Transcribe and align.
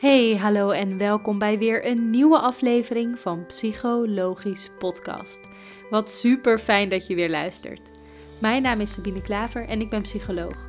Hey, 0.00 0.36
hallo 0.36 0.70
en 0.70 0.98
welkom 0.98 1.38
bij 1.38 1.58
weer 1.58 1.86
een 1.86 2.10
nieuwe 2.10 2.38
aflevering 2.38 3.18
van 3.18 3.46
Psychologisch 3.46 4.70
Podcast. 4.78 5.40
Wat 5.90 6.10
super 6.10 6.58
fijn 6.58 6.88
dat 6.88 7.06
je 7.06 7.14
weer 7.14 7.30
luistert. 7.30 7.90
Mijn 8.38 8.62
naam 8.62 8.80
is 8.80 8.92
Sabine 8.92 9.22
Klaver 9.22 9.68
en 9.68 9.80
ik 9.80 9.90
ben 9.90 10.02
psycholoog. 10.02 10.68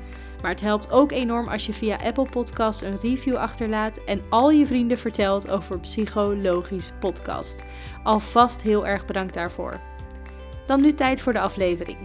Maar 0.45 0.53
het 0.53 0.63
helpt 0.63 0.91
ook 0.91 1.11
enorm 1.11 1.47
als 1.47 1.65
je 1.65 1.73
via 1.73 1.97
Apple 2.03 2.29
Podcasts 2.29 2.81
een 2.81 2.99
review 2.99 3.35
achterlaat 3.35 4.03
en 4.03 4.21
al 4.29 4.49
je 4.49 4.65
vrienden 4.65 4.97
vertelt 4.97 5.49
over 5.49 5.79
Psychologisch 5.79 6.91
Podcast. 6.99 7.63
Alvast 8.03 8.61
heel 8.61 8.87
erg 8.87 9.05
bedankt 9.05 9.33
daarvoor. 9.33 9.79
Dan 10.65 10.81
nu 10.81 10.93
tijd 10.93 11.21
voor 11.21 11.33
de 11.33 11.39
aflevering. 11.39 11.97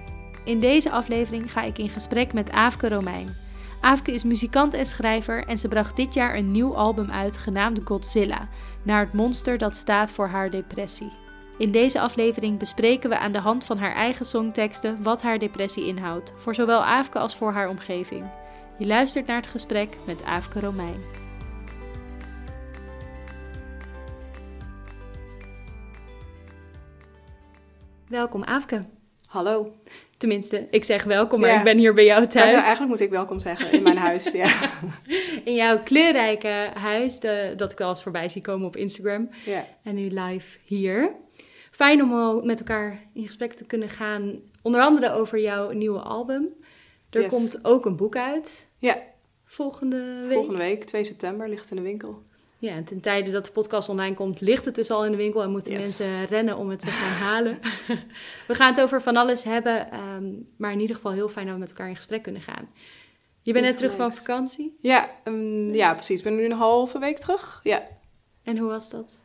In 0.45 0.59
deze 0.59 0.91
aflevering 0.91 1.53
ga 1.53 1.63
ik 1.63 1.79
in 1.79 1.89
gesprek 1.89 2.33
met 2.33 2.51
Aafke 2.51 2.89
Romein. 2.89 3.37
Aafke 3.81 4.13
is 4.13 4.25
muzikant 4.25 4.75
en 4.75 4.87
schrijver 4.87 5.47
en 5.47 5.59
ze 5.59 5.69
bracht 5.69 5.97
dit 5.97 6.15
jaar 6.15 6.37
een 6.37 6.51
nieuw 6.51 6.77
album 6.77 7.11
uit 7.11 7.37
genaamd 7.37 7.81
Godzilla, 7.85 8.49
naar 8.83 9.01
het 9.01 9.13
monster 9.13 9.59
dat 9.59 9.77
staat 9.77 10.11
voor 10.11 10.27
haar 10.27 10.51
depressie. 10.51 11.13
In 11.61 11.71
deze 11.71 12.01
aflevering 12.01 12.59
bespreken 12.59 13.11
we 13.11 13.19
aan 13.19 13.33
de 13.33 13.39
hand 13.39 13.65
van 13.65 13.79
haar 13.79 13.95
eigen 13.95 14.25
songteksten 14.27 15.03
wat 15.03 15.23
haar 15.23 15.39
depressie 15.39 15.87
inhoudt, 15.87 16.33
voor 16.37 16.55
zowel 16.55 16.85
Aafke 16.85 17.19
als 17.19 17.37
voor 17.37 17.53
haar 17.53 17.69
omgeving. 17.69 18.25
Je 18.79 18.87
luistert 18.87 19.27
naar 19.27 19.37
het 19.37 19.47
gesprek 19.47 19.97
met 20.07 20.23
Aafke 20.25 20.61
Romein. 20.61 21.01
Welkom 28.09 28.45
Aafke. 28.45 28.85
Hallo. 29.27 29.73
Tenminste, 30.19 30.67
ik 30.71 30.85
zeg 30.85 31.05
welkom, 31.05 31.41
maar 31.41 31.51
Ja. 31.51 31.59
ik 31.59 31.65
ben 31.65 31.79
hier 31.79 31.95
bij 31.95 32.05
jou 32.05 32.21
Ja, 32.21 32.27
thuis. 32.27 32.51
eigenlijk 32.51 32.89
moet 32.89 33.01
ik 33.01 33.11
welkom 33.11 33.41
zeggen 33.41 33.73
in 33.73 33.83
mijn 33.83 33.97
huis. 33.97 34.31
Ja. 34.33 34.49
In 35.45 35.55
jouw 35.55 35.83
kleurrijke 35.83 36.71
huis, 36.75 37.21
de- 37.21 37.53
dat 37.57 37.73
ik 37.73 37.79
wel 37.79 37.89
eens 37.89 38.03
voorbij 38.03 38.29
zie 38.29 38.43
komen 38.43 38.67
op 38.67 38.77
Instagram. 38.77 39.29
Ja. 39.45 39.65
En 39.83 39.95
nu 39.95 40.09
live 40.21 40.59
hier. 40.65 41.15
Fijn 41.81 42.03
om 42.03 42.13
al 42.13 42.43
met 42.43 42.59
elkaar 42.59 43.03
in 43.13 43.27
gesprek 43.27 43.53
te 43.53 43.65
kunnen 43.65 43.89
gaan. 43.89 44.41
Onder 44.63 44.81
andere 44.81 45.13
over 45.13 45.41
jouw 45.41 45.71
nieuwe 45.71 45.99
album. 46.01 46.49
Er 47.11 47.21
Yes. 47.21 47.31
komt 47.31 47.65
ook 47.65 47.85
een 47.87 47.97
boek 47.97 48.17
uit. 48.17 48.67
Ja. 48.79 49.03
Volgende 49.45 50.21
week. 50.23 50.33
Volgende 50.33 50.59
week, 50.59 50.85
2 50.85 51.05
september, 51.05 51.49
ligt 51.49 51.61
het 51.61 51.71
in 51.71 51.77
de 51.77 51.83
winkel. 51.83 52.23
Ja, 52.59 52.71
en 52.73 52.85
ten 52.85 53.01
tijde 53.01 53.31
dat 53.31 53.45
de 53.45 53.51
podcast 53.51 53.89
online 53.89 54.15
komt, 54.15 54.41
ligt 54.41 54.65
het 54.65 54.75
dus 54.75 54.91
al 54.91 55.05
in 55.05 55.11
de 55.11 55.17
winkel 55.17 55.43
en 55.43 55.51
moeten 55.51 55.73
Yes. 55.73 55.83
mensen 55.83 56.25
rennen 56.25 56.57
om 56.57 56.69
het 56.71 56.81
te 56.81 56.87
gaan 56.87 57.27
halen. 57.29 57.59
we 58.49 58.55
gaan 58.55 58.71
het 58.71 58.81
over 58.81 59.03
van 59.03 59.17
alles 59.17 59.45
hebben, 59.45 59.91
ehm, 59.91 60.33
maar 60.57 60.73
in 60.73 60.81
ieder 60.81 60.97
geval 60.97 61.13
heel 61.13 61.29
fijn 61.29 61.45
dat 61.47 61.55
we 61.55 61.61
met 61.61 61.69
elkaar 61.71 61.89
in 61.89 61.97
gesprek 61.97 62.23
kunnen 62.23 62.43
gaan. 62.43 62.69
Je 63.43 63.53
bent 63.53 63.65
net 63.65 63.77
terug 63.77 63.95
van 63.95 64.13
vakantie. 64.13 64.77
Ja, 64.81 65.11
ehm, 65.25 65.71
ja, 65.71 65.95
precies. 65.95 66.19
Ik 66.19 66.25
ben 66.25 66.37
nu 66.37 66.45
een 66.45 66.53
halve 66.53 66.99
week 66.99 67.19
terug. 67.19 67.61
Ja. 67.63 67.83
En 68.43 68.59
hoe 68.59 68.69
was 68.69 68.91
dat? 68.91 69.21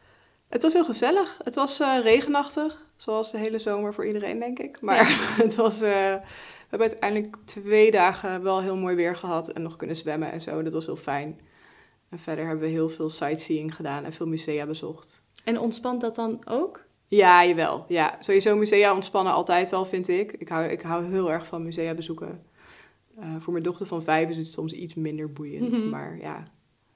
Het 0.49 0.61
was 0.61 0.73
heel 0.73 0.85
gezellig. 0.85 1.39
Het 1.43 1.55
was 1.55 1.79
eh, 1.79 1.97
regenachtig, 2.01 2.87
zoals 2.95 3.31
de 3.31 3.37
hele 3.37 3.59
zomer 3.59 3.93
voor 3.93 4.05
iedereen, 4.05 4.39
denk 4.39 4.59
ik. 4.59 4.81
Maar 4.81 5.07
het 5.43 5.55
was... 5.55 5.81
eh, 5.81 6.13
we 6.65 6.71
hebben 6.71 6.89
uiteindelijk 6.89 7.35
twee 7.45 7.91
dagen 7.91 8.43
wel 8.43 8.61
heel 8.61 8.77
mooi 8.77 8.95
weer 8.95 9.15
gehad 9.15 9.47
en 9.47 9.61
nog 9.61 9.75
kunnen 9.75 9.95
zwemmen 9.95 10.31
en 10.31 10.41
zo. 10.41 10.63
Dat 10.63 10.73
was 10.73 10.85
heel 10.85 10.95
fijn. 10.95 11.39
En 12.09 12.19
verder 12.19 12.45
hebben 12.47 12.65
we 12.65 12.71
heel 12.71 12.89
veel 12.89 13.09
sightseeing 13.09 13.75
gedaan 13.75 14.03
en 14.03 14.13
veel 14.13 14.27
musea 14.27 14.65
bezocht. 14.65 15.23
En 15.43 15.59
ontspant 15.59 16.01
dat 16.01 16.15
dan 16.15 16.41
ook? 16.47 16.83
Ja, 17.07 17.45
jawel. 17.45 17.85
Ja, 17.87 18.17
sowieso 18.19 18.55
musea 18.55 18.93
ontspannen 18.93 19.33
altijd 19.33 19.69
wel, 19.69 19.85
vind 19.85 20.07
ik. 20.07 20.31
Ik 20.31 20.49
hou, 20.49 20.65
ik 20.65 20.81
hou 20.81 21.05
heel 21.05 21.31
erg 21.31 21.47
van 21.47 21.63
musea 21.63 21.93
bezoeken. 21.93 22.43
Eh, 23.19 23.35
voor 23.39 23.53
mijn 23.53 23.65
dochter 23.65 23.85
van 23.85 24.03
vijf 24.03 24.29
is 24.29 24.37
het 24.37 24.47
soms 24.47 24.73
iets 24.73 24.93
minder 24.93 25.33
boeiend. 25.33 25.71
Mhm. 25.77 25.89
Maar 25.89 26.17
ja, 26.17 26.43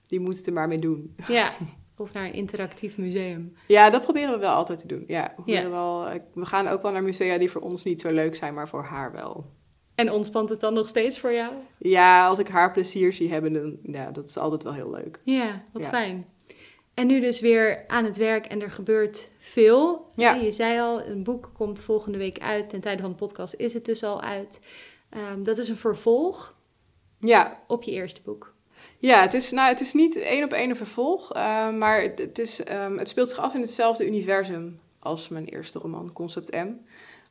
die 0.07 0.19
moet 0.19 0.38
het 0.38 0.47
er 0.47 0.53
maar 0.53 0.68
mee 0.68 0.79
doen. 0.79 1.16
Ja. 1.28 1.50
Of 1.99 2.13
naar 2.13 2.25
een 2.25 2.33
interactief 2.33 2.97
museum. 2.97 3.53
Ja, 3.67 3.89
dat 3.89 4.01
proberen 4.01 4.31
we 4.33 4.37
wel 4.39 4.53
altijd 4.53 4.79
te 4.79 4.87
doen. 4.87 5.03
Ja, 5.07 5.33
we, 5.45 5.51
Ja. 5.51 5.69
Wel, 5.69 6.11
ik- 6.11 6.23
we 6.33 6.45
gaan 6.45 6.67
ook 6.67 6.81
wel 6.81 6.91
naar 6.91 7.03
musea 7.03 7.37
die 7.37 7.51
voor 7.51 7.61
ons 7.61 7.83
niet 7.83 8.01
zo 8.01 8.11
leuk 8.11 8.35
zijn, 8.35 8.53
maar 8.53 8.67
voor 8.67 8.83
haar 8.83 9.11
wel. 9.11 9.45
En 9.95 10.11
ontspant 10.11 10.49
het 10.49 10.59
dan 10.59 10.73
nog 10.73 10.87
steeds 10.87 11.19
voor 11.19 11.33
jou? 11.33 11.53
Ja, 11.77 12.27
als 12.27 12.39
ik 12.39 12.47
haar 12.47 12.71
plezier 12.71 13.13
zie 13.13 13.31
hebben, 13.31 13.53
dan 13.53 13.77
ja, 13.83 14.11
dat 14.11 14.27
is 14.27 14.37
altijd 14.37 14.63
wel 14.63 14.73
heel 14.73 14.89
leuk. 14.91 15.19
Ja, 15.23 15.61
wat 15.73 15.83
Ja. 15.83 15.89
fijn. 15.89 16.25
En 16.93 17.07
nu 17.07 17.19
dus 17.19 17.39
weer 17.39 17.83
aan 17.87 18.03
het 18.05 18.17
werk 18.17 18.45
en 18.45 18.61
er 18.61 18.71
gebeurt 18.71 19.31
veel. 19.37 20.07
Ja. 20.16 20.33
Je 20.33 20.51
zei 20.51 20.79
al, 20.79 21.01
een 21.05 21.23
boek 21.23 21.49
komt 21.53 21.79
volgende 21.79 22.17
week 22.17 22.39
uit. 22.39 22.69
Ten 22.69 22.79
tijde 22.81 23.01
van 23.01 23.09
de 23.11 23.16
podcast 23.17 23.53
is 23.53 23.73
het 23.73 23.85
dus 23.85 24.03
al 24.03 24.21
uit. 24.21 24.66
Ehm, 25.09 25.43
dat 25.43 25.57
is 25.57 25.69
een 25.69 25.75
vervolg 25.75 26.57
Ja, 27.19 27.59
op 27.67 27.83
je 27.83 27.91
eerste 27.91 28.21
boek. 28.21 28.48
Ja, 28.99 29.21
het 29.21 29.33
is, 29.33 29.51
nou, 29.51 29.69
het 29.69 29.79
is 29.79 29.93
niet 29.93 30.15
één 30.15 30.43
op 30.43 30.53
één 30.53 30.69
een 30.69 30.75
vervolg, 30.75 31.33
eh, 31.33 31.69
maar 31.69 32.01
het, 32.01 32.19
het 32.19 32.39
is, 32.39 32.63
ehm, 32.63 32.97
het 32.97 33.09
speelt 33.09 33.29
zich 33.29 33.37
af 33.39 33.53
in 33.53 33.61
hetzelfde 33.61 34.07
universum 34.07 34.79
als 34.99 35.27
mijn 35.27 35.45
eerste 35.45 35.79
roman, 35.79 36.13
Concept 36.13 36.51
M. 36.51 36.71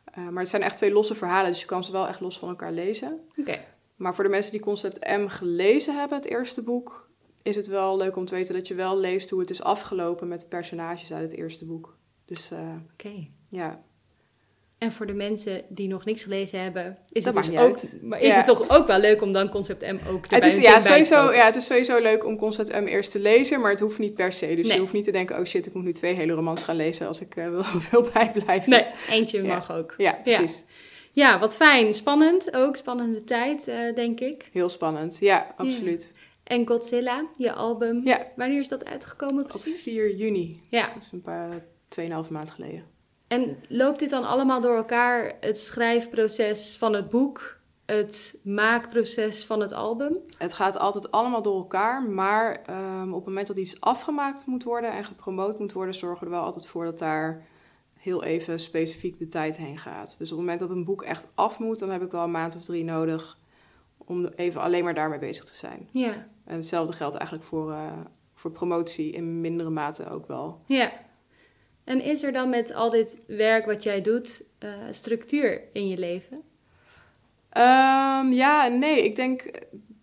Eh, 0.05 0.29
maar 0.29 0.43
het 0.43 0.49
zijn 0.49 0.63
echt 0.63 0.77
twee 0.77 0.93
losse 0.93 1.15
verhalen, 1.15 1.51
dus 1.51 1.61
je 1.61 1.67
kan 1.67 1.85
ze 1.85 1.93
wel 1.93 2.09
echt 2.09 2.21
los 2.21 2.39
van 2.39 2.49
elkaar 2.49 2.73
lezen. 2.73 3.21
Oké. 3.37 3.65
Maar 3.97 4.15
voor 4.15 4.25
de 4.25 4.31
mensen 4.31 4.53
die 4.53 4.61
Concept 4.61 5.07
M 5.07 5.27
gelezen 5.27 5.99
hebben, 5.99 6.19
het 6.19 6.27
eerste 6.27 6.63
boek, 6.63 7.09
is 7.43 7.57
het 7.57 7.67
wel 7.67 7.97
leuk 7.97 8.17
om 8.17 8.25
te 8.25 8.35
weten 8.35 8.55
dat 8.55 8.69
je 8.69 8.75
wel 8.75 8.99
leest 8.99 9.31
hoe 9.31 9.41
het 9.41 9.51
is 9.51 9.63
afgelopen 9.63 10.29
met 10.29 10.41
de 10.41 10.47
personages 10.47 11.13
uit 11.13 11.31
het 11.31 11.41
eerste 11.41 11.67
boek. 11.67 11.97
Dus 12.25 12.51
eh, 12.51 12.75
Oké. 12.93 13.29
ja, 13.49 13.83
En 14.79 14.93
voor 14.93 15.07
de 15.07 15.13
mensen 15.13 15.63
die 15.69 15.89
nog 15.89 16.05
niks 16.05 16.23
gelezen 16.23 16.63
hebben, 16.63 16.99
is 17.13 17.25
Dat 17.25 17.35
het 17.35 17.45
dus 17.45 17.57
ook, 17.57 17.79
maar 18.03 18.21
is 18.21 18.27
Ja. 18.33 18.37
het 18.37 18.47
toch 18.47 18.69
ook 18.71 18.87
wel 18.87 18.99
leuk 18.99 19.23
om 19.23 19.33
dan 19.33 19.49
Concept 19.49 19.81
M 19.83 19.99
ook 20.09 20.23
erbij 20.23 20.39
het 20.39 20.45
is, 20.45 20.57
meteen 20.57 20.63
ja, 20.71 20.73
bij 20.73 20.81
te 20.83 20.87
sowieso, 20.89 21.21
kopen? 21.23 21.37
ja, 21.37 21.45
het 21.45 21.57
is 21.57 21.67
sowieso 21.67 21.99
leuk 21.99 22.25
om 22.25 22.37
Concept 22.37 22.73
M 22.81 22.87
eerst 22.87 23.13
te 23.13 23.19
lezen, 23.19 23.61
maar 23.61 23.71
het 23.71 23.81
hoeft 23.81 23.99
niet 23.99 24.15
per 24.15 24.33
se. 24.33 24.47
Dus 24.55 24.67
Nee. 24.67 24.75
je 24.75 24.81
hoeft 24.81 24.93
niet 24.93 25.05
te 25.05 25.11
denken, 25.11 25.39
oh 25.39 25.45
shit, 25.45 25.67
ik 25.67 25.75
moet 25.75 25.85
nu 25.85 25.93
twee 25.93 26.15
hele 26.15 26.33
romans 26.33 26.63
gaan 26.63 26.77
lezen 26.77 27.07
als 27.07 27.21
ik 27.21 27.37
eh, 27.37 27.49
wil, 27.55 27.63
wil 27.91 28.09
bijblijven. 28.13 28.71
Nee, 28.71 28.87
eentje 29.11 29.43
Ja. 29.43 29.55
mag 29.55 29.73
ook. 29.73 29.95
Ja, 29.97 30.19
precies. 30.23 30.65
Ja, 31.13 31.39
wat 31.39 31.57
fijn. 31.57 31.95
Spannend 31.95 32.55
ook. 32.55 32.77
Spannende 32.77 33.25
tijd, 33.25 33.69
eh, 33.69 33.95
denk 33.95 34.21
ik. 34.21 34.49
Heel 34.53 34.69
spannend. 34.69 35.17
Ja, 35.21 35.55
absoluut. 35.57 36.13
En 36.45 36.67
Godzilla, 36.67 37.25
je 37.37 37.53
album. 37.53 38.01
Ja, 38.05 38.27
Wanneer 38.37 38.61
is 38.61 38.69
dat 38.69 38.85
uitgekomen 38.85 39.43
op 39.43 39.49
precies? 39.49 39.83
4 39.83 40.15
juni. 40.17 40.61
Ja. 40.71 40.83
Dus 40.83 40.93
dat 40.93 41.03
is 41.03 41.13
een 41.13 41.23
paar, 41.23 41.65
2,5 41.89 42.31
maand 42.31 42.51
geleden. 42.51 42.97
En 43.29 43.57
loopt 43.69 43.99
dit 43.99 44.11
dan 44.11 44.25
allemaal 44.25 44.61
door 44.61 44.77
elkaar? 44.77 45.33
Het 45.41 45.59
schrijfproces 45.59 46.77
van 46.77 46.95
het 46.95 47.11
boek, 47.11 47.59
het 47.87 48.41
maakproces 48.45 49.45
van 49.45 49.61
het 49.61 49.73
album? 49.73 50.17
Het 50.39 50.53
gaat 50.53 50.79
altijd 50.79 51.11
allemaal 51.11 51.43
door 51.43 51.57
elkaar, 51.57 52.03
maar 52.03 52.63
ehm, 52.67 53.09
op 53.09 53.15
het 53.15 53.27
moment 53.27 53.47
dat 53.47 53.57
iets 53.57 53.81
afgemaakt 53.81 54.47
moet 54.47 54.65
worden 54.65 54.93
en 54.93 55.05
gepromoot 55.05 55.59
moet 55.59 55.73
worden, 55.73 55.95
zorgen 55.95 56.19
we 56.19 56.25
er 56.25 56.31
wel 56.39 56.45
altijd 56.45 56.67
voor 56.67 56.85
dat 56.85 56.99
daar 56.99 57.47
heel 57.99 58.25
even 58.25 58.61
specifiek 58.61 59.19
de 59.19 59.29
tijd 59.29 59.57
heen 59.57 59.79
gaat. 59.79 60.19
Dus 60.19 60.33
op 60.33 60.37
het 60.39 60.47
moment 60.47 60.61
dat 60.61 60.71
een 60.71 60.85
boek 60.85 61.03
echt 61.03 61.29
af 61.35 61.59
moet, 61.59 61.79
dan 61.79 61.91
heb 61.91 62.03
ik 62.03 62.11
wel 62.11 62.23
een 62.23 62.31
maand 62.31 62.57
of 62.57 62.65
drie 62.65 62.85
nodig 62.85 63.39
om 63.97 64.27
even 64.27 64.61
alleen 64.61 64.85
maar 64.85 64.95
daarmee 64.95 65.19
bezig 65.19 65.45
te 65.45 65.55
zijn. 65.55 65.89
Ja, 65.91 66.27
En 66.45 66.55
hetzelfde 66.57 66.93
geldt 66.93 67.15
eigenlijk 67.15 67.49
voor, 67.49 67.73
eh, 67.73 67.93
voor 68.35 68.51
promotie 68.51 69.13
in 69.13 69.41
mindere 69.41 69.71
mate 69.71 70.11
ook 70.11 70.27
wel. 70.27 70.61
ja. 70.67 70.93
En 71.89 72.03
is 72.03 72.23
er 72.23 72.33
dan 72.33 72.51
met 72.51 72.75
al 72.75 72.91
dit 72.91 73.19
werk 73.27 73.67
wat 73.67 73.83
jij 73.83 74.03
doet, 74.03 74.45
eh, 74.59 74.71
structuur 74.91 75.63
in 75.73 75.89
je 75.89 75.99
leven? 75.99 76.43
Ehm, 77.49 78.33
ja, 78.33 78.67
nee. 78.67 79.05
Ik 79.05 79.17
denk 79.17 79.51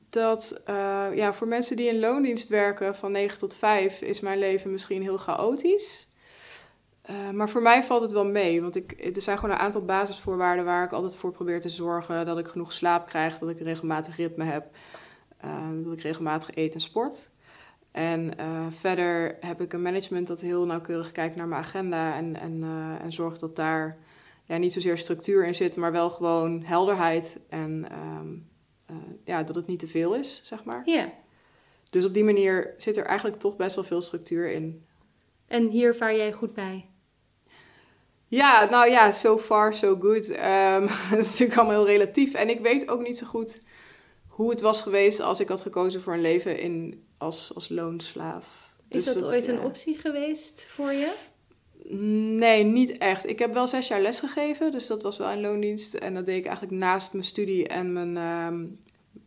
dat 0.09 0.61
eh, 0.65 1.07
ja, 1.13 1.33
voor 1.33 1.47
mensen 1.47 1.75
die 1.75 1.87
in 1.87 1.99
loondienst 1.99 2.47
werken 2.47 2.95
van 2.95 3.11
9 3.11 3.37
tot 3.37 3.55
5 3.55 4.01
is 4.01 4.19
mijn 4.19 4.39
leven 4.39 4.71
misschien 4.71 5.01
heel 5.01 5.17
chaotisch. 5.17 6.09
Eh, 7.01 7.29
maar 7.29 7.49
voor 7.49 7.61
mij 7.61 7.83
valt 7.83 8.01
het 8.01 8.11
wel 8.11 8.25
mee, 8.25 8.61
want 8.61 8.75
ik, 8.75 9.15
er 9.15 9.21
zijn 9.21 9.37
gewoon 9.37 9.55
een 9.55 9.61
aantal 9.61 9.85
basisvoorwaarden 9.85 10.65
waar 10.65 10.83
ik 10.83 10.91
altijd 10.91 11.15
voor 11.15 11.31
probeer 11.31 11.61
te 11.61 11.69
zorgen. 11.69 12.25
Dat 12.25 12.37
ik 12.37 12.47
genoeg 12.47 12.71
slaap 12.71 13.07
krijg, 13.07 13.37
dat 13.37 13.49
ik 13.49 13.59
een 13.59 13.65
regelmatig 13.65 14.17
ritme 14.17 14.43
heb, 14.43 14.65
dat 15.83 15.93
ik 15.93 16.01
regelmatig 16.01 16.55
eet 16.55 16.73
en 16.73 16.81
sport. 16.81 17.29
En 17.95 18.37
eh, 18.37 18.65
verder 18.69 19.37
heb 19.39 19.61
ik 19.61 19.73
een 19.73 19.81
management 19.81 20.27
dat 20.27 20.41
heel 20.41 20.65
nauwkeurig 20.65 21.11
kijkt 21.11 21.35
naar 21.35 21.47
mijn 21.47 21.61
agenda 21.61 22.15
en, 22.15 22.39
en, 22.39 22.63
eh, 22.63 23.03
en 23.03 23.11
zorgt 23.11 23.39
dat 23.39 23.55
daar 23.55 23.97
ja, 24.45 24.57
niet 24.57 24.73
zozeer 24.73 24.97
structuur 24.97 25.45
in 25.45 25.55
zit, 25.55 25.75
maar 25.75 25.91
wel 25.91 26.09
gewoon 26.09 26.63
helderheid 26.63 27.39
en 27.49 27.87
ehm, 27.89 28.33
eh, 28.85 28.95
ja, 29.25 29.43
dat 29.43 29.55
het 29.55 29.67
niet 29.67 29.79
te 29.79 29.87
veel 29.87 30.15
is, 30.15 30.41
zeg 30.43 30.63
maar. 30.63 30.81
Ja. 30.85 31.11
Dus 31.89 32.05
op 32.05 32.13
die 32.13 32.23
manier 32.23 32.73
zit 32.77 32.97
er 32.97 33.05
eigenlijk 33.05 33.39
toch 33.39 33.55
best 33.55 33.75
wel 33.75 33.83
veel 33.83 34.01
structuur 34.01 34.51
in. 34.51 34.85
En 35.47 35.67
hier 35.67 35.95
vaar 35.95 36.15
jij 36.15 36.33
goed 36.33 36.53
bij? 36.53 36.85
Ja, 38.27 38.69
nou 38.69 38.89
ja, 38.89 39.11
so 39.11 39.37
far 39.37 39.73
so 39.73 39.95
good. 39.99 40.29
Ehm, 40.29 40.81
dat 41.09 41.19
is 41.19 41.31
natuurlijk 41.31 41.59
allemaal 41.59 41.85
heel 41.85 41.97
relatief. 41.97 42.33
En 42.33 42.49
ik 42.49 42.59
weet 42.59 42.89
ook 42.89 43.01
niet 43.01 43.17
zo 43.17 43.25
goed 43.25 43.63
hoe 44.27 44.49
het 44.49 44.61
was 44.61 44.81
geweest 44.81 45.19
als 45.19 45.39
ik 45.39 45.47
had 45.47 45.61
gekozen 45.61 46.01
voor 46.01 46.13
een 46.13 46.21
leven 46.21 46.59
in, 46.59 47.04
als, 47.17 47.51
als 47.55 47.69
loonslaaf. 47.69 48.73
Is 48.87 49.03
Dus 49.03 49.13
dat, 49.13 49.23
ooit 49.23 49.45
ja. 49.45 49.53
een 49.53 49.61
optie 49.61 49.97
geweest 49.97 50.65
voor 50.65 50.91
je? 50.91 51.13
Nee, 52.37 52.63
niet 52.63 52.97
echt. 52.97 53.29
Ik 53.29 53.39
heb 53.39 53.53
wel 53.53 53.67
zes 53.67 53.87
jaar 53.87 54.01
les 54.01 54.19
gegeven, 54.19 54.71
dus 54.71 54.87
dat 54.87 55.03
was 55.03 55.17
wel 55.17 55.31
in 55.31 55.41
loondienst. 55.41 55.93
En 55.93 56.13
dat 56.13 56.25
deed 56.25 56.37
ik 56.37 56.45
eigenlijk 56.45 56.77
naast 56.77 57.13
mijn 57.13 57.25
studie 57.25 57.67
en 57.67 57.93
mijn, 57.93 58.17
ehm, 58.17 58.65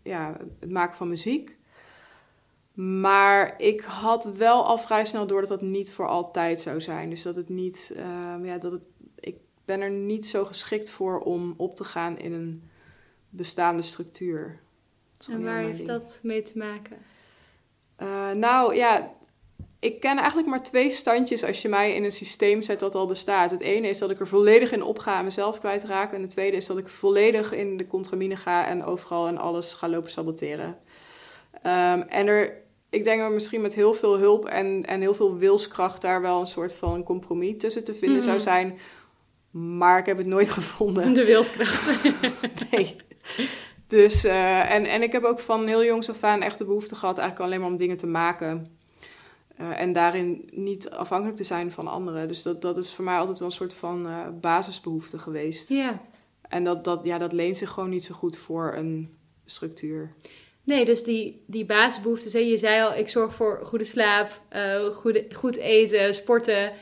ja, 0.02 0.36
het 0.60 0.70
maken 0.70 0.96
van 0.96 1.08
muziek. 1.08 1.56
Maar 2.72 3.60
ik 3.60 3.80
had 3.80 4.24
wel 4.24 4.66
al 4.66 4.78
vrij 4.78 5.04
snel 5.04 5.26
door 5.26 5.40
dat 5.40 5.48
dat 5.48 5.62
niet 5.62 5.92
voor 5.92 6.08
altijd 6.08 6.60
zou 6.60 6.80
zijn. 6.80 7.10
Dus 7.10 7.22
dat 7.22 7.36
het 7.36 7.48
niet, 7.48 7.92
ehm, 7.96 8.44
ja, 8.44 8.58
dat 8.58 8.72
het, 8.72 8.86
ik 9.20 9.36
ben 9.64 9.80
er 9.80 9.90
niet 9.90 10.26
zo 10.26 10.44
geschikt 10.44 10.90
voor 10.90 11.20
om 11.20 11.54
op 11.56 11.74
te 11.74 11.84
gaan 11.84 12.18
in 12.18 12.32
een 12.32 12.62
bestaande 13.28 13.82
structuur. 13.82 14.60
En 15.30 15.42
waar 15.42 15.60
heeft 15.60 15.76
ding. 15.76 15.88
dat 15.88 16.18
mee 16.22 16.42
te 16.42 16.58
maken? 16.58 16.96
Eh, 17.98 18.30
nou 18.30 18.74
ja, 18.74 19.10
ik 19.80 20.00
ken 20.00 20.16
eigenlijk 20.18 20.48
maar 20.48 20.62
twee 20.62 20.90
standjes 20.90 21.44
als 21.44 21.62
je 21.62 21.68
mij 21.68 21.94
in 21.94 22.04
een 22.04 22.12
systeem 22.12 22.62
zet 22.62 22.80
dat 22.80 22.94
al 22.94 23.06
bestaat. 23.06 23.50
Het 23.50 23.60
ene 23.60 23.88
is 23.88 23.98
dat 23.98 24.10
ik 24.10 24.20
er 24.20 24.26
volledig 24.28 24.72
in 24.72 24.82
opga 24.82 25.18
en 25.18 25.24
mezelf 25.24 25.58
kwijtraak. 25.58 26.12
En 26.12 26.20
het 26.20 26.30
tweede 26.30 26.56
is 26.56 26.66
dat 26.66 26.78
ik 26.78 26.88
volledig 26.88 27.52
in 27.52 27.76
de 27.76 27.86
contramine 27.86 28.36
ga 28.36 28.66
en 28.66 28.84
overal 28.84 29.26
en 29.26 29.38
alles 29.38 29.74
ga 29.74 29.88
lopen 29.88 30.10
saboteren. 30.10 30.78
Ehm, 31.62 32.00
en 32.00 32.26
er, 32.26 32.52
ik 32.90 33.04
denk 33.04 33.20
er 33.20 33.30
misschien 33.30 33.60
met 33.60 33.74
heel 33.74 33.94
veel 33.94 34.18
hulp 34.18 34.44
en, 34.44 34.84
en 34.86 35.00
heel 35.00 35.14
veel 35.14 35.36
wilskracht 35.36 36.02
daar 36.02 36.20
wel 36.20 36.40
een 36.40 36.46
soort 36.46 36.74
van 36.74 37.02
compromis 37.02 37.54
tussen 37.58 37.84
te 37.84 37.94
vinden 37.94 38.22
zou 38.22 38.34
Mhm. 38.34 38.44
zijn. 38.44 38.78
Maar 39.50 39.98
ik 39.98 40.06
heb 40.06 40.18
het 40.18 40.26
nooit 40.26 40.50
gevonden. 40.50 41.14
De 41.14 41.24
wilskracht. 41.24 41.90
Nee. 42.70 42.96
Dus, 43.88 44.24
eh, 44.24 44.70
en, 44.74 44.84
en 44.84 45.02
ik 45.02 45.12
heb 45.12 45.24
ook 45.24 45.40
van 45.40 45.66
heel 45.66 45.84
jongs 45.84 46.10
af 46.10 46.22
aan 46.24 46.42
echt 46.42 46.58
de 46.58 46.64
behoefte 46.64 46.96
gehad 46.96 47.18
eigenlijk 47.18 47.48
alleen 47.48 47.60
maar 47.60 47.70
om 47.70 47.76
dingen 47.76 47.96
te 47.96 48.06
maken. 48.06 48.76
Eh, 49.56 49.80
en 49.80 49.92
daarin 49.92 50.48
niet 50.52 50.90
afhankelijk 50.90 51.36
te 51.36 51.44
zijn 51.44 51.72
van 51.72 51.88
anderen. 51.88 52.28
Dus 52.28 52.42
dat, 52.42 52.62
dat 52.62 52.76
is 52.76 52.92
voor 52.94 53.04
mij 53.04 53.18
altijd 53.18 53.38
wel 53.38 53.48
een 53.48 53.54
soort 53.54 53.74
van 53.74 54.06
eh, 54.06 54.26
basisbehoefte 54.40 55.18
geweest. 55.18 55.68
ja. 55.68 56.00
En 56.48 56.64
dat, 56.64 56.84
dat, 56.84 57.04
ja, 57.04 57.18
dat 57.18 57.32
leent 57.32 57.56
zich 57.56 57.70
gewoon 57.70 57.88
niet 57.88 58.04
zo 58.04 58.14
goed 58.14 58.36
voor 58.38 58.74
een 58.74 59.16
structuur. 59.44 60.12
Nee, 60.64 60.84
dus 60.84 61.04
die, 61.04 61.44
die 61.46 61.64
basisbehoeften. 61.66 62.30
hè, 62.32 62.38
Je 62.38 62.58
zei 62.58 62.82
al, 62.82 62.94
ik 62.94 63.08
zorg 63.08 63.34
voor 63.34 63.60
goede 63.64 63.84
slaap, 63.84 64.40
goede, 64.92 65.26
goed 65.32 65.56
eten, 65.56 66.14
sporten 66.14 66.72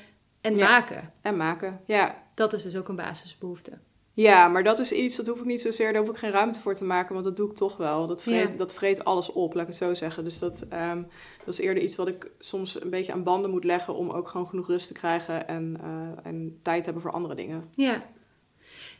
en 0.41 0.57
Ja. 0.57 0.69
maken. 0.69 1.13
En 1.21 1.37
maken, 1.37 1.81
ja. 1.87 2.23
Dat 2.35 2.53
is 2.53 2.63
dus 2.63 2.77
ook 2.77 2.89
een 2.89 2.97
basisbehoefte. 2.97 3.73
Ja, 4.17 4.49
maar 4.49 4.63
dat 4.65 4.79
is 4.79 4.93
iets, 4.93 5.17
dat 5.17 5.27
hoef 5.27 5.39
ik 5.39 5.45
niet 5.45 5.61
zozeer, 5.61 5.93
daar 5.93 6.01
hoef 6.03 6.11
ik 6.11 6.17
geen 6.17 6.31
ruimte 6.31 6.61
voor 6.61 6.75
te 6.75 6.85
maken, 6.85 7.13
want 7.13 7.25
dat 7.25 7.37
doe 7.37 7.51
ik 7.51 7.57
toch 7.57 7.77
wel. 7.77 8.07
Dat 8.07 8.23
vreet, 8.23 8.51
Ja. 8.51 8.57
dat 8.57 8.73
vreet 8.73 9.05
alles 9.05 9.33
op, 9.33 9.53
laat 9.55 9.63
ik 9.63 9.69
het 9.69 9.77
zo 9.77 9.95
zeggen. 9.95 10.25
Dus 10.25 10.39
dat, 10.39 10.67
ehm, 10.71 11.03
dat 11.45 11.55
is 11.55 11.59
eerder 11.59 11.83
iets 11.83 11.97
wat 11.97 12.09
ik 12.09 12.31
soms 12.39 12.81
een 12.83 12.91
beetje 12.91 13.13
aan 13.13 13.23
banden 13.23 13.51
moet 13.51 13.65
leggen 13.65 13.95
om 13.95 14.11
ook 14.11 14.29
gewoon 14.29 14.47
genoeg 14.47 14.67
rust 14.67 14.87
te 14.87 14.93
krijgen 14.93 15.49
en, 15.49 15.77
eh, 15.83 16.27
en 16.31 16.59
tijd 16.63 16.79
te 16.79 16.85
hebben 16.85 17.03
voor 17.03 17.13
andere 17.13 17.35
dingen. 17.35 17.69
Ja. 17.71 18.03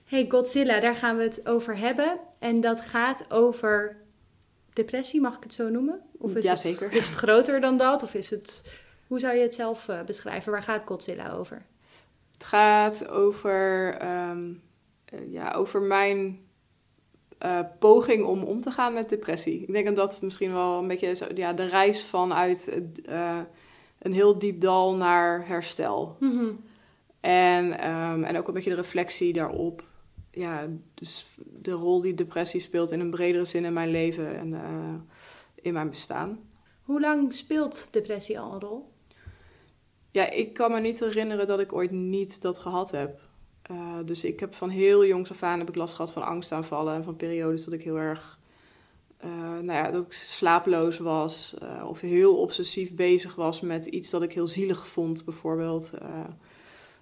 Hey, 0.05 0.27
Godzilla, 0.29 0.81
daar 0.81 0.97
gaan 0.97 1.17
we 1.17 1.23
het 1.23 1.47
over 1.49 1.77
hebben. 1.79 2.19
En 2.39 2.61
dat 2.61 2.81
gaat 2.81 3.27
over 3.33 3.97
depressie, 4.73 5.21
mag 5.21 5.37
ik 5.37 5.43
het 5.43 5.53
zo 5.53 5.69
noemen? 5.69 6.01
Of 6.19 6.35
is, 6.35 6.45
Ja, 6.45 6.51
het, 6.51 6.59
zeker. 6.61 6.93
is 6.93 7.07
het 7.09 7.15
groter 7.19 7.61
dan 7.61 7.77
dat? 7.77 8.03
Of 8.03 8.15
is 8.15 8.31
het... 8.31 8.77
Hoe 9.07 9.19
zou 9.19 9.37
je 9.37 9.43
het 9.43 9.55
zelf 9.55 9.89
eh, 9.89 10.03
beschrijven? 10.03 10.53
Waar 10.53 10.63
gaat 10.63 10.85
Godzilla 10.87 11.31
over? 11.33 11.63
Het 12.33 12.45
gaat 12.45 13.09
over, 13.09 13.95
ehm, 13.99 14.53
eh, 15.07 15.33
ja, 15.33 15.53
over 15.53 15.83
mijn 15.83 16.47
eh, 17.39 17.61
poging 17.79 18.25
om 18.25 18.43
om 18.43 18.61
te 18.61 18.71
gaan 18.71 18.93
met 18.93 19.09
depressie. 19.09 19.61
Ik 19.61 19.73
denk 19.73 19.87
dat 19.87 19.97
dat 19.97 20.23
misschien 20.23 20.53
wel 20.53 20.79
een 20.79 20.89
beetje 20.89 21.15
zo, 21.15 21.27
ja, 21.35 21.53
de 21.53 21.67
reis 21.67 22.05
vanuit 22.05 22.81
eh, 23.05 23.41
een 23.99 24.13
heel 24.13 24.39
diep 24.39 24.61
dal 24.61 24.95
naar 24.95 25.49
herstel. 25.49 26.17
Mhm. 26.21 26.53
En, 27.21 27.79
ehm, 27.79 28.25
en 28.25 28.37
ook 28.37 28.49
een 28.49 28.55
beetje 28.55 28.71
de 28.71 28.77
reflectie 28.77 29.33
daarop. 29.33 29.85
Ja, 30.31 30.69
dus 30.95 31.27
de 31.39 31.71
rol 31.71 32.01
die 32.01 32.15
depressie 32.15 32.61
speelt 32.61 32.93
in 32.93 33.01
een 33.01 33.11
bredere 33.11 33.45
zin 33.45 33.65
in 33.65 33.73
mijn 33.73 33.91
leven 33.91 34.37
en 34.37 34.55
in 35.55 35.73
mijn 35.73 35.89
bestaan. 35.89 36.39
Hoe 36.83 37.01
lang 37.01 37.33
speelt 37.33 37.89
depressie 37.93 38.41
al 38.41 38.53
een 38.53 38.61
rol? 38.61 38.93
Ja, 40.11 40.31
ik 40.31 40.53
kan 40.53 40.73
me 40.73 40.81
niet 40.81 41.01
herinneren 41.01 41.47
dat 41.47 41.61
ik 41.61 41.73
ooit 41.73 41.91
niet 41.91 42.43
dat 42.43 42.59
gehad 42.59 42.91
heb. 42.91 43.21
Eh, 43.67 43.99
dus 44.05 44.25
ik 44.25 44.41
heb 44.41 44.55
van 44.55 44.69
heel 44.69 45.07
jongs 45.07 45.31
af 45.31 45.43
aan 45.43 45.59
heb 45.59 45.69
ik 45.69 45.75
last 45.75 45.95
gehad 45.95 46.13
van 46.13 46.23
angstaanvallen 46.27 46.95
en 46.95 47.05
van 47.05 47.17
periodes 47.17 47.65
dat 47.65 47.75
ik 47.75 47.83
heel 47.83 47.99
erg, 47.99 48.39
eh, 49.17 49.31
nou 49.41 49.73
ja, 49.73 49.91
dat 49.91 50.05
ik 50.05 50.13
slapeloos 50.13 50.99
was 50.99 51.55
eh, 51.59 51.85
of 51.89 52.01
heel 52.01 52.37
obsessief 52.37 52.95
bezig 52.95 53.35
was 53.35 53.61
met 53.61 53.87
iets 53.87 54.11
dat 54.11 54.23
ik 54.23 54.33
heel 54.33 54.47
zielig 54.47 54.89
vond, 54.89 55.25
bijvoorbeeld. 55.25 55.91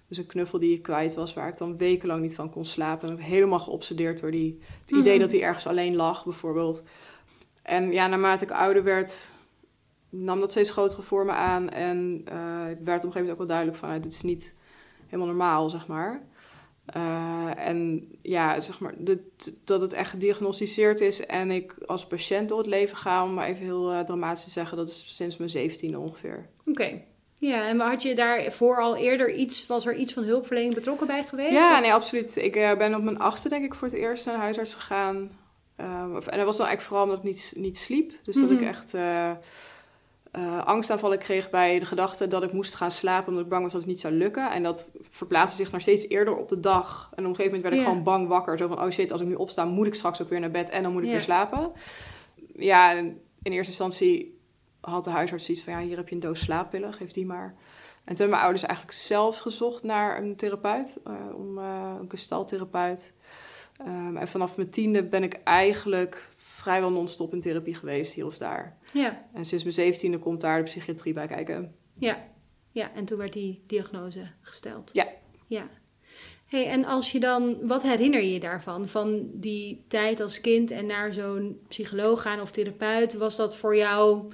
Dus 0.07 0.17
een 0.17 0.25
knuffel 0.25 0.59
die 0.59 0.73
ik 0.73 0.81
kwijt 0.81 1.13
was, 1.13 1.33
waar 1.33 1.47
ik 1.47 1.57
dan 1.57 1.77
wekenlang 1.77 2.21
niet 2.21 2.35
van 2.35 2.49
kon 2.49 2.65
slapen. 2.65 3.09
En 3.09 3.17
ik 3.17 3.23
helemaal 3.23 3.59
geobsedeerd 3.59 4.21
door 4.21 4.31
die, 4.31 4.59
het 4.81 4.91
idee 4.91 5.13
Mhm. 5.13 5.21
dat 5.21 5.31
hij 5.31 5.43
ergens 5.43 5.67
alleen 5.67 5.95
lag, 5.95 6.23
bijvoorbeeld. 6.23 6.83
En 7.61 7.91
ja, 7.91 8.07
naarmate 8.07 8.43
ik 8.43 8.51
ouder 8.51 8.83
werd, 8.83 9.31
nam 10.09 10.39
dat 10.39 10.51
steeds 10.51 10.71
grotere 10.71 11.01
vormen 11.01 11.35
aan. 11.35 11.69
En 11.69 12.21
werd 12.23 12.75
op 12.75 12.85
een 12.85 12.85
gegeven 12.85 13.11
moment 13.11 13.29
ook 13.31 13.37
wel 13.37 13.47
duidelijk 13.47 13.77
van, 13.77 13.89
eh, 13.89 14.01
dit 14.01 14.13
is 14.13 14.21
niet 14.21 14.55
helemaal 15.05 15.27
normaal, 15.27 15.69
zeg 15.69 15.87
maar. 15.87 16.21
Eh, 16.85 17.49
en 17.57 18.07
ja, 18.21 18.59
zeg 18.61 18.79
maar, 18.79 18.93
dit- 18.97 19.53
dat 19.63 19.81
het 19.81 19.93
echt 19.93 20.09
gediagnosticeerd 20.09 21.01
is 21.01 21.25
en 21.25 21.51
ik 21.51 21.75
als 21.85 22.07
patiënt 22.07 22.49
door 22.49 22.57
het 22.57 22.67
leven 22.67 22.97
ga, 22.97 23.23
om 23.23 23.33
maar 23.33 23.47
even 23.47 23.63
heel 23.65 23.91
eh, 23.91 23.99
dramatisch 23.99 24.43
te 24.43 24.49
zeggen, 24.49 24.77
dat 24.77 24.89
is 24.89 25.15
sinds 25.15 25.37
mijn 25.37 25.49
zeventiende 25.49 25.99
ongeveer. 25.99 26.45
Oké. 26.65 27.01
Ja, 27.39 27.67
en 27.67 27.79
had 27.79 28.01
je 28.01 28.15
daarvoor 28.15 28.81
al 28.81 28.95
eerder 28.95 29.33
iets, 29.33 29.65
was 29.67 29.85
er 29.85 29.95
iets 29.95 30.13
van 30.13 30.23
hulpverlening 30.23 30.73
betrokken 30.73 31.07
bij 31.07 31.23
geweest? 31.23 31.51
Ja, 31.51 31.73
Of- 31.75 31.81
nee, 31.81 31.93
absoluut. 31.93 32.35
Ik 32.35 32.55
eh, 32.55 32.77
ben 32.77 32.95
op 32.95 33.03
mijn 33.03 33.19
achtste, 33.19 33.49
denk 33.49 33.65
ik, 33.65 33.73
voor 33.73 33.87
het 33.87 33.97
eerst 33.97 34.25
naar 34.25 34.35
de 34.35 34.41
huisarts 34.41 34.73
gegaan. 34.73 35.29
En 35.75 36.11
dat 36.13 36.45
was 36.45 36.57
dan 36.57 36.65
eigenlijk 36.65 36.81
vooral 36.81 37.03
omdat 37.03 37.17
ik 37.17 37.23
niet, 37.23 37.53
niet 37.55 37.77
sliep. 37.77 38.11
Dus 38.23 38.35
dat 38.35 38.49
Mhm. 38.49 38.53
ik 38.53 38.67
echt 38.67 38.93
eh, 40.35 40.65
angstaanvallen 40.65 41.19
kreeg 41.19 41.49
bij 41.49 41.79
de 41.79 41.85
gedachte 41.85 42.27
dat 42.27 42.43
ik 42.43 42.51
moest 42.51 42.75
gaan 42.75 42.91
slapen... 42.91 43.27
omdat 43.27 43.43
ik 43.43 43.49
bang 43.49 43.63
was 43.63 43.71
dat 43.71 43.81
het 43.81 43.89
niet 43.89 43.99
zou 43.99 44.13
lukken. 44.13 44.51
En 44.51 44.63
dat 44.63 44.91
verplaatste 45.09 45.57
zich 45.57 45.71
naar 45.71 45.81
steeds 45.81 46.07
eerder 46.07 46.35
op 46.35 46.49
de 46.49 46.59
dag. 46.59 47.09
En 47.15 47.23
op 47.23 47.29
een 47.29 47.35
gegeven 47.35 47.55
moment 47.55 47.61
werd 47.61 47.75
ik 47.75 47.81
gewoon 47.81 48.03
bang 48.03 48.27
wakker. 48.27 48.57
Zo 48.57 48.67
van, 48.67 48.81
oh 48.81 48.89
shit, 48.89 49.11
als 49.11 49.21
ik 49.21 49.27
nu 49.27 49.33
opsta, 49.33 49.65
moet 49.65 49.87
ik 49.87 49.95
straks 49.95 50.21
ook 50.21 50.29
weer 50.29 50.39
naar 50.39 50.51
bed... 50.51 50.69
en 50.69 50.83
dan 50.83 50.91
moet 50.91 51.03
ik 51.03 51.09
weer 51.09 51.21
slapen. 51.21 51.71
Ja, 52.55 52.91
in 52.91 53.21
eerste 53.41 53.71
instantie 53.71 54.39
had 54.81 55.03
de 55.03 55.09
huisarts 55.09 55.49
iets 55.49 55.61
van... 55.61 55.73
ja, 55.73 55.79
hier 55.79 55.97
heb 55.97 56.09
je 56.09 56.15
een 56.15 56.21
doos 56.21 56.39
slaappillen, 56.39 56.93
geef 56.93 57.11
die 57.11 57.25
maar... 57.25 57.55
En 58.05 58.15
toen 58.15 58.25
hebben 58.25 58.29
mijn 58.29 58.41
ouders 58.41 58.63
eigenlijk 58.63 58.97
zelf 58.97 59.37
gezocht 59.37 59.83
naar 59.83 60.17
een 60.17 60.35
therapeut, 60.35 60.99
eh, 61.03 61.13
om, 61.35 61.57
eh, 61.57 61.93
een 61.99 62.09
gestaltherapeut. 62.09 63.13
Ehm, 63.77 64.17
en 64.17 64.27
vanaf 64.27 64.57
mijn 64.57 64.69
tiende 64.69 65.03
ben 65.03 65.23
ik 65.23 65.39
eigenlijk 65.43 66.29
vrijwel 66.35 66.91
non-stop 66.91 67.33
in 67.33 67.41
therapie 67.41 67.75
geweest, 67.75 68.13
hier 68.13 68.25
of 68.25 68.37
daar. 68.37 68.77
Ja, 68.95 69.25
En 69.33 69.45
sinds 69.45 69.63
mijn 69.63 69.75
zeventiende 69.75 70.19
komt 70.19 70.41
daar 70.41 70.57
de 70.57 70.63
psychiatrie 70.63 71.13
bij 71.13 71.27
kijken. 71.27 71.75
ja. 71.95 72.33
Ja, 72.71 72.91
en 72.93 73.05
toen 73.05 73.17
werd 73.17 73.33
die 73.33 73.63
diagnose 73.67 74.27
gesteld. 74.41 74.89
Ja. 74.93 75.07
Ja. 75.47 75.67
Hey, 76.45 76.67
en 76.67 76.85
als 76.85 77.11
je 77.11 77.19
dan, 77.19 77.67
wat 77.67 77.83
herinner 77.83 78.21
je 78.21 78.33
je 78.33 78.39
daarvan? 78.39 78.87
Van 78.87 79.29
die 79.33 79.83
tijd 79.87 80.19
als 80.19 80.41
kind 80.41 80.71
en 80.71 80.85
naar 80.85 81.13
zo'n 81.13 81.59
psycholoog 81.67 82.21
gaan 82.21 82.41
of 82.41 82.51
therapeut, 82.51 83.13
was 83.13 83.35
dat 83.35 83.55
voor 83.55 83.75
jou 83.75 84.31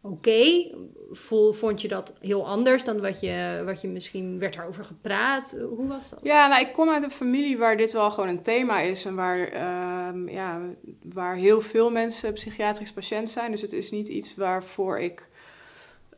oké? 0.00 0.70
Voel, 1.12 1.52
vond 1.52 1.80
je 1.80 1.88
dat 1.88 2.16
heel 2.20 2.46
anders 2.46 2.84
dan 2.84 3.00
wat 3.00 3.20
je, 3.20 3.62
wat 3.64 3.80
je 3.80 3.88
misschien 3.88 4.38
werd 4.38 4.54
daarover 4.54 4.84
gepraat? 4.84 5.56
Hoe 5.76 5.86
was 5.86 6.10
dat? 6.10 6.18
Ja, 6.22 6.46
nou, 6.46 6.60
ik 6.66 6.72
kom 6.72 6.88
uit 6.88 7.02
een 7.02 7.10
familie 7.10 7.58
waar 7.58 7.76
dit 7.76 7.92
wel 7.92 8.10
gewoon 8.10 8.28
een 8.28 8.42
thema 8.42 8.80
is. 8.80 9.04
En 9.04 9.14
waar, 9.14 9.48
ehm, 9.48 10.28
ja, 10.28 10.60
waar 11.02 11.34
heel 11.34 11.60
veel 11.60 11.90
mensen 11.90 12.32
psychiatrisch 12.32 12.92
patiënt 12.92 13.30
zijn. 13.30 13.50
Dus 13.50 13.60
het 13.62 13.72
is 13.72 13.90
niet 13.90 14.08
iets 14.08 14.34
waarvoor 14.34 14.98
ik... 15.00 15.28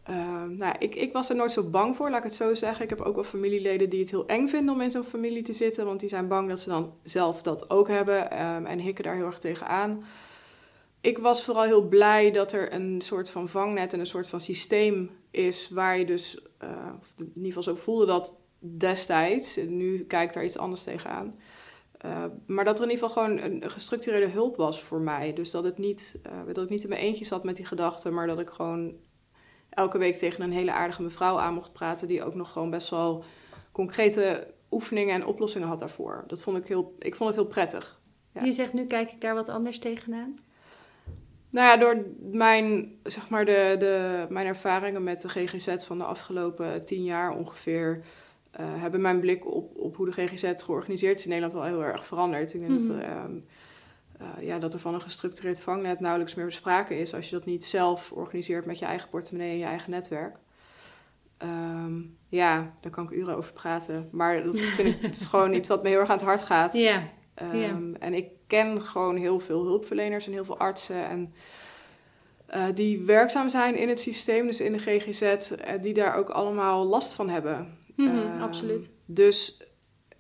ehm, 0.05 0.57
nou, 0.57 0.75
ik, 0.79 0.95
ik 0.95 1.13
was 1.13 1.31
er 1.31 1.37
nooit 1.37 1.53
zo 1.53 1.63
bang 1.71 1.97
voor, 1.97 2.09
laat 2.11 2.19
ik 2.19 2.25
het 2.25 2.35
zo 2.35 2.55
zeggen. 2.55 2.85
Ik 2.85 2.91
heb 2.91 3.01
ook 3.01 3.15
wel 3.15 3.25
familieleden 3.25 3.91
die 3.91 4.01
het 4.01 4.11
heel 4.11 4.27
eng 4.27 4.49
vinden 4.49 4.75
om 4.75 4.81
in 4.81 4.91
zo'n 4.91 5.05
familie 5.05 5.43
te 5.43 5.53
zitten. 5.53 5.85
Want 5.87 6.01
die 6.01 6.09
zijn 6.09 6.29
bang 6.29 6.49
dat 6.49 6.61
ze 6.61 6.69
dan 6.69 6.93
zelf 7.03 7.43
dat 7.43 7.71
ook 7.71 7.89
hebben. 7.89 8.31
ehm, 8.31 8.65
en 8.67 8.79
hikken 8.79 9.05
daar 9.05 9.15
heel 9.17 9.27
erg 9.27 9.39
tegen 9.39 9.67
aan. 9.67 10.05
Ik 11.05 11.19
was 11.19 11.45
vooral 11.45 11.63
heel 11.63 11.89
blij 11.89 12.31
dat 12.31 12.53
er 12.53 12.73
een 12.73 13.01
soort 13.01 13.31
van 13.31 13.49
vangnet 13.49 13.93
en 13.93 14.01
een 14.01 14.07
soort 14.07 14.29
van 14.29 14.41
systeem 14.41 15.11
is... 15.31 15.69
waar 15.71 15.99
je 15.99 16.05
dus, 16.05 16.47
eh, 16.59 16.69
in 17.19 17.33
ieder 17.35 17.47
geval 17.47 17.63
zo 17.63 17.75
voelde 17.75 18.07
dat 18.07 18.37
destijds. 18.59 19.57
Nu 19.57 20.05
kijk 20.05 20.29
ik 20.29 20.35
daar 20.35 20.45
iets 20.45 20.59
anders 20.59 20.83
tegenaan. 20.83 21.39
Uh, 22.05 22.25
maar 22.47 22.65
dat 22.65 22.79
er 22.79 22.85
in 22.85 22.91
ieder 22.91 23.09
geval 23.09 23.25
gewoon 23.25 23.39
een 23.39 23.71
gestructureerde 23.71 24.33
hulp 24.33 24.57
was 24.57 24.83
voor 24.83 25.01
mij. 25.01 25.33
Dus 25.33 25.51
dat, 25.51 25.65
het 25.65 25.79
niet, 25.79 26.21
uh, 26.27 26.55
dat 26.55 26.65
ik 26.65 26.71
niet 26.71 26.83
in 26.83 26.89
mijn 26.89 27.01
eentje 27.01 27.25
zat 27.25 27.45
met 27.45 27.57
die 27.57 27.67
gedachten, 27.67 28.15
maar 28.15 28.27
dat 28.27 28.39
ik 28.39 28.51
gewoon 28.51 28.95
elke 29.71 29.99
week 29.99 30.17
tegen 30.17 30.43
een 30.43 30.53
hele 30.53 30.73
aardige 30.73 31.03
mevrouw 31.03 31.39
aan 31.39 31.55
mocht 31.55 31.73
praten, 31.73 32.09
die 32.09 32.25
ook 32.25 32.35
nog 32.35 32.53
gewoon 32.53 32.71
best 32.71 32.91
wel 32.91 33.25
concrete 33.73 34.55
oefeningen 34.71 35.15
en 35.15 35.27
oplossingen 35.27 35.69
had 35.69 35.81
daarvoor. 35.81 36.25
Dat 36.27 36.43
vond 36.43 36.57
ik 36.57 36.67
heel, 36.67 36.95
ik 36.99 37.15
vond 37.15 37.29
het 37.29 37.39
heel 37.39 37.49
prettig. 37.49 38.01
Ja. 38.33 38.45
Je 38.45 38.53
zegt 38.53 38.73
nu 38.73 38.87
kijk 38.87 39.11
ik 39.13 39.21
daar 39.21 39.35
wat 39.35 39.49
anders 39.49 39.79
tegenaan. 39.79 40.39
Nou 41.55 41.67
ja, 41.67 41.77
door 41.77 42.05
mijn, 42.33 42.95
zeg 43.03 43.29
maar 43.29 43.45
de, 43.45 43.77
de, 43.79 44.27
mijn 44.29 44.47
ervaringen 44.47 45.03
met 45.03 45.21
de 45.21 45.29
GGZ 45.29 45.85
van 45.85 45.99
de 45.99 46.05
afgelopen 46.05 46.85
tien 46.85 47.05
jaar 47.05 47.31
ongeveer... 47.37 48.01
Uh, 48.61 48.67
hebben 48.81 49.01
mijn 49.01 49.21
blik 49.21 49.55
op, 49.55 49.77
op 49.77 49.97
hoe 49.97 50.07
de 50.11 50.13
GGZ 50.13 50.53
georganiseerd 50.65 51.19
is 51.19 51.25
in 51.25 51.31
Nederland 51.31 51.55
wel 51.55 51.65
heel 51.65 51.85
erg 51.85 52.07
veranderd. 52.07 52.55
Ik 52.55 52.61
denk 52.67 52.83
dat, 52.83 52.89
Mhm. 52.97 53.01
ehm, 53.01 53.33
eh, 54.19 54.47
ja, 54.47 54.59
dat 54.59 54.75
er 54.75 54.81
van 54.81 54.95
een 54.95 55.01
gestructureerd 55.01 55.61
vangnet 55.61 56.01
nauwelijks 56.01 56.35
meer 56.35 56.53
sprake 56.53 56.99
is 56.99 57.15
als 57.15 57.29
je 57.29 57.37
dat 57.37 57.45
niet 57.45 57.65
zelf 57.65 58.13
organiseert 58.13 58.67
met 58.67 58.79
je 58.79 58.85
eigen 58.85 59.09
portemonnee 59.09 59.51
en 59.51 59.59
je 59.59 59.65
eigen 59.65 59.91
netwerk. 59.91 60.37
Ehm, 61.39 62.01
ja, 62.29 62.73
daar 62.81 62.91
kan 62.93 63.05
ik 63.05 63.11
uren 63.11 63.37
over 63.37 63.53
praten. 63.53 64.09
Maar 64.13 64.43
dat 64.43 64.61
vind 64.61 64.89
ik 64.89 65.03
het 65.07 65.17
is 65.21 65.27
gewoon 65.27 65.55
iets 65.55 65.69
wat 65.69 65.83
me 65.83 65.89
heel 65.89 65.99
erg 65.99 66.09
aan 66.11 66.17
het 66.17 66.27
hart 66.27 66.43
gaat. 66.43 66.73
Ja, 66.73 67.03
Ehm. 67.35 67.95
En 67.95 68.15
ik 68.15 68.27
ken 68.47 68.83
gewoon 68.83 69.17
heel 69.17 69.41
veel 69.41 69.65
hulpverleners 69.65 70.27
en 70.27 70.33
heel 70.33 70.45
veel 70.45 70.59
artsen. 70.59 71.09
En, 71.09 71.35
eh, 72.47 72.65
die 72.75 73.01
werkzaam 73.05 73.49
zijn 73.49 73.77
in 73.77 73.89
het 73.89 74.01
systeem, 74.01 74.47
dus 74.47 74.61
in 74.61 74.73
de 74.73 74.79
GGZ, 74.79 75.23
eh, 75.23 75.83
die 75.83 75.95
daar 75.95 76.17
ook 76.17 76.29
allemaal 76.29 76.85
last 76.87 77.13
van 77.13 77.29
hebben. 77.29 77.79
Mhm, 77.97 78.09
Ehm, 78.17 78.43
absoluut. 78.43 78.91
Dus 79.07 79.63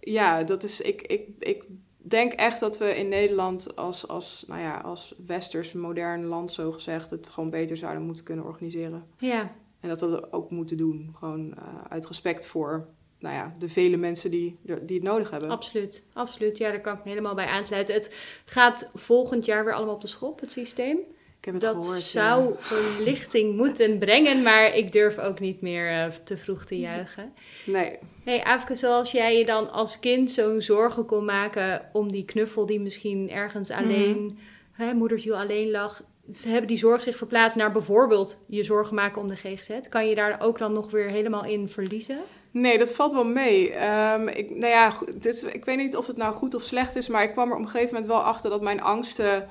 ja, 0.00 0.42
dat 0.42 0.62
is, 0.62 0.80
ik, 0.80 1.02
ik, 1.02 1.28
ik 1.38 1.64
denk 1.96 2.32
echt 2.32 2.60
dat 2.60 2.78
we 2.78 2.96
in 2.96 3.08
Nederland 3.08 3.76
als, 3.76 4.08
als, 4.08 4.44
nou 4.48 4.60
ja, 4.60 4.78
als 4.78 5.14
westers 5.26 5.72
modern 5.72 6.24
land, 6.24 6.52
zo 6.52 6.72
gezegd, 6.72 7.10
het 7.10 7.28
gewoon 7.28 7.50
beter 7.50 7.76
zouden 7.76 8.02
moeten 8.02 8.24
kunnen 8.24 8.44
organiseren. 8.44 9.04
Ja, 9.18 9.52
En 9.80 9.88
dat 9.88 10.00
we 10.00 10.08
dat 10.08 10.32
ook 10.32 10.50
moeten 10.50 10.76
doen. 10.76 11.14
Gewoon 11.18 11.54
eh, 11.56 11.80
uit 11.88 12.06
respect 12.06 12.46
voor 12.46 12.86
nou 13.24 13.36
ja, 13.36 13.54
de 13.58 13.68
vele 13.68 13.96
mensen 13.96 14.30
die, 14.30 14.56
die 14.62 14.96
het 14.96 15.02
nodig 15.02 15.30
hebben. 15.30 15.50
absoluut. 15.50 16.02
Absoluut. 16.12 16.58
Ja, 16.58 16.70
daar 16.70 16.80
kan 16.80 16.94
ik 16.96 17.04
me 17.04 17.08
helemaal 17.10 17.34
bij 17.34 17.46
aansluiten. 17.46 17.94
Het 17.94 18.14
gaat 18.44 18.90
volgend 18.94 19.44
jaar 19.44 19.64
weer 19.64 19.74
allemaal 19.74 19.94
op 19.94 20.00
de 20.00 20.06
schop, 20.06 20.40
het 20.40 20.52
systeem. 20.52 20.98
Ik 21.38 21.44
heb 21.52 21.54
het 21.54 21.62
Dat 21.74 21.84
gehoord. 21.84 22.00
zou 22.02 22.48
ja. 22.48 22.54
verlichting 22.58 23.56
moeten 23.62 23.98
brengen, 23.98 24.42
maar 24.42 24.74
ik 24.76 24.92
durf 24.92 25.18
ook 25.18 25.40
niet 25.40 25.60
meer 25.60 25.90
eh, 25.90 26.06
te 26.24 26.36
vroeg 26.36 26.64
te 26.64 26.78
juichen. 26.78 27.32
Nee. 27.66 27.98
Hey 28.24 28.42
Afke, 28.44 28.74
zoals 28.76 29.12
jij 29.12 29.38
je 29.38 29.44
dan 29.44 29.70
als 29.72 29.98
kind 29.98 30.30
zo'n 30.30 30.60
zorgen 30.62 31.06
kon 31.06 31.24
maken 31.24 31.88
om 31.92 32.12
die 32.12 32.24
knuffel 32.24 32.66
die 32.66 32.80
misschien 32.80 33.30
ergens 33.30 33.68
Mhm. 33.68 33.78
alleen, 33.78 34.38
hè, 34.72 34.94
moederziel 34.94 35.36
alleen 35.36 35.70
lag, 35.70 36.02
hebben 36.46 36.66
die 36.66 36.76
zorg 36.76 37.02
zich 37.02 37.16
verplaatst 37.16 37.56
naar 37.56 37.72
bijvoorbeeld 37.72 38.38
je 38.46 38.62
zorgen 38.62 38.94
maken 38.94 39.20
om 39.22 39.28
de 39.28 39.36
GGZ? 39.36 39.70
Kan 39.88 40.08
je 40.08 40.14
daar 40.14 40.40
ook 40.40 40.58
dan 40.58 40.72
nog 40.72 40.90
weer 40.90 41.08
helemaal 41.08 41.44
in 41.44 41.68
verliezen? 41.68 42.18
Nee, 42.54 42.78
dat 42.78 42.92
valt 42.92 43.12
wel 43.12 43.24
mee. 43.24 43.72
Ehm, 43.72 44.28
ik, 44.28 44.50
nou 44.50 44.66
ja, 44.66 44.96
dit, 45.18 45.46
ik 45.52 45.64
weet 45.64 45.76
niet 45.76 45.96
of 45.96 46.06
het 46.06 46.16
nou 46.16 46.34
goed 46.34 46.54
of 46.54 46.62
slecht 46.62 46.96
is, 46.96 47.08
maar 47.08 47.22
ik 47.22 47.32
kwam 47.32 47.48
er 47.48 47.56
op 47.56 47.62
een 47.62 47.68
gegeven 47.68 47.94
moment 47.94 48.12
wel 48.12 48.22
achter 48.22 48.50
dat 48.50 48.62
mijn 48.62 48.82
angsten 48.82 49.48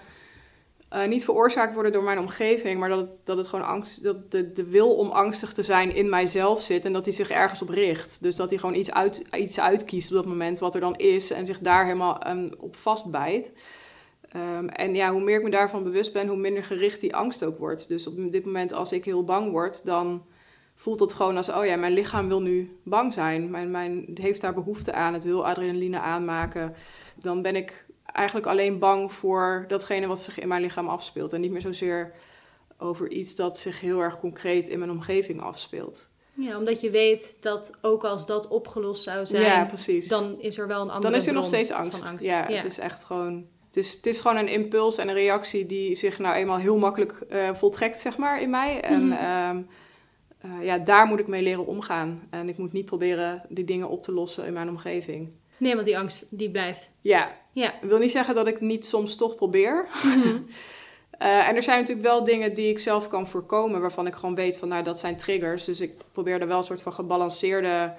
eh, 0.90 1.08
niet 1.08 1.24
veroorzaakt 1.24 1.74
worden 1.74 1.92
door 1.92 2.04
mijn 2.04 2.20
omgeving, 2.20 2.80
maar 2.80 2.90
dat 2.90 3.00
het, 3.00 3.22
dat 3.24 3.38
het 3.38 3.48
gewoon 3.48 3.66
angst, 3.66 4.04
dat 4.04 4.32
de, 4.32 4.52
de 4.52 4.64
wil 4.64 4.96
om 4.96 5.10
angstig 5.10 5.54
te 5.54 5.64
zijn 5.64 5.96
in 5.96 6.10
mijzelf 6.10 6.62
zit 6.62 6.86
en 6.86 6.94
dat 6.94 7.04
die 7.04 7.14
zich 7.14 7.30
ergens 7.30 7.62
op 7.62 7.70
richt. 7.70 8.18
Dus 8.22 8.36
dat 8.36 8.50
hij 8.50 8.60
gewoon 8.60 8.76
iets, 8.76 8.92
uit, 8.92 9.24
iets 9.32 9.60
uitkiest 9.60 10.10
op 10.10 10.16
dat 10.16 10.26
moment 10.26 10.60
wat 10.60 10.76
er 10.76 10.82
dan 10.82 10.96
is 10.96 11.32
en 11.32 11.46
zich 11.46 11.60
daar 11.60 11.84
helemaal 11.84 12.20
ehm, 12.20 12.50
op 12.58 12.76
vastbijt. 12.76 13.54
Ehm, 14.30 14.68
en 14.68 14.96
ja, 14.96 15.12
hoe 15.12 15.24
meer 15.24 15.38
ik 15.38 15.44
me 15.44 15.50
daarvan 15.50 15.84
bewust 15.84 16.14
ben, 16.14 16.28
hoe 16.28 16.38
minder 16.38 16.64
gericht 16.64 17.02
die 17.02 17.16
angst 17.16 17.44
ook 17.44 17.58
wordt. 17.58 17.88
Dus 17.88 18.08
op 18.08 18.32
dit 18.32 18.46
moment, 18.46 18.74
als 18.74 18.92
ik 18.92 19.06
heel 19.06 19.24
bang 19.24 19.52
word, 19.52 19.86
dan 19.86 20.24
voelt 20.76 21.00
het 21.00 21.14
gewoon 21.14 21.38
als, 21.38 21.50
oh 21.50 21.66
ja, 21.66 21.76
mijn 21.76 21.94
lichaam 21.94 22.28
wil 22.28 22.42
nu 22.42 22.78
bang 22.84 23.14
zijn. 23.14 23.50
Mijn, 23.50 23.72
mijn 23.72 24.04
het 24.08 24.18
heeft 24.18 24.42
daar 24.42 24.54
behoefte 24.54 24.94
aan, 24.94 25.14
het 25.14 25.24
wil 25.24 25.46
adrenaline 25.48 26.00
aanmaken. 26.00 26.76
Dan 27.16 27.42
ben 27.42 27.56
ik 27.56 27.86
eigenlijk 28.06 28.46
alleen 28.48 28.80
bang 28.80 29.14
voor 29.14 29.66
datgene 29.68 30.08
wat 30.08 30.22
zich 30.22 30.40
in 30.40 30.48
mijn 30.48 30.62
lichaam 30.62 30.88
afspeelt. 30.88 31.34
En 31.34 31.42
niet 31.42 31.52
meer 31.52 31.62
zozeer 31.62 32.14
over 32.78 33.10
iets 33.12 33.36
dat 33.36 33.58
zich 33.58 33.80
heel 33.80 34.00
erg 34.00 34.20
concreet 34.20 34.68
in 34.70 34.80
mijn 34.80 34.92
omgeving 34.92 35.42
afspeelt. 35.42 36.12
Ja, 36.36 36.58
omdat 36.58 36.82
je 36.82 36.90
weet 36.90 37.36
dat 37.40 37.72
ook 37.82 38.04
als 38.04 38.26
dat 38.26 38.48
opgelost 38.48 39.04
zou 39.04 39.26
zijn, 39.26 39.44
ja, 39.44 39.66
precies. 39.66 40.08
dan 40.08 40.36
is 40.40 40.58
er 40.58 40.68
wel 40.68 40.82
een 40.82 40.90
andere 40.90 41.12
dan 41.12 41.20
is 41.20 41.28
er 41.28 41.34
nog 41.34 41.46
steeds 41.46 41.72
angst. 41.72 42.12
Ja, 42.20 42.46
het 42.48 42.64
is 42.64 42.78
echt 42.78 43.04
gewoon. 43.04 43.46
Het 43.68 43.84
is, 43.84 43.94
het 43.94 44.06
is 44.06 44.22
gewoon 44.22 44.38
een 44.38 44.48
impuls 44.48 44.98
en 44.98 45.08
een 45.08 45.14
reactie 45.14 45.66
die 45.66 45.96
zich 45.96 46.20
nou 46.20 46.36
eenmaal 46.36 46.58
heel 46.58 46.78
makkelijk 46.78 47.12
eh, 47.12 47.54
voltrekt, 47.54 48.00
zeg 48.00 48.18
maar, 48.18 48.42
in 48.42 48.50
mij. 48.50 48.82
En 48.82 49.08
Mhm. 49.08 49.12
ehm, 49.18 49.62
eh, 50.44 50.64
ja, 50.66 50.78
daar 50.78 51.06
moet 51.06 51.20
ik 51.20 51.28
mee 51.28 51.42
leren 51.42 51.66
omgaan. 51.66 52.28
En 52.30 52.50
ik 52.50 52.58
moet 52.58 52.74
niet 52.74 52.86
proberen 52.86 53.44
die 53.50 53.66
dingen 53.66 53.90
op 53.90 54.02
te 54.02 54.12
lossen 54.12 54.46
in 54.46 54.54
mijn 54.54 54.70
omgeving. 54.70 55.36
Nee, 55.58 55.74
want 55.74 55.86
die 55.86 55.98
angst 55.98 56.26
die 56.30 56.52
blijft. 56.52 56.92
Ja, 57.02 57.32
Ja. 57.52 57.74
ik 57.82 57.90
wil 57.90 57.98
niet 58.00 58.12
zeggen 58.12 58.36
dat 58.36 58.48
ik 58.48 58.60
niet 58.62 58.86
soms 58.86 59.16
toch 59.16 59.36
probeer. 59.36 59.86
Eh, 61.18 61.48
en 61.48 61.56
er 61.56 61.64
zijn 61.64 61.80
natuurlijk 61.80 62.08
wel 62.08 62.24
dingen 62.24 62.54
die 62.54 62.70
ik 62.70 62.80
zelf 62.80 63.08
kan 63.08 63.28
voorkomen, 63.28 63.82
waarvan 63.82 64.08
ik 64.08 64.14
gewoon 64.16 64.36
weet 64.36 64.58
van, 64.58 64.68
nou, 64.68 64.84
dat 64.84 65.00
zijn 65.00 65.16
triggers. 65.18 65.66
Dus 65.66 65.82
ik 65.82 65.92
probeer 66.12 66.42
er 66.42 66.48
wel 66.48 66.58
een 66.58 66.64
soort 66.64 66.82
van 66.82 66.94
gebalanceerde, 66.94 67.68
nou 67.68 67.94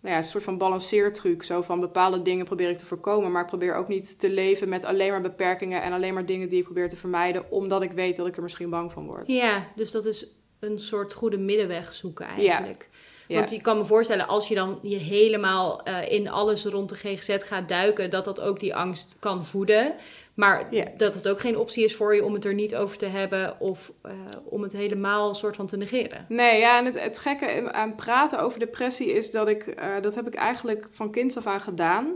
ja, 0.00 0.16
een 0.16 0.24
soort 0.24 0.44
van 0.44 0.58
balanceertruc. 0.58 1.42
Zo 1.42 1.62
van 1.62 1.80
bepaalde 1.80 2.22
dingen 2.22 2.44
probeer 2.44 2.70
ik 2.70 2.78
te 2.78 2.86
voorkomen, 2.86 3.32
maar 3.32 3.42
ik 3.42 3.48
probeer 3.48 3.74
ook 3.74 3.88
niet 3.88 4.20
te 4.20 4.30
leven 4.30 4.68
met 4.68 4.84
alleen 4.84 5.10
maar 5.10 5.20
beperkingen 5.20 5.82
en 5.82 5.92
alleen 5.92 6.14
maar 6.14 6.26
dingen 6.26 6.48
die 6.48 6.58
ik 6.58 6.64
probeer 6.64 6.88
te 6.88 6.96
vermijden, 6.96 7.50
omdat 7.50 7.82
ik 7.82 7.92
weet 7.92 8.16
dat 8.16 8.26
ik 8.26 8.36
er 8.36 8.42
misschien 8.42 8.70
bang 8.70 8.92
van 8.92 9.06
word. 9.06 9.28
Ja, 9.28 9.66
dus 9.74 9.90
dat 9.90 10.04
is 10.06 10.26
een 10.60 10.78
soort 10.78 11.12
goede 11.12 11.38
middenweg 11.38 11.94
zoeken 11.94 12.26
eigenlijk. 12.26 12.88
Ja. 13.26 13.36
Want 13.36 13.50
je 13.50 13.60
kan 13.60 13.76
me 13.76 13.84
voorstellen, 13.84 14.26
als 14.26 14.48
je 14.48 14.54
dan 14.54 14.78
je 14.82 14.96
helemaal 14.96 15.82
eh, 15.82 16.12
in 16.12 16.28
alles 16.28 16.64
rond 16.64 16.88
de 16.88 16.94
GGZ 16.94 17.36
gaat 17.38 17.68
duiken, 17.68 18.10
dat 18.10 18.24
dat 18.24 18.40
ook 18.40 18.60
die 18.60 18.74
angst 18.74 19.16
kan 19.20 19.46
voeden. 19.46 19.94
Maar 20.34 20.68
dat 20.96 21.14
het 21.14 21.28
ook 21.28 21.40
geen 21.40 21.58
optie 21.58 21.84
is 21.84 21.94
voor 21.94 22.14
je 22.14 22.24
om 22.24 22.34
het 22.34 22.44
er 22.44 22.54
niet 22.54 22.76
over 22.76 22.96
te 22.96 23.06
hebben 23.06 23.60
of 23.60 23.92
eh, 24.02 24.12
om 24.44 24.62
het 24.62 24.72
helemaal 24.72 25.34
soort 25.34 25.56
van 25.56 25.66
te 25.66 25.76
negeren. 25.76 26.26
Nee, 26.28 26.58
ja, 26.58 26.78
en 26.78 26.84
het, 26.84 27.00
het 27.00 27.18
gekke 27.18 27.72
aan 27.72 27.94
praten 27.94 28.40
over 28.40 28.58
depressie 28.58 29.12
is 29.12 29.30
dat 29.30 29.48
ik, 29.48 29.66
eh, 29.66 30.00
dat 30.00 30.14
heb 30.14 30.26
ik 30.26 30.34
eigenlijk 30.34 30.86
van 30.90 31.10
kinds 31.10 31.36
af 31.36 31.46
aan 31.46 31.60
gedaan. 31.60 32.14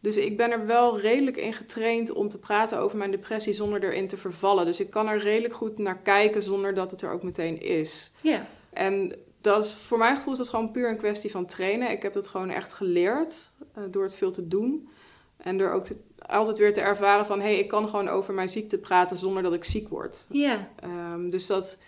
Dus 0.00 0.16
ik 0.16 0.36
ben 0.36 0.50
er 0.50 0.66
wel 0.66 1.00
redelijk 1.00 1.36
in 1.36 1.52
getraind 1.52 2.10
om 2.12 2.28
te 2.28 2.38
praten 2.38 2.78
over 2.78 2.98
mijn 2.98 3.10
depressie 3.10 3.52
zonder 3.52 3.84
erin 3.84 4.08
te 4.08 4.16
vervallen. 4.16 4.64
Dus 4.64 4.80
ik 4.80 4.90
kan 4.90 5.08
er 5.08 5.18
redelijk 5.18 5.54
goed 5.54 5.78
naar 5.78 5.98
kijken 5.98 6.42
zonder 6.42 6.74
dat 6.74 6.90
het 6.90 7.02
er 7.02 7.10
ook 7.12 7.22
meteen 7.22 7.60
is. 7.62 8.10
Ja, 8.20 8.46
En 8.72 9.12
dat 9.40 9.64
is, 9.64 9.70
voor 9.72 9.98
mijn 9.98 10.16
gevoel 10.16 10.32
is 10.32 10.38
dat 10.38 10.48
gewoon 10.48 10.70
puur 10.70 10.88
een 10.90 10.96
kwestie 10.96 11.30
van 11.30 11.46
trainen. 11.46 11.90
Ik 11.90 12.02
heb 12.02 12.14
het 12.14 12.28
gewoon 12.28 12.50
echt 12.50 12.72
geleerd 12.72 13.50
eh, 13.74 13.82
door 13.90 14.02
het 14.02 14.16
veel 14.16 14.30
te 14.30 14.48
doen. 14.48 14.88
En 15.36 15.58
door 15.58 15.70
ook 15.70 15.84
te- 15.84 15.96
altijd 16.26 16.58
weer 16.58 16.72
te 16.72 16.80
ervaren 16.80 17.26
van... 17.26 17.38
hé, 17.40 17.44
hey, 17.46 17.58
ik 17.58 17.68
kan 17.68 17.88
gewoon 17.88 18.08
over 18.08 18.34
mijn 18.34 18.48
ziekte 18.48 18.78
praten 18.78 19.16
zonder 19.16 19.42
dat 19.42 19.52
ik 19.52 19.64
ziek 19.64 19.88
word. 19.88 20.26
ja, 20.30 20.68
Ehm, 20.82 21.30
dus 21.30 21.46
dat, 21.46 21.78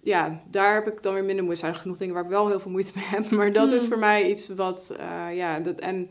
ja, 0.00 0.42
daar 0.50 0.74
heb 0.74 0.86
ik 0.86 1.02
dan 1.02 1.14
weer 1.14 1.24
minder 1.24 1.44
moeite. 1.44 1.62
Er 1.62 1.68
zijn 1.68 1.80
genoeg 1.82 1.98
dingen 1.98 2.14
waar 2.14 2.22
ik 2.24 2.30
wel 2.30 2.48
heel 2.48 2.60
veel 2.60 2.70
moeite 2.70 2.92
mee 2.94 3.04
heb. 3.04 3.30
Maar 3.38 3.52
dat 3.52 3.72
is 3.72 3.80
Hmm. 3.80 3.88
voor 3.90 3.98
mij 3.98 4.30
iets 4.30 4.48
wat, 4.48 4.94
eh, 4.98 5.36
ja, 5.36 5.60
dat, 5.60 5.78
en, 5.80 6.10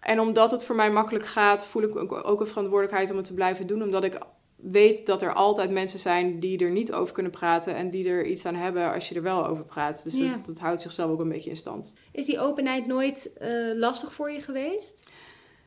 en 0.00 0.20
omdat 0.20 0.50
het 0.50 0.64
voor 0.64 0.76
mij 0.76 0.90
makkelijk 0.90 1.26
gaat, 1.26 1.66
voel 1.66 1.82
ik 1.82 1.96
ook, 1.96 2.40
een 2.40 2.46
verantwoordelijkheid 2.46 3.10
om 3.10 3.16
het 3.16 3.24
te 3.26 3.34
blijven 3.34 3.66
doen. 3.66 3.82
Omdat 3.82 4.04
ik 4.04 4.18
weet 4.56 5.06
dat 5.06 5.22
er 5.22 5.32
altijd 5.32 5.70
mensen 5.70 5.98
zijn 5.98 6.40
die 6.40 6.58
er 6.64 6.70
niet 6.70 6.92
over 6.92 7.14
kunnen 7.14 7.32
praten 7.32 7.74
en 7.74 7.90
die 7.90 8.08
er 8.08 8.26
iets 8.26 8.44
aan 8.46 8.54
hebben 8.54 8.92
als 8.92 9.08
je 9.08 9.14
er 9.14 9.22
wel 9.22 9.46
over 9.46 9.64
praat. 9.64 10.02
Dus 10.02 10.18
Ja. 10.18 10.32
dat, 10.32 10.46
dat 10.46 10.58
houdt 10.58 10.82
zichzelf 10.82 11.10
ook 11.10 11.20
een 11.20 11.28
beetje 11.28 11.50
in 11.50 11.56
stand. 11.56 11.92
Is 12.12 12.26
die 12.26 12.40
openheid 12.40 12.86
nooit 12.86 13.32
eh, 13.38 13.48
lastig 13.74 14.12
voor 14.14 14.30
je 14.30 14.40
geweest? 14.40 15.08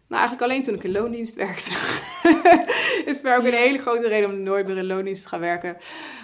Nou, 0.07 0.21
eigenlijk 0.23 0.51
alleen 0.51 0.61
toen 0.63 0.73
ik 0.75 0.83
in 0.83 0.91
loondienst 0.91 1.35
werkte. 1.35 1.71
is 3.05 3.13
voor 3.13 3.23
mij 3.23 3.37
ook 3.37 3.43
een 3.45 3.53
hele 3.53 3.77
grote 3.77 4.07
reden 4.07 4.29
om 4.29 4.43
nooit 4.43 4.67
meer 4.67 4.77
in 4.77 4.85
loondienst 4.85 5.23
te 5.23 5.29
gaan 5.29 5.39
werken. 5.39 5.77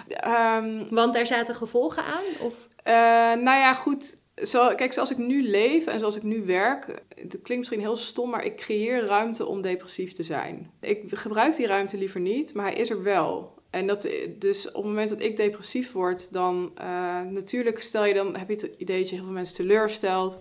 Ehm, 0.08 0.84
Want 0.90 1.14
daar 1.14 1.26
zaten 1.26 1.54
gevolgen 1.54 2.04
aan? 2.04 2.22
Of... 2.40 2.68
Eh, 2.82 2.94
nou 3.32 3.58
ja, 3.58 3.74
goed. 3.74 4.16
Zo, 4.42 4.74
kijk, 4.74 4.92
zoals 4.92 5.10
ik 5.10 5.18
nu 5.18 5.42
leef 5.42 5.86
en 5.86 5.98
zoals 5.98 6.16
ik 6.16 6.22
nu 6.22 6.44
werk, 6.44 6.86
het 7.08 7.28
klinkt 7.28 7.56
misschien 7.56 7.80
heel 7.80 7.96
stom, 7.96 8.30
maar 8.30 8.44
ik 8.44 8.56
creëer 8.56 9.04
ruimte 9.04 9.46
om 9.46 9.60
depressief 9.60 10.12
te 10.12 10.22
zijn. 10.22 10.70
Ik 10.80 11.02
gebruik 11.06 11.56
die 11.56 11.66
ruimte 11.66 11.96
liever 11.96 12.20
niet, 12.20 12.54
maar 12.54 12.64
hij 12.64 12.74
is 12.74 12.90
er 12.90 13.02
wel. 13.02 13.56
En 13.70 13.86
dat, 13.86 14.08
dus 14.38 14.68
op 14.68 14.74
het 14.74 14.84
moment 14.84 15.08
dat 15.08 15.20
ik 15.20 15.36
depressief 15.36 15.92
word, 15.92 16.32
dan 16.32 16.72
eh, 16.74 17.20
natuurlijk 17.22 17.80
stel 17.80 18.04
je 18.04 18.14
dan, 18.14 18.36
heb 18.36 18.48
je 18.48 18.54
het 18.54 18.74
idee 18.78 18.98
dat 18.98 19.08
je 19.08 19.14
heel 19.14 19.24
veel 19.24 19.32
mensen 19.32 19.56
teleurstelt. 19.56 20.38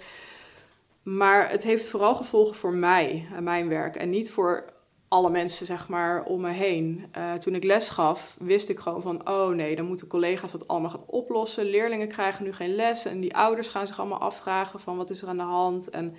Maar 1.04 1.50
het 1.50 1.64
heeft 1.64 1.90
vooral 1.90 2.16
gevolgen 2.16 2.56
voor 2.56 2.74
mij 2.74 3.28
en 3.34 3.44
mijn 3.44 3.68
werk 3.70 3.96
en 3.96 4.10
niet 4.10 4.32
voor 4.32 4.66
alle 5.08 5.30
mensen, 5.30 5.66
zeg 5.66 5.88
maar, 5.88 6.24
om 6.24 6.42
me 6.42 6.50
heen. 6.50 7.06
Eh, 7.12 7.34
toen 7.34 7.56
ik 7.56 7.64
les 7.64 7.90
gaf, 7.90 8.36
wist 8.40 8.70
ik 8.70 8.80
gewoon 8.80 9.02
van... 9.02 9.30
oh 9.30 9.50
nee, 9.50 9.76
dan 9.76 9.86
moeten 9.86 10.08
collega's 10.08 10.52
dat 10.52 10.68
allemaal 10.68 10.90
gaan 10.90 11.04
oplossen. 11.06 11.66
Leerlingen 11.66 12.08
krijgen 12.08 12.44
nu 12.44 12.54
geen 12.54 12.76
les. 12.76 13.06
En 13.06 13.20
die 13.20 13.36
ouders 13.36 13.70
gaan 13.70 13.88
zich 13.88 14.00
allemaal 14.00 14.20
afvragen 14.20 14.80
van 14.80 14.98
wat 14.98 15.10
is 15.10 15.22
er 15.22 15.28
aan 15.28 15.38
de 15.38 15.44
hand. 15.44 15.90
En 15.90 16.16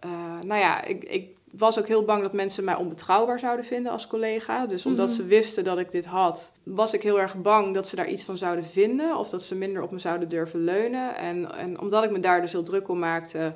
eh, 0.00 0.10
nou 0.46 0.60
ja, 0.60 0.84
ik, 0.84 1.04
ik 1.04 1.36
was 1.56 1.78
ook 1.78 1.86
heel 1.88 2.04
bang 2.04 2.22
dat 2.22 2.32
mensen 2.32 2.64
mij 2.64 2.74
onbetrouwbaar 2.74 3.38
zouden 3.38 3.64
vinden 3.64 3.92
als 3.92 4.06
collega. 4.06 4.66
Dus 4.66 4.86
omdat 4.86 5.06
Mhm. 5.08 5.16
ze 5.16 5.24
wisten 5.24 5.64
dat 5.64 5.78
ik 5.78 5.90
dit 5.90 6.04
had, 6.04 6.52
was 6.62 6.94
ik 6.94 7.02
heel 7.02 7.20
erg 7.20 7.34
bang 7.42 7.74
dat 7.74 7.88
ze 7.88 7.96
daar 7.96 8.08
iets 8.08 8.22
van 8.22 8.36
zouden 8.38 8.64
vinden. 8.64 9.16
Of 9.18 9.28
dat 9.28 9.42
ze 9.42 9.54
minder 9.54 9.82
op 9.82 9.90
me 9.90 9.98
zouden 9.98 10.28
durven 10.28 10.64
leunen. 10.64 11.16
En, 11.16 11.52
en 11.56 11.80
omdat 11.80 12.04
ik 12.04 12.10
me 12.10 12.20
daar 12.20 12.40
dus 12.40 12.52
heel 12.52 12.62
druk 12.62 12.88
om 12.88 12.98
maakte 12.98 13.54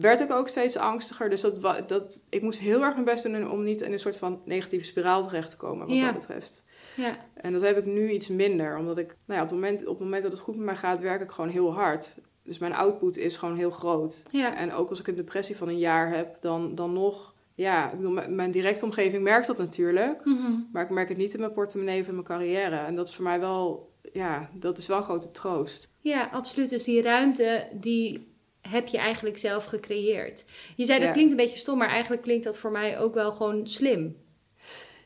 werd 0.00 0.20
ik 0.20 0.30
ook 0.30 0.48
steeds 0.48 0.76
angstiger. 0.76 1.30
Dus 1.30 1.40
dat, 1.40 1.88
dat, 1.88 2.26
ik 2.30 2.42
moest 2.42 2.60
heel 2.60 2.82
erg 2.82 2.92
mijn 2.92 3.04
best 3.04 3.22
doen 3.22 3.50
om 3.50 3.62
niet 3.62 3.80
in 3.80 3.92
een 3.92 3.98
soort 3.98 4.16
van 4.16 4.40
negatieve 4.44 4.84
spiraal 4.84 5.22
terecht 5.24 5.50
te 5.50 5.56
komen, 5.56 5.86
wat 5.86 5.96
Ja. 5.98 6.04
dat 6.04 6.14
betreft. 6.14 6.64
Ja. 6.96 7.16
En 7.34 7.52
dat 7.52 7.62
heb 7.62 7.78
ik 7.78 7.84
nu 7.86 8.10
iets 8.10 8.28
minder, 8.28 8.78
omdat 8.78 8.98
ik, 8.98 9.16
nou 9.24 9.38
ja, 9.38 9.44
op 9.44 9.50
het 9.50 9.58
moment, 9.60 9.80
op 9.82 9.88
het 9.94 9.98
moment 10.04 10.22
dat 10.22 10.32
het 10.32 10.40
goed 10.40 10.56
met 10.56 10.64
mij 10.64 10.76
gaat, 10.76 11.00
werk 11.00 11.20
ik 11.22 11.30
gewoon 11.30 11.50
heel 11.50 11.72
hard. 11.74 12.14
Dus 12.42 12.58
mijn 12.58 12.74
output 12.74 13.16
is 13.16 13.36
gewoon 13.36 13.56
heel 13.56 13.70
groot. 13.70 14.22
Ja. 14.30 14.56
En 14.56 14.72
ook 14.72 14.88
als 14.88 15.00
ik 15.00 15.06
een 15.06 15.14
depressie 15.14 15.56
van 15.56 15.68
een 15.68 15.78
jaar 15.78 16.10
heb, 16.14 16.36
dan, 16.40 16.74
dan 16.74 16.92
nog, 16.92 17.34
ja, 17.54 17.90
ik 17.90 17.96
bedoel, 17.96 18.12
mijn- 18.12 18.34
mijn 18.34 18.50
directe 18.50 18.84
omgeving 18.84 19.22
merkt 19.22 19.46
dat 19.46 19.58
natuurlijk. 19.58 20.24
Mhm. 20.24 20.52
Maar 20.72 20.82
ik 20.82 20.90
merk 20.90 21.08
het 21.08 21.18
niet 21.18 21.34
in 21.34 21.40
mijn 21.40 21.52
portemonnee 21.52 22.00
of 22.00 22.06
in 22.06 22.12
mijn 22.14 22.26
carrière. 22.26 22.76
En 22.76 22.94
dat 22.96 23.08
is 23.08 23.14
voor 23.14 23.24
mij 23.24 23.40
wel, 23.40 23.90
ja, 24.12 24.50
dat 24.52 24.78
is 24.78 24.86
wel 24.86 24.96
een 24.96 25.02
grote 25.02 25.30
troost. 25.30 25.90
Ja, 26.00 26.28
absoluut. 26.32 26.70
Dus 26.70 26.84
die 26.84 27.02
ruimte, 27.02 27.68
die 27.72 28.26
heb 28.68 28.86
je 28.86 28.98
eigenlijk 28.98 29.38
zelf 29.38 29.64
gecreëerd. 29.64 30.44
Je 30.76 30.84
zei, 30.84 30.98
dat 30.98 31.08
Ja. 31.08 31.12
klinkt 31.14 31.30
een 31.30 31.36
beetje 31.36 31.58
stom, 31.58 31.78
maar 31.78 31.88
eigenlijk 31.88 32.22
klinkt 32.22 32.44
dat 32.44 32.58
voor 32.58 32.70
mij 32.70 32.98
ook 32.98 33.14
wel 33.14 33.32
gewoon 33.32 33.66
slim. 33.66 34.16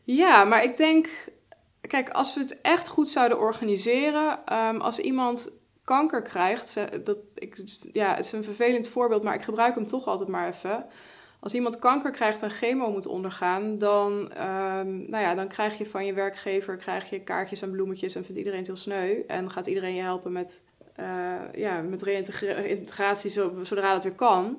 Ja, 0.04 0.44
maar 0.44 0.64
ik 0.64 0.76
denk, 0.76 1.08
kijk, 1.80 2.08
als 2.10 2.34
we 2.34 2.40
het 2.40 2.60
echt 2.60 2.88
goed 2.88 3.08
zouden 3.08 3.38
organiseren, 3.38 4.38
ehm, 4.46 4.76
als 4.76 4.98
iemand 4.98 5.50
kanker 5.84 6.22
krijgt, 6.22 6.74
dat, 7.04 7.16
ik, 7.34 7.62
ja, 7.92 8.14
het 8.14 8.24
is 8.24 8.32
een 8.32 8.44
vervelend 8.44 8.86
voorbeeld, 8.88 9.22
maar 9.22 9.34
ik 9.34 9.42
gebruik 9.42 9.74
hem 9.74 9.86
toch 9.86 10.06
altijd 10.06 10.28
maar 10.28 10.48
even. 10.48 10.86
Als 11.40 11.54
iemand 11.54 11.78
kanker 11.78 12.10
krijgt 12.10 12.42
en 12.42 12.50
chemo 12.50 12.90
moet 12.90 13.06
ondergaan, 13.06 13.78
dan, 13.78 14.32
ehm, 14.32 15.10
nou 15.10 15.24
ja, 15.24 15.34
dan 15.34 15.48
krijg 15.48 15.78
je 15.78 15.86
van 15.86 16.06
je 16.06 16.12
werkgever 16.12 16.76
krijg 16.76 17.10
je 17.10 17.20
kaartjes 17.22 17.62
en 17.62 17.70
bloemetjes 17.70 18.14
en 18.14 18.24
vindt 18.24 18.38
iedereen 18.38 18.58
het 18.58 18.66
heel 18.68 18.76
sneu. 18.76 19.22
En 19.26 19.50
gaat 19.50 19.66
iedereen 19.66 19.94
je 19.94 20.02
helpen 20.02 20.32
met, 20.32 20.64
ja, 21.54 21.80
met 21.80 22.02
reïntegratie 22.02 23.30
zo- 23.30 23.52
zodra 23.62 23.92
dat 23.92 24.02
weer 24.02 24.14
kan. 24.14 24.58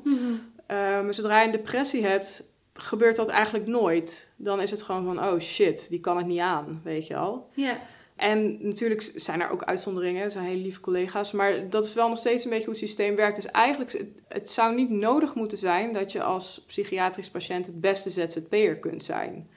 Eh, 0.66 0.78
maar 0.78 1.14
zodra 1.14 1.40
je 1.40 1.46
een 1.46 1.52
depressie 1.52 2.06
hebt, 2.06 2.44
gebeurt 2.74 3.16
dat 3.16 3.30
eigenlijk 3.30 3.68
nooit. 3.68 4.32
Dan 4.36 4.62
is 4.62 4.72
het 4.72 4.82
gewoon 4.82 5.06
van, 5.06 5.26
oh 5.26 5.40
shit, 5.40 5.90
die 5.90 6.00
kan 6.00 6.18
het 6.18 6.26
niet 6.26 6.40
aan, 6.40 6.82
weet 6.84 7.08
je 7.08 7.16
al. 7.16 7.48
Ja. 7.54 7.80
En 8.16 8.58
natuurlijk 8.68 9.12
zijn 9.16 9.42
er 9.42 9.50
ook 9.50 9.64
uitzonderingen, 9.64 10.24
er 10.24 10.32
zijn 10.32 10.46
hele 10.46 10.62
lieve 10.62 10.80
collega's. 10.80 11.32
Maar 11.32 11.70
dat 11.70 11.86
is 11.86 11.94
wel 11.94 12.10
nog 12.10 12.18
steeds 12.18 12.44
een 12.44 12.50
beetje 12.50 12.66
hoe 12.66 12.74
het 12.74 12.84
systeem 12.84 13.16
werkt. 13.16 13.36
Dus 13.36 13.46
eigenlijk, 13.52 13.92
het, 13.92 14.08
het 14.28 14.50
zou 14.50 14.76
niet 14.76 14.90
nodig 14.90 15.36
moeten 15.36 15.58
zijn 15.58 15.94
dat 15.94 16.12
je 16.12 16.24
als 16.24 16.64
psychiatrisch 16.68 17.30
patiënt 17.30 17.66
het 17.66 17.82
beste 17.82 18.10
ZZP'er 18.10 18.76
kunt 18.78 19.04
zijn. 19.04 19.50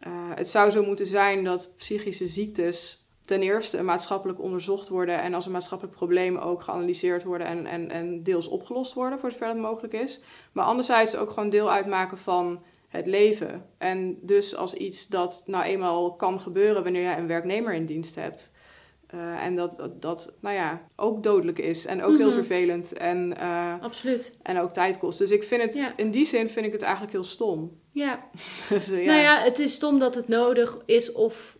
Eh, 0.00 0.12
het 0.34 0.48
zou 0.48 0.70
zo 0.70 0.84
moeten 0.84 1.06
zijn 1.06 1.44
dat 1.44 1.70
psychische 1.76 2.26
ziektes 2.26 2.99
ten 3.30 3.42
eerste 3.42 3.82
maatschappelijk 3.82 4.40
onderzocht 4.40 4.88
worden 4.88 5.20
en 5.22 5.34
als 5.34 5.46
een 5.46 5.52
maatschappelijk 5.52 5.96
probleem 5.96 6.36
ook 6.36 6.62
geanalyseerd 6.62 7.22
worden 7.24 7.46
en, 7.46 7.66
en, 7.66 7.90
en 7.90 8.22
deels 8.22 8.48
opgelost 8.48 8.92
worden, 8.92 9.18
voor 9.18 9.30
zover 9.30 9.46
dat 9.46 9.56
mogelijk 9.56 9.92
is. 9.92 10.20
Maar 10.52 10.64
anderzijds 10.64 11.16
ook 11.16 11.30
gewoon 11.30 11.50
deel 11.50 11.70
uitmaken 11.70 12.18
van 12.18 12.62
het 12.88 13.06
leven. 13.06 13.66
En 13.78 14.18
dus 14.22 14.56
als 14.56 14.74
iets 14.74 15.08
dat 15.08 15.42
nou 15.46 15.64
eenmaal 15.64 16.12
kan 16.14 16.40
gebeuren 16.40 16.82
wanneer 16.82 17.10
je 17.10 17.16
een 17.16 17.26
werknemer 17.26 17.74
in 17.74 17.86
dienst 17.86 18.14
hebt. 18.14 18.52
Eh, 19.06 19.44
en 19.44 19.56
dat, 19.56 19.76
dat, 19.76 20.02
dat, 20.02 20.36
nou 20.40 20.54
ja, 20.54 20.80
ook 20.96 21.22
dodelijk 21.22 21.58
is 21.58 21.86
en 21.86 22.02
ook 22.02 22.16
heel 22.16 22.26
Mhm. 22.26 22.34
vervelend 22.36 22.92
en, 22.92 23.36
eh, 23.36 23.74
Absoluut. 23.80 24.38
en 24.42 24.58
ook 24.60 24.72
tijd 24.72 24.98
kost. 24.98 25.18
Dus 25.18 25.30
ik 25.30 25.42
vind 25.42 25.62
het, 25.62 25.74
Ja. 25.74 25.92
in 25.96 26.10
die 26.10 26.26
zin 26.26 26.48
vind 26.48 26.66
ik 26.66 26.72
het 26.72 26.82
eigenlijk 26.82 27.12
heel 27.12 27.24
stom. 27.24 27.78
Ja. 27.92 28.24
dus, 28.68 28.86
ja. 28.88 28.94
Nou 28.96 29.20
ja, 29.20 29.38
het 29.42 29.58
is 29.58 29.74
stom 29.74 29.98
dat 29.98 30.14
het 30.14 30.28
nodig 30.28 30.78
is 30.86 31.12
of... 31.12 31.58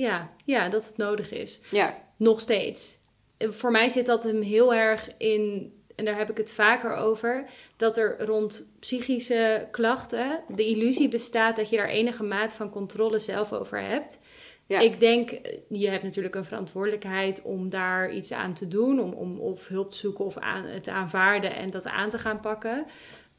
Ja, 0.00 0.30
ja, 0.44 0.68
dat 0.68 0.86
het 0.86 0.96
nodig 0.96 1.32
is. 1.32 1.60
ja. 1.70 2.06
Nog 2.16 2.40
steeds. 2.40 2.96
Voor 3.38 3.70
mij 3.70 3.88
zit 3.88 4.06
dat 4.06 4.22
hem 4.22 4.42
heel 4.42 4.74
erg 4.74 5.10
in, 5.16 5.72
en 5.94 6.04
daar 6.04 6.16
heb 6.16 6.30
ik 6.30 6.36
het 6.36 6.52
vaker 6.52 6.94
over, 6.94 7.44
dat 7.76 7.96
er 7.96 8.24
rond 8.24 8.66
psychische 8.80 9.68
klachten 9.70 10.40
de 10.48 10.66
illusie 10.66 11.08
bestaat 11.08 11.56
dat 11.56 11.70
je 11.70 11.76
daar 11.76 11.88
enige 11.88 12.22
maat 12.22 12.52
van 12.52 12.70
controle 12.70 13.18
zelf 13.18 13.52
over 13.52 13.80
hebt. 13.80 14.20
Ja. 14.66 14.80
Ik 14.80 15.00
denk, 15.00 15.30
je 15.68 15.88
hebt 15.88 16.02
natuurlijk 16.02 16.34
een 16.34 16.44
verantwoordelijkheid 16.44 17.42
om 17.42 17.68
daar 17.68 18.12
iets 18.12 18.32
aan 18.32 18.54
te 18.54 18.68
doen, 18.68 19.00
om, 19.00 19.12
om 19.12 19.40
of 19.40 19.68
hulp 19.68 19.90
te 19.90 19.96
zoeken 19.96 20.24
of 20.24 20.36
aan, 20.36 20.64
het 20.64 20.82
te 20.84 20.90
aanvaarden 20.92 21.54
en 21.54 21.70
dat 21.70 21.86
aan 21.86 22.10
te 22.10 22.18
gaan 22.18 22.40
pakken. 22.40 22.86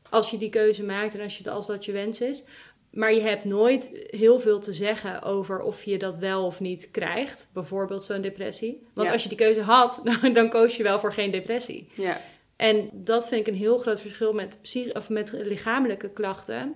Als 0.09 0.31
je 0.31 0.37
die 0.37 0.49
keuze 0.49 0.83
maakt 0.83 1.13
en 1.15 1.21
als, 1.21 1.37
je, 1.37 1.51
als 1.51 1.67
dat 1.67 1.85
je 1.85 1.91
wens 1.91 2.21
is. 2.21 2.43
Maar 2.91 3.13
je 3.13 3.21
hebt 3.21 3.43
nooit 3.45 3.91
heel 4.09 4.39
veel 4.39 4.59
te 4.59 4.73
zeggen 4.73 5.21
over 5.21 5.61
of 5.61 5.83
je 5.83 5.97
dat 5.97 6.17
wel 6.17 6.45
of 6.45 6.59
niet 6.59 6.89
krijgt. 6.91 7.47
Bijvoorbeeld 7.53 8.03
zo'n 8.03 8.21
depressie. 8.21 8.83
Want 8.93 9.07
Ja. 9.07 9.13
als 9.13 9.23
je 9.23 9.29
die 9.29 9.37
keuze 9.37 9.61
had, 9.61 10.01
dan, 10.21 10.33
dan 10.33 10.49
koos 10.49 10.77
je 10.77 10.83
wel 10.83 10.99
voor 10.99 11.13
geen 11.13 11.31
depressie. 11.31 11.87
ja. 11.93 12.21
En 12.55 12.89
dat 12.93 13.27
vind 13.27 13.47
ik 13.47 13.53
een 13.53 13.59
heel 13.59 13.77
groot 13.77 14.01
verschil 14.01 14.33
met, 14.33 14.57
psych 14.61 14.93
of 14.93 15.09
met 15.09 15.31
lichamelijke 15.33 16.09
klachten. 16.09 16.75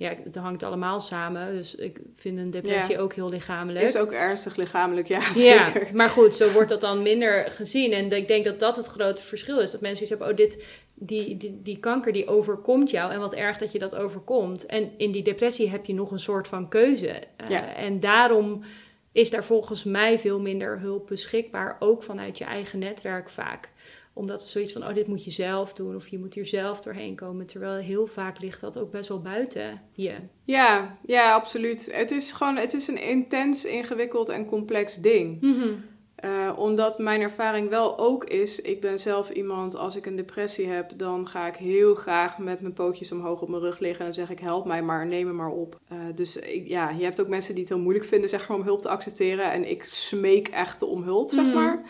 Ja, 0.00 0.14
het 0.24 0.36
hangt 0.36 0.62
allemaal 0.62 1.00
samen. 1.00 1.52
Dus 1.52 1.74
ik 1.74 2.00
vind 2.14 2.38
een 2.38 2.50
depressie 2.50 2.98
ook 2.98 3.12
heel 3.12 3.28
lichamelijk. 3.28 3.84
Is 3.84 3.96
ook 3.96 4.12
ernstig 4.12 4.56
lichamelijk, 4.56 5.08
ja, 5.08 5.20
Ja, 5.34 5.72
zeker. 5.72 5.88
maar 5.94 6.08
goed, 6.08 6.34
zo 6.34 6.50
wordt 6.52 6.68
dat 6.68 6.80
dan 6.80 7.02
minder 7.02 7.50
gezien. 7.50 7.92
En 7.92 8.12
ik 8.12 8.28
denk 8.28 8.44
dat 8.44 8.58
dat 8.60 8.76
het 8.76 8.86
grote 8.86 9.22
verschil 9.22 9.58
is. 9.60 9.70
Dat 9.70 9.80
mensen 9.80 10.00
iets 10.00 10.10
hebben, 10.10 10.28
oh, 10.28 10.36
dit, 10.36 10.64
die, 10.94 11.36
die, 11.36 11.60
die 11.62 11.78
kanker 11.78 12.12
die 12.12 12.26
overkomt 12.26 12.90
jou. 12.90 13.12
En 13.12 13.20
wat 13.20 13.34
erg 13.34 13.56
dat 13.56 13.72
je 13.72 13.78
dat 13.78 13.94
overkomt. 13.94 14.66
En 14.66 14.90
in 14.96 15.10
die 15.12 15.22
depressie 15.22 15.68
heb 15.70 15.84
je 15.84 15.94
nog 15.94 16.10
een 16.10 16.18
soort 16.18 16.48
van 16.48 16.68
keuze. 16.68 17.08
Eh, 17.08 17.48
Ja. 17.48 17.74
En 17.74 18.00
daarom 18.00 18.62
is 19.12 19.30
daar 19.30 19.44
volgens 19.44 19.84
mij 19.84 20.18
veel 20.18 20.40
minder 20.40 20.78
hulp 20.80 21.06
beschikbaar. 21.06 21.76
Ook 21.78 22.02
vanuit 22.02 22.38
je 22.38 22.44
eigen 22.44 22.78
netwerk 22.78 23.28
vaak 23.28 23.70
omdat 24.20 24.42
we 24.42 24.48
zoiets 24.48 24.72
van, 24.72 24.86
oh, 24.86 24.94
dit 24.94 25.06
moet 25.06 25.24
je 25.24 25.30
zelf 25.30 25.72
doen. 25.72 25.94
Of 25.94 26.08
je 26.08 26.18
moet 26.18 26.34
hier 26.34 26.46
zelf 26.46 26.80
doorheen 26.80 27.14
komen. 27.14 27.46
Terwijl 27.46 27.80
heel 27.82 28.06
vaak 28.06 28.40
ligt 28.40 28.60
dat 28.60 28.78
ook 28.78 28.90
best 28.90 29.08
wel 29.08 29.20
buiten 29.20 29.80
je. 29.92 30.14
Ja, 30.44 30.96
ja, 31.06 31.34
absoluut. 31.34 31.88
Het 31.94 32.10
is 32.10 32.32
gewoon, 32.32 32.56
het 32.56 32.72
is 32.74 32.88
een 32.88 33.02
intens, 33.02 33.64
ingewikkeld 33.64 34.28
en 34.28 34.46
complex 34.46 34.94
ding. 34.96 35.38
Eh, 36.14 36.52
omdat 36.56 36.98
mijn 36.98 37.20
ervaring 37.20 37.68
wel 37.68 37.98
ook 37.98 38.24
is, 38.24 38.60
ik 38.60 38.80
ben 38.80 38.98
zelf 38.98 39.30
iemand, 39.30 39.76
als 39.76 39.96
ik 39.96 40.06
een 40.06 40.16
depressie 40.16 40.66
heb, 40.68 40.90
dan 40.98 41.28
ga 41.28 41.46
ik 41.46 41.54
heel 41.56 41.94
graag 41.94 42.38
met 42.38 42.60
mijn 42.60 42.72
pootjes 42.72 43.12
omhoog 43.12 43.40
op 43.42 43.48
mijn 43.48 43.62
rug 43.62 43.78
liggen 43.78 43.98
en 43.98 44.04
dan 44.04 44.14
zeg 44.14 44.30
ik, 44.30 44.38
help 44.38 44.64
mij 44.66 44.82
maar, 44.82 45.06
neem 45.06 45.26
me 45.26 45.32
maar 45.32 45.50
op. 45.50 45.80
Eh, 45.88 45.98
dus 46.14 46.36
ik, 46.36 46.68
ja, 46.68 46.90
je 46.90 47.04
hebt 47.04 47.20
ook 47.20 47.28
mensen 47.28 47.54
die 47.54 47.62
het 47.62 47.72
heel 47.72 47.82
moeilijk 47.82 48.04
vinden, 48.06 48.28
zeg 48.28 48.48
maar, 48.48 48.56
om 48.58 48.64
hulp 48.64 48.80
te 48.80 48.88
accepteren. 48.88 49.52
En 49.52 49.70
ik 49.70 49.84
smeek 49.84 50.48
echt 50.48 50.82
om 50.82 51.02
hulp, 51.02 51.32
zeg 51.32 51.44
Mhm. 51.44 51.54
maar. 51.54 51.82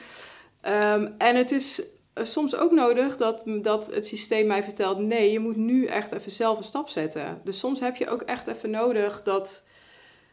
Ehm, 0.61 1.09
en 1.19 1.37
het 1.37 1.51
is 1.51 1.83
soms 2.15 2.57
ook 2.57 2.71
nodig 2.73 3.17
dat, 3.17 3.43
dat 3.63 3.87
het 3.95 4.07
systeem 4.07 4.47
mij 4.47 4.63
vertelt, 4.63 4.99
nee, 4.99 5.33
je 5.33 5.39
moet 5.41 5.57
nu 5.57 5.87
echt 5.87 6.13
even 6.13 6.31
zelf 6.31 6.59
een 6.59 6.65
stap 6.65 6.89
zetten. 6.89 7.41
Dus 7.45 7.59
soms 7.59 7.81
heb 7.81 7.97
je 7.97 8.09
ook 8.09 8.23
echt 8.23 8.47
even 8.47 8.71
nodig 8.71 9.23
dat 9.23 9.63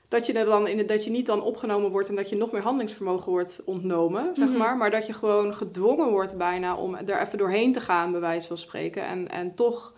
dat 0.09 0.25
je, 0.25 0.33
er 0.33 0.45
dan 0.45 0.67
in, 0.67 0.87
dat 0.87 1.03
je 1.03 1.09
niet 1.09 1.25
dan 1.25 1.41
opgenomen 1.41 1.91
wordt 1.91 2.09
en 2.09 2.15
dat 2.15 2.29
je 2.29 2.35
nog 2.35 2.51
meer 2.51 2.61
handelingsvermogen 2.61 3.31
wordt 3.31 3.61
ontnomen, 3.65 4.31
zeg 4.35 4.47
Mhm. 4.47 4.57
maar. 4.57 4.77
Maar 4.77 4.91
dat 4.91 5.07
je 5.07 5.13
gewoon 5.13 5.55
gedwongen 5.55 6.09
wordt 6.09 6.37
bijna 6.37 6.75
om 6.75 6.95
er 6.95 7.21
even 7.21 7.37
doorheen 7.37 7.73
te 7.73 7.81
gaan, 7.81 8.11
bij 8.11 8.19
wijze 8.21 8.47
van 8.47 8.57
spreken. 8.57 9.03
En, 9.03 9.29
en 9.29 9.55
toch 9.55 9.93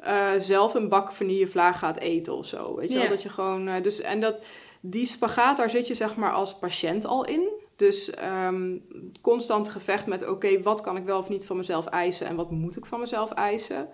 eh, 0.00 0.30
zelf 0.38 0.74
een 0.74 0.88
bak 0.88 1.12
vanillevlaag 1.12 1.78
gaat 1.78 1.98
eten 1.98 2.32
of 2.36 2.46
zo. 2.46 2.76
Weet 2.76 2.88
je 2.88 2.94
Ja. 2.94 3.00
wel? 3.00 3.10
Dat 3.10 3.22
je 3.22 3.28
gewoon... 3.28 3.68
eh, 3.68 3.82
dus, 3.82 4.00
en 4.00 4.20
dat, 4.20 4.44
die 4.80 5.06
spagaat, 5.06 5.56
daar 5.56 5.70
zit 5.70 5.86
je 5.86 5.94
zeg 5.94 6.16
maar 6.16 6.32
als 6.32 6.54
patiënt 6.58 7.06
al 7.06 7.24
in. 7.24 7.48
Dus 7.80 8.10
ehm, 8.10 8.76
constant 9.20 9.68
gevecht 9.68 10.06
met, 10.06 10.28
oké, 10.28 10.62
wat 10.62 10.80
kan 10.80 10.96
ik 10.96 11.04
wel 11.04 11.18
of 11.18 11.28
niet 11.28 11.46
van 11.46 11.56
mezelf 11.56 11.86
eisen 11.86 12.26
en 12.26 12.36
wat 12.36 12.50
moet 12.50 12.76
ik 12.76 12.86
van 12.86 13.00
mezelf 13.00 13.30
eisen? 13.32 13.88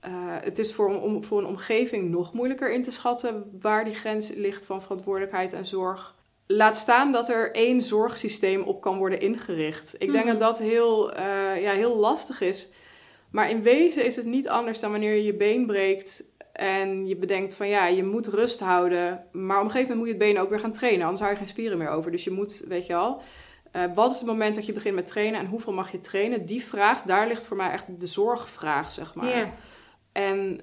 Eh, 0.00 0.10
het 0.40 0.58
is 0.58 0.72
voor, 0.72 1.00
om, 1.00 1.24
voor 1.24 1.38
een 1.38 1.46
omgeving 1.46 2.10
nog 2.10 2.32
moeilijker 2.32 2.72
in 2.72 2.82
te 2.82 2.90
schatten 2.90 3.58
waar 3.60 3.84
die 3.84 3.94
grens 3.94 4.30
ligt 4.34 4.64
van 4.66 4.82
verantwoordelijkheid 4.82 5.52
en 5.52 5.64
zorg. 5.64 6.14
Laat 6.46 6.76
staan 6.76 7.12
dat 7.12 7.28
er 7.28 7.52
één 7.52 7.82
zorgsysteem 7.82 8.62
op 8.62 8.80
kan 8.80 8.98
worden 8.98 9.20
ingericht. 9.20 9.94
Ik 9.98 10.12
denk 10.12 10.24
Mhm. 10.24 10.38
dat 10.38 10.38
dat 10.38 10.58
heel, 10.58 11.12
eh, 11.12 11.62
ja, 11.62 11.72
heel 11.72 11.96
lastig 11.96 12.40
is. 12.40 12.68
Maar 13.30 13.50
in 13.50 13.62
wezen 13.62 14.04
is 14.04 14.16
het 14.16 14.24
niet 14.26 14.48
anders 14.48 14.80
dan 14.80 14.90
wanneer 14.90 15.14
je 15.14 15.24
je 15.24 15.34
been 15.34 15.66
breekt 15.66 16.24
en 16.54 17.06
je 17.06 17.16
bedenkt 17.16 17.54
van 17.54 17.68
ja, 17.68 17.86
je 17.86 18.04
moet 18.04 18.26
rust 18.26 18.60
houden. 18.60 19.24
Maar 19.32 19.58
op 19.58 19.64
een 19.64 19.70
gegeven 19.70 19.96
moment 19.96 19.98
moet 19.98 20.06
je 20.06 20.24
het 20.24 20.34
been 20.34 20.42
ook 20.42 20.50
weer 20.50 20.60
gaan 20.60 20.72
trainen, 20.72 21.02
anders 21.02 21.20
hou 21.20 21.32
je 21.32 21.38
geen 21.38 21.48
spieren 21.48 21.78
meer 21.78 21.88
over. 21.88 22.10
Dus 22.10 22.24
je 22.24 22.30
moet, 22.30 22.64
weet 22.68 22.86
je 22.86 22.94
al, 22.94 23.22
eh, 23.72 23.82
wat 23.94 24.12
is 24.12 24.18
het 24.18 24.26
moment 24.26 24.54
dat 24.54 24.66
je 24.66 24.72
begint 24.72 24.94
met 24.94 25.06
trainen 25.06 25.40
en 25.40 25.46
hoeveel 25.46 25.72
mag 25.72 25.92
je 25.92 25.98
trainen? 25.98 26.46
Die 26.46 26.64
vraag, 26.64 27.02
daar 27.02 27.26
ligt 27.26 27.46
voor 27.46 27.56
mij 27.56 27.70
echt 27.70 28.00
de 28.00 28.06
zorgvraag, 28.06 28.92
zeg 28.92 29.14
maar. 29.14 29.52
En 30.12 30.60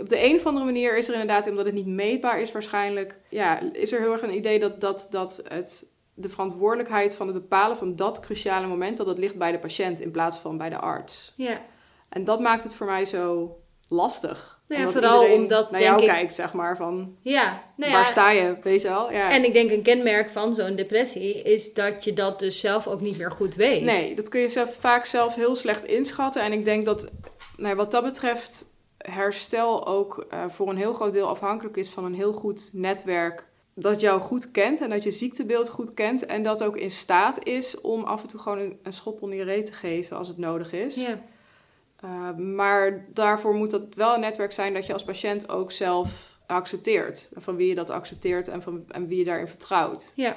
op 0.00 0.08
de 0.08 0.24
een 0.24 0.36
of 0.36 0.46
andere 0.46 0.64
manier 0.64 0.96
is 0.96 1.08
er 1.08 1.12
inderdaad, 1.12 1.48
omdat 1.48 1.66
het 1.66 1.74
niet 1.74 1.86
meetbaar 1.86 2.40
is 2.40 2.52
waarschijnlijk, 2.52 3.18
ja, 3.28 3.60
is 3.72 3.92
er 3.92 4.00
heel 4.00 4.12
erg 4.12 4.22
een 4.22 4.36
idee 4.36 4.58
dat, 4.58 4.80
dat, 4.80 5.06
dat 5.10 5.42
het, 5.48 5.92
de 6.14 6.28
verantwoordelijkheid 6.28 7.14
van 7.14 7.26
het 7.26 7.36
bepalen 7.36 7.76
van 7.76 7.96
dat 7.96 8.20
cruciale 8.20 8.66
moment, 8.66 8.96
dat 8.96 9.06
dat 9.06 9.18
ligt 9.18 9.36
bij 9.36 9.52
de 9.52 9.58
patiënt 9.58 10.00
in 10.00 10.10
plaats 10.10 10.38
van 10.38 10.58
bij 10.58 10.70
de 10.70 10.78
arts. 10.78 11.34
ja. 11.36 11.60
En 12.08 12.24
dat 12.24 12.40
maakt 12.40 12.62
het 12.62 12.74
voor 12.74 12.86
mij 12.86 13.04
zo 13.04 13.56
lastig. 13.88 14.57
Nou 14.68 14.80
ja, 14.80 14.86
Omdat 14.88 15.02
vooral 15.02 15.32
omdat, 15.32 15.70
naar 15.70 15.80
denk 15.80 15.92
jou 15.92 16.02
ik- 16.02 16.08
kijkt, 16.08 16.34
zeg 16.34 16.52
maar, 16.52 16.76
van 16.76 17.16
Ja, 17.22 17.62
nou 17.76 17.92
waar 17.92 18.00
ja, 18.00 18.06
sta 18.06 18.30
je, 18.30 18.56
weet 18.62 18.82
je 18.82 18.88
wel? 18.88 19.12
Ja. 19.12 19.30
En 19.30 19.44
ik 19.44 19.52
denk 19.52 19.70
een 19.70 19.82
kenmerk 19.82 20.30
van 20.30 20.54
zo'n 20.54 20.76
depressie 20.76 21.42
is 21.42 21.74
dat 21.74 22.04
je 22.04 22.12
dat 22.12 22.38
dus 22.38 22.60
zelf 22.60 22.86
ook 22.88 23.00
niet 23.00 23.18
meer 23.18 23.30
goed 23.32 23.54
weet. 23.54 23.82
Nee, 23.82 24.14
dat 24.14 24.28
kun 24.28 24.40
je 24.40 24.48
zelf, 24.48 24.74
vaak 24.74 25.04
zelf 25.04 25.34
heel 25.34 25.54
slecht 25.54 25.84
inschatten. 25.84 26.42
En 26.42 26.52
ik 26.52 26.64
denk 26.64 26.84
dat 26.84 27.08
nou, 27.56 27.76
wat 27.76 27.90
dat 27.90 28.04
betreft 28.04 28.64
herstel 28.98 29.86
ook 29.86 30.26
uh, 30.34 30.44
voor 30.48 30.68
een 30.68 30.76
heel 30.76 30.92
groot 30.92 31.12
deel 31.12 31.28
afhankelijk 31.28 31.76
is 31.76 31.88
van 31.88 32.04
een 32.04 32.14
heel 32.14 32.32
goed 32.32 32.70
netwerk 32.72 33.46
dat 33.74 34.00
jou 34.00 34.20
goed 34.20 34.50
kent 34.50 34.80
en 34.80 34.90
dat 34.90 35.02
je 35.02 35.10
ziektebeeld 35.10 35.68
goed 35.68 35.94
kent 35.94 36.26
en 36.26 36.42
dat 36.42 36.62
ook 36.62 36.76
in 36.76 36.90
staat 36.90 37.44
is 37.44 37.80
om 37.80 38.04
af 38.04 38.22
en 38.22 38.28
toe 38.28 38.40
gewoon 38.40 38.58
een, 38.58 38.78
een 38.82 38.92
schop 38.92 39.22
onder 39.22 39.38
je 39.38 39.44
reet 39.44 39.66
te 39.66 39.72
geven 39.72 40.16
als 40.16 40.28
het 40.28 40.38
nodig 40.38 40.72
is. 40.72 40.94
Ja. 40.94 41.18
Uh, 42.04 42.34
maar 42.36 43.04
daarvoor 43.12 43.54
moet 43.54 43.70
dat 43.70 43.82
wel 43.94 44.14
een 44.14 44.20
netwerk 44.20 44.52
zijn 44.52 44.74
dat 44.74 44.86
je 44.86 44.92
als 44.92 45.04
patiënt 45.04 45.48
ook 45.48 45.72
zelf 45.72 46.38
accepteert. 46.46 47.30
Van 47.34 47.56
wie 47.56 47.68
je 47.68 47.74
dat 47.74 47.90
accepteert 47.90 48.48
en, 48.48 48.62
van, 48.62 48.84
en 48.88 49.06
wie 49.06 49.18
je 49.18 49.24
daarin 49.24 49.48
vertrouwt. 49.48 50.12
Ja. 50.16 50.36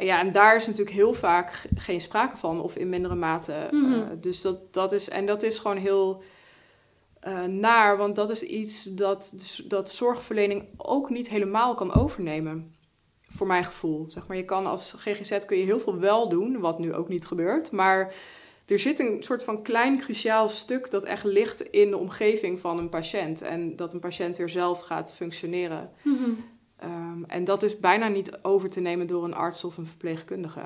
Ja, 0.00 0.20
en 0.20 0.32
daar 0.32 0.56
is 0.56 0.66
natuurlijk 0.66 0.96
heel 0.96 1.14
vaak 1.14 1.66
geen 1.74 2.00
sprake 2.00 2.36
van, 2.36 2.60
of 2.60 2.76
in 2.76 2.88
mindere 2.88 3.14
mate. 3.14 3.68
Mhm. 3.70 3.92
Uh, 3.92 4.06
dus 4.20 4.40
dat, 4.40 4.72
dat 4.74 4.92
is, 4.92 5.08
en 5.08 5.26
dat 5.26 5.42
is 5.42 5.58
gewoon 5.58 5.76
heel 5.76 6.22
uh, 7.26 7.44
naar, 7.44 7.96
want 7.96 8.16
dat 8.16 8.30
is 8.30 8.42
iets 8.42 8.82
dat, 8.82 9.34
dat 9.64 9.90
zorgverlening 9.90 10.68
ook 10.76 11.10
niet 11.10 11.28
helemaal 11.28 11.74
kan 11.74 11.94
overnemen. 11.94 12.74
Voor 13.30 13.46
mijn 13.46 13.64
gevoel. 13.64 14.04
Zeg 14.08 14.26
maar, 14.26 14.36
je 14.36 14.44
kan 14.44 14.66
als 14.66 14.94
GGZ 14.96 15.38
kun 15.46 15.58
je 15.58 15.64
heel 15.64 15.80
veel 15.80 15.98
wel 15.98 16.28
doen, 16.28 16.58
wat 16.58 16.78
nu 16.78 16.94
ook 16.94 17.08
niet 17.08 17.26
gebeurt. 17.26 17.70
Maar 17.70 18.14
er 18.70 18.78
zit 18.78 18.98
een 18.98 19.22
soort 19.22 19.44
van 19.44 19.62
klein 19.62 19.98
cruciaal 19.98 20.48
stuk 20.48 20.90
dat 20.90 21.04
echt 21.04 21.24
ligt 21.24 21.60
in 21.60 21.90
de 21.90 21.96
omgeving 21.96 22.60
van 22.60 22.78
een 22.78 22.88
patiënt. 22.88 23.42
En 23.42 23.76
dat 23.76 23.92
een 23.92 24.00
patiënt 24.00 24.36
weer 24.36 24.48
zelf 24.48 24.80
gaat 24.80 25.14
functioneren. 25.14 25.90
Mhm. 26.02 26.30
Um, 26.84 27.24
en 27.26 27.44
dat 27.44 27.62
is 27.62 27.80
bijna 27.80 28.08
niet 28.08 28.38
over 28.42 28.70
te 28.70 28.80
nemen 28.80 29.06
door 29.06 29.24
een 29.24 29.34
arts 29.34 29.64
of 29.64 29.76
een 29.76 29.86
verpleegkundige. 29.86 30.60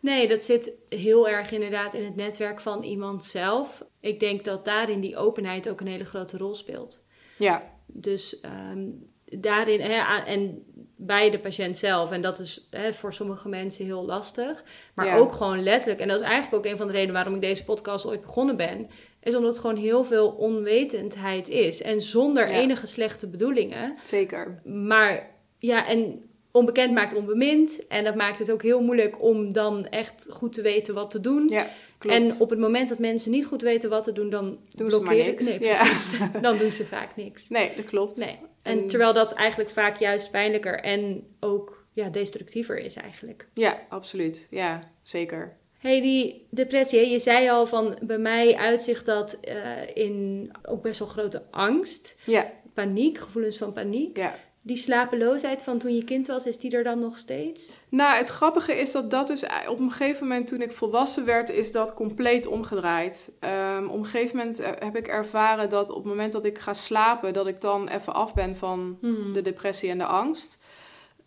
Nee, 0.00 0.28
dat 0.28 0.44
zit 0.44 0.72
heel 0.88 1.28
erg 1.28 1.52
inderdaad 1.52 1.94
in 1.94 2.04
het 2.04 2.16
netwerk 2.16 2.60
van 2.60 2.82
iemand 2.82 3.24
zelf. 3.24 3.84
Ik 4.00 4.20
denk 4.20 4.44
dat 4.44 4.64
daarin 4.64 5.00
die 5.00 5.16
openheid 5.16 5.68
ook 5.68 5.80
een 5.80 5.86
hele 5.86 6.04
grote 6.04 6.38
rol 6.38 6.54
speelt. 6.54 7.04
Ja. 7.38 7.72
Dus 7.86 8.40
um, 8.72 9.10
daarin, 9.24 9.80
hè, 9.80 10.24
en 10.24 10.64
bij 10.96 11.30
de 11.30 11.38
patiënt 11.38 11.76
zelf, 11.76 12.10
en 12.10 12.20
dat 12.22 12.38
is 12.38 12.68
hè, 12.70 12.92
voor 12.92 13.12
sommige 13.12 13.48
mensen 13.48 13.84
heel 13.84 14.04
lastig, 14.04 14.64
maar 14.94 15.06
Ja. 15.06 15.16
ook 15.16 15.32
gewoon 15.32 15.62
letterlijk, 15.62 16.00
en 16.00 16.08
dat 16.08 16.20
is 16.20 16.26
eigenlijk 16.26 16.54
ook 16.66 16.70
een 16.72 16.76
van 16.78 16.86
de 16.86 16.92
redenen 16.92 17.14
waarom 17.14 17.34
ik 17.34 17.40
deze 17.40 17.64
podcast 17.64 18.06
ooit 18.06 18.20
begonnen 18.20 18.56
ben, 18.56 18.88
is 19.22 19.34
omdat 19.34 19.52
het 19.52 19.60
gewoon 19.60 19.76
heel 19.76 20.04
veel 20.04 20.28
onwetendheid 20.28 21.48
is. 21.48 21.82
En 21.82 22.00
zonder 22.00 22.50
Ja. 22.52 22.58
enige 22.58 22.86
slechte 22.86 23.28
bedoelingen. 23.28 23.94
Zeker. 24.02 24.60
Maar 24.64 25.30
ja, 25.58 25.86
en 25.86 26.22
onbekend 26.56 26.92
maakt 26.92 27.14
onbemind. 27.14 27.86
En 27.86 28.04
dat 28.04 28.14
maakt 28.14 28.38
het 28.38 28.50
ook 28.50 28.62
heel 28.62 28.80
moeilijk 28.82 29.22
om 29.22 29.52
dan 29.52 29.86
echt 29.88 30.26
goed 30.30 30.52
te 30.52 30.62
weten 30.62 30.94
wat 30.94 31.10
te 31.10 31.20
doen. 31.20 31.48
Ja, 31.48 31.66
klopt. 31.98 32.16
En 32.16 32.40
op 32.40 32.50
het 32.50 32.58
moment 32.58 32.88
dat 32.88 32.98
mensen 32.98 33.30
niet 33.30 33.46
goed 33.46 33.62
weten 33.62 33.90
wat 33.90 34.04
te 34.04 34.12
doen, 34.12 34.30
dan 34.30 34.58
Doen 34.74 34.90
ze 34.90 35.00
maar 35.00 35.14
niks. 35.16 35.44
Nee, 35.44 35.60
Ja. 35.64 35.92
dan 36.40 36.56
doen 36.58 36.70
ze 36.72 36.84
vaak 36.84 37.16
niks. 37.16 37.48
Nee, 37.48 37.72
dat 37.76 37.84
klopt. 37.84 38.16
Nee. 38.16 38.38
En 38.62 38.86
terwijl 38.86 39.12
dat 39.12 39.32
eigenlijk 39.32 39.70
vaak 39.70 39.98
juist 39.98 40.30
pijnlijker 40.30 40.80
en 40.80 41.26
ook 41.40 41.84
ja, 41.92 42.08
destructiever 42.08 42.78
is 42.78 42.94
eigenlijk. 42.96 43.48
Ja, 43.54 43.82
absoluut. 43.88 44.46
Ja, 44.50 44.90
zeker. 45.02 45.56
hey, 45.78 46.00
die 46.00 46.46
depressie, 46.50 47.08
je 47.08 47.18
zei 47.18 47.48
al 47.50 47.66
van 47.66 47.98
bij 48.02 48.18
mij 48.18 48.56
uitzicht 48.56 49.06
dat 49.06 49.38
eh, 49.40 49.54
in 49.94 50.50
ook 50.64 50.82
best 50.82 50.98
wel 50.98 51.08
grote 51.08 51.42
angst, 51.50 52.16
Ja, 52.24 52.52
paniek, 52.74 53.18
gevoelens 53.18 53.56
van 53.56 53.72
paniek. 53.72 54.16
ja. 54.16 54.38
Die 54.66 54.76
slapeloosheid 54.76 55.62
van 55.62 55.78
toen 55.78 55.94
je 55.94 56.04
kind 56.04 56.26
was, 56.26 56.46
is 56.46 56.58
die 56.58 56.76
er 56.76 56.84
dan 56.84 56.98
nog 56.98 57.18
steeds? 57.18 57.76
Nou, 57.88 58.16
het 58.16 58.28
grappige 58.28 58.74
is 58.74 58.92
dat 58.92 59.10
dat 59.10 59.26
dus 59.26 59.44
op 59.68 59.78
een 59.78 59.90
gegeven 59.90 60.26
moment 60.26 60.46
toen 60.46 60.60
ik 60.62 60.72
volwassen 60.72 61.24
werd, 61.24 61.50
is 61.50 61.72
dat 61.72 61.94
compleet 61.94 62.46
omgedraaid. 62.46 63.30
Ehm, 63.40 63.86
op 63.86 63.98
een 63.98 64.04
gegeven 64.04 64.36
moment 64.36 64.60
eh, 64.60 64.70
heb 64.78 64.96
ik 64.96 65.06
ervaren 65.06 65.68
dat 65.68 65.90
op 65.90 65.96
het 65.96 66.04
moment 66.04 66.32
dat 66.32 66.44
ik 66.44 66.58
ga 66.58 66.72
slapen, 66.72 67.32
dat 67.32 67.46
ik 67.46 67.60
dan 67.60 67.88
even 67.88 68.14
af 68.14 68.34
ben 68.34 68.56
van 68.56 68.98
Hmm. 69.00 69.32
de 69.32 69.42
depressie 69.42 69.90
en 69.90 69.98
de 69.98 70.06
angst. 70.06 70.58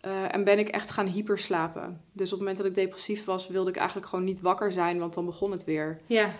Eh, 0.00 0.34
en 0.34 0.44
ben 0.44 0.58
ik 0.58 0.68
echt 0.68 0.90
gaan 0.90 1.06
hyperslapen. 1.06 2.00
Dus 2.12 2.26
op 2.26 2.30
het 2.30 2.38
moment 2.38 2.56
dat 2.56 2.66
ik 2.66 2.74
depressief 2.74 3.24
was, 3.24 3.48
wilde 3.48 3.70
ik 3.70 3.76
eigenlijk 3.76 4.08
gewoon 4.08 4.24
niet 4.24 4.40
wakker 4.40 4.72
zijn, 4.72 4.98
want 4.98 5.14
dan 5.14 5.24
begon 5.24 5.50
het 5.50 5.64
weer. 5.64 6.00
Ja, 6.06 6.30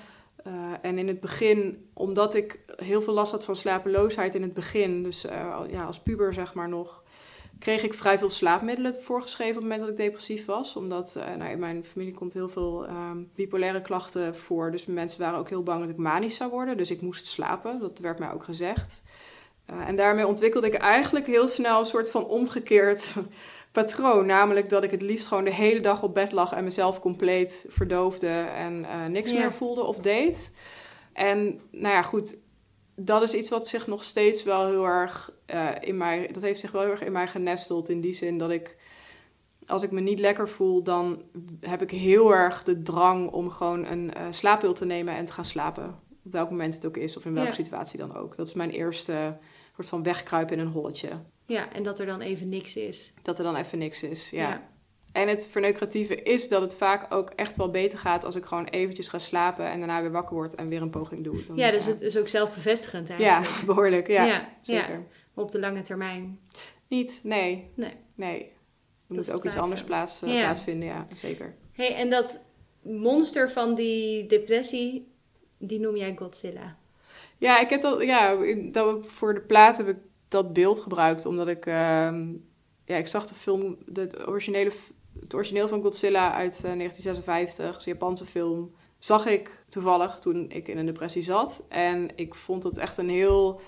Uh, 0.46 0.53
en 0.83 0.98
in 0.98 1.09
het 1.09 1.20
begin, 1.20 1.88
omdat 1.94 2.35
ik 2.35 2.59
heel 2.76 3.03
veel 3.03 3.14
last 3.14 3.33
had 3.33 3.44
van 3.44 3.57
slapeloosheid 3.57 4.35
in 4.35 4.42
het 4.42 4.55
begin, 4.55 5.03
dus 5.03 5.24
uh, 5.24 5.61
ja, 5.68 5.85
als 5.85 6.00
puber 6.00 6.35
zeg 6.35 6.55
maar 6.55 6.68
nog, 6.68 7.03
kreeg 7.59 7.83
ik 7.83 7.94
vrij 7.94 8.18
veel 8.18 8.31
slaapmiddelen 8.31 8.94
voorgeschreven 8.94 9.55
op 9.55 9.62
het 9.62 9.70
moment 9.70 9.81
dat 9.81 9.90
ik 9.90 10.05
depressief 10.05 10.46
was. 10.46 10.76
Omdat 10.76 11.14
uh, 11.18 11.37
nou, 11.37 11.50
in 11.50 11.59
mijn 11.59 11.85
familie 11.85 12.14
komt 12.14 12.33
heel 12.33 12.48
veel 12.48 12.88
um, 12.88 13.31
bipolaire 13.35 13.83
klachten 13.83 14.37
voor. 14.37 14.70
Dus 14.70 14.87
mensen 14.87 15.20
waren 15.20 15.38
ook 15.38 15.48
heel 15.48 15.62
bang 15.62 15.81
dat 15.81 15.88
ik 15.88 15.96
manisch 15.96 16.37
zou 16.37 16.50
worden. 16.50 16.76
Dus 16.76 16.90
ik 16.90 17.00
moest 17.00 17.26
slapen, 17.26 17.81
dat 17.81 17.98
werd 17.98 18.18
mij 18.18 18.33
ook 18.33 18.44
gezegd. 18.44 19.03
En 19.66 19.96
daarmee 19.96 20.26
ontwikkelde 20.26 20.66
ik 20.66 20.74
eigenlijk 20.74 21.26
heel 21.26 21.48
snel 21.48 21.79
een 21.79 21.85
soort 21.85 22.11
van 22.11 22.26
omgekeerd 22.26 23.14
patroon. 23.72 24.26
Namelijk 24.26 24.68
dat 24.68 24.85
ik 24.85 24.90
het 24.90 25.02
liefst 25.02 25.26
gewoon 25.26 25.44
de 25.44 25.54
hele 25.54 25.80
dag 25.80 26.02
op 26.02 26.14
bed 26.14 26.33
lag 26.33 26.52
en 26.52 26.64
mezelf 26.64 27.00
compleet 27.00 27.66
verdoofde 27.68 28.28
en 28.54 28.83
uh, 28.83 29.06
niks 29.06 29.33
meer 29.33 29.52
voelde 29.52 29.83
of 29.83 29.98
deed. 29.98 30.50
En 31.12 31.61
nou 31.70 31.94
ja, 31.94 32.02
goed, 32.02 32.37
dat 32.94 33.22
is 33.22 33.35
iets 33.35 33.48
wat 33.48 33.66
zich 33.66 33.87
nog 33.87 34.02
steeds 34.02 34.42
wel 34.42 34.66
heel 34.66 34.85
erg 34.85 35.33
uh, 35.54 35.68
in 35.80 35.96
mij, 35.96 36.28
dat 36.33 36.42
heeft 36.42 36.61
zich 36.61 36.70
wel 36.70 36.83
heel 36.83 36.90
erg 36.90 37.02
in 37.02 37.12
mij 37.12 37.26
genesteld. 37.26 37.88
In 37.88 38.00
die 38.00 38.12
zin 38.12 38.38
dat 38.38 38.50
ik, 38.50 38.76
als 39.66 39.83
ik 39.83 39.90
me 39.90 40.00
niet 40.00 40.18
lekker 40.18 40.48
voel, 40.48 40.83
dan 40.83 41.22
heb 41.61 41.83
ik 41.83 41.90
heel 41.90 42.35
erg 42.35 42.62
de 42.62 42.83
drang 42.83 43.30
om 43.30 43.50
gewoon 43.50 43.87
een 43.87 44.12
uh, 44.16 44.22
slaappil 44.30 44.72
te 44.72 44.85
nemen 44.85 45.14
en 45.14 45.24
te 45.24 45.33
gaan 45.33 45.44
slapen. 45.44 46.10
Op 46.24 46.33
welk 46.33 46.50
moment 46.50 46.74
het 46.74 46.87
ook 46.87 46.96
is 46.96 47.16
of 47.16 47.24
in 47.24 47.35
welke 47.35 47.48
Ja. 47.48 47.54
situatie 47.54 47.98
dan 47.98 48.14
ook. 48.16 48.37
Dat 48.37 48.46
is 48.46 48.54
mijn 48.54 48.70
eerste 48.70 49.37
soort 49.74 49.87
van 49.88 50.02
wegkruipen 50.02 50.56
in 50.59 50.62
een 50.66 50.72
holletje. 50.72 51.09
ja, 51.46 51.72
en 51.72 51.83
dat 51.83 51.98
er 51.98 52.06
dan 52.06 52.20
even 52.20 52.48
niks 52.48 52.76
is. 52.76 53.12
Dat 53.22 53.38
er 53.38 53.44
dan 53.44 53.56
even 53.56 53.78
niks 53.78 54.02
is, 54.02 54.30
ja. 54.30 54.48
Ja. 54.48 54.68
En 55.12 55.28
het 55.28 55.48
verneukeratieve 55.48 56.22
is 56.22 56.48
dat 56.48 56.61
het 56.62 56.74
vaak 56.74 57.14
ook 57.14 57.30
echt 57.30 57.56
wel 57.56 57.70
beter 57.70 57.98
gaat 57.98 58.24
als 58.24 58.35
ik 58.35 58.44
gewoon 58.44 58.64
eventjes 58.64 59.09
ga 59.09 59.18
slapen 59.18 59.70
en 59.70 59.78
daarna 59.78 60.00
weer 60.00 60.11
wakker 60.11 60.35
word 60.37 60.54
en 60.54 60.68
weer 60.68 60.83
een 60.83 60.90
poging 60.90 61.24
doe. 61.24 61.46
Dan, 61.46 61.56
Ja, 61.56 61.70
dus 61.70 61.85
ja. 61.85 61.90
het 61.90 62.00
is 62.00 62.16
ook 62.16 62.28
zelfbevestigend 62.28 63.09
Ja, 63.09 63.16
eigenlijk. 63.16 63.66
behoorlijk, 63.74 64.06
ja. 64.09 64.24
ja, 64.24 64.48
zeker. 64.61 64.90
ja. 64.92 65.02
Maar 65.35 65.44
op 65.44 65.50
de 65.50 65.59
lange 65.59 65.80
termijn. 65.80 66.38
Niet, 66.88 67.20
nee, 67.24 67.70
Nee. 67.74 67.94
nee. 68.14 68.42
Er 69.09 69.14
moet 69.16 69.33
ook 69.33 69.44
iets 69.44 69.56
anders 69.56 69.85
plaats, 69.85 70.22
eh, 70.22 70.33
Ja. 70.35 70.40
plaatsvinden, 70.40 70.88
ja, 70.88 71.06
zeker. 71.14 71.54
hey, 71.72 71.94
en 71.94 72.11
dat 72.11 72.44
monster 72.83 73.50
van 73.50 73.74
die 73.74 74.26
depressie, 74.26 75.10
die 75.61 75.81
noem 75.81 75.96
jij 75.96 76.16
Godzilla. 76.16 76.77
Ja, 77.38 77.61
ik 77.61 77.70
heb 77.70 77.81
dat, 77.81 78.03
ja, 78.03 78.37
dat 78.73 79.07
voor 79.07 79.35
de 79.35 79.40
plaat 79.40 79.77
heb 79.77 79.88
ik 79.88 79.96
dat 80.29 80.53
beeld 80.53 80.81
gebruikt, 80.81 81.27
omdat 81.27 81.49
ik, 81.49 81.66
ehm, 81.66 82.29
ja, 82.85 82.96
ik 82.96 83.07
zag 83.07 83.27
de 83.27 83.35
film, 83.35 83.77
de 83.87 84.27
originele, 84.27 84.70
het 85.20 85.35
origineel 85.35 85.68
van 85.68 85.83
Godzilla 85.83 86.33
uit 86.33 86.64
eh, 86.64 86.73
1956, 86.73 87.77
een 87.77 87.92
Japanse 87.92 88.27
film, 88.27 88.75
zag 88.99 89.27
ik 89.27 89.64
toevallig 89.68 90.18
toen 90.18 90.51
ik 90.51 90.68
in 90.68 90.79
een 90.79 90.87
depressie 90.87 91.23
zat. 91.23 91.62
En 91.68 92.09
ik 92.14 92.35
vond 92.35 92.62
het 92.62 92.79
echt 92.79 92.99
een 92.99 93.09
heel, 93.09 93.61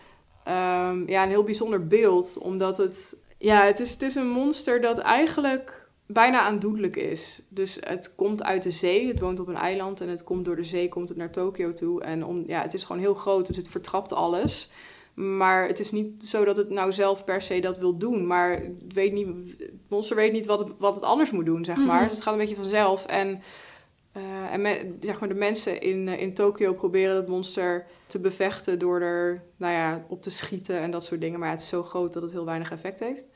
ehm, 0.44 1.08
ja, 1.08 1.22
een 1.22 1.28
heel 1.28 1.44
bijzonder 1.44 1.86
beeld, 1.86 2.38
omdat 2.38 2.76
het, 2.76 3.16
ja, 3.38 3.64
het 3.64 3.80
is, 3.80 3.92
het 3.92 4.02
is 4.02 4.14
een 4.14 4.30
monster 4.30 4.80
dat 4.80 4.98
eigenlijk 4.98 5.81
bijna 6.12 6.40
aandoenlijk 6.40 6.96
is. 6.96 7.42
Dus 7.48 7.78
het 7.80 8.14
komt 8.14 8.42
uit 8.42 8.62
de 8.62 8.70
zee, 8.70 9.08
het 9.08 9.20
woont 9.20 9.40
op 9.40 9.48
een 9.48 9.56
eiland 9.56 10.00
en 10.00 10.08
het 10.08 10.24
komt 10.24 10.44
door 10.44 10.56
de 10.56 10.64
zee, 10.64 10.88
komt 10.88 11.08
het 11.08 11.18
naar 11.18 11.30
Tokio 11.30 11.72
toe. 11.72 12.02
En 12.02 12.24
om, 12.24 12.44
ja, 12.46 12.62
het 12.62 12.74
is 12.74 12.84
gewoon 12.84 13.02
heel 13.02 13.14
groot, 13.14 13.46
dus 13.46 13.56
het 13.56 13.68
vertrapt 13.68 14.12
alles. 14.12 14.70
Maar 15.14 15.66
het 15.66 15.80
is 15.80 15.90
niet 15.90 16.24
zo 16.24 16.44
dat 16.44 16.56
het 16.56 16.70
nou 16.70 16.92
zelf 16.92 17.24
per 17.24 17.42
se 17.42 17.60
dat 17.60 17.78
wil 17.78 17.96
doen. 17.98 18.26
Maar 18.26 18.50
het, 18.50 18.92
weet 18.94 19.12
niet, 19.12 19.26
het 19.58 19.70
monster 19.88 20.16
weet 20.16 20.32
niet 20.32 20.46
wat 20.46 20.58
het, 20.58 20.68
wat 20.78 20.94
het 20.94 21.04
anders 21.04 21.30
moet 21.30 21.44
doen, 21.44 21.64
zeg 21.64 21.76
maar. 21.76 21.86
Mhm. 21.86 22.04
Dus 22.04 22.12
het 22.12 22.22
gaat 22.22 22.32
een 22.32 22.38
beetje 22.38 22.54
vanzelf. 22.56 23.06
En, 23.06 23.42
eh, 24.12 24.52
en 24.52 24.60
me- 24.62 24.94
zeg 25.00 25.20
maar, 25.20 25.28
de 25.28 25.34
mensen 25.34 25.80
in, 25.80 26.08
eh, 26.08 26.20
in 26.20 26.34
Tokio 26.34 26.74
proberen 26.74 27.16
het 27.16 27.28
monster 27.28 27.86
te 28.06 28.20
bevechten... 28.20 28.78
door 28.78 29.00
er 29.00 29.42
nou 29.56 29.72
ja, 29.72 30.04
op 30.08 30.22
te 30.22 30.30
schieten 30.30 30.78
en 30.80 30.90
dat 30.90 31.04
soort 31.04 31.20
dingen. 31.20 31.38
Maar 31.40 31.50
het 31.50 31.60
is 31.60 31.68
zo 31.68 31.82
groot 31.82 32.12
dat 32.12 32.22
het 32.22 32.32
heel 32.32 32.44
weinig 32.44 32.70
effect 32.70 33.00
heeft. 33.00 33.28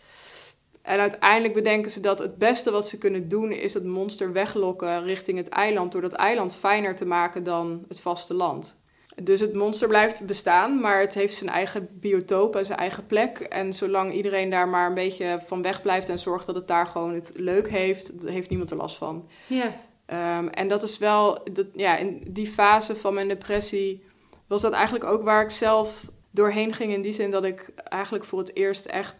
En 0.87 0.99
uiteindelijk 0.99 1.55
bedenken 1.55 1.90
ze 1.90 2.01
dat 2.01 2.18
het 2.18 2.37
beste 2.37 2.70
wat 2.70 2.88
ze 2.88 2.99
kunnen 2.99 3.29
doen... 3.29 3.53
is 3.53 3.75
het 3.75 3.85
monster 3.85 4.33
weglokken 4.33 5.05
richting 5.05 5.38
het 5.38 5.49
eiland... 5.49 5.92
door 5.92 6.01
dat 6.01 6.12
eiland 6.12 6.55
fijner 6.55 6.96
te 6.96 7.07
maken 7.07 7.44
dan 7.44 7.85
het 7.88 8.01
vasteland. 8.01 8.79
Dus 9.22 9.40
het 9.40 9.55
monster 9.55 9.88
blijft 9.88 10.27
bestaan, 10.27 10.81
maar 10.81 11.01
het 11.01 11.14
heeft 11.14 11.35
zijn 11.35 11.51
eigen 11.51 11.88
biotoop 11.92 12.57
en 12.57 12.66
zijn 12.66 12.79
eigen 12.79 13.07
plek. 13.07 13.38
En 13.38 13.72
zolang 13.72 14.12
iedereen 14.12 14.51
daar 14.51 14.68
maar 14.68 14.88
een 14.88 14.94
beetje 14.94 15.38
van 15.44 15.62
weg 15.62 15.83
blijft 15.83 16.09
en 16.09 16.18
zorgt 16.18 16.46
dat 16.46 16.55
het 16.55 16.68
daar 16.68 16.87
gewoon 16.87 17.14
het 17.14 17.33
leuk 17.35 17.68
heeft, 17.70 18.12
heeft 18.25 18.49
niemand 18.49 18.70
er 18.70 18.77
last 18.77 18.96
van. 18.96 19.29
Ja, 19.46 19.72
Um, 20.12 20.49
en 20.49 20.68
dat 20.68 20.83
is 20.83 20.99
wel, 20.99 21.38
dat, 21.53 21.66
ja, 21.72 21.96
in 21.96 22.22
die 22.27 22.46
fase 22.46 22.96
van 22.96 23.14
mijn 23.14 23.29
depressie 23.29 24.05
was 24.46 24.62
dat 24.62 24.72
eigenlijk 24.72 25.05
ook 25.05 25.22
waar 25.22 25.42
ik 25.42 25.51
zelf 25.51 26.11
doorheen 26.31 26.72
ging. 26.72 26.92
In 26.92 27.03
die 27.03 27.12
zin 27.12 27.31
dat 27.31 27.44
ik 27.44 27.70
eigenlijk 27.85 28.25
voor 28.25 28.38
het 28.38 28.57
eerst 28.57 28.87
echt 28.87 29.16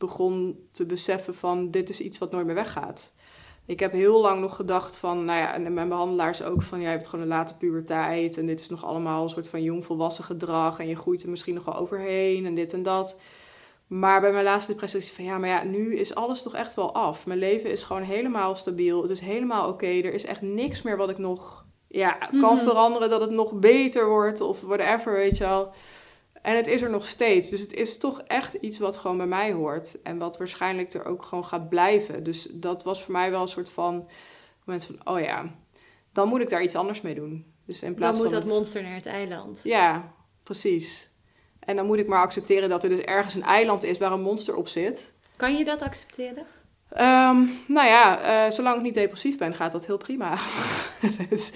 begon 0.00 0.58
te 0.72 0.86
beseffen 0.86 1.34
van 1.34 1.70
dit 1.70 1.88
is 1.88 2.00
iets 2.00 2.18
wat 2.18 2.30
nooit 2.30 2.46
meer 2.46 2.54
weggaat. 2.54 3.12
Ik 3.66 3.80
heb 3.80 3.92
heel 3.92 4.20
lang 4.20 4.40
nog 4.40 4.56
gedacht 4.56 4.96
van, 4.96 5.24
nou 5.24 5.38
ja, 5.38 5.54
en 5.54 5.74
mijn 5.74 5.88
behandelaars 5.88 6.42
ook 6.42 6.62
van, 6.62 6.80
jij 6.80 6.90
hebt 6.90 7.08
gewoon 7.08 7.24
een 7.24 7.30
late 7.30 7.54
puberteit 7.56 8.36
en 8.38 8.46
dit 8.46 8.60
is 8.60 8.68
nog 8.68 8.84
allemaal 8.84 9.22
een 9.22 9.30
soort 9.30 9.48
van 9.48 9.62
jongvolwassen 9.62 10.24
gedrag 10.24 10.78
en 10.78 10.88
je 10.88 10.96
groeit 10.96 11.22
er 11.22 11.28
misschien 11.30 11.54
nog 11.54 11.64
wel 11.64 11.76
overheen 11.76 12.46
en 12.46 12.54
dit 12.54 12.72
en 12.72 12.82
dat. 12.82 13.16
Maar 13.86 14.20
bij 14.20 14.32
mijn 14.32 14.44
laatste 14.44 14.72
depressie 14.72 15.00
is 15.00 15.12
van, 15.12 15.24
ja, 15.24 15.38
maar 15.38 15.48
ja, 15.48 15.64
nu 15.64 15.96
is 15.96 16.14
alles 16.14 16.42
toch 16.42 16.54
echt 16.54 16.74
wel 16.74 16.94
af. 16.94 17.26
Mijn 17.26 17.38
leven 17.38 17.70
is 17.70 17.82
gewoon 17.82 18.02
helemaal 18.02 18.54
stabiel, 18.54 19.02
het 19.02 19.10
is 19.10 19.20
helemaal 19.20 19.68
oké, 19.68 19.86
er 19.86 20.14
is 20.14 20.24
echt 20.24 20.40
niks 20.42 20.82
meer 20.82 20.96
wat 20.96 21.10
ik 21.10 21.18
nog, 21.18 21.64
ja, 21.88 22.12
kan 22.40 22.54
Mhm. 22.54 22.64
veranderen, 22.64 23.10
dat 23.10 23.20
het 23.20 23.30
nog 23.30 23.52
beter 23.52 24.08
wordt 24.08 24.40
of 24.40 24.60
whatever, 24.60 25.12
weet 25.12 25.36
je 25.36 25.44
wel. 25.44 25.72
En 26.42 26.56
het 26.56 26.66
is 26.66 26.82
er 26.82 26.90
nog 26.90 27.04
steeds. 27.04 27.50
Dus 27.50 27.60
het 27.60 27.72
is 27.72 27.98
toch 27.98 28.20
echt 28.20 28.54
iets 28.54 28.78
wat 28.78 28.96
gewoon 28.96 29.16
bij 29.16 29.26
mij 29.26 29.52
hoort. 29.52 30.02
En 30.02 30.18
wat 30.18 30.38
waarschijnlijk 30.38 30.92
er 30.92 31.04
ook 31.04 31.22
gewoon 31.22 31.44
gaat 31.44 31.68
blijven. 31.68 32.22
Dus 32.22 32.42
dat 32.52 32.82
was 32.82 33.02
voor 33.02 33.12
mij 33.12 33.30
wel 33.30 33.40
een 33.42 33.48
soort 33.48 33.70
van 33.70 34.08
moment 34.64 34.84
van, 34.86 34.98
oh 35.14 35.20
ja, 35.20 35.54
dan 36.12 36.28
moet 36.28 36.40
ik 36.40 36.48
daar 36.48 36.62
iets 36.62 36.74
anders 36.74 37.00
mee 37.00 37.14
doen. 37.14 37.52
Dus 37.66 37.82
in 37.82 37.88
Dan 37.88 37.96
plaats 37.96 38.16
moet 38.16 38.26
van 38.26 38.34
dat 38.34 38.44
het- 38.44 38.52
monster 38.52 38.82
naar 38.82 38.94
het 38.94 39.06
eiland. 39.06 39.60
Ja, 39.62 40.14
precies. 40.42 41.10
En 41.60 41.76
dan 41.76 41.86
moet 41.86 41.98
ik 41.98 42.06
maar 42.06 42.20
accepteren 42.22 42.68
dat 42.68 42.82
er 42.84 42.90
dus 42.90 43.00
ergens 43.00 43.34
een 43.34 43.42
eiland 43.42 43.82
is 43.82 43.98
waar 43.98 44.12
een 44.12 44.20
monster 44.22 44.56
op 44.56 44.68
zit. 44.68 45.14
Kan 45.36 45.56
je 45.56 45.64
dat 45.64 45.82
accepteren? 45.82 46.46
Ehm, 46.90 47.36
nou 47.66 47.86
ja, 47.86 48.20
eh, 48.20 48.50
zolang 48.52 48.76
ik 48.76 48.82
niet 48.82 48.94
depressief 48.94 49.38
ben, 49.38 49.54
gaat 49.54 49.72
dat 49.72 49.86
heel 49.86 49.96
prima. 49.96 50.38
dus 51.28 51.52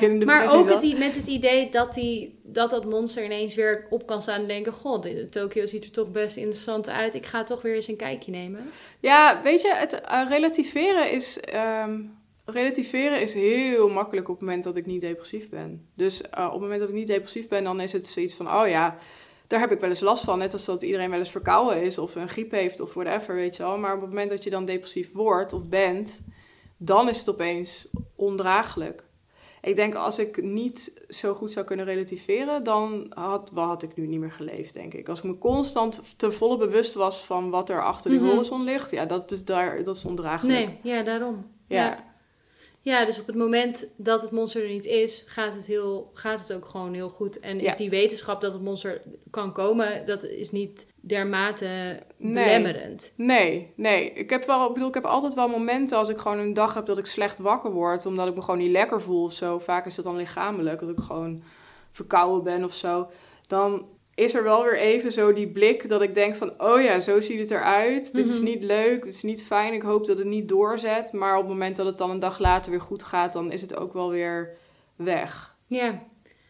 in 0.00 0.18
de 0.18 0.24
Maar 0.24 0.54
ook 0.54 0.68
het, 0.68 0.98
met 0.98 1.14
het 1.14 1.26
idee 1.26 1.70
dat, 1.70 1.94
die, 1.94 2.40
dat 2.42 2.70
dat 2.70 2.84
monster 2.84 3.24
ineens 3.24 3.54
weer 3.54 3.86
op 3.90 4.06
kan 4.06 4.22
staan 4.22 4.40
en 4.40 4.46
denken... 4.46 4.72
God, 4.72 5.32
Tokio 5.32 5.66
ziet 5.66 5.84
er 5.84 5.90
toch 5.90 6.10
best 6.10 6.36
interessant 6.36 6.88
uit. 6.88 7.14
Ik 7.14 7.26
ga 7.26 7.42
toch 7.42 7.62
weer 7.62 7.74
eens 7.74 7.88
een 7.88 7.96
kijkje 7.96 8.30
nemen. 8.30 8.70
Ja, 9.00 9.40
weet 9.42 9.62
je, 9.62 9.74
het 9.74 10.00
eh, 10.00 10.26
relativeren 10.28 11.10
is. 11.10 11.40
ehm, 11.40 12.00
relativeren 12.44 13.20
is 13.20 13.34
heel 13.34 13.88
makkelijk 13.88 14.28
op 14.28 14.34
het 14.34 14.44
moment 14.44 14.64
dat 14.64 14.76
ik 14.76 14.86
niet 14.86 15.00
depressief 15.00 15.48
ben. 15.48 15.88
Dus 15.94 16.22
eh, 16.22 16.44
op 16.44 16.52
het 16.52 16.60
moment 16.60 16.80
dat 16.80 16.88
ik 16.88 16.94
niet 16.94 17.06
depressief 17.06 17.48
ben, 17.48 17.64
dan 17.64 17.80
is 17.80 17.92
het 17.92 18.06
zoiets 18.06 18.34
van: 18.34 18.52
oh 18.52 18.68
ja, 18.68 18.96
daar 19.46 19.60
heb 19.60 19.72
ik 19.72 19.80
wel 19.80 19.88
eens 19.88 20.00
last 20.00 20.24
van. 20.24 20.38
Net 20.38 20.52
als 20.52 20.64
dat 20.64 20.82
iedereen 20.82 21.10
wel 21.10 21.18
eens 21.18 21.30
verkouden 21.30 21.82
is 21.82 21.98
of 21.98 22.14
een 22.14 22.28
griep 22.28 22.50
heeft 22.50 22.80
of 22.80 22.94
whatever, 22.94 23.34
weet 23.34 23.56
je 23.56 23.62
wel. 23.62 23.78
Maar 23.78 23.94
op 23.94 24.00
het 24.00 24.08
moment 24.10 24.30
dat 24.30 24.44
je 24.44 24.50
dan 24.50 24.64
depressief 24.64 25.12
wordt 25.12 25.52
of 25.52 25.68
bent, 25.68 26.22
dan 26.76 27.08
is 27.08 27.18
het 27.18 27.28
opeens 27.30 27.88
ondraaglijk. 28.14 29.04
Ik 29.62 29.76
denk 29.76 29.94
als 29.94 30.18
ik 30.18 30.42
niet 30.42 30.92
zo 31.08 31.34
goed 31.34 31.52
zou 31.52 31.66
kunnen 31.66 31.84
relativeren, 31.86 32.62
dan 32.62 33.06
had, 33.14 33.50
wel 33.54 33.64
had 33.64 33.82
ik 33.82 33.96
nu 33.96 34.06
niet 34.06 34.20
meer 34.20 34.32
geleefd, 34.32 34.74
denk 34.74 34.94
ik. 34.94 35.08
Als 35.08 35.18
ik 35.18 35.24
me 35.24 35.38
constant 35.38 36.00
te 36.16 36.32
volle 36.32 36.56
bewust 36.56 36.94
was 36.94 37.24
van 37.24 37.50
wat 37.50 37.70
er 37.70 37.84
achter 37.84 38.10
de 38.10 38.16
Mhm. 38.16 38.26
horizon 38.26 38.64
ligt, 38.64 38.90
ja, 38.90 39.04
dat 39.06 39.30
is, 39.32 39.44
daar, 39.44 39.84
dat 39.84 39.96
is 39.96 40.04
ondraaglijk. 40.04 40.58
Nee, 40.58 40.78
ja, 40.94 41.02
daarom. 41.02 41.46
Ja. 41.66 41.84
ja. 41.86 42.13
Ja, 42.84 43.04
dus 43.04 43.20
op 43.20 43.26
het 43.26 43.36
moment 43.36 43.86
dat 43.96 44.22
het 44.22 44.30
monster 44.30 44.62
er 44.62 44.68
niet 44.70 44.86
is, 44.86 45.24
gaat 45.26 45.54
het, 45.54 45.66
heel, 45.66 46.10
gaat 46.14 46.40
het 46.40 46.52
ook 46.52 46.64
gewoon 46.64 46.94
heel 46.94 47.08
goed. 47.08 47.40
En 47.40 47.56
is 47.60 47.62
Ja. 47.72 47.76
die 47.76 47.90
wetenschap 47.90 48.40
dat 48.40 48.52
het 48.52 48.62
monster 48.62 49.02
kan 49.30 49.52
komen, 49.52 50.06
dat 50.06 50.24
is 50.24 50.50
niet 50.50 50.86
dermate 51.00 51.64
Nee. 52.16 52.44
belemmerend. 52.44 53.12
Nee, 53.16 53.72
nee. 53.76 54.10
Ik 54.12 54.30
heb, 54.30 54.44
wel, 54.44 54.66
ik 54.68 54.72
bedoel, 54.74 54.88
ik 54.88 54.94
heb 54.94 55.04
altijd 55.04 55.34
wel 55.34 55.48
momenten 55.48 55.98
als 55.98 56.08
ik 56.08 56.18
gewoon 56.18 56.38
een 56.38 56.54
dag 56.54 56.74
heb 56.74 56.86
dat 56.86 56.98
ik 56.98 57.06
slecht 57.06 57.38
wakker 57.38 57.70
word, 57.70 58.06
omdat 58.06 58.28
ik 58.28 58.34
me 58.34 58.40
gewoon 58.42 58.60
niet 58.60 58.70
lekker 58.70 59.00
voel 59.02 59.24
of 59.24 59.32
zo. 59.32 59.58
Vaak 59.58 59.86
is 59.86 59.94
dat 59.94 60.04
dan 60.04 60.16
lichamelijk, 60.16 60.80
dat 60.80 60.88
ik 60.90 60.98
gewoon 61.00 61.42
verkouden 61.90 62.42
ben 62.44 62.64
of 62.64 62.72
zo. 62.74 63.08
Dan 63.46 63.86
is 64.14 64.34
er 64.34 64.42
wel 64.42 64.62
weer 64.62 64.78
even 64.78 65.12
zo 65.12 65.32
die 65.32 65.48
blik 65.48 65.88
dat 65.88 66.02
ik 66.02 66.14
denk 66.14 66.36
van, 66.36 66.52
oh 66.58 66.82
ja, 66.82 67.00
zo 67.00 67.20
ziet 67.20 67.38
het 67.38 67.50
eruit. 67.50 68.14
Dit 68.14 68.28
is 68.28 68.36
Mhm. 68.36 68.44
niet 68.44 68.62
leuk, 68.62 69.04
dit 69.04 69.14
is 69.14 69.22
niet 69.22 69.42
fijn. 69.42 69.72
Ik 69.72 69.82
hoop 69.82 70.06
dat 70.06 70.18
het 70.18 70.26
niet 70.26 70.48
doorzet. 70.48 71.12
Maar 71.12 71.34
op 71.36 71.42
het 71.42 71.52
moment 71.52 71.76
dat 71.76 71.86
het 71.86 71.98
dan 71.98 72.10
een 72.10 72.18
dag 72.18 72.38
later 72.38 72.70
weer 72.70 72.80
goed 72.80 73.02
gaat, 73.02 73.32
dan 73.32 73.52
is 73.52 73.60
het 73.60 73.76
ook 73.76 73.92
wel 73.92 74.10
weer 74.10 74.56
weg. 74.96 75.56
Ja. 75.66 76.02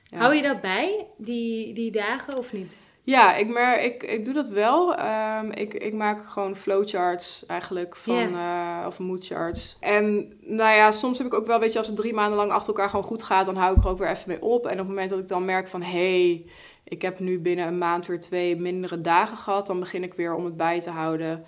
Ja. 0.05 0.19
Hou 0.19 0.35
je 0.35 0.43
dat 0.43 0.61
bij, 0.61 1.07
die, 1.17 1.75
die 1.75 1.91
dagen, 1.91 2.39
of 2.39 2.53
niet? 2.53 2.77
Ja, 3.03 3.35
ik, 3.35 3.49
mer 3.49 3.81
ik, 3.83 4.03
ik 4.03 4.25
doe 4.25 4.35
dat 4.35 4.49
wel. 4.49 4.95
Ehm, 4.95 5.51
ik, 5.51 5.75
ik 5.75 5.95
maak 5.95 6.27
gewoon 6.29 6.57
flowcharts 6.57 7.47
eigenlijk 7.47 7.97
van, 7.97 8.35
eh, 8.35 8.85
of 8.87 8.99
moodcharts. 8.99 9.77
En 9.81 10.33
nou 10.41 10.75
ja, 10.75 10.91
soms 10.91 11.19
heb 11.19 11.27
ik 11.27 11.35
ook 11.35 11.47
wel, 11.47 11.59
weet 11.61 11.73
je, 11.73 11.79
als 11.79 11.87
het 11.87 11.97
drie 11.97 12.15
maanden 12.15 12.37
lang 12.39 12.51
achter 12.51 12.69
elkaar 12.69 12.89
gewoon 12.89 13.05
goed 13.05 13.23
gaat, 13.23 13.47
dan 13.47 13.57
hou 13.57 13.77
ik 13.77 13.85
er 13.85 13.91
ook 13.91 13.99
weer 13.99 14.11
even 14.11 14.29
mee 14.29 14.43
op. 14.43 14.67
En 14.67 14.73
op 14.73 14.79
het 14.79 14.89
moment 14.89 15.11
dat 15.11 15.19
ik 15.19 15.29
dan 15.29 15.45
merk 15.45 15.69
van, 15.69 15.83
hé, 15.83 16.21
hey, 16.29 16.47
ik 16.85 17.03
heb 17.03 17.19
nu 17.19 17.39
binnen 17.41 17.67
een 17.67 17.79
maand 17.79 18.07
weer 18.07 18.21
twee 18.21 18.57
mindere 18.57 19.01
dagen 19.01 19.37
gehad, 19.37 19.67
dan 19.67 19.81
begin 19.81 20.03
ik 20.03 20.15
weer 20.15 20.35
om 20.35 20.45
het 20.45 20.57
bij 20.57 20.81
te 20.81 20.91
houden. 20.91 21.45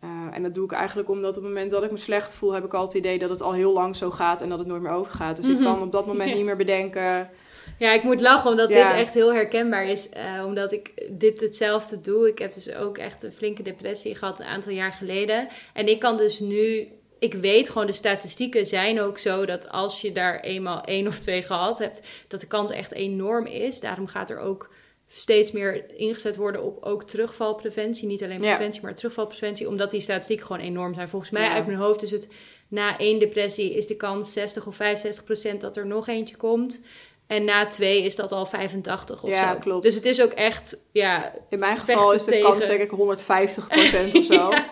Eh, 0.00 0.08
en 0.32 0.42
dat 0.42 0.54
doe 0.54 0.64
ik 0.64 0.72
eigenlijk 0.72 1.08
omdat 1.08 1.36
op 1.36 1.42
het 1.42 1.52
moment 1.52 1.70
dat 1.70 1.82
ik 1.82 1.90
me 1.90 1.96
slecht 1.96 2.34
voel, 2.34 2.52
heb 2.52 2.64
ik 2.64 2.74
altijd 2.74 2.92
het 2.92 3.02
idee 3.04 3.18
dat 3.18 3.30
het 3.30 3.42
al 3.42 3.52
heel 3.52 3.72
lang 3.72 3.96
zo 3.96 4.10
gaat 4.10 4.42
en 4.42 4.48
dat 4.48 4.58
het 4.58 4.68
nooit 4.68 4.82
meer 4.82 4.92
overgaat. 4.92 5.36
Dus 5.36 5.46
Mhm. 5.46 5.56
ik 5.56 5.62
kan 5.64 5.82
op 5.82 5.92
dat 5.92 6.06
moment 6.06 6.28
Ja. 6.30 6.36
niet 6.36 6.44
meer 6.44 6.56
bedenken. 6.56 7.30
Ja, 7.78 7.92
ik 7.92 8.02
moet 8.02 8.20
lachen 8.20 8.50
omdat 8.50 8.68
Ja. 8.68 8.88
dit 8.88 9.00
echt 9.00 9.14
heel 9.14 9.34
herkenbaar 9.34 9.86
is. 9.86 10.08
eh, 10.08 10.42
omdat 10.46 10.72
ik 10.72 10.92
dit 11.10 11.40
hetzelfde 11.40 12.00
doe. 12.00 12.28
Ik 12.28 12.38
heb 12.38 12.54
dus 12.54 12.74
ook 12.74 12.98
echt 12.98 13.22
een 13.22 13.32
flinke 13.32 13.62
depressie 13.62 14.14
gehad 14.14 14.40
een 14.40 14.46
aantal 14.46 14.72
jaar 14.72 14.92
geleden. 14.92 15.48
En 15.72 15.88
ik 15.88 16.00
kan 16.00 16.16
dus 16.16 16.40
nu... 16.40 16.88
Ik 17.18 17.34
weet 17.34 17.68
gewoon, 17.70 17.86
de 17.86 17.92
statistieken 17.92 18.66
zijn 18.66 19.00
ook 19.00 19.18
zo 19.18 19.44
dat 19.46 19.68
als 19.70 20.00
je 20.00 20.12
daar 20.12 20.40
eenmaal 20.40 20.80
één 20.84 21.06
of 21.06 21.18
twee 21.18 21.42
gehad 21.42 21.78
hebt, 21.78 22.06
dat 22.28 22.40
de 22.40 22.46
kans 22.46 22.70
echt 22.70 22.92
enorm 22.92 23.46
is. 23.46 23.80
Daarom 23.80 24.06
gaat 24.06 24.30
er 24.30 24.38
ook 24.38 24.70
steeds 25.08 25.52
meer 25.52 25.84
ingezet 25.98 26.36
worden 26.36 26.62
op 26.62 26.82
ook 26.84 27.04
terugvalpreventie. 27.04 28.06
Niet 28.08 28.22
alleen 28.22 28.42
Ja. 28.42 28.54
preventie, 28.54 28.82
maar 28.82 28.94
terugvalpreventie. 28.94 29.68
Omdat 29.68 29.90
die 29.90 30.00
statistieken 30.00 30.46
gewoon 30.46 30.62
enorm 30.62 30.94
zijn. 30.94 31.08
Volgens 31.08 31.30
mij 31.30 31.42
Ja. 31.42 31.52
uit 31.52 31.66
mijn 31.66 31.78
hoofd 31.78 32.02
is 32.02 32.10
het 32.10 32.28
na 32.68 32.98
één 32.98 33.18
depressie 33.18 33.74
is 33.74 33.86
de 33.86 33.96
kans 33.96 34.32
60 34.32 34.66
of 34.66 34.76
65 34.76 35.24
procent 35.24 35.60
dat 35.60 35.76
er 35.76 35.86
nog 35.86 36.08
eentje 36.08 36.36
komt. 36.36 36.80
En 37.26 37.44
na 37.44 37.66
twee 37.66 38.02
is 38.02 38.16
dat 38.16 38.32
al 38.32 38.46
85 38.46 39.22
of 39.22 39.30
Ja, 39.30 39.52
zo. 39.52 39.58
klopt. 39.58 39.82
Dus 39.82 39.94
het 39.94 40.04
is 40.04 40.20
ook 40.22 40.32
echt, 40.32 40.76
ja... 40.92 41.32
In 41.50 41.58
mijn 41.58 41.76
geval 41.76 42.12
is 42.12 42.24
de 42.24 42.30
tegen. 42.30 42.50
kans 42.50 42.66
denk 42.66 42.80
ik 42.80 42.90
150% 42.90 44.16
of 44.16 44.24
zo. 44.34 44.34
Ja. 44.34 44.64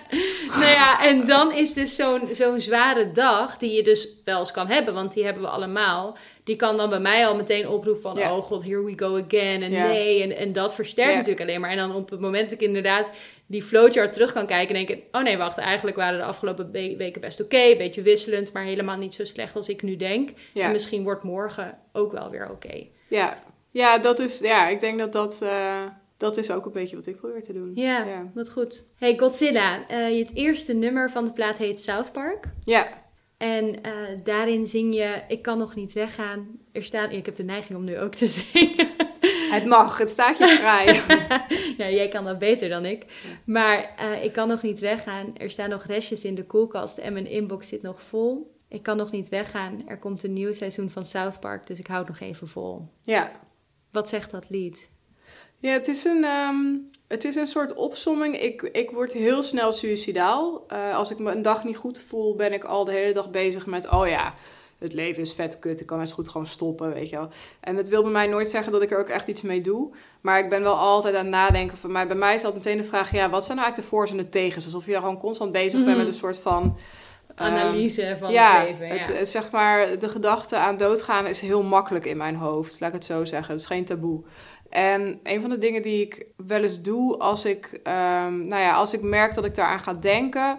Nou 0.49 0.71
ja, 0.71 1.03
en 1.05 1.27
dan 1.27 1.53
is 1.55 1.73
dus 1.75 1.97
zo'n 1.97 2.29
zo'n 2.33 2.61
zware 2.61 3.12
dag, 3.12 3.57
die 3.59 3.73
je 3.73 3.83
dus 3.83 4.09
wel 4.25 4.38
eens 4.38 4.51
kan 4.53 4.67
hebben, 4.67 4.95
want 4.95 5.12
die 5.12 5.25
hebben 5.25 5.43
we 5.43 5.49
allemaal. 5.49 6.17
Die 6.45 6.57
kan 6.57 6.77
dan 6.77 6.90
bij 6.90 7.01
mij 7.01 7.27
al 7.27 7.37
meteen 7.37 7.69
oproepen 7.69 8.03
van, 8.03 8.14
Ja. 8.14 8.37
oh 8.37 8.43
god, 8.43 8.62
here 8.64 8.85
we 8.85 8.93
go 8.97 9.17
again. 9.27 9.62
En 9.62 9.71
nee, 9.71 10.23
en, 10.23 10.37
en 10.37 10.53
dat 10.53 10.75
versterkt 10.75 11.14
natuurlijk 11.14 11.40
alleen 11.40 11.61
maar. 11.61 11.71
En 11.71 11.77
dan 11.77 11.95
op 11.95 12.11
het 12.11 12.21
moment 12.21 12.51
dat 12.51 12.61
ik 12.61 12.67
inderdaad 12.67 13.11
die 13.46 13.62
flowchart 13.62 14.12
terug 14.12 14.33
kan 14.33 14.46
kijken, 14.46 14.74
denk 14.74 14.88
ik, 14.88 15.02
oh 15.12 15.22
nee, 15.22 15.37
wacht, 15.37 15.59
eigenlijk 15.59 15.96
waren 15.96 16.18
de 16.18 16.24
afgelopen 16.24 16.70
we- 16.70 16.94
weken 16.96 17.20
best 17.20 17.42
oké. 17.42 17.57
een 17.57 17.78
beetje 17.78 18.02
wisselend, 18.02 18.52
maar 18.52 18.64
helemaal 18.64 18.96
niet 18.98 19.14
zo 19.14 19.24
slecht 19.24 19.57
als 19.57 19.68
ik 19.68 19.83
nu 19.83 19.96
denk. 19.96 20.30
Ja. 20.52 20.64
En 20.66 20.72
misschien 20.72 21.02
wordt 21.02 21.22
morgen 21.22 21.78
ook 21.92 22.12
wel 22.12 22.30
weer 22.30 22.50
oké. 22.50 22.87
Ja, 23.09 23.42
ja, 23.70 23.98
dat 23.98 24.18
is, 24.18 24.38
ja 24.40 24.68
ik 24.68 24.80
denk 24.80 24.98
dat 24.98 25.12
dat, 25.12 25.42
eh, 25.42 25.83
dat 26.16 26.37
is 26.37 26.50
ook 26.50 26.66
een 26.66 26.72
beetje 26.72 26.96
wat 26.96 27.07
ik 27.07 27.16
probeer 27.16 27.42
te 27.42 27.52
doen. 27.52 27.72
Ja, 27.74 28.04
Ja. 28.04 28.30
wat 28.35 28.50
goed. 28.50 28.85
Hey 28.96 29.18
Godzilla, 29.18 29.88
eh, 29.88 30.18
het 30.18 30.30
eerste 30.35 30.72
nummer 30.72 31.11
van 31.11 31.24
de 31.24 31.33
plaat 31.33 31.59
heet 31.59 31.80
South 31.80 32.12
Park. 32.12 32.44
Ja, 32.64 33.02
En 33.37 33.83
eh, 33.83 33.92
daarin 34.24 34.66
zing 34.66 34.94
je, 34.94 35.22
ik 35.28 35.42
kan 35.42 35.59
nog 35.59 35.74
niet 35.74 35.92
weggaan. 35.92 36.46
Er 36.72 36.85
staan, 36.85 37.11
ik 37.11 37.26
heb 37.26 37.37
de 37.37 37.42
neiging 37.42 37.78
om 37.78 37.85
nu 37.85 37.98
ook 37.98 38.14
te 38.14 38.26
zingen. 38.52 38.88
Het 39.55 39.67
mag, 39.67 39.99
het 39.99 40.11
staat 40.11 40.38
je 40.38 40.49
vrij. 40.49 41.03
ja, 41.85 41.97
jij 41.97 42.09
kan 42.09 42.25
dat 42.25 42.38
beter 42.38 42.69
dan 42.69 42.85
ik. 42.85 43.05
Maar 43.45 43.95
eh, 43.97 44.25
ik 44.25 44.33
kan 44.33 44.49
nog 44.49 44.62
niet 44.62 44.81
weggaan. 44.81 45.37
Er 45.37 45.51
staan 45.51 45.71
nog 45.71 45.85
restjes 45.85 46.25
in 46.25 46.35
de 46.35 46.45
koelkast 46.45 46.99
en 46.99 47.12
mijn 47.12 47.27
inbox 47.27 47.69
zit 47.69 47.83
nog 47.83 48.03
vol. 48.03 48.57
Ik 48.69 48.83
kan 48.83 48.97
nog 48.97 49.11
niet 49.11 49.29
weggaan. 49.29 49.83
Er 49.87 49.99
komt 49.99 50.23
een 50.23 50.33
nieuw 50.33 50.53
seizoen 50.53 50.90
van 50.90 51.07
South 51.07 51.40
Park, 51.40 51.67
dus 51.67 51.79
ik 51.79 51.87
houd 51.87 52.09
nog 52.09 52.21
even 52.21 52.49
vol. 52.49 52.88
ja. 53.03 53.43
Wat 53.90 54.09
zegt 54.09 54.31
dat 54.31 54.45
lied? 54.49 54.90
Ja, 55.59 55.73
het 55.73 55.88
is 55.88 56.05
een, 56.05 56.25
ehm, 56.25 56.64
het 57.09 57.25
is 57.25 57.35
een 57.35 57.47
soort 57.47 57.75
opsomming. 57.75 58.40
Ik, 58.40 58.62
ik 58.62 58.90
word 58.90 59.12
heel 59.12 59.43
snel 59.43 59.73
suicidaal. 59.73 60.64
Eh, 60.69 60.97
als 60.97 61.11
ik 61.11 61.19
me 61.19 61.33
een 61.33 61.43
dag 61.43 61.64
niet 61.64 61.77
goed 61.77 61.99
voel, 61.99 62.35
ben 62.35 62.53
ik 62.53 62.64
al 62.64 62.85
de 62.85 62.93
hele 62.93 63.12
dag 63.12 63.31
bezig 63.31 63.67
met... 63.67 63.90
oh 63.90 64.09
ja, 64.09 64.35
het 64.78 64.92
leven 64.92 65.22
is 65.22 65.32
vet 65.34 65.58
kut, 65.58 65.80
ik 65.80 65.87
kan 65.87 65.98
best 65.98 66.12
goed 66.12 66.28
gewoon 66.28 66.46
stoppen, 66.46 66.92
weet 66.92 67.10
je 67.10 67.16
wel. 67.16 67.28
En 67.60 67.76
het 67.76 67.88
wil 67.88 68.02
bij 68.02 68.10
mij 68.12 68.26
nooit 68.26 68.48
zeggen 68.48 68.72
dat 68.72 68.82
ik 68.82 68.90
er 68.90 68.98
ook 68.98 69.08
echt 69.08 69.28
iets 69.28 69.42
mee 69.42 69.60
doe. 69.60 69.90
Maar 70.20 70.38
ik 70.38 70.48
ben 70.48 70.62
wel 70.62 70.74
altijd 70.76 71.14
aan 71.14 71.20
het 71.20 71.30
nadenken. 71.30 71.76
Van 71.78 71.92
mij, 71.92 72.06
bij 72.06 72.16
mij 72.16 72.34
is 72.34 72.44
altijd 72.44 72.64
meteen 72.64 72.80
de 72.80 72.88
vraag... 72.88 73.10
ja, 73.10 73.30
wat 73.30 73.44
zijn 73.44 73.56
nou 73.56 73.66
eigenlijk 73.68 73.76
de 73.76 73.96
voor's 73.96 74.10
en 74.10 74.16
de 74.16 74.28
tegens? 74.28 74.64
Alsof 74.64 74.87
je 74.87 74.94
gewoon 74.94 75.18
constant 75.18 75.52
bezig 75.52 75.74
Mhm. 75.78 75.84
bent 75.84 75.98
met 75.98 76.06
een 76.06 76.14
soort 76.14 76.38
van... 76.38 76.78
ehm, 77.37 77.52
Analyse 77.52 78.16
van 78.20 78.32
ja, 78.32 78.58
het 78.60 78.68
leven. 78.68 78.87
Ja, 78.87 78.92
Het, 78.94 79.18
het, 79.18 79.28
zeg 79.28 79.50
maar, 79.50 79.98
de 79.98 80.08
gedachte 80.08 80.56
aan 80.56 80.76
doodgaan 80.76 81.26
is 81.26 81.40
heel 81.40 81.62
makkelijk 81.62 82.04
in 82.04 82.16
mijn 82.16 82.37
hoofd. 82.37 82.80
Laat 82.80 82.88
ik 82.88 82.94
het 82.94 83.04
zo 83.04 83.24
zeggen. 83.24 83.52
Het 83.52 83.60
is 83.60 83.66
geen 83.66 83.84
taboe. 83.84 84.22
En 84.70 85.20
een 85.22 85.40
van 85.40 85.50
de 85.50 85.58
dingen 85.58 85.82
die 85.82 86.00
ik 86.00 86.26
wel 86.37 86.62
eens 86.62 86.82
doe 86.82 87.18
als 87.18 87.44
ik, 87.44 87.80
ehm, 87.82 88.46
nou 88.46 88.62
ja, 88.62 88.72
als 88.74 88.92
ik 88.92 89.02
merk 89.02 89.34
dat 89.34 89.44
ik 89.44 89.54
daaraan 89.54 89.80
ga 89.80 89.92
denken, 89.94 90.58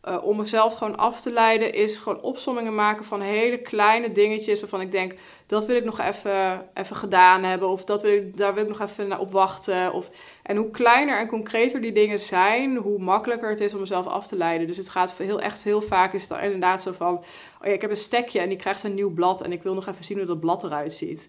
eh, 0.00 0.24
om 0.24 0.36
mezelf 0.36 0.74
gewoon 0.74 0.96
af 0.96 1.20
te 1.20 1.32
leiden, 1.32 1.72
is 1.72 1.98
gewoon 1.98 2.20
opsommingen 2.20 2.74
maken 2.74 3.04
van 3.04 3.20
hele 3.20 3.58
kleine 3.58 4.12
dingetjes 4.12 4.60
waarvan 4.60 4.80
ik 4.80 4.90
denk, 4.90 5.14
dat 5.46 5.66
wil 5.66 5.76
ik 5.76 5.84
nog 5.84 6.00
even, 6.00 6.68
even 6.74 6.96
gedaan 6.96 7.44
hebben. 7.44 7.68
Of 7.68 7.84
dat 7.84 8.02
wil 8.02 8.12
ik, 8.12 8.36
daar 8.36 8.54
wil 8.54 8.62
ik 8.62 8.68
nog 8.68 8.80
even 8.80 9.18
op 9.18 9.32
wachten. 9.32 9.92
Of, 9.92 10.10
en 10.42 10.56
hoe 10.56 10.70
kleiner 10.70 11.18
en 11.18 11.26
concreter 11.26 11.80
die 11.80 11.92
dingen 11.92 12.20
zijn, 12.20 12.76
hoe 12.76 12.98
makkelijker 12.98 13.50
het 13.50 13.60
is 13.60 13.74
om 13.74 13.80
mezelf 13.80 14.06
af 14.06 14.26
te 14.26 14.36
leiden. 14.36 14.66
Dus 14.66 14.76
het 14.76 14.88
gaat 14.88 15.12
heel, 15.18 15.40
echt 15.40 15.64
heel 15.64 15.82
vaak 15.82 16.12
is 16.12 16.28
het 16.28 16.42
inderdaad 16.42 16.82
zo 16.82 16.92
van... 16.92 17.14
Oh 17.60 17.66
ja, 17.66 17.72
ik 17.72 17.80
heb 17.80 17.90
een 17.90 17.96
stekje 17.96 18.40
en 18.40 18.48
die 18.48 18.58
krijgt 18.58 18.82
een 18.82 18.94
nieuw 18.94 19.10
blad 19.10 19.40
en 19.40 19.52
ik 19.52 19.62
wil 19.62 19.74
nog 19.74 19.86
even 19.86 20.04
zien 20.04 20.16
hoe 20.16 20.26
dat 20.26 20.40
blad 20.40 20.64
eruit 20.64 20.94
ziet. 20.94 21.28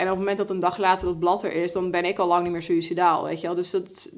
En 0.00 0.06
op 0.06 0.12
het 0.12 0.18
moment 0.18 0.38
dat 0.38 0.50
een 0.50 0.60
dag 0.60 0.76
later 0.78 1.06
dat 1.06 1.18
blad 1.18 1.42
er 1.42 1.52
is, 1.52 1.72
dan 1.72 1.90
ben 1.90 2.04
ik 2.04 2.18
al 2.18 2.26
lang 2.26 2.42
niet 2.42 2.52
meer 2.52 2.62
suicidaal, 2.62 3.24
weet 3.24 3.40
je 3.40 3.46
wel. 3.46 3.56
Dus 3.56 3.70
dat, 3.70 4.12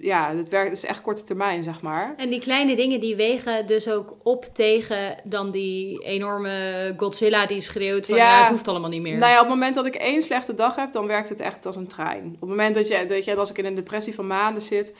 ja, 0.00 0.34
het 0.36 0.48
werkt, 0.48 0.68
het 0.68 0.78
is 0.78 0.84
echt 0.84 1.00
korte 1.00 1.24
termijn, 1.24 1.62
zeg 1.62 1.82
maar. 1.82 2.14
En 2.16 2.30
die 2.30 2.40
kleine 2.40 2.76
dingen, 2.76 3.00
die 3.00 3.16
wegen 3.16 3.66
dus 3.66 3.88
ook 3.88 4.16
op 4.22 4.44
tegen 4.44 5.16
dan 5.24 5.50
die 5.50 6.04
enorme 6.04 6.94
Godzilla 6.96 7.46
die 7.46 7.60
schreeuwt 7.60 8.06
van, 8.06 8.16
ja, 8.16 8.40
het 8.40 8.50
hoeft 8.50 8.68
allemaal 8.68 8.90
niet 8.90 9.02
meer. 9.02 9.18
Nou 9.18 9.30
ja, 9.30 9.36
op 9.36 9.46
het 9.46 9.54
moment 9.54 9.74
dat 9.74 9.86
ik 9.86 9.94
één 9.94 10.22
slechte 10.22 10.54
dag 10.54 10.76
heb, 10.76 10.92
dan 10.92 11.06
werkt 11.06 11.28
het 11.28 11.40
echt 11.40 11.66
als 11.66 11.76
een 11.76 11.86
trein. 11.86 12.26
Op 12.34 12.40
het 12.40 12.48
moment 12.48 12.74
dat 12.74 12.88
je, 12.88 13.06
dat 13.06 13.24
je 13.24 13.36
als 13.36 13.50
ik 13.50 13.58
in 13.58 13.64
een 13.64 13.74
depressie 13.74 14.14
van 14.14 14.26
maanden 14.26 14.62
zit 14.62 14.92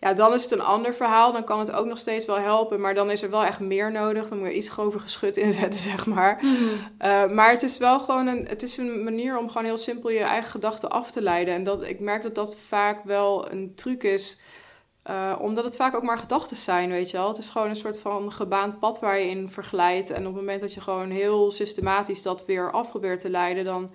ja, 0.00 0.14
dan 0.14 0.34
is 0.34 0.42
het 0.42 0.52
een 0.52 0.60
ander 0.60 0.94
verhaal. 0.94 1.32
Dan 1.32 1.44
kan 1.44 1.58
het 1.58 1.72
ook 1.72 1.86
nog 1.86 1.98
steeds 1.98 2.26
wel 2.26 2.38
helpen. 2.38 2.80
Maar 2.80 2.94
dan 2.94 3.10
is 3.10 3.22
er 3.22 3.30
wel 3.30 3.44
echt 3.44 3.60
meer 3.60 3.92
nodig. 3.92 4.28
Dan 4.28 4.38
moet 4.38 4.48
je 4.48 4.54
iets 4.54 4.68
grover 4.68 5.00
geschut 5.00 5.36
inzetten, 5.36 5.80
zeg 5.90 6.06
maar. 6.06 6.38
Mhm. 6.42 6.54
Eh, 6.98 7.28
maar 7.28 7.50
het 7.50 7.62
is 7.62 7.78
wel 7.78 7.98
gewoon 7.98 8.26
een, 8.26 8.46
het 8.46 8.62
is 8.62 8.76
een 8.76 9.04
manier 9.04 9.38
om 9.38 9.48
gewoon 9.48 9.64
heel 9.64 9.76
simpel 9.76 10.10
je 10.10 10.18
eigen 10.18 10.50
gedachten 10.50 10.90
af 10.90 11.10
te 11.10 11.22
leiden. 11.22 11.54
En 11.54 11.64
dat, 11.64 11.82
ik 11.82 12.00
merk 12.00 12.22
dat 12.22 12.34
dat 12.34 12.56
vaak 12.56 13.04
wel 13.04 13.52
een 13.52 13.74
truc 13.74 14.02
is. 14.02 14.38
Uh, 15.10 15.36
omdat 15.40 15.64
het 15.64 15.76
vaak 15.76 15.96
ook 15.96 16.02
maar 16.02 16.18
gedachten 16.18 16.56
zijn, 16.56 16.90
weet 16.90 17.10
je 17.10 17.16
wel. 17.16 17.28
Het 17.28 17.38
is 17.38 17.50
gewoon 17.50 17.68
een 17.68 17.76
soort 17.76 17.98
van 17.98 18.32
gebaand 18.32 18.78
pad 18.78 19.00
waar 19.00 19.18
je 19.18 19.30
in 19.30 19.50
verglijdt. 19.50 20.10
En 20.10 20.18
op 20.18 20.24
het 20.24 20.34
moment 20.34 20.60
dat 20.60 20.74
je 20.74 20.80
gewoon 20.80 21.10
heel 21.10 21.50
systematisch 21.50 22.22
dat 22.22 22.46
weer 22.46 22.70
af 22.70 22.90
probeert 22.90 23.20
te 23.20 23.30
leiden... 23.30 23.64
dan 23.64 23.90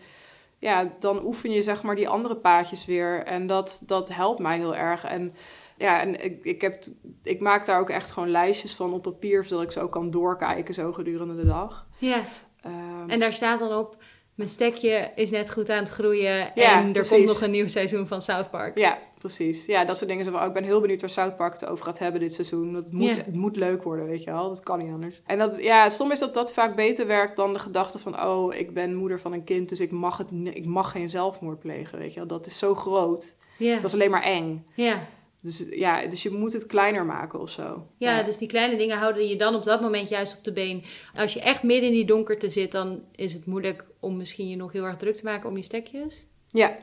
ja, 0.60 0.92
dan 1.00 1.26
oefen 1.26 1.52
je 1.52 1.62
zeg 1.62 1.84
maar 1.84 1.96
die 1.96 2.10
andere 2.10 2.36
paadjes 2.36 2.86
weer. 2.86 3.24
En 3.24 3.48
dat, 3.48 3.82
dat 3.86 4.14
helpt 4.14 4.40
mij 4.40 4.58
heel 4.58 4.76
erg. 4.76 5.04
En 5.04 5.36
ja, 5.78 6.02
en 6.02 6.24
ik, 6.24 6.44
ik, 6.44 6.62
heb, 6.62 6.84
ik 7.24 7.40
maak 7.40 7.66
daar 7.66 7.80
ook 7.80 7.90
echt 7.90 8.12
gewoon 8.12 8.30
lijstjes 8.30 8.76
van 8.76 8.94
op 8.94 9.02
papier, 9.02 9.44
zodat 9.44 9.64
ik 9.64 9.72
ze 9.72 9.80
ook 9.80 9.92
kan 9.92 10.12
doorkijken 10.12 10.74
zo 10.74 10.92
gedurende 10.92 11.36
de 11.36 11.46
dag. 11.46 11.88
Ja. 11.98 12.22
Um, 12.66 13.10
en 13.10 13.20
daar 13.20 13.34
staat 13.34 13.60
dan 13.60 13.78
op, 13.78 13.98
mijn 14.36 14.50
stekje 14.50 15.12
is 15.16 15.30
net 15.30 15.52
goed 15.52 15.70
aan 15.70 15.80
het 15.80 15.90
groeien 15.90 16.56
en 16.56 16.94
er 16.94 17.08
komt 17.08 17.26
nog 17.26 17.42
een 17.42 17.52
nieuw 17.52 17.68
seizoen 17.68 18.08
van 18.08 18.22
South 18.22 18.50
Park. 18.50 18.78
Ja, 18.78 18.98
precies. 19.18 19.66
Ja, 19.66 19.86
dat 19.86 19.98
soort 19.98 20.10
dingen. 20.10 20.26
Zo, 20.26 20.36
oh, 20.36 20.46
ik 20.46 20.54
ben 20.54 20.64
heel 20.64 20.82
benieuwd 20.82 21.02
waar 21.02 21.10
South 21.10 21.38
Park 21.38 21.54
het 21.54 21.66
over 21.66 21.86
gaat 21.86 22.00
hebben 22.00 22.22
dit 22.22 22.34
seizoen. 22.34 22.74
Dat 22.74 22.92
moet, 22.92 23.16
Het 23.16 23.36
moet 23.36 23.56
leuk 23.56 23.84
worden, 23.84 24.06
weet 24.06 24.24
je 24.24 24.32
wel. 24.32 24.48
Dat 24.48 24.60
kan 24.60 24.80
niet 24.80 24.92
anders. 24.92 25.22
En 25.26 25.38
dat, 25.38 25.64
ja, 25.64 25.90
stom 25.90 26.12
is 26.12 26.20
dat 26.20 26.34
dat 26.34 26.54
vaak 26.54 26.76
beter 26.76 27.08
werkt 27.08 27.36
dan 27.36 27.54
de 27.54 27.60
gedachte 27.60 28.00
van... 28.00 28.24
oh, 28.24 28.54
ik 28.54 28.74
ben 28.74 28.96
moeder 28.96 29.20
van 29.20 29.34
een 29.34 29.44
kind, 29.44 29.70
dus 29.70 29.80
ik 29.80 29.92
mag, 29.92 30.18
het, 30.18 30.32
ik 30.44 30.66
mag 30.66 30.92
geen 30.92 31.10
zelfmoord 31.10 31.60
plegen, 31.60 32.00
weet 32.00 32.14
je 32.14 32.20
wel. 32.20 32.28
Dat 32.28 32.46
is 32.46 32.58
zo 32.58 32.76
groot. 32.76 33.36
Ja. 33.58 33.76
Dat 33.76 33.84
is 33.84 33.94
alleen 33.94 34.12
maar 34.12 34.24
eng. 34.24 34.66
Ja. 34.74 35.00
Dus 35.46 35.66
ja, 35.70 36.08
dus 36.08 36.24
je 36.24 36.30
moet 36.30 36.54
het 36.54 36.66
kleiner 36.66 37.06
maken 37.06 37.40
of 37.40 37.50
zo. 37.50 37.88
Ja, 37.98 38.24
dus 38.24 38.38
die 38.38 38.48
kleine 38.48 38.78
dingen 38.78 38.98
houden 38.98 39.28
je 39.28 39.36
dan 39.36 39.56
op 39.56 39.64
dat 39.64 39.82
moment 39.82 40.10
juist 40.10 40.38
op 40.38 40.44
de 40.44 40.52
been. 40.52 40.84
Als 41.16 41.34
je 41.34 41.42
echt 41.42 41.64
midden 41.64 41.90
in 41.90 41.96
die 41.96 42.06
donkerte 42.06 42.50
zit, 42.50 42.72
dan 42.72 43.04
is 43.16 43.34
het 43.34 43.46
moeilijk 43.46 43.86
om 44.00 44.18
misschien 44.18 44.50
je 44.50 44.56
nog 44.56 44.72
heel 44.72 44.84
erg 44.84 44.98
druk 44.98 45.16
te 45.16 45.24
maken 45.24 45.50
om 45.50 45.58
je 45.58 45.64
stekjes. 45.64 46.26
Ja. 46.48 46.78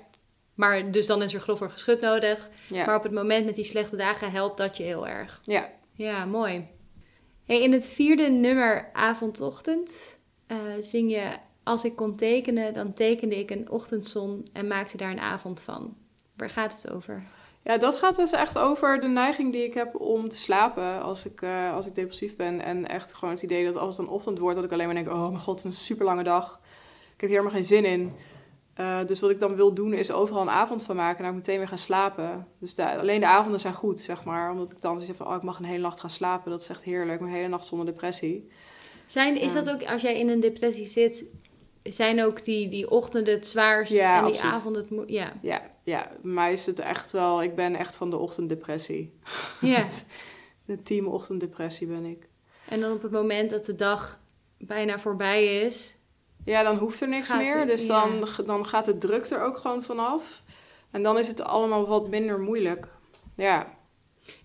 Maar 0.55 0.91
dus 0.91 1.07
dan 1.07 1.23
is 1.23 1.35
er 1.35 1.41
grover 1.41 1.71
geschut 1.71 2.01
nodig. 2.01 2.51
Ja. 2.69 2.85
Maar 2.85 2.97
op 2.97 3.03
het 3.03 3.13
moment 3.13 3.45
met 3.45 3.55
die 3.55 3.65
slechte 3.65 3.97
dagen 3.97 4.31
helpt 4.31 4.57
dat 4.57 4.77
je 4.77 4.83
heel 4.83 5.09
erg. 5.09 5.41
Ja. 5.43 5.71
Ja, 5.95 6.25
mooi. 6.25 6.67
Hey, 7.45 7.63
in 7.63 7.73
het 7.73 7.87
vierde 7.87 8.29
nummer 8.29 8.91
Avondochtend 8.93 10.19
uh, 10.49 10.59
zing 10.81 11.11
je... 11.11 11.37
Als 11.63 11.85
ik 11.85 11.97
kon 11.97 12.17
tekenen, 12.17 12.75
dan 12.75 12.93
tekende 12.93 13.39
ik 13.39 13.51
een 13.51 13.71
ochtendzon 13.71 14.47
en 14.53 14.67
maakte 14.67 14.97
daar 14.97 15.11
een 15.11 15.21
avond 15.21 15.61
van. 15.61 15.97
Waar 16.37 16.51
gaat 16.51 16.83
het 16.83 16.93
over? 16.93 17.23
Ja, 17.65 17.79
dat 17.79 17.95
gaat 17.95 18.17
dus 18.17 18.33
echt 18.33 18.59
over 18.59 19.01
de 19.01 19.09
neiging 19.09 19.53
die 19.53 19.65
ik 19.65 19.75
heb 19.75 20.01
om 20.01 20.29
te 20.29 20.37
slapen 20.37 21.03
als 21.03 21.27
ik, 21.27 21.43
uh, 21.43 21.75
als 21.75 21.87
ik 21.87 21.95
depressief 21.95 22.37
ben. 22.37 22.61
En 22.61 22.89
echt 22.89 23.15
gewoon 23.15 23.35
het 23.35 23.43
idee 23.43 23.65
dat 23.65 23.77
als 23.77 23.97
het 23.97 24.07
een 24.07 24.13
ochtend 24.13 24.39
wordt, 24.39 24.57
dat 24.57 24.65
ik 24.65 24.73
alleen 24.73 24.87
maar 24.87 24.95
denk: 24.95 25.09
oh 25.09 25.29
mijn 25.29 25.41
god, 25.41 25.63
het 25.63 25.73
is 25.73 25.79
een 25.79 25.85
super 25.85 26.05
lange 26.05 26.23
dag. 26.23 26.61
Ik 27.15 27.21
heb 27.21 27.31
hier 27.31 27.39
helemaal 27.39 27.57
geen 27.57 27.65
zin 27.65 27.85
in. 27.85 28.13
Uh, 28.81 28.99
dus 29.07 29.21
wat 29.21 29.31
ik 29.31 29.41
dan 29.41 29.57
wil 29.57 29.75
doen 29.75 29.93
is 29.93 30.11
overal 30.11 30.43
een 30.43 30.51
avond 30.51 30.83
van 30.83 30.97
maken 30.97 31.19
en 31.19 31.25
dan 31.25 31.35
meteen 31.35 31.59
weer 31.59 31.69
gaan 31.69 31.79
slapen. 31.79 32.47
Dus 32.59 32.75
de, 32.75 32.99
alleen 32.99 33.21
de 33.21 33.27
avonden 33.27 33.61
zijn 33.61 33.75
goed, 33.75 34.01
zeg 34.01 34.25
maar. 34.25 34.51
Omdat 34.51 34.73
ik 34.73 34.81
dan 34.81 35.01
zeg 35.01 35.17
van, 35.17 35.27
oh, 35.27 35.35
ik 35.35 35.43
mag 35.43 35.59
een 35.59 35.65
hele 35.65 35.83
nacht 35.83 36.01
gaan 36.01 36.11
slapen. 36.11 36.51
Dat 36.51 36.61
is 36.61 36.69
echt 36.69 36.85
heerlijk, 36.85 37.21
een 37.21 37.29
hele 37.29 37.49
nacht 37.49 37.67
zonder 37.67 37.87
depressie. 37.87 38.49
Zijn, 39.07 39.41
is 39.41 39.53
dat 39.53 39.71
ook, 39.71 39.85
als 39.85 40.03
jij 40.03 40.19
in 40.19 40.29
een 40.29 40.41
depressie 40.41 40.87
zit, 40.87 41.25
zijn 41.83 42.23
ook 42.25 42.45
die, 42.45 42.69
die 42.69 42.91
ochtenden 42.91 43.35
het 43.35 43.47
zwaarst 43.47 43.93
ja, 43.93 44.19
en 44.19 44.33
die 44.33 44.43
avonden 44.43 44.87
het 44.89 45.11
ja. 45.11 45.33
ja, 45.41 45.63
ja, 45.83 46.09
bij 46.23 46.33
mij 46.33 46.53
is 46.53 46.67
het 46.67 46.79
echt 46.79 47.11
wel... 47.11 47.43
Ik 47.43 47.55
ben 47.55 47.75
echt 47.75 47.95
van 47.95 48.11
de 48.11 48.17
ochtenddepressie. 48.17 49.13
Ja. 49.61 49.87
de 50.65 50.83
team 50.83 51.07
ochtenddepressie 51.07 51.87
ben 51.87 52.05
ik. 52.05 52.29
En 52.69 52.81
dan 52.81 52.93
op 52.93 53.03
het 53.03 53.11
moment 53.11 53.51
dat 53.51 53.65
de 53.65 53.75
dag 53.75 54.21
bijna 54.59 54.99
voorbij 54.99 55.63
is... 55.63 55.97
Ja, 56.45 56.63
dan 56.63 56.77
hoeft 56.77 57.01
er 57.01 57.09
niks 57.09 57.33
meer. 57.33 57.67
dus 57.67 57.87
dan, 57.87 58.29
dan 58.47 58.67
gaat 58.67 58.85
de 58.85 58.99
druk 58.99 59.27
er 59.27 59.43
ook 59.43 59.57
gewoon 59.57 59.83
vanaf. 59.83 60.43
En 60.91 61.03
dan 61.03 61.19
is 61.19 61.29
het 61.29 61.43
allemaal 61.43 61.87
wat 61.87 62.09
minder 62.09 62.41
moeilijk. 62.41 62.89
Ja. 63.37 63.79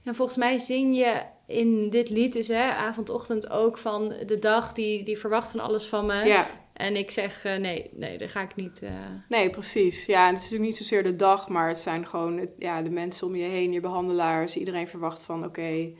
En 0.03 0.15
volgens 0.15 0.37
mij 0.37 0.57
zing 0.57 0.97
je 0.97 1.21
in 1.47 1.89
dit 1.89 2.09
lied 2.09 2.33
dus, 2.33 2.47
hè, 2.47 2.71
avond-ochtend 2.71 3.49
ook 3.49 3.77
van 3.77 4.13
de 4.25 4.39
dag 4.39 4.73
die, 4.73 5.03
die 5.03 5.17
verwacht 5.17 5.49
van 5.49 5.59
alles 5.59 5.85
van 5.85 6.05
me. 6.05 6.25
Ja. 6.25 6.47
En 6.77 6.95
ik 6.95 7.11
zeg, 7.11 7.45
uh, 7.45 7.55
nee, 7.55 7.89
nee, 7.93 8.17
daar 8.17 8.29
ga 8.29 8.41
ik 8.41 8.55
niet... 8.55 8.81
Uh... 8.83 8.89
Nee, 9.29 9.49
precies. 9.49 10.05
Ja, 10.05 10.25
het 10.25 10.35
is 10.35 10.41
natuurlijk 10.41 10.69
niet 10.69 10.77
zozeer 10.77 11.03
de 11.03 11.15
dag, 11.15 11.49
maar 11.49 11.67
het 11.67 11.77
zijn 11.77 12.07
gewoon 12.07 12.37
het, 12.37 12.53
ja, 12.57 12.81
de 12.81 12.89
mensen 12.89 13.27
om 13.27 13.35
je 13.35 13.43
heen, 13.43 13.71
je 13.71 13.79
behandelaars. 13.79 14.57
Iedereen 14.57 14.87
verwacht 14.87 15.23
van, 15.23 15.45
oké, 15.45 15.91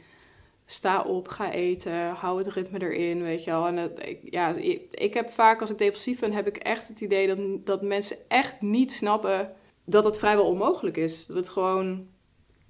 sta 0.66 1.02
op, 1.02 1.28
ga 1.28 1.52
eten, 1.52 2.10
hou 2.10 2.38
het 2.38 2.48
ritme 2.48 2.82
erin, 2.82 3.22
weet 3.22 3.44
je 3.44 3.52
wel. 3.52 3.68
En 3.68 3.78
het, 3.78 4.00
ik, 4.06 4.20
ja, 4.24 4.54
ik 4.92 5.14
heb 5.14 5.30
vaak, 5.30 5.62
als 5.62 5.70
ik 5.70 5.78
depressief 5.78 6.20
ben, 6.20 6.34
heb 6.34 6.48
ik 6.48 6.58
echt 6.58 6.88
het 6.88 7.02
idee 7.02 7.28
dat, 7.28 7.66
dat 7.66 7.82
mensen 7.82 8.18
echt 8.28 8.62
niet 8.62 8.92
snappen 8.92 9.54
dat 9.86 10.04
het 10.04 10.18
vrijwel 10.18 10.46
onmogelijk 10.46 10.98
is. 10.98 11.26
Dat 11.26 11.36
het 11.36 11.50
gewoon... 11.50 12.08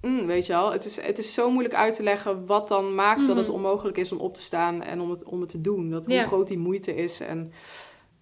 Mm, 0.00 0.26
weet 0.26 0.46
je 0.46 0.52
wel, 0.52 0.72
het 0.72 0.84
is, 0.84 1.00
het 1.00 1.18
is 1.18 1.34
zo 1.34 1.50
moeilijk 1.50 1.74
uit 1.74 1.94
te 1.94 2.02
leggen 2.02 2.46
wat 2.46 2.68
dan 2.68 2.94
maakt 2.94 3.26
dat 3.26 3.36
het 3.36 3.46
mhm. 3.46 3.54
onmogelijk 3.54 3.96
is 3.96 4.12
om 4.12 4.18
op 4.18 4.34
te 4.34 4.40
staan 4.40 4.82
en 4.82 5.00
om 5.00 5.10
het, 5.10 5.24
om 5.24 5.40
het 5.40 5.48
te 5.48 5.60
doen. 5.60 5.90
Dat, 5.90 6.06
hoe 6.06 6.24
groot 6.24 6.48
die 6.48 6.58
moeite 6.58 6.94
is. 6.94 7.20
En 7.20 7.52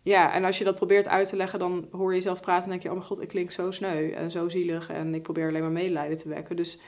ja, 0.06 0.32
en 0.32 0.44
als 0.44 0.58
je 0.58 0.64
dat 0.64 0.74
probeert 0.74 1.08
uit 1.08 1.28
te 1.28 1.36
leggen, 1.36 1.58
dan 1.58 1.88
hoor 1.92 2.10
je 2.10 2.16
jezelf 2.16 2.40
praten 2.40 2.64
en 2.64 2.70
denk 2.70 2.82
je: 2.82 2.88
oh 2.88 2.94
mijn 2.94 3.06
god, 3.06 3.22
ik 3.22 3.28
klink 3.28 3.50
zo 3.50 3.70
sneu 3.70 4.12
en 4.12 4.30
zo 4.30 4.48
zielig 4.48 4.90
en 4.90 5.14
ik 5.14 5.22
probeer 5.22 5.48
alleen 5.48 5.60
maar 5.60 5.70
medelijden 5.70 6.16
te 6.16 6.28
wekken. 6.28 6.56
Dus 6.56 6.78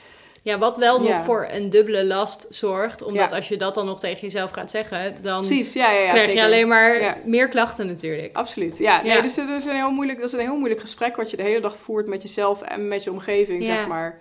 ja, 0.42 0.58
wat 0.58 0.76
wel 0.76 1.00
nog 1.00 1.22
voor 1.22 1.48
een 1.50 1.70
dubbele 1.70 2.04
last 2.04 2.46
zorgt. 2.50 3.02
Omdat 3.02 3.32
als 3.32 3.48
je 3.48 3.56
dat 3.56 3.74
dan 3.74 3.86
nog 3.86 4.00
tegen 4.00 4.20
jezelf 4.20 4.50
gaat 4.50 4.70
zeggen, 4.70 5.22
dan 5.22 5.40
Precies, 5.46 5.72
ja, 5.72 5.88
krijg 6.10 6.32
je 6.32 6.42
alleen 6.42 6.68
maar 6.68 7.18
meer 7.24 7.48
klachten 7.48 7.86
natuurlijk. 7.86 8.36
Absoluut, 8.36 8.78
ja. 8.78 9.02
Nee, 9.02 9.22
dus 9.22 9.34
dat 9.34 9.48
is, 9.48 9.64
een 9.64 9.74
heel 9.74 9.90
moeilijk, 9.90 10.18
dat 10.18 10.28
is 10.28 10.34
een 10.34 10.46
heel 10.46 10.56
moeilijk 10.56 10.80
gesprek 10.80 11.16
wat 11.16 11.30
je 11.30 11.36
de 11.36 11.42
hele 11.42 11.60
dag 11.60 11.76
voert 11.76 12.06
met 12.06 12.22
jezelf 12.22 12.62
en 12.62 12.88
met 12.88 13.04
je 13.04 13.10
omgeving, 13.10 13.64
zeg 13.64 13.86
maar. 13.86 14.18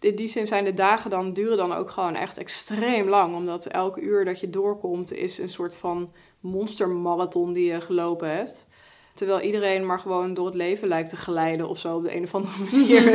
In 0.00 0.14
die 0.14 0.28
zin 0.28 0.46
zijn 0.46 0.64
de 0.64 0.74
dagen 0.74 1.10
dan, 1.10 1.32
duren 1.32 1.56
dan 1.56 1.72
ook 1.72 1.90
gewoon 1.90 2.14
echt 2.14 2.38
extreem 2.38 3.08
lang. 3.08 3.34
Omdat 3.34 3.66
elke 3.66 4.00
uur 4.00 4.24
dat 4.24 4.40
je 4.40 4.50
doorkomt 4.50 5.12
is 5.12 5.38
een 5.38 5.48
soort 5.48 5.76
van 5.76 6.12
monstermarathon 6.40 7.52
die 7.52 7.72
je 7.72 7.80
gelopen 7.80 8.36
hebt. 8.36 8.66
Terwijl 9.14 9.40
iedereen 9.40 9.86
maar 9.86 9.98
gewoon 9.98 10.34
door 10.34 10.46
het 10.46 10.54
leven 10.54 10.88
lijkt 10.88 11.10
te 11.10 11.16
glijden 11.16 11.68
of 11.68 11.78
zo 11.78 11.96
op 11.96 12.02
de 12.02 12.16
een 12.16 12.22
of 12.22 12.34
andere 12.34 12.62
manier. 12.70 13.14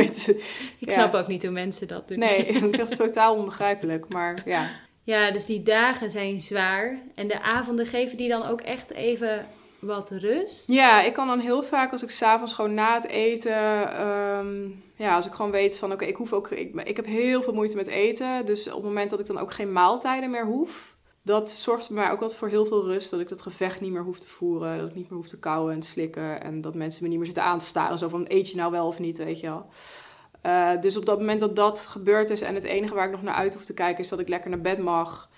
ik 0.78 0.90
snap 0.90 1.14
ook 1.14 1.26
niet 1.26 1.42
hoe 1.42 1.52
mensen 1.52 1.88
dat 1.88 2.08
doen. 2.08 2.18
Nee, 2.18 2.60
dat 2.76 2.90
is 2.90 2.96
totaal 2.96 3.34
onbegrijpelijk. 3.34 4.08
Maar 4.08 4.42
ja. 4.44 4.70
Ja, 5.02 5.30
dus 5.30 5.46
die 5.46 5.62
dagen 5.62 6.10
zijn 6.10 6.40
zwaar. 6.40 6.98
En 7.14 7.28
de 7.28 7.40
avonden 7.40 7.86
geven 7.86 8.16
die 8.16 8.28
dan 8.28 8.46
ook 8.46 8.60
echt 8.60 8.90
even 8.90 9.46
wat 9.78 10.10
rust? 10.10 10.68
Ja, 10.68 11.02
ik 11.02 11.12
kan 11.12 11.26
dan 11.26 11.38
heel 11.38 11.62
vaak 11.62 11.92
als 11.92 12.02
ik 12.02 12.10
s'avonds 12.10 12.54
gewoon 12.54 12.74
na 12.74 12.94
het 12.94 13.06
eten... 13.06 13.92
Ehm, 13.92 14.68
ja, 14.96 15.16
als 15.16 15.26
ik 15.26 15.32
gewoon 15.32 15.50
weet 15.50 15.78
van 15.78 15.92
oké, 15.92 16.04
ik 16.04 16.16
hoef 16.16 16.32
ook... 16.32 16.50
Ik, 16.50 16.74
ik 16.74 16.96
heb 16.96 17.06
heel 17.06 17.42
veel 17.42 17.54
moeite 17.54 17.76
met 17.76 17.88
eten. 17.88 18.46
Dus 18.46 18.68
op 18.68 18.74
het 18.74 18.84
moment 18.84 19.10
dat 19.10 19.20
ik 19.20 19.26
dan 19.26 19.38
ook 19.38 19.52
geen 19.52 19.72
maaltijden 19.72 20.30
meer 20.30 20.44
hoef 20.44 20.93
dat 21.26 21.50
zorgt 21.50 21.88
bij 21.88 21.96
mij 21.96 22.10
ook 22.10 22.20
altijd 22.20 22.38
voor 22.38 22.48
heel 22.48 22.66
veel 22.66 22.84
rust. 22.84 23.10
Dat 23.10 23.20
ik 23.20 23.28
dat 23.28 23.42
gevecht 23.42 23.80
niet 23.80 23.92
meer 23.92 24.02
hoef 24.02 24.18
te 24.18 24.28
voeren. 24.28 24.78
Dat 24.78 24.88
ik 24.88 24.94
niet 24.94 25.08
meer 25.08 25.18
hoef 25.18 25.28
te 25.28 25.38
kauwen 25.38 25.72
en 25.74 25.80
te 25.80 25.86
slikken. 25.86 26.42
En 26.42 26.60
dat 26.60 26.74
mensen 26.74 27.02
me 27.02 27.08
niet 27.08 27.16
meer 27.16 27.26
zitten 27.26 27.44
aan 27.44 27.58
te 27.58 27.64
staren. 27.64 27.98
Zo 27.98 28.08
van, 28.08 28.24
eet 28.28 28.50
je 28.50 28.56
nou 28.56 28.70
wel 28.70 28.86
of 28.86 28.98
niet, 28.98 29.18
weet 29.18 29.40
je 29.40 29.46
wel. 29.46 29.66
Uh, 30.46 30.80
dus 30.80 30.96
op 30.96 31.06
dat 31.06 31.18
moment 31.18 31.40
dat 31.40 31.56
dat 31.56 31.86
gebeurd 31.86 32.30
is... 32.30 32.40
en 32.40 32.54
het 32.54 32.64
enige 32.64 32.94
waar 32.94 33.06
ik 33.06 33.10
nog 33.10 33.22
naar 33.22 33.34
uit 33.34 33.54
hoef 33.54 33.64
te 33.64 33.74
kijken... 33.74 34.02
is 34.02 34.08
dat 34.08 34.18
ik 34.18 34.28
lekker 34.28 34.50
naar 34.50 34.60
bed 34.60 34.78
mag. 34.78 35.30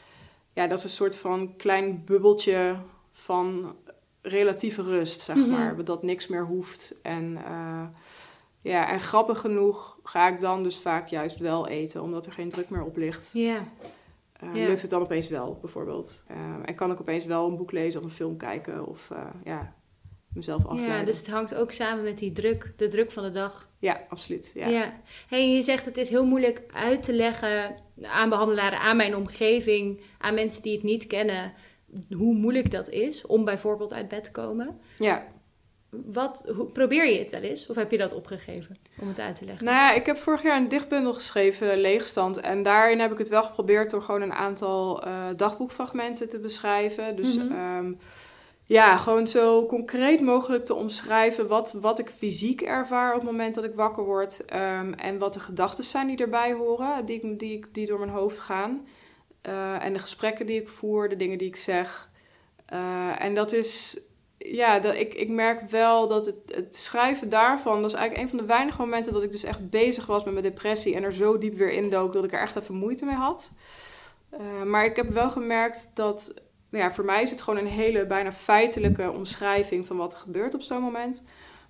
Ja, 0.52 0.66
dat 0.66 0.78
is 0.78 0.84
een 0.84 0.90
soort 0.90 1.16
van 1.16 1.56
klein 1.56 2.02
bubbeltje 2.04 2.76
van 3.12 3.74
relatieve 4.22 4.82
rust, 4.82 5.20
zeg 5.20 5.36
mhm. 5.36 5.50
maar. 5.50 5.84
Dat 5.84 6.02
niks 6.02 6.26
meer 6.26 6.44
hoeft. 6.44 7.00
En... 7.02 7.32
Uh, 7.32 7.82
ja, 8.60 8.88
en 8.88 9.00
grappig 9.00 9.40
genoeg 9.40 9.98
ga 10.02 10.28
ik 10.28 10.40
dan 10.40 10.62
dus 10.62 10.78
vaak 10.78 11.08
juist 11.08 11.38
wel 11.38 11.68
eten, 11.68 12.02
omdat 12.02 12.26
er 12.26 12.32
geen 12.32 12.48
druk 12.48 12.70
meer 12.70 12.84
op 12.84 12.96
ligt. 12.96 13.30
Ja. 13.32 13.62
Uh, 14.44 14.52
Lukt 14.52 14.82
het 14.82 14.90
dan 14.90 15.02
opeens 15.02 15.28
wel, 15.28 15.58
bijvoorbeeld. 15.60 16.24
Uh, 16.30 16.36
en 16.64 16.74
kan 16.74 16.90
ik 16.90 17.00
opeens 17.00 17.24
wel 17.24 17.48
een 17.48 17.56
boek 17.56 17.72
lezen 17.72 18.00
of 18.00 18.06
een 18.06 18.12
film 18.12 18.36
kijken. 18.36 18.86
Of 18.86 19.10
uh, 19.12 19.18
ja, 19.44 19.74
mezelf 20.28 20.64
afleiden. 20.66 20.98
Ja, 20.98 21.04
dus 21.04 21.18
het 21.18 21.30
hangt 21.30 21.54
ook 21.54 21.70
samen 21.70 22.04
met 22.04 22.18
die 22.18 22.32
druk, 22.32 22.72
de 22.76 22.88
druk 22.88 23.12
van 23.12 23.22
de 23.22 23.30
dag. 23.30 23.68
Ja, 23.78 24.00
absoluut. 24.08 24.50
Ja. 24.54 24.66
Ja. 24.66 25.00
Hey, 25.28 25.54
je 25.54 25.62
zegt 25.62 25.84
het 25.84 25.96
is 25.96 26.10
heel 26.10 26.26
moeilijk 26.26 26.62
uit 26.72 27.02
te 27.02 27.12
leggen 27.12 27.76
aan 28.02 28.28
behandelaren, 28.28 28.80
aan 28.80 28.96
mijn 28.96 29.16
omgeving, 29.16 30.00
aan 30.18 30.34
mensen 30.34 30.62
die 30.62 30.74
het 30.74 30.82
niet 30.82 31.06
kennen, 31.06 31.52
hoe 32.16 32.34
moeilijk 32.34 32.70
dat 32.70 32.88
is 32.90 33.26
om 33.26 33.44
bijvoorbeeld 33.44 33.92
uit 33.92 34.08
bed 34.08 34.24
te 34.24 34.30
komen. 34.30 34.80
ja. 34.98 35.34
Wat, 36.04 36.44
hoe, 36.56 36.64
probeer 36.66 37.06
je 37.12 37.18
het 37.18 37.30
wel 37.30 37.40
eens? 37.40 37.66
Of 37.66 37.76
heb 37.76 37.90
je 37.90 37.98
dat 37.98 38.12
opgegeven 38.12 38.76
om 39.00 39.08
het 39.08 39.18
uit 39.18 39.36
te 39.36 39.44
leggen? 39.44 39.64
Nou 39.64 39.76
ja, 39.76 39.92
ik 39.92 40.06
heb 40.06 40.16
vorig 40.18 40.42
jaar 40.42 40.56
een 40.56 40.68
dichtbundel 40.68 41.14
geschreven, 41.14 41.78
Leegstand. 41.78 42.36
En 42.40 42.62
daarin 42.62 43.00
heb 43.00 43.12
ik 43.12 43.18
het 43.18 43.28
wel 43.28 43.42
geprobeerd 43.42 43.90
door 43.90 44.02
gewoon 44.02 44.22
een 44.22 44.32
aantal 44.32 45.02
eh, 45.04 45.24
dagboekfragmenten 45.36 46.28
te 46.28 46.38
beschrijven. 46.38 47.16
Dus 47.16 47.36
Mhm. 47.36 47.52
ehm, 47.52 47.92
ja, 48.64 48.96
gewoon 48.96 49.26
zo 49.26 49.66
concreet 49.66 50.20
mogelijk 50.20 50.64
te 50.64 50.74
omschrijven 50.74 51.48
wat, 51.48 51.72
wat 51.72 51.98
ik 51.98 52.10
fysiek 52.10 52.60
ervaar 52.62 53.14
op 53.14 53.20
het 53.20 53.30
moment 53.30 53.54
dat 53.54 53.64
ik 53.64 53.74
wakker 53.74 54.04
word. 54.04 54.44
ehm, 54.44 54.92
en 54.92 55.18
wat 55.18 55.34
de 55.34 55.40
gedachten 55.40 55.84
zijn 55.84 56.06
die 56.06 56.16
erbij 56.16 56.52
horen, 56.52 57.04
die, 57.06 57.20
ik- 57.20 57.38
die, 57.38 57.64
die 57.72 57.86
door 57.86 57.98
mijn 57.98 58.10
hoofd 58.10 58.38
gaan. 58.38 58.86
Eh, 59.42 59.84
en 59.84 59.92
de 59.92 59.98
gesprekken 59.98 60.46
die 60.46 60.60
ik 60.60 60.68
voer, 60.68 61.08
de 61.08 61.16
dingen 61.16 61.38
die 61.38 61.48
ik 61.48 61.56
zeg. 61.56 62.10
Eh, 62.66 63.22
en 63.22 63.34
dat 63.34 63.52
is, 63.52 63.98
ja, 64.38 64.78
dat, 64.78 64.94
ik, 64.94 65.14
ik 65.14 65.28
merk 65.28 65.70
wel 65.70 66.08
dat 66.08 66.26
het, 66.26 66.36
het 66.46 66.76
schrijven 66.76 67.28
daarvan, 67.28 67.80
dat 67.80 67.90
is 67.90 67.96
eigenlijk 67.96 68.22
een 68.22 68.38
van 68.38 68.46
de 68.46 68.52
weinige 68.54 68.80
momenten 68.80 69.12
dat 69.12 69.22
ik 69.22 69.30
dus 69.30 69.44
echt 69.44 69.70
bezig 69.70 70.06
was 70.06 70.24
met 70.24 70.32
mijn 70.32 70.44
depressie 70.44 70.94
en 70.94 71.02
er 71.02 71.12
zo 71.12 71.38
diep 71.38 71.54
weer 71.56 71.72
indook 71.72 72.12
dat 72.12 72.24
ik 72.24 72.32
er 72.32 72.40
echt 72.40 72.56
even 72.56 72.74
moeite 72.74 73.04
mee 73.04 73.14
had. 73.14 73.52
Eh, 74.30 74.62
maar 74.62 74.84
ik 74.84 74.96
heb 74.96 75.10
wel 75.10 75.30
gemerkt 75.30 75.90
dat, 75.94 76.34
nou 76.70 76.84
ja, 76.84 76.92
voor 76.92 77.04
mij 77.04 77.22
is 77.22 77.30
het 77.30 77.42
gewoon 77.42 77.58
een 77.58 77.66
hele 77.66 78.06
bijna 78.06 78.32
feitelijke 78.32 79.12
omschrijving 79.12 79.86
van 79.86 79.96
wat 79.96 80.12
er 80.12 80.18
gebeurt 80.18 80.54
op 80.54 80.62
zo'n 80.62 80.82
moment. 80.82 81.22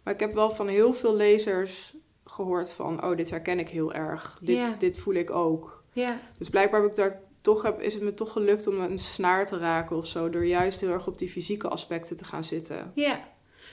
Maar 0.03 0.15
ik 0.15 0.21
heb 0.21 0.35
wel 0.35 0.51
van 0.51 0.69
heel 0.69 0.93
veel 0.93 1.15
lezers 1.15 1.95
gehoord 2.25 2.73
van, 2.73 3.05
oh, 3.05 3.17
dit 3.17 3.31
herken 3.31 3.59
ik 3.59 3.69
heel 3.69 3.93
erg. 3.93 4.39
Dit, 4.43 4.59
dit 4.79 4.99
voel 4.99 5.15
ik 5.15 5.31
ook. 5.31 5.85
Ja, 5.93 6.19
Dus 6.39 6.51
blijkbaar 6.51 6.81
heb 6.81 6.91
ik 6.91 6.97
daar 6.97 7.21
toch, 7.47 7.63
heb, 7.63 7.81
is 7.81 7.95
het 7.95 8.03
me 8.03 8.15
toch 8.15 8.33
gelukt 8.33 8.67
om 8.67 8.81
een 8.81 8.99
snaar 8.99 9.47
te 9.47 9.59
raken 9.59 9.97
of 9.97 10.07
zo. 10.07 10.31
Door 10.31 10.47
juist 10.47 10.81
heel 10.81 10.91
erg 10.91 11.07
op 11.07 11.19
die 11.19 11.29
fysieke 11.29 11.69
aspecten 11.69 12.17
te 12.17 12.25
gaan 12.25 12.45
zitten. 12.45 12.93
ja. 12.95 13.21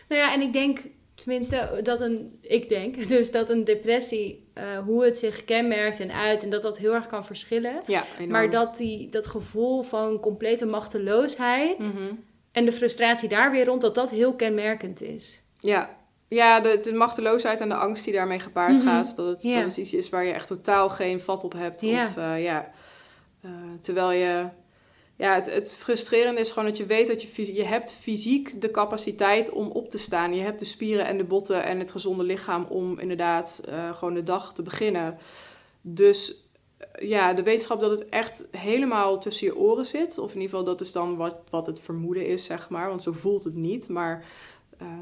Nou 0.08 0.22
ja, 0.22 0.34
en 0.34 0.42
ik 0.42 0.54
denk 0.54 0.80
tenminste 1.16 1.80
dat 1.84 2.00
een, 2.00 2.38
ik 2.42 2.70
denk 2.70 3.08
dus 3.08 3.32
dat 3.32 3.50
een 3.50 3.64
depressie, 3.64 4.48
eh, 4.54 4.64
hoe 4.86 5.04
het 5.06 5.18
zich 5.18 5.46
kenmerkt 5.46 6.00
en 6.00 6.12
uit, 6.12 6.44
en 6.44 6.50
dat 6.50 6.62
dat 6.62 6.78
heel 6.78 6.94
erg 6.94 7.08
kan 7.08 7.26
verschillen. 7.26 7.82
Ja, 7.88 8.04
enorm. 8.16 8.32
Maar 8.32 8.50
dat 8.52 8.78
die, 8.78 9.10
dat 9.10 9.28
gevoel 9.28 9.82
van 9.82 10.20
complete 10.20 10.66
machteloosheid 10.66 11.80
Mhm. 11.80 12.14
en 12.52 12.66
de 12.66 12.72
frustratie 12.72 13.30
daar 13.30 13.52
weer 13.52 13.66
rond, 13.66 13.82
dat 13.82 13.96
dat 13.96 14.12
heel 14.12 14.34
kenmerkend 14.34 15.02
is. 15.02 15.42
Ja, 15.60 15.98
ja 16.28 16.60
de, 16.60 16.80
de 16.82 16.94
machteloosheid 16.94 17.62
en 17.62 17.70
de 17.70 17.76
angst 17.76 18.04
die 18.04 18.14
daarmee 18.14 18.40
gepaard 18.40 18.78
Mhm. 18.78 18.86
gaat. 18.88 19.16
Dat 19.16 19.28
het, 19.28 19.44
Ja. 19.44 19.56
dat 19.56 19.64
het 19.66 19.78
iets 19.78 19.94
is 19.94 20.10
waar 20.10 20.26
je 20.26 20.34
echt 20.34 20.48
totaal 20.48 20.90
geen 20.90 21.20
vat 21.22 21.44
op 21.44 21.54
hebt. 21.54 21.84
Of, 21.84 22.18
eh, 22.18 22.44
ja. 22.44 22.72
Eh, 23.44 23.52
terwijl 23.82 24.12
je... 24.12 24.48
Ja, 25.16 25.34
het, 25.34 25.54
het 25.54 25.78
frustrerende 25.78 26.40
is 26.40 26.52
gewoon 26.52 26.68
dat 26.68 26.78
je 26.78 26.86
weet 26.86 27.08
dat 27.08 27.22
je, 27.22 27.54
je 27.54 27.64
hebt 27.64 27.92
fysiek 27.92 28.62
de 28.62 28.72
capaciteit 28.72 29.50
om 29.50 29.68
op 29.68 29.90
te 29.90 29.98
staan. 29.98 30.36
Je 30.36 30.42
hebt 30.42 30.60
de 30.60 30.66
spieren 30.66 31.06
en 31.06 31.18
de 31.18 31.24
botten 31.24 31.64
en 31.64 31.80
het 31.80 31.92
gezonde 31.92 32.24
lichaam 32.24 32.66
om 32.70 33.00
inderdaad 33.00 33.62
eh, 33.66 33.96
gewoon 33.96 34.14
de 34.14 34.24
dag 34.24 34.54
te 34.54 34.62
beginnen. 34.62 35.18
Dus 35.82 36.48
eh, 36.78 37.10
ja, 37.10 37.34
de 37.34 37.44
wetenschap 37.44 37.80
dat 37.80 38.00
het 38.00 38.10
echt 38.10 38.46
helemaal 38.52 39.20
tussen 39.20 39.48
je 39.48 39.58
oren 39.58 39.86
zit. 39.86 40.18
Of 40.18 40.34
in 40.34 40.42
ieder 40.42 40.50
geval, 40.50 40.64
dat 40.64 40.82
is 40.82 40.92
dan 40.92 41.16
wat, 41.16 41.36
wat 41.50 41.68
het 41.68 41.80
vermoeden 41.80 42.28
is, 42.28 42.44
zeg 42.44 42.70
maar. 42.70 42.90
Want 42.90 43.02
zo 43.02 43.12
voelt 43.12 43.44
het 43.44 43.56
niet. 43.56 43.88
Maar 43.88 44.26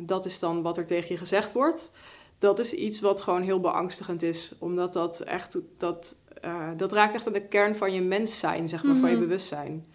dat 0.02 0.26
is 0.26 0.39
dan 0.39 0.62
wat 0.62 0.78
er 0.78 0.86
tegen 0.86 1.12
je 1.12 1.18
gezegd 1.18 1.54
wordt. 1.54 1.92
Dat 2.38 2.60
is 2.60 2.74
iets 2.74 3.00
wat 3.00 3.22
gewoon 3.22 3.42
heel 3.42 3.60
beangstigend 3.60 4.24
is. 4.24 4.52
Omdat 4.60 4.94
dat 4.94 5.20
echt, 5.20 5.58
dat, 5.78 6.20
eh, 6.42 6.70
dat 6.78 6.92
raakt 6.92 7.16
echt 7.16 7.28
aan 7.28 7.34
de 7.34 7.48
kern 7.48 7.76
van 7.76 7.94
je 7.94 8.02
mens 8.02 8.39
zijn, 8.39 8.70
zeg 8.70 8.84
maar, 8.84 8.96
van 8.96 9.10
je 9.10 9.16
Mhm. 9.16 9.24
bewustzijn. 9.26 9.86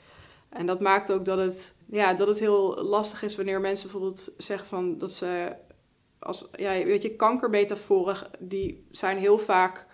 En 0.49 0.67
dat 0.67 0.81
maakt 0.81 1.13
ook 1.13 1.25
dat 1.25 1.39
het, 1.39 1.77
ja, 1.91 2.15
dat 2.15 2.27
het 2.27 2.39
heel 2.39 2.83
lastig 2.83 3.23
is 3.23 3.37
wanneer 3.37 3.61
mensen 3.61 3.91
bijvoorbeeld 3.91 4.35
zeggen 4.39 4.67
van 4.69 4.99
dat 4.99 5.13
ze, 5.13 5.53
als, 6.19 6.49
ja, 6.53 6.71
weet 6.71 7.03
je, 7.03 7.17
kankermetaforen, 7.17 8.17
die 8.39 8.87
zijn 8.91 9.19
heel 9.19 9.39
vaak 9.39 9.87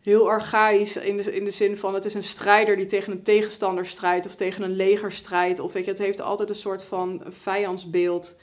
heel 0.00 0.28
archaïs 0.28 0.96
in 0.96 1.16
de, 1.16 1.34
in 1.34 1.44
de 1.44 1.50
zin 1.50 1.76
van 1.76 1.94
het 1.94 2.04
is 2.04 2.14
een 2.14 2.22
strijder 2.22 2.76
die 2.76 2.86
tegen 2.86 3.12
een 3.12 3.22
tegenstander 3.22 3.86
strijdt 3.86 4.26
of 4.26 4.34
tegen 4.34 4.62
een 4.62 4.76
leger 4.76 5.12
strijdt. 5.12 5.58
Of 5.58 5.72
weet 5.72 5.84
je, 5.84 5.90
het 5.90 5.98
heeft 5.98 6.20
altijd 6.20 6.48
een 6.48 6.54
soort 6.54 6.84
van 6.84 7.22
vijandsbeeld. 7.28 8.40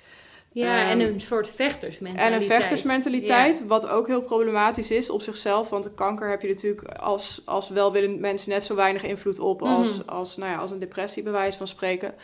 Ja, 0.58 0.82
Ehm, 0.82 0.89
en 0.89 0.99
een 0.99 1.20
soort 1.22 1.47
vechtersmentaliteit. 1.47 2.34
En 2.34 2.41
een 2.41 2.47
vechtersmentaliteit, 2.47 3.68
wat 3.68 3.88
ook 3.88 4.08
heel 4.08 4.22
problematisch 4.22 4.91
is 4.91 5.10
op 5.10 5.22
zichzelf. 5.22 5.70
Want 5.70 5.84
de 5.84 5.91
kanker 5.93 6.30
heb 6.30 6.41
je 6.41 6.47
natuurlijk 6.47 6.88
als, 6.88 7.41
als 7.45 7.70
welwillend 7.70 8.20
mens 8.20 8.45
net 8.45 8.64
zo 8.64 8.76
weinig 8.76 9.03
invloed 9.03 9.39
op 9.39 9.62
als, 9.62 9.99
Mhm. 9.99 10.10
als, 10.10 10.38
nou 10.38 10.51
ja, 10.51 10.58
als 10.58 10.72
een 10.72 10.80
depressie, 10.80 11.24
bij 11.24 11.32
wijze 11.32 11.58
van 11.58 11.68
spreken. 11.68 12.16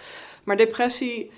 Maar 0.44 0.58
depressie 0.58 1.32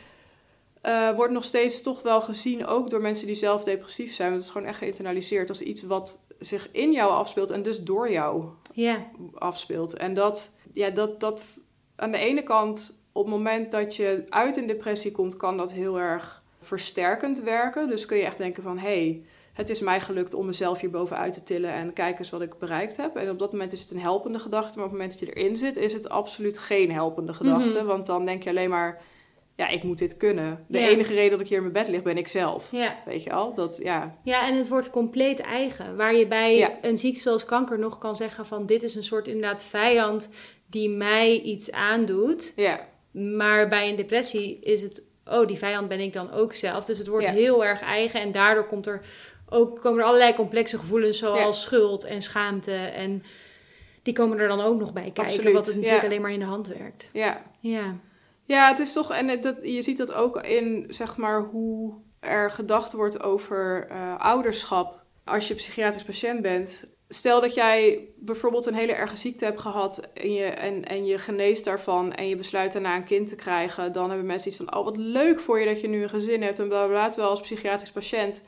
eh, 0.81 1.09
wordt 1.15 1.33
nog 1.33 1.43
steeds 1.43 1.81
toch 1.81 2.01
wel 2.01 2.21
gezien, 2.21 2.65
ook 2.65 2.89
door 2.89 3.01
mensen 3.01 3.25
die 3.27 3.35
zelf 3.35 3.63
depressief 3.63 4.13
zijn. 4.13 4.29
Want 4.29 4.39
het 4.41 4.49
is 4.49 4.55
gewoon 4.55 4.67
echt 4.71 4.77
geïnternaliseerd 4.77 5.49
als 5.49 5.61
iets 5.61 5.81
wat 5.83 6.19
zich 6.39 6.71
in 6.71 6.91
jou 6.91 7.11
afspeelt 7.11 7.51
en 7.51 7.61
dus 7.63 7.83
door 7.83 8.11
jou 8.11 8.45
afspeelt. 9.33 9.93
En 9.93 10.13
dat, 10.13 10.51
ja, 10.73 10.89
dat, 10.89 11.19
dat 11.19 11.43
aan 11.95 12.11
de 12.11 12.17
ene 12.17 12.43
kant, 12.43 12.97
op 13.11 13.25
het 13.25 13.33
moment 13.33 13.71
dat 13.71 13.95
je 13.95 14.25
uit 14.29 14.57
een 14.57 14.67
depressie 14.67 15.11
komt, 15.11 15.37
kan 15.37 15.57
dat 15.57 15.73
heel 15.73 15.99
erg 15.99 16.43
versterkend 16.65 17.39
werken. 17.41 17.87
Dus 17.87 18.05
kun 18.05 18.17
je 18.17 18.23
echt 18.25 18.37
denken 18.37 18.63
van, 18.63 18.77
hé, 18.77 18.87
hey, 18.87 19.21
het 19.53 19.69
is 19.69 19.79
mij 19.79 20.01
gelukt 20.01 20.33
om 20.33 20.45
mezelf 20.45 20.79
hier 20.79 20.89
bovenuit 20.89 21.33
te 21.33 21.43
tillen 21.43 21.71
en 21.71 21.93
kijk 21.93 22.19
eens 22.19 22.29
wat 22.29 22.41
ik 22.41 22.57
bereikt 22.57 22.97
heb. 22.97 23.15
En 23.15 23.29
op 23.29 23.39
dat 23.39 23.51
moment 23.51 23.73
is 23.73 23.81
het 23.81 23.91
een 23.91 23.99
helpende 23.99 24.39
gedachte, 24.39 24.77
maar 24.77 24.85
op 24.85 24.91
het 24.91 24.99
moment 25.01 25.19
dat 25.19 25.29
je 25.29 25.33
erin 25.35 25.55
zit, 25.55 25.77
is 25.77 25.93
het 25.93 26.09
absoluut 26.09 26.57
geen 26.57 26.91
helpende 26.91 27.33
gedachte. 27.33 27.77
Mhm. 27.77 27.85
Want 27.85 28.05
dan 28.05 28.25
denk 28.25 28.43
je 28.43 28.49
alleen 28.49 28.69
maar, 28.69 29.01
ja, 29.55 29.67
ik 29.67 29.83
moet 29.83 29.97
dit 29.97 30.17
kunnen. 30.17 30.65
De 30.67 30.79
Ja. 30.79 30.87
enige 30.87 31.13
reden 31.13 31.31
dat 31.31 31.39
ik 31.39 31.47
hier 31.47 31.57
in 31.57 31.63
mijn 31.71 31.73
bed 31.85 31.87
lig, 31.87 32.01
ben 32.03 32.17
ik 32.17 32.27
zelf. 32.27 32.71
ja. 32.71 32.95
Weet 33.05 33.23
je 33.23 33.31
al? 33.31 33.53
Dat, 33.53 33.79
ja, 33.83 34.15
ja, 34.23 34.47
en 34.47 34.55
het 34.55 34.67
wordt 34.67 34.89
compleet 34.89 35.39
eigen. 35.39 35.95
Waar 35.95 36.15
je 36.15 36.27
bij 36.27 36.57
Ja. 36.57 36.71
een 36.81 36.97
ziekte 36.97 37.21
zoals 37.21 37.45
kanker 37.45 37.79
nog 37.79 37.97
kan 37.97 38.15
zeggen 38.15 38.45
van... 38.45 38.65
dit 38.65 38.83
is 38.83 38.95
een 38.95 39.03
soort 39.03 39.27
inderdaad 39.27 39.63
vijand 39.63 40.29
die 40.69 40.89
mij 40.89 41.39
iets 41.39 41.71
aandoet. 41.71 42.53
ja, 42.55 42.87
Maar 43.11 43.69
bij 43.69 43.89
een 43.89 43.95
depressie 43.95 44.59
is 44.59 44.81
het... 44.81 45.03
oh, 45.25 45.47
die 45.47 45.57
vijand 45.57 45.87
ben 45.87 45.99
ik 45.99 46.13
dan 46.13 46.31
ook 46.31 46.53
zelf. 46.53 46.85
Dus 46.85 46.97
het 46.97 47.07
wordt 47.07 47.25
Ja. 47.25 47.31
heel 47.31 47.65
erg 47.65 47.81
eigen. 47.81 48.21
En 48.21 48.31
daardoor 48.31 48.65
komt 48.67 48.87
er 48.87 49.01
ook, 49.49 49.81
komen 49.81 49.99
er 49.99 50.05
allerlei 50.05 50.33
complexe 50.33 50.77
gevoelens... 50.77 51.17
zoals 51.17 51.39
Ja. 51.39 51.51
schuld 51.51 52.03
en 52.03 52.21
schaamte. 52.21 52.71
En 52.75 53.23
die 54.03 54.13
komen 54.13 54.39
er 54.39 54.47
dan 54.47 54.61
ook 54.61 54.79
nog 54.79 54.93
bij 54.93 55.03
kijken. 55.03 55.23
Absoluut, 55.23 55.53
Wat 55.53 55.65
het 55.65 55.75
natuurlijk 55.75 56.01
ja. 56.01 56.07
alleen 56.09 56.21
maar 56.21 56.31
in 56.31 56.39
de 56.39 56.45
hand 56.45 56.67
werkt. 56.67 57.09
ja. 57.13 57.41
Ja, 57.59 57.95
Ja, 58.47 58.67
het 58.69 58.79
is 58.79 58.93
toch, 58.93 59.11
en 59.11 59.27
het- 59.27 59.43
dat, 59.43 59.55
je 59.61 59.81
ziet 59.81 59.97
dat 59.97 60.13
ook 60.13 60.41
in 60.41 60.85
zeg 60.89 61.17
maar 61.17 61.41
hoe 61.41 61.93
er 62.19 62.51
gedacht 62.51 62.93
wordt 62.93 63.23
over 63.23 63.85
eh, 63.89 64.15
ouderschap 64.19 65.03
als 65.23 65.47
je 65.47 65.53
psychiatrisch 65.55 66.03
patiënt 66.03 66.41
bent. 66.41 66.94
Stel 67.15 67.41
dat 67.41 67.53
jij 67.53 68.07
bijvoorbeeld 68.15 68.65
een 68.65 68.73
hele 68.73 68.93
erge 68.93 69.15
ziekte 69.15 69.45
hebt 69.45 69.59
gehad 69.59 70.09
en 70.13 70.33
je, 70.33 70.43
en, 70.43 70.85
en 70.85 71.05
je 71.05 71.17
geneest 71.17 71.65
daarvan 71.65 72.13
en 72.13 72.27
je 72.27 72.35
besluit 72.35 72.73
daarna 72.73 72.95
een 72.95 73.03
kind 73.03 73.27
te 73.27 73.35
krijgen, 73.35 73.91
dan 73.91 74.07
hebben 74.07 74.25
mensen 74.25 74.47
iets 74.47 74.57
van, 74.57 74.75
oh 74.75 74.83
wat 74.83 74.97
leuk 74.97 75.39
voor 75.39 75.59
je 75.59 75.65
dat 75.65 75.81
je 75.81 75.87
nu 75.87 76.03
een 76.03 76.09
gezin 76.09 76.41
hebt 76.41 76.59
en 76.59 76.67
bla 76.67 76.85
bla 76.85 76.87
bla. 76.87 77.07
Terwijl 77.07 77.29
als 77.29 77.41
psychiatrisch 77.41 77.91
patiënt 77.91 78.43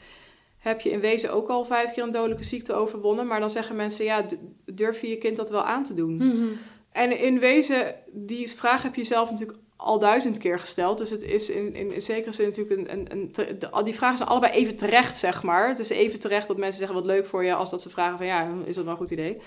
heb 0.57 0.82
je 0.82 0.89
in 0.89 0.99
wezen 0.99 1.32
ook 1.32 1.47
al 1.47 1.65
vijf 1.65 1.91
keer 1.91 2.03
een 2.03 2.11
dodelijke 2.11 2.43
ziekte 2.43 2.74
overwonnen, 2.74 3.28
maar 3.28 3.39
dan 3.39 3.49
zeggen 3.49 3.76
mensen, 3.76 4.05
ja, 4.05 4.26
durf 4.65 5.01
je 5.01 5.09
je 5.09 5.18
kind 5.18 5.38
dat 5.38 5.49
wel 5.49 5.63
aan 5.63 5.84
te 5.84 5.93
doen? 5.93 6.15
Mhm. 6.15 6.47
En 6.91 7.20
in 7.20 7.39
wezen, 7.39 7.95
die 8.11 8.49
vraag 8.49 8.84
heb 8.84 8.95
je 8.95 9.03
zelf 9.03 9.30
natuurlijk 9.32 9.57
al 9.78 9.99
duizend 9.99 10.38
keer 10.38 10.59
gesteld. 10.59 10.97
Dus 10.97 11.09
het 11.09 11.23
is 11.23 11.49
in, 11.49 11.75
in, 11.75 11.91
in 11.91 12.01
zekere 12.01 12.32
zin 12.32 12.45
natuurlijk 12.45 12.80
een... 12.80 12.91
een, 12.91 13.11
een 13.11 13.32
te- 13.32 13.57
de- 13.57 13.69
al 13.69 13.84
die 13.84 13.95
vragen 13.95 14.17
zijn 14.17 14.30
allebei 14.30 14.53
even 14.53 14.75
terecht, 14.75 15.17
zeg 15.17 15.43
maar. 15.43 15.67
Het 15.67 15.80
is 15.80 15.89
even 15.89 16.19
terecht 16.19 16.47
dat 16.47 16.57
mensen 16.57 16.80
zeggen 16.80 16.95
wat 16.95 17.05
leuk 17.05 17.25
voor 17.25 17.43
je... 17.43 17.53
als 17.53 17.69
dat 17.69 17.82
ze 17.82 17.89
vragen 17.89 18.17
van 18.17 18.28
ja, 18.28 18.51
is 18.65 18.75
dat 18.75 18.84
wel 18.84 18.93
een 18.93 18.99
goed 18.99 19.11
idee? 19.11 19.38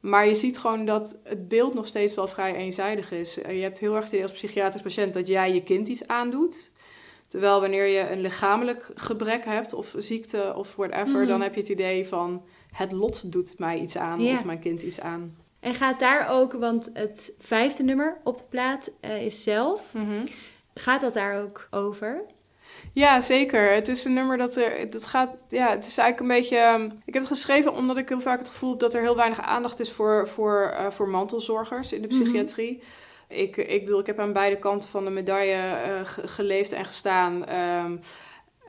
Maar 0.00 0.26
je 0.26 0.34
ziet 0.34 0.58
gewoon 0.58 0.84
dat 0.84 1.16
het 1.22 1.48
beeld 1.48 1.74
nog 1.74 1.86
steeds 1.86 2.14
wel 2.14 2.28
vrij 2.28 2.54
eenzijdig 2.54 3.12
is. 3.12 3.34
Je 3.34 3.42
hebt 3.62 3.78
heel 3.78 3.94
erg 3.94 4.04
het 4.04 4.12
idee 4.12 4.22
als 4.22 4.32
psychiatrisch 4.32 4.82
patiënt 4.82 5.14
dat 5.14 5.28
jij 5.28 5.54
je 5.54 5.62
kind 5.62 5.88
iets 5.88 6.06
aandoet. 6.06 6.70
Terwijl 7.26 7.60
wanneer 7.60 7.86
je 7.86 8.10
een 8.10 8.20
lichamelijk 8.20 8.90
gebrek 8.94 9.44
hebt 9.44 9.72
of 9.72 9.94
ziekte 9.96 10.52
of 10.56 10.76
whatever... 10.76 11.18
Mhm. 11.18 11.26
dan 11.26 11.40
heb 11.40 11.54
je 11.54 11.60
het 11.60 11.68
idee 11.68 12.06
van 12.06 12.42
het 12.72 12.92
lot 12.92 13.32
doet 13.32 13.58
mij 13.58 13.78
iets 13.78 13.96
aan 13.96 14.26
of 14.26 14.44
mijn 14.44 14.60
kind 14.60 14.82
iets 14.82 15.00
aan. 15.00 15.36
En 15.60 15.74
gaat 15.74 15.98
daar 16.00 16.28
ook, 16.28 16.52
want 16.52 16.90
het 16.92 17.32
vijfde 17.38 17.82
nummer 17.82 18.16
op 18.24 18.38
de 18.38 18.44
plaat 18.48 18.90
eh, 19.00 19.22
is 19.24 19.42
zelf. 19.42 19.92
Gaat 20.74 21.00
dat 21.00 21.12
daar 21.12 21.40
ook 21.42 21.68
over? 21.70 22.22
Ja, 22.92 23.20
zeker. 23.20 23.72
Het 23.72 23.88
is 23.88 24.04
een 24.04 24.12
nummer 24.12 24.36
dat 24.38 24.56
er. 24.56 24.90
Dat 24.90 25.06
gaat. 25.06 25.44
Ja, 25.48 25.70
het 25.70 25.86
is 25.86 25.98
eigenlijk 25.98 26.20
een 26.20 26.40
beetje. 26.40 26.56
ehm, 26.56 26.84
Ik 26.84 27.14
heb 27.14 27.22
het 27.22 27.26
geschreven 27.32 27.72
omdat 27.74 27.96
ik 27.96 28.08
heel 28.08 28.20
vaak 28.20 28.38
het 28.38 28.48
gevoel 28.48 28.70
heb 28.70 28.78
dat 28.80 28.94
er 28.94 29.00
heel 29.02 29.16
weinig 29.16 29.40
aandacht 29.40 29.80
is 29.80 29.92
voor, 29.92 30.28
voor, 30.28 30.62
eh, 30.78 30.90
voor 30.90 31.08
mantelzorgers 31.08 31.92
in 31.92 32.02
de 32.02 32.08
Mhm. 32.08 32.22
psychiatrie. 32.22 32.82
Ik, 33.28 33.56
ik 33.56 33.84
bedoel, 33.84 34.00
ik 34.00 34.06
heb 34.06 34.18
aan 34.18 34.32
beide 34.32 34.58
kanten 34.58 34.88
van 34.88 35.04
de 35.04 35.10
medaille 35.10 35.56
uh, 35.56 36.00
geleefd 36.04 36.72
en 36.72 36.84
gestaan. 36.84 37.44
Ehm, 37.46 37.96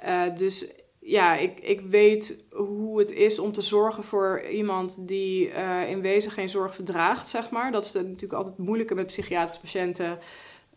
uh, 0.06 0.36
dus 0.36 0.68
ja, 1.00 1.38
ik, 1.38 1.60
ik 1.60 1.82
weet 1.82 2.44
hoe 2.52 3.00
het 3.00 3.12
is 3.12 3.40
om 3.40 3.52
te 3.52 3.62
zorgen 3.62 4.04
voor 4.04 4.42
iemand 4.42 5.08
die 5.08 5.50
uh, 5.50 5.90
in 5.90 6.02
wezen 6.02 6.32
geen 6.32 6.50
zorg 6.50 6.76
verdraagt, 6.76 7.30
zeg 7.30 7.50
maar. 7.50 7.72
Dat 7.72 7.86
is 7.86 7.92
natuurlijk 7.94 8.34
altijd 8.34 8.58
het 8.58 8.66
moeilijke 8.66 8.96
met 8.96 9.08
psychiatrische 9.08 9.62
patiënten. 9.62 10.20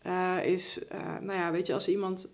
Uh, 0.06 0.36
is, 0.44 0.80
nou 1.20 1.38
ja, 1.38 1.50
weet 1.50 1.66
je, 1.66 1.72
als 1.72 1.88
iemand, 1.88 2.32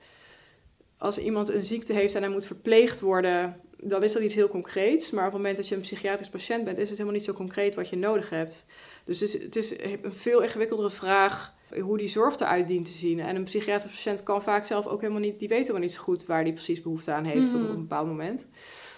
als 0.99 1.18
iemand 1.18 1.49
een 1.49 1.62
ziekte 1.62 1.93
heeft 1.93 2.14
en 2.14 2.22
hij 2.22 2.30
moet 2.30 2.47
verpleegd 2.47 3.01
worden, 3.01 3.61
dan 3.76 4.03
is 4.03 4.12
dat 4.12 4.22
iets 4.22 4.34
heel 4.34 4.49
concreets. 4.49 5.11
Maar 5.11 5.26
op 5.26 5.32
het 5.32 5.41
moment 5.41 5.57
dat 5.57 5.68
je 5.68 5.74
een 5.74 5.80
psychiatrisch 5.80 6.28
patiënt 6.28 6.64
bent, 6.64 6.78
is 6.78 6.89
het 6.89 6.99
helemaal 6.99 7.18
niet 7.18 7.28
zo 7.28 7.32
concreet 7.32 7.74
wat 7.74 7.89
je 7.89 7.97
nodig 7.97 8.30
hebt. 8.30 8.66
Dus 9.05 9.20
het 9.20 9.34
is, 9.34 9.43
het 9.43 9.57
is 9.57 9.70
een 10.03 10.12
veel 10.12 10.43
ingewikkeldere 10.43 10.91
vraag 10.91 11.57
hoe 11.81 11.99
die 11.99 12.09
zorg 12.09 12.39
eruit 12.41 12.69
dient 12.69 12.85
te 12.85 12.91
zien. 12.91 13.21
En 13.21 13.37
een 13.37 13.45
psychiatrische 13.45 13.97
patiënt 13.97 14.23
kan 14.23 14.43
vaak 14.43 14.66
zelf 14.66 14.87
ook 14.87 15.01
helemaal 15.01 15.21
niet, 15.23 15.39
die 15.39 15.49
weet 15.49 15.61
helemaal 15.61 15.81
niet 15.81 15.93
zo 15.93 16.03
goed 16.03 16.27
waar 16.27 16.45
die 16.45 16.53
precies 16.53 16.83
behoefte 16.83 17.12
aan 17.12 17.25
heeft 17.25 17.55
op 17.55 17.61
Mhm. 17.61 17.71
een 17.71 17.81
bepaald 17.81 18.07
moment. 18.07 18.47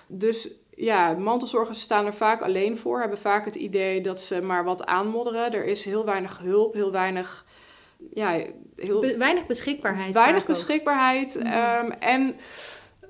Dus 0.06 0.54
ja, 0.76 1.12
mantelzorgers 1.12 1.80
staan 1.80 2.06
er 2.06 2.14
vaak 2.14 2.42
alleen 2.42 2.76
voor, 2.78 3.00
hebben 3.00 3.18
vaak 3.18 3.44
het 3.44 3.54
idee 3.54 4.00
dat 4.00 4.20
ze 4.20 4.40
maar 4.42 4.64
wat 4.64 4.86
aanmodderen. 4.86 5.52
Er 5.52 5.64
is 5.64 5.84
heel 5.84 6.04
weinig 6.04 6.38
hulp, 6.38 6.74
heel 6.74 6.92
weinig, 6.92 7.44
ja, 8.10 8.42
heel 8.76 9.00
Be- 9.00 9.16
weinig 9.16 9.46
beschikbaarheid. 9.46 10.14
weinig 10.14 10.46
beschikbaarheid. 10.46 11.34
Mhm. 11.38 11.46
Ehm, 11.46 11.90
en 11.90 12.36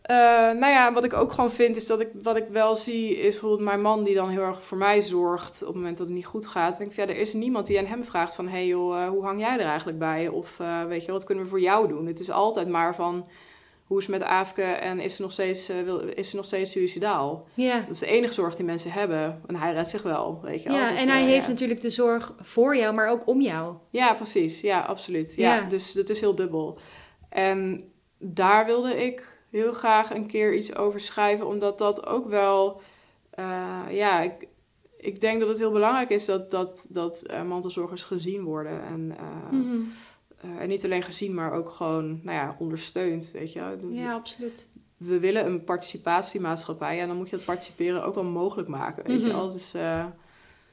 eh, 0.03 0.17
nou 0.59 0.67
ja, 0.67 0.93
wat 0.93 1.05
ik 1.05 1.13
ook 1.13 1.33
gewoon 1.33 1.51
vind, 1.51 1.77
is 1.77 1.87
dat 1.87 2.01
ik 2.01 2.09
wat 2.23 2.37
ik 2.37 2.47
wel 2.51 2.77
zie, 2.77 3.17
is 3.17 3.31
bijvoorbeeld 3.33 3.69
mijn 3.69 3.81
man 3.81 4.05
die 4.05 4.15
dan 4.15 4.29
heel 4.29 4.43
erg 4.43 4.65
voor 4.65 4.79
mij 4.79 5.01
zorgt 5.01 5.61
op 5.61 5.67
het 5.67 5.77
moment 5.77 5.99
dat 5.99 6.07
het 6.07 6.17
niet 6.17 6.27
goed 6.27 6.47
gaat. 6.47 6.79
Denk 6.79 6.91
ik, 6.91 6.97
ja, 6.97 7.03
er 7.03 7.17
is 7.17 7.33
niemand 7.33 7.67
die 7.67 7.79
aan 7.79 7.87
hem 7.87 8.05
vraagt 8.05 8.35
van, 8.35 8.49
hey 8.49 8.67
joh, 8.67 9.03
eh, 9.03 9.09
hoe 9.09 9.25
hang 9.25 9.41
jij 9.41 9.59
er 9.59 9.67
eigenlijk 9.67 9.99
bij? 9.99 10.29
Of 10.29 10.61
eh, 10.61 10.85
weet 10.85 11.05
je, 11.05 11.13
wat 11.13 11.25
kunnen 11.25 11.45
we 11.45 11.51
voor 11.51 11.61
jou 11.61 11.89
doen? 11.89 12.07
Het 12.07 12.21
is 12.21 12.31
altijd 12.31 12.69
maar 12.69 12.95
van, 12.95 13.27
hoe 13.85 13.99
is 13.99 14.07
het 14.07 14.19
met 14.19 14.29
Aafke 14.29 14.63
en 14.63 15.01
is 15.01 15.17
ze 15.17 15.23
nog 15.23 15.33
steeds, 15.33 15.67
wil, 15.67 15.99
is 15.99 16.31
ze 16.31 16.37
nog 16.37 16.45
steeds 16.45 16.71
suicidaal? 16.71 17.47
Ja. 17.55 17.81
Dat 17.81 17.91
is 17.91 17.99
de 17.99 18.07
enige 18.07 18.33
zorg 18.33 18.57
die 18.57 18.65
mensen 18.65 18.91
hebben. 18.91 19.41
En 19.47 19.57
hij 19.57 19.73
redt 19.73 19.89
zich 19.89 20.03
wel, 20.03 20.41
weet 20.43 20.63
je 20.63 20.69
wel. 20.69 20.79
Ja, 20.79 20.97
en 20.97 21.09
hij 21.09 21.25
heeft 21.25 21.45
ja. 21.45 21.51
natuurlijk 21.51 21.81
de 21.81 21.91
zorg 21.91 22.35
voor 22.41 22.77
jou, 22.77 22.95
maar 22.95 23.09
ook 23.09 23.27
om 23.27 23.41
jou. 23.41 23.75
Ja, 23.91 24.15
precies. 24.15 24.61
Ja, 24.61 24.81
absoluut. 24.81 25.35
Ja, 25.37 25.57
Ja. 25.57 25.69
Dus 25.69 25.93
dat 25.93 26.09
is 26.09 26.21
heel 26.21 26.35
dubbel. 26.35 26.79
En 27.29 27.85
daar 28.19 28.67
wilde 28.67 29.05
ik 29.05 29.39
heel 29.51 29.73
graag 29.73 30.15
een 30.15 30.27
keer 30.27 30.55
iets 30.57 30.75
over 30.77 31.01
schrijven, 31.01 31.47
omdat 31.47 31.79
dat 31.79 32.07
ook 32.07 32.29
wel, 32.29 32.81
eh, 33.31 33.81
ja, 33.91 34.21
ik, 34.21 34.49
ik 34.97 35.21
denk 35.21 35.41
dat 35.41 35.49
het 35.49 35.59
heel 35.59 35.73
belangrijk 35.73 36.11
is 36.11 36.25
dat, 36.25 36.51
dat, 36.51 36.87
dat 36.91 37.23
eh, 37.23 37.43
mantelzorgers 37.43 38.03
gezien 38.03 38.43
worden. 38.45 38.83
En, 38.85 39.15
eh, 39.19 39.51
Mhm. 39.51 39.81
en 40.59 40.69
niet 40.69 40.85
alleen 40.85 41.03
gezien, 41.03 41.35
maar 41.35 41.53
ook 41.53 41.71
gewoon, 41.71 42.21
nou 42.23 42.37
ja, 42.37 42.57
ondersteund, 42.59 43.31
weet 43.31 43.53
je. 43.53 43.77
Ja, 43.91 44.15
absoluut. 44.15 44.69
We 44.97 45.19
willen 45.19 45.47
een 45.47 45.65
participatiemaatschappij 45.65 47.01
en 47.01 47.09
dan 47.09 47.17
moet 47.17 47.31
je 47.31 47.37
dat 47.37 47.45
participeren 47.45 48.05
ook 48.05 48.15
wel 48.15 48.25
mogelijk 48.25 48.69
maken, 48.69 49.05
weet 49.07 49.21
je 49.21 49.27
Mhm. 49.27 49.37
wel. 49.37 49.51
Dus 49.51 49.75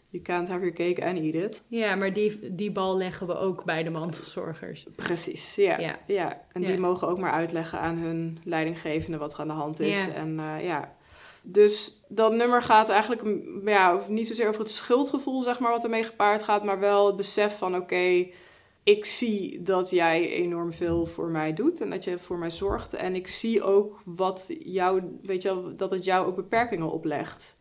you 0.09 0.23
can't 0.23 0.47
have 0.47 0.59
your 0.59 0.73
cake 0.73 1.05
and 1.05 1.17
eat 1.17 1.33
it. 1.33 1.63
Ja, 1.67 1.95
maar 1.95 2.13
die, 2.13 2.55
die 2.55 2.71
bal 2.71 2.97
leggen 2.97 3.27
we 3.27 3.37
ook 3.37 3.63
bij 3.63 3.83
de 3.83 3.89
mantelzorgers. 3.89 4.85
Precies, 4.95 5.55
ja. 5.55 5.79
Ja. 5.79 5.99
ja. 6.07 6.41
En 6.51 6.61
Ja. 6.61 6.67
die 6.67 6.77
mogen 6.79 7.07
ook 7.07 7.19
maar 7.19 7.31
uitleggen 7.31 7.79
aan 7.79 7.97
hun 7.97 8.39
leidinggevende 8.43 9.17
wat 9.17 9.33
er 9.33 9.39
aan 9.39 9.47
de 9.47 9.53
hand 9.53 9.79
is. 9.79 10.05
Ja. 10.05 10.13
En 10.13 10.39
eh, 10.39 10.65
ja. 10.65 10.95
Dus 11.41 12.03
dat 12.07 12.33
nummer 12.33 12.61
gaat 12.61 12.89
eigenlijk 12.89 13.23
ja, 13.65 13.99
niet 14.07 14.27
zozeer 14.27 14.47
over 14.47 14.59
het 14.61 14.69
schuldgevoel, 14.69 15.43
zeg 15.43 15.59
maar, 15.59 15.71
wat 15.71 15.83
ermee 15.83 16.03
gepaard 16.03 16.43
gaat, 16.43 16.63
maar 16.63 16.79
wel 16.79 17.07
het 17.07 17.15
besef 17.15 17.57
van 17.57 17.75
oké, 17.75 18.27
ik 18.83 19.05
zie 19.05 19.61
dat 19.63 19.89
jij 19.89 20.29
enorm 20.29 20.73
veel 20.73 21.05
voor 21.05 21.27
mij 21.29 21.53
doet 21.53 21.81
en 21.81 21.89
dat 21.89 22.03
je 22.03 22.19
voor 22.19 22.37
mij 22.37 22.49
zorgt. 22.49 22.93
En 22.93 23.15
ik 23.15 23.27
zie 23.27 23.63
ook 23.63 24.01
wat 24.05 24.53
jou, 24.59 25.01
weet 25.21 25.41
je 25.41 25.47
wel, 25.47 25.75
dat 25.75 25.91
het 25.91 26.05
jou 26.05 26.27
ook 26.27 26.35
beperkingen 26.35 26.91
oplegt. 26.91 27.56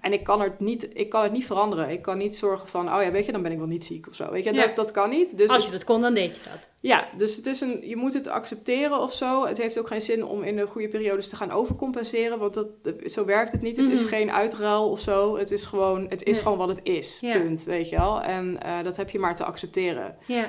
En 0.00 0.12
ik 0.12 0.24
kan, 0.24 0.40
het 0.40 0.60
niet, 0.60 0.88
ik 0.92 1.08
kan 1.08 1.22
het 1.22 1.32
niet 1.32 1.46
veranderen. 1.46 1.88
Ik 1.90 2.02
kan 2.02 2.18
niet 2.18 2.36
zorgen 2.36 2.68
van, 2.68 2.94
oh 2.94 3.02
ja, 3.02 3.10
weet 3.10 3.26
je, 3.26 3.32
dan 3.32 3.42
ben 3.42 3.52
ik 3.52 3.58
wel 3.58 3.66
niet 3.66 3.84
ziek 3.84 4.06
of 4.08 4.14
zo. 4.14 4.30
Weet 4.30 4.44
je, 4.44 4.52
Ja. 4.54 4.66
dat, 4.66 4.76
dat 4.76 4.90
kan 4.90 5.10
niet. 5.10 5.36
Dus 5.38 5.48
Als 5.50 5.58
je 5.58 5.62
het- 5.70 5.78
dat 5.78 5.84
kon, 5.84 6.00
dan 6.00 6.14
deed 6.14 6.36
je 6.36 6.40
dat. 6.50 6.68
ja, 6.80 7.08
dus 7.16 7.36
het 7.36 7.46
is 7.46 7.60
een, 7.60 7.80
je 7.88 7.96
moet 7.96 8.14
het 8.14 8.28
accepteren 8.28 9.00
of 9.00 9.12
zo. 9.12 9.46
Het 9.46 9.58
heeft 9.58 9.78
ook 9.78 9.86
geen 9.86 10.00
zin 10.02 10.24
om 10.24 10.42
in 10.42 10.56
de 10.56 10.66
goede 10.66 10.88
periodes 10.88 11.28
te 11.28 11.36
gaan 11.36 11.50
overcompenseren, 11.50 12.38
want 12.38 12.54
dat, 12.54 12.66
zo 13.04 13.24
werkt 13.24 13.52
het 13.52 13.62
niet. 13.62 13.76
Het 13.76 13.88
is 13.88 14.00
Mhm. 14.00 14.08
geen 14.08 14.30
uitruil 14.32 14.90
of 14.90 15.00
zo. 15.00 15.36
Het 15.36 15.50
is 15.50 15.66
gewoon, 15.66 16.06
het 16.08 16.22
is 16.22 16.32
Nee. 16.34 16.42
gewoon 16.42 16.58
wat 16.58 16.68
het 16.68 16.80
is. 16.82 17.18
Ja. 17.20 17.32
Punt, 17.38 17.64
weet 17.64 17.88
je 17.88 17.96
wel. 17.96 18.20
En 18.22 18.62
eh, 18.62 18.82
dat 18.82 18.96
heb 18.96 19.10
je 19.10 19.18
maar 19.18 19.36
te 19.36 19.44
accepteren. 19.44 20.16
Ja. 20.26 20.44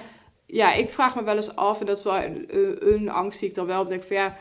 Ja, 0.46 0.74
ik 0.74 0.90
vraag 0.90 1.16
me 1.16 1.24
wel 1.24 1.36
eens 1.36 1.56
af, 1.56 1.80
en 1.80 1.86
dat 1.86 1.98
is 1.98 2.04
wel 2.04 2.16
een, 2.16 2.46
een 2.94 3.10
angst 3.10 3.40
die 3.40 3.50
ik 3.50 3.56
dan 3.56 3.66
wel 3.66 3.80
heb, 3.80 3.90
denk 3.90 4.04
van 4.04 4.16
ja, 4.16 4.38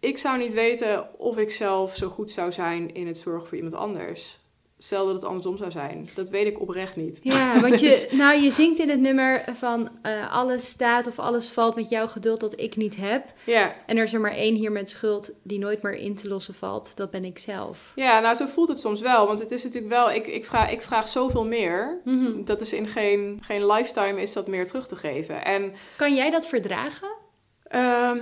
ik 0.00 0.18
zou 0.18 0.38
niet 0.38 0.52
weten 0.54 1.08
of 1.18 1.38
ik 1.38 1.50
zelf 1.50 1.94
zo 1.94 2.08
goed 2.08 2.30
zou 2.30 2.52
zijn 2.52 2.94
in 2.94 3.06
het 3.06 3.16
zorgen 3.16 3.48
voor 3.48 3.56
iemand 3.56 3.74
anders. 3.74 4.38
Stel 4.80 5.04
dat 5.06 5.14
het 5.14 5.24
andersom 5.24 5.56
zou 5.56 5.70
zijn. 5.70 6.08
Dat 6.14 6.28
weet 6.28 6.46
ik 6.46 6.60
oprecht 6.60 6.96
niet. 6.96 7.20
Ja, 7.22 7.60
want 7.60 7.78
Dus- 7.80 8.06
je, 8.10 8.16
nou, 8.16 8.40
je 8.40 8.50
zingt 8.50 8.78
in 8.78 8.88
het 8.88 9.00
nummer 9.00 9.44
van 9.54 9.88
eh, 10.02 10.32
alles 10.32 10.66
staat 10.68 11.06
of 11.06 11.18
alles 11.18 11.50
valt 11.50 11.74
met 11.76 11.88
jouw 11.88 12.06
geduld 12.06 12.40
dat 12.40 12.60
ik 12.60 12.76
niet 12.76 12.96
heb. 12.96 13.24
Ja, 13.44 13.74
En 13.86 13.96
er 13.96 14.02
is 14.04 14.12
er 14.14 14.20
maar 14.20 14.32
één 14.34 14.54
hier 14.54 14.72
met 14.72 14.90
schuld 14.90 15.30
die 15.42 15.58
nooit 15.58 15.82
meer 15.82 15.94
in 15.94 16.14
te 16.14 16.28
lossen 16.28 16.54
valt. 16.54 16.96
Dat 16.96 17.10
ben 17.10 17.24
ik 17.24 17.38
zelf. 17.38 17.92
Ja, 17.94 18.20
nou 18.20 18.34
zo 18.36 18.46
voelt 18.46 18.68
het 18.68 18.78
soms 18.78 19.00
wel. 19.00 19.26
Want 19.26 19.40
het 19.40 19.50
is 19.50 19.64
natuurlijk 19.64 19.92
wel, 19.92 20.10
ik, 20.10 20.26
ik, 20.26 20.44
vraag, 20.44 20.70
ik 20.70 20.82
vraag 20.82 21.08
zoveel 21.08 21.44
meer. 21.46 22.00
Mhm. 22.04 22.44
Dat 22.44 22.60
is 22.60 22.72
in 22.72 22.86
geen, 22.88 23.38
geen 23.42 23.66
lifetime 23.66 24.20
is 24.22 24.32
dat 24.32 24.46
meer 24.48 24.66
terug 24.66 24.86
te 24.86 24.96
geven. 24.96 25.44
En 25.44 25.72
Kan 25.96 26.14
jij 26.14 26.30
dat 26.30 26.46
verdragen? 26.46 27.08
ehm, 27.62 28.18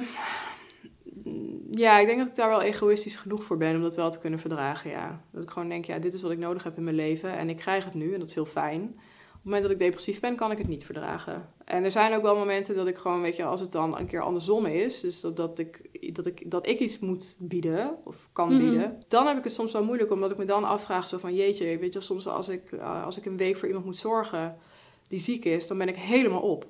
ja, 1.77 1.99
ik 1.99 2.07
denk 2.07 2.19
dat 2.19 2.27
ik 2.27 2.35
daar 2.35 2.49
wel 2.49 2.63
egoïstisch 2.63 3.17
genoeg 3.17 3.45
voor 3.45 3.57
ben 3.57 3.77
om 3.77 3.83
dat 3.83 3.95
wel 3.95 4.11
te 4.11 4.19
kunnen 4.19 4.39
verdragen. 4.39 4.91
Ja. 4.91 5.21
Dat 5.33 5.43
ik 5.43 5.51
gewoon 5.51 5.69
denk, 5.69 5.85
ja, 5.85 5.99
dit 5.99 6.15
is 6.15 6.23
wat 6.23 6.31
ik 6.31 6.39
nodig 6.39 6.63
heb 6.63 6.77
in 6.77 6.85
mijn 6.85 6.97
leven. 6.97 7.37
En 7.37 7.49
ik 7.49 7.57
krijg 7.57 7.85
het 7.85 7.95
nu 7.95 8.13
en 8.13 8.19
dat 8.19 8.29
is 8.29 8.35
heel 8.35 8.47
fijn. 8.47 8.83
Op 8.83 9.53
het 9.53 9.55
moment 9.55 9.63
dat 9.63 9.71
ik 9.71 9.79
depressief 9.79 10.21
ben, 10.21 10.37
kan 10.37 10.51
ik 10.51 10.59
het 10.59 10.69
niet 10.69 10.85
verdragen. 10.85 11.49
En 11.65 11.85
er 11.85 11.91
zijn 11.91 12.15
ook 12.15 12.23
wel 12.23 12.37
momenten 12.37 12.75
dat 12.75 12.87
ik 12.87 12.97
gewoon, 12.97 13.21
weet 13.21 13.37
je, 13.37 13.45
als 13.45 13.61
het 13.61 13.73
dan 13.73 13.99
een 13.99 14.07
keer 14.07 14.21
andersom 14.23 14.67
is, 14.67 15.01
dus 15.01 15.21
dat, 15.21 15.37
dat, 15.37 15.59
ik, 15.59 15.91
dat, 16.15 16.27
ik, 16.27 16.51
dat 16.51 16.67
ik 16.67 16.81
iets 16.81 16.99
moet 16.99 17.37
bieden 17.39 17.97
of 18.05 18.29
kan 18.33 18.49
Mhm. 18.49 18.59
bieden, 18.59 19.03
dan 19.09 19.27
heb 19.27 19.37
ik 19.37 19.45
het 19.45 19.53
soms 19.53 19.73
wel 19.73 19.85
moeilijk, 19.85 20.11
omdat 20.13 20.31
ik 20.31 20.37
me 20.37 20.45
dan 20.45 20.65
afvraag 20.65 21.09
zo 21.09 21.19
van, 21.19 21.35
jeetje, 21.35 21.79
weet 21.79 21.93
je, 21.93 22.01
soms 22.01 22.27
als 22.29 22.49
ik, 22.49 22.73
eh, 22.73 23.05
als 23.05 23.17
ik 23.17 23.25
een 23.25 23.37
week 23.37 23.57
voor 23.57 23.67
iemand 23.67 23.85
moet 23.85 23.97
zorgen 23.97 24.57
die 25.09 25.21
ziek 25.21 25.45
is, 25.45 25.67
dan 25.67 25.79
ben 25.79 25.89
ik 25.89 25.97
helemaal 25.97 26.43
op. 26.43 26.67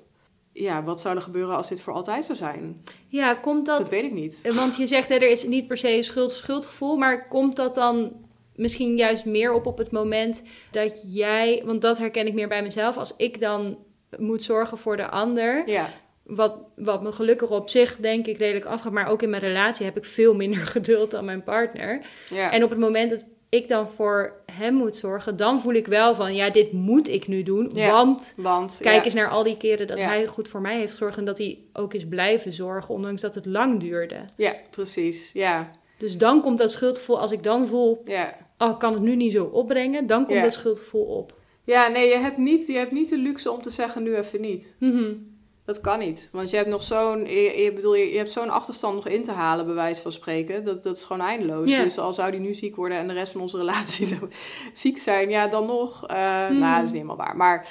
Ja, 0.59 0.83
wat 0.83 1.01
zou 1.01 1.15
er 1.15 1.21
gebeuren 1.21 1.55
als 1.55 1.67
dit 1.69 1.81
voor 1.81 1.93
altijd 1.93 2.25
zou 2.25 2.37
zijn? 2.37 2.77
Ja, 3.07 3.33
komt 3.33 3.65
Dat, 3.65 3.77
dat... 3.77 3.89
weet 3.89 4.03
ik 4.03 4.11
niet. 4.13 4.53
Want 4.55 4.75
je 4.77 4.87
zegt, 4.87 5.09
hè, 5.09 5.15
er 5.15 5.29
is 5.29 5.43
niet 5.43 5.67
per 5.67 5.77
se 5.77 5.95
een 5.95 6.03
schuld 6.03 6.31
schuldgevoel, 6.31 6.95
maar 6.95 7.27
komt 7.27 7.55
dat 7.55 7.75
dan 7.75 8.25
misschien 8.55 8.95
juist 8.97 9.25
meer 9.25 9.53
op 9.53 9.65
op 9.65 9.77
het 9.77 9.91
moment 9.91 10.43
dat 10.71 11.03
jij... 11.13 11.61
Want 11.65 11.81
dat 11.81 11.97
herken 11.97 12.27
ik 12.27 12.33
meer 12.33 12.47
bij 12.47 12.63
mezelf. 12.63 12.97
Als 12.97 13.15
ik 13.15 13.39
dan 13.39 13.77
moet 14.17 14.43
zorgen 14.43 14.77
voor 14.77 14.97
de 14.97 15.09
ander, 15.09 15.69
Ja, 15.69 15.89
wat, 16.23 16.57
wat 16.75 17.03
me 17.03 17.11
gelukkig 17.11 17.49
op 17.49 17.69
zich 17.69 17.97
denk 17.97 18.25
ik 18.27 18.37
redelijk 18.37 18.65
afgaat, 18.65 18.91
maar 18.91 19.07
ook 19.07 19.21
in 19.21 19.29
mijn 19.29 19.41
relatie 19.41 19.85
heb 19.85 19.97
ik 19.97 20.05
veel 20.05 20.35
minder 20.35 20.65
geduld 20.75 21.11
dan 21.11 21.25
mijn 21.25 21.43
partner. 21.43 22.01
ja. 22.29 22.51
En 22.51 22.63
op 22.63 22.69
het 22.69 22.79
moment 22.79 23.09
dat 23.09 23.25
ik 23.49 23.67
dan 23.67 23.87
voor 23.87 24.33
hem 24.51 24.73
moet 24.73 24.95
zorgen, 24.95 25.37
dan 25.37 25.59
voel 25.59 25.73
ik 25.73 25.87
wel 25.87 26.15
van, 26.15 26.35
ja, 26.35 26.49
dit 26.49 26.71
moet 26.71 27.09
ik 27.09 27.27
nu 27.27 27.43
doen, 27.43 27.69
Ja. 27.73 27.91
want... 27.91 28.33
want 28.37 28.77
Kijk 28.81 28.95
ja, 28.95 29.03
eens 29.03 29.13
naar 29.13 29.29
al 29.29 29.43
die 29.43 29.57
keren 29.57 29.87
dat 29.87 29.99
Ja. 29.99 30.07
hij 30.07 30.25
goed 30.25 30.47
voor 30.47 30.61
mij 30.61 30.77
heeft 30.77 30.91
gezorgd 30.91 31.17
en 31.17 31.25
dat 31.25 31.37
hij 31.37 31.57
ook 31.73 31.93
is 31.93 32.07
blijven 32.07 32.53
zorgen, 32.53 32.93
ondanks 32.93 33.21
dat 33.21 33.35
het 33.35 33.45
lang 33.45 33.79
duurde. 33.79 34.15
Ja, 34.35 34.55
precies. 34.69 35.31
Ja, 35.33 35.71
Dus 35.97 36.17
dan 36.17 36.41
komt 36.41 36.57
dat 36.57 36.71
schuldgevoel, 36.71 37.19
als 37.19 37.31
ik 37.31 37.43
dan 37.43 37.67
voel, 37.67 38.01
ja. 38.05 38.37
oh, 38.57 38.69
ik 38.69 38.79
kan 38.79 38.93
het 38.93 39.01
nu 39.01 39.15
niet 39.15 39.31
zo 39.31 39.43
opbrengen, 39.45 40.05
dan 40.07 40.25
komt 40.25 40.41
dat 40.41 40.53
schuldgevoel 40.53 41.05
op. 41.05 41.35
Ja, 41.63 41.87
nee, 41.87 42.07
je 42.09 42.17
hebt, 42.17 42.37
niet, 42.37 42.67
je 42.67 42.73
hebt 42.73 42.91
niet 42.91 43.09
de 43.09 43.17
luxe 43.17 43.51
om 43.51 43.61
te 43.61 43.69
zeggen 43.69 44.03
nu 44.03 44.15
even 44.15 44.41
niet. 44.41 44.75
Mhm. 44.79 45.13
Dat 45.67 45.81
kan 45.81 45.99
niet. 45.99 46.29
Want 46.31 46.49
je 46.49 46.55
hebt 46.55 46.69
nog 46.69 46.83
zo'n, 46.83 47.25
je, 47.25 47.61
je, 47.61 47.73
bedoel, 47.73 47.95
je, 47.95 48.11
je 48.11 48.17
hebt 48.17 48.31
zo'n 48.31 48.49
achterstand 48.49 48.95
nog 48.95 49.07
in 49.07 49.23
te 49.23 49.31
halen, 49.31 49.65
bij 49.65 49.75
wijze 49.75 50.01
van 50.01 50.11
spreken. 50.11 50.63
Dat, 50.63 50.83
dat 50.83 50.97
is 50.97 51.05
gewoon 51.05 51.27
eindeloos. 51.27 51.69
Dus 51.69 51.97
al 51.97 52.13
zou 52.13 52.31
die 52.31 52.39
nu 52.39 52.53
ziek 52.53 52.75
worden 52.75 52.97
en 52.97 53.07
de 53.07 53.13
rest 53.13 53.31
van 53.31 53.41
onze 53.41 53.57
relatie 53.57 54.17
ziek 54.73 54.97
zijn, 54.97 55.29
ja, 55.29 55.47
dan 55.47 55.65
nog. 55.65 55.99
Hmm. 56.07 56.57
Nou, 56.59 56.75
dat 56.75 56.85
is 56.85 56.91
niet 56.91 57.01
helemaal 57.01 57.25
waar. 57.25 57.35
Maar 57.35 57.67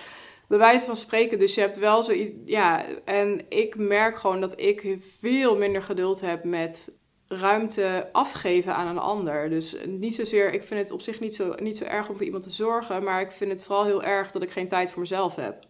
bij 0.49 0.59
wijze 0.59 0.87
van 0.87 0.97
spreken, 0.97 1.39
dus 1.39 1.55
je 1.55 1.61
hebt 1.61 1.79
wel 1.79 2.03
zoiets. 2.03 2.31
Ja, 2.45 2.85
en 3.05 3.41
ik 3.49 3.77
merk 3.77 4.17
gewoon 4.17 4.41
dat 4.41 4.61
ik 4.61 4.97
veel 5.01 5.57
minder 5.57 5.83
geduld 5.83 6.21
heb 6.21 6.45
met 6.45 6.99
ruimte 7.29 8.09
afgeven 8.13 8.75
aan 8.75 8.87
een 8.87 9.03
ander. 9.03 9.51
Dus 9.51 9.77
niet 9.87 10.15
zozeer, 10.15 10.53
ik 10.53 10.63
vind 10.63 10.81
het 10.81 10.91
op 10.91 11.01
zich 11.01 11.21
niet 11.21 11.35
zo, 11.35 11.55
niet 11.59 11.77
zo 11.77 11.85
erg 11.85 12.09
om 12.09 12.17
voor 12.17 12.25
iemand 12.25 12.43
te 12.43 12.51
zorgen, 12.51 13.03
maar 13.03 13.21
ik 13.21 13.33
vind 13.33 13.51
het 13.51 13.65
vooral 13.65 13.85
heel 13.85 14.03
erg 14.03 14.31
dat 14.31 14.43
ik 14.43 14.51
geen 14.51 14.69
tijd 14.69 14.91
voor 14.91 15.01
mezelf 15.01 15.37
heb. 15.37 15.67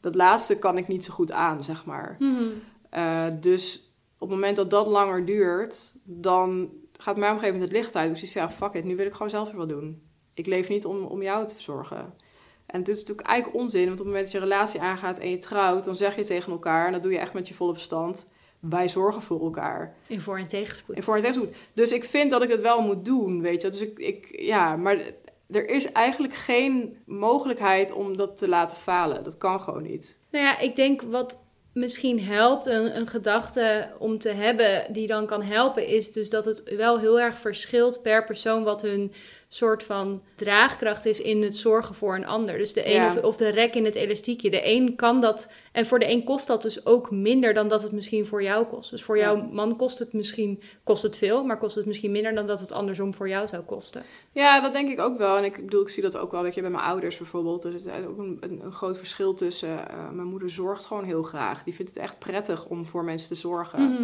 Dat 0.00 0.14
laatste 0.14 0.58
kan 0.58 0.78
ik 0.78 0.88
niet 0.88 1.04
zo 1.04 1.12
goed 1.12 1.32
aan, 1.32 1.64
zeg 1.64 1.84
maar. 1.84 2.16
Mhm. 2.18 2.44
Eh, 2.90 3.26
dus 3.40 3.94
op 4.18 4.28
het 4.28 4.38
moment 4.38 4.56
dat 4.56 4.70
dat 4.70 4.86
langer 4.86 5.24
duurt, 5.24 5.94
dan 6.04 6.70
gaat 6.92 7.16
mij 7.16 7.28
op 7.28 7.34
een 7.34 7.40
gegeven 7.40 7.60
moment 7.60 7.72
het 7.72 7.82
licht 7.82 7.96
uit. 7.96 8.10
Dus 8.10 8.22
ik 8.22 8.28
zeg, 8.30 8.42
ja, 8.42 8.50
fuck 8.50 8.72
it, 8.74 8.84
nu 8.84 8.96
wil 8.96 9.06
ik 9.06 9.12
gewoon 9.12 9.30
zelf 9.30 9.48
weer 9.48 9.58
wat 9.58 9.68
doen. 9.68 10.02
Ik 10.34 10.46
leef 10.46 10.68
niet 10.68 10.84
om, 10.84 11.04
om 11.04 11.22
jou 11.22 11.46
te 11.46 11.54
verzorgen. 11.54 12.14
En 12.66 12.78
het 12.78 12.88
is 12.88 12.98
natuurlijk 12.98 13.26
eigenlijk 13.28 13.62
onzin, 13.62 13.86
want 13.86 13.92
op 13.92 13.98
het 13.98 14.06
moment 14.06 14.24
dat 14.24 14.32
je 14.32 14.38
een 14.38 14.44
relatie 14.44 14.80
aangaat 14.80 15.18
en 15.18 15.30
je 15.30 15.38
trouwt, 15.38 15.84
dan 15.84 15.96
zeg 15.96 16.16
je 16.16 16.24
tegen 16.24 16.52
elkaar, 16.52 16.86
en 16.86 16.92
dat 16.92 17.02
doe 17.02 17.12
je 17.12 17.18
echt 17.18 17.32
met 17.32 17.48
je 17.48 17.54
volle 17.54 17.72
verstand, 17.72 18.26
wij 18.60 18.88
zorgen 18.88 19.22
voor 19.22 19.40
elkaar. 19.40 19.94
In 20.06 20.20
voor- 20.20 20.38
en 20.38 20.48
tegenspoed. 20.48 20.96
In 20.96 21.02
voor- 21.02 21.14
en 21.14 21.20
tegenspoed. 21.20 21.56
Dus 21.72 21.92
ik 21.92 22.04
vind 22.04 22.30
dat 22.30 22.42
ik 22.42 22.50
het 22.50 22.60
wel 22.60 22.82
moet 22.82 23.04
doen, 23.04 23.40
weet 23.40 23.62
je. 23.62 23.68
Dus 23.68 23.80
ik, 23.80 23.98
ik 23.98 24.40
ja, 24.40 24.76
maar 24.76 24.98
er 25.50 25.68
is 25.68 25.92
eigenlijk 25.92 26.34
geen 26.34 26.96
mogelijkheid 27.06 27.92
om 27.92 28.16
dat 28.16 28.36
te 28.36 28.48
laten 28.48 28.76
falen. 28.76 29.24
Dat 29.24 29.38
kan 29.38 29.60
gewoon 29.60 29.82
niet. 29.82 30.18
Nou 30.30 30.44
ja, 30.44 30.58
ik 30.58 30.76
denk 30.76 31.02
wat 31.02 31.44
misschien 31.72 32.20
helpt, 32.20 32.66
een, 32.66 32.96
een 32.96 33.06
gedachte 33.06 33.88
om 33.98 34.18
te 34.18 34.28
hebben 34.28 34.92
die 34.92 35.06
dan 35.06 35.26
kan 35.26 35.42
helpen, 35.42 35.86
is 35.86 36.12
dus 36.12 36.30
dat 36.30 36.44
het 36.44 36.74
wel 36.76 36.98
heel 36.98 37.20
erg 37.20 37.38
verschilt 37.38 38.02
per 38.02 38.24
persoon 38.24 38.64
wat 38.64 38.82
hun 38.82 39.12
soort 39.48 39.82
van 39.82 40.22
draagkracht 40.34 41.06
is 41.06 41.20
in 41.20 41.42
het 41.42 41.56
zorgen 41.56 41.94
voor 41.94 42.14
een 42.14 42.26
ander. 42.26 42.58
Dus 42.58 42.72
de 42.72 42.86
een 42.86 42.92
Ja. 42.92 43.06
of, 43.06 43.22
of 43.22 43.36
de 43.36 43.48
rek 43.48 43.74
in 43.74 43.84
het 43.84 43.94
elastiekje. 43.94 44.50
De 44.50 44.60
een 44.68 44.94
kan 44.96 45.20
dat, 45.20 45.50
en 45.72 45.86
voor 45.86 45.98
de 45.98 46.10
een 46.10 46.24
kost 46.24 46.46
dat 46.46 46.62
dus 46.62 46.86
ook 46.86 47.10
minder 47.10 47.54
dan 47.54 47.68
dat 47.68 47.82
het 47.82 47.92
misschien 47.92 48.26
voor 48.26 48.42
jou 48.42 48.64
kost. 48.66 48.90
Dus 48.90 49.02
voor 49.02 49.16
Ja. 49.16 49.22
jouw 49.22 49.48
man 49.50 49.76
kost 49.76 49.98
het 49.98 50.12
misschien 50.12 50.62
kost 50.84 51.02
het 51.02 51.16
veel, 51.16 51.44
maar 51.44 51.58
kost 51.58 51.74
het 51.74 51.86
misschien 51.86 52.12
minder 52.12 52.34
dan 52.34 52.46
dat 52.46 52.60
het 52.60 52.72
andersom 52.72 53.14
voor 53.14 53.28
jou 53.28 53.48
zou 53.48 53.62
kosten. 53.62 54.02
Ja, 54.32 54.60
dat 54.60 54.72
denk 54.72 54.90
ik 54.90 55.00
ook 55.00 55.18
wel. 55.18 55.36
En 55.36 55.44
ik 55.44 55.56
bedoel, 55.64 55.82
ik 55.82 55.88
zie 55.88 56.02
dat 56.02 56.16
ook 56.16 56.30
wel, 56.32 56.42
weet 56.42 56.54
je, 56.54 56.60
bij 56.60 56.70
mijn 56.70 56.84
ouders 56.84 57.16
bijvoorbeeld. 57.16 57.64
Er 57.64 57.74
is 57.74 57.86
ook 58.08 58.18
een, 58.18 58.36
een, 58.40 58.60
een 58.64 58.72
groot 58.72 58.96
verschil 58.96 59.34
tussen... 59.34 59.88
eh, 59.88 60.10
mijn 60.10 60.28
moeder 60.28 60.50
zorgt 60.50 60.84
gewoon 60.84 61.04
heel 61.04 61.22
graag. 61.22 61.64
Die 61.64 61.74
vindt 61.74 61.90
het 61.94 62.00
echt 62.02 62.18
prettig 62.18 62.66
om 62.66 62.86
voor 62.86 63.04
mensen 63.04 63.28
te 63.28 63.34
zorgen. 63.34 63.82
Mhm. 63.92 64.02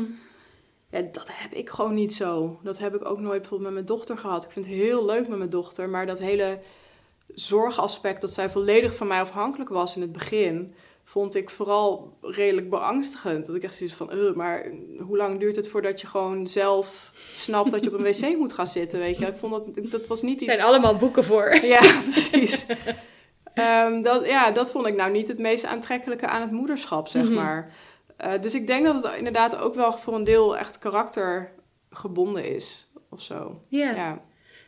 Ja, 0.93 1.01
dat 1.13 1.29
heb 1.33 1.53
ik 1.53 1.71
gewoon 1.71 1.95
niet 1.95 2.15
zo. 2.15 2.59
Dat 2.63 2.79
heb 2.79 2.95
ik 2.95 3.05
ook 3.05 3.19
nooit 3.19 3.41
bijvoorbeeld 3.41 3.63
met 3.63 3.73
mijn 3.73 3.99
dochter 3.99 4.19
gehad. 4.19 4.45
Ik 4.45 4.51
vind 4.51 4.67
het 4.67 4.75
heel 4.75 5.05
leuk 5.05 5.29
met 5.29 5.39
mijn 5.39 5.51
dochter, 5.51 5.89
maar 5.89 6.07
dat 6.07 6.19
hele 6.19 6.59
zorgaspect 7.35 8.21
dat 8.21 8.31
zij 8.31 8.51
volledig 8.51 8.95
van 8.97 9.07
mij 9.07 9.21
afhankelijk 9.21 9.71
was 9.71 9.97
in 9.97 10.03
het 10.03 10.13
begin, 10.13 10.71
vond 11.05 11.35
ik 11.35 11.51
vooral 11.51 12.17
redelijk 12.21 12.71
beangstigend. 12.71 13.47
Dat 13.47 13.57
ik 13.57 13.63
echt 13.63 13.75
zoiets 13.75 13.95
van, 13.97 14.11
"Eh, 14.11 14.33
maar 14.35 14.67
hoe 15.01 15.17
lang 15.17 15.41
duurt 15.41 15.57
het 15.57 15.69
voordat 15.69 16.01
je 16.01 16.07
gewoon 16.07 16.47
zelf 16.47 17.13
snapt 17.33 17.71
dat 17.71 17.85
je 17.85 17.91
op 17.95 17.99
een 17.99 18.05
wc 18.05 18.37
moet 18.39 18.53
gaan 18.53 18.67
zitten, 18.67 18.99
weet 18.99 19.19
je? 19.19 19.27
Ik 19.27 19.37
vond 19.37 19.53
dat, 19.53 19.91
dat 19.91 20.07
was 20.07 20.23
niet 20.23 20.41
Er 20.41 20.43
iets... 20.47 20.55
zijn 20.55 20.67
allemaal 20.67 20.97
boeken 20.97 21.25
voor. 21.25 21.55
Ja, 21.77 22.01
precies. 22.03 22.67
Ehm, 23.55 24.03
dat, 24.03 24.27
ja, 24.27 24.51
dat 24.51 24.71
vond 24.71 24.87
ik 24.87 24.97
nou 24.97 25.11
niet 25.13 25.29
het 25.29 25.39
meest 25.39 25.65
aantrekkelijke 25.65 26.27
aan 26.27 26.41
het 26.41 26.51
moederschap, 26.51 27.09
zeg 27.09 27.25
Mhm. 27.25 27.35
maar. 27.35 27.73
Eh, 28.23 28.41
dus 28.41 28.55
ik 28.55 28.67
denk 28.67 28.85
dat 28.85 29.03
het 29.03 29.17
inderdaad 29.17 29.57
ook 29.57 29.75
wel 29.75 29.99
voor 29.99 30.15
een 30.15 30.25
deel 30.25 30.57
echt 30.57 30.79
karaktergebonden 30.79 32.45
is, 32.45 32.89
of 33.11 33.21
zo. 33.21 33.61
Ja. 33.69 33.95
Ja, 33.95 34.23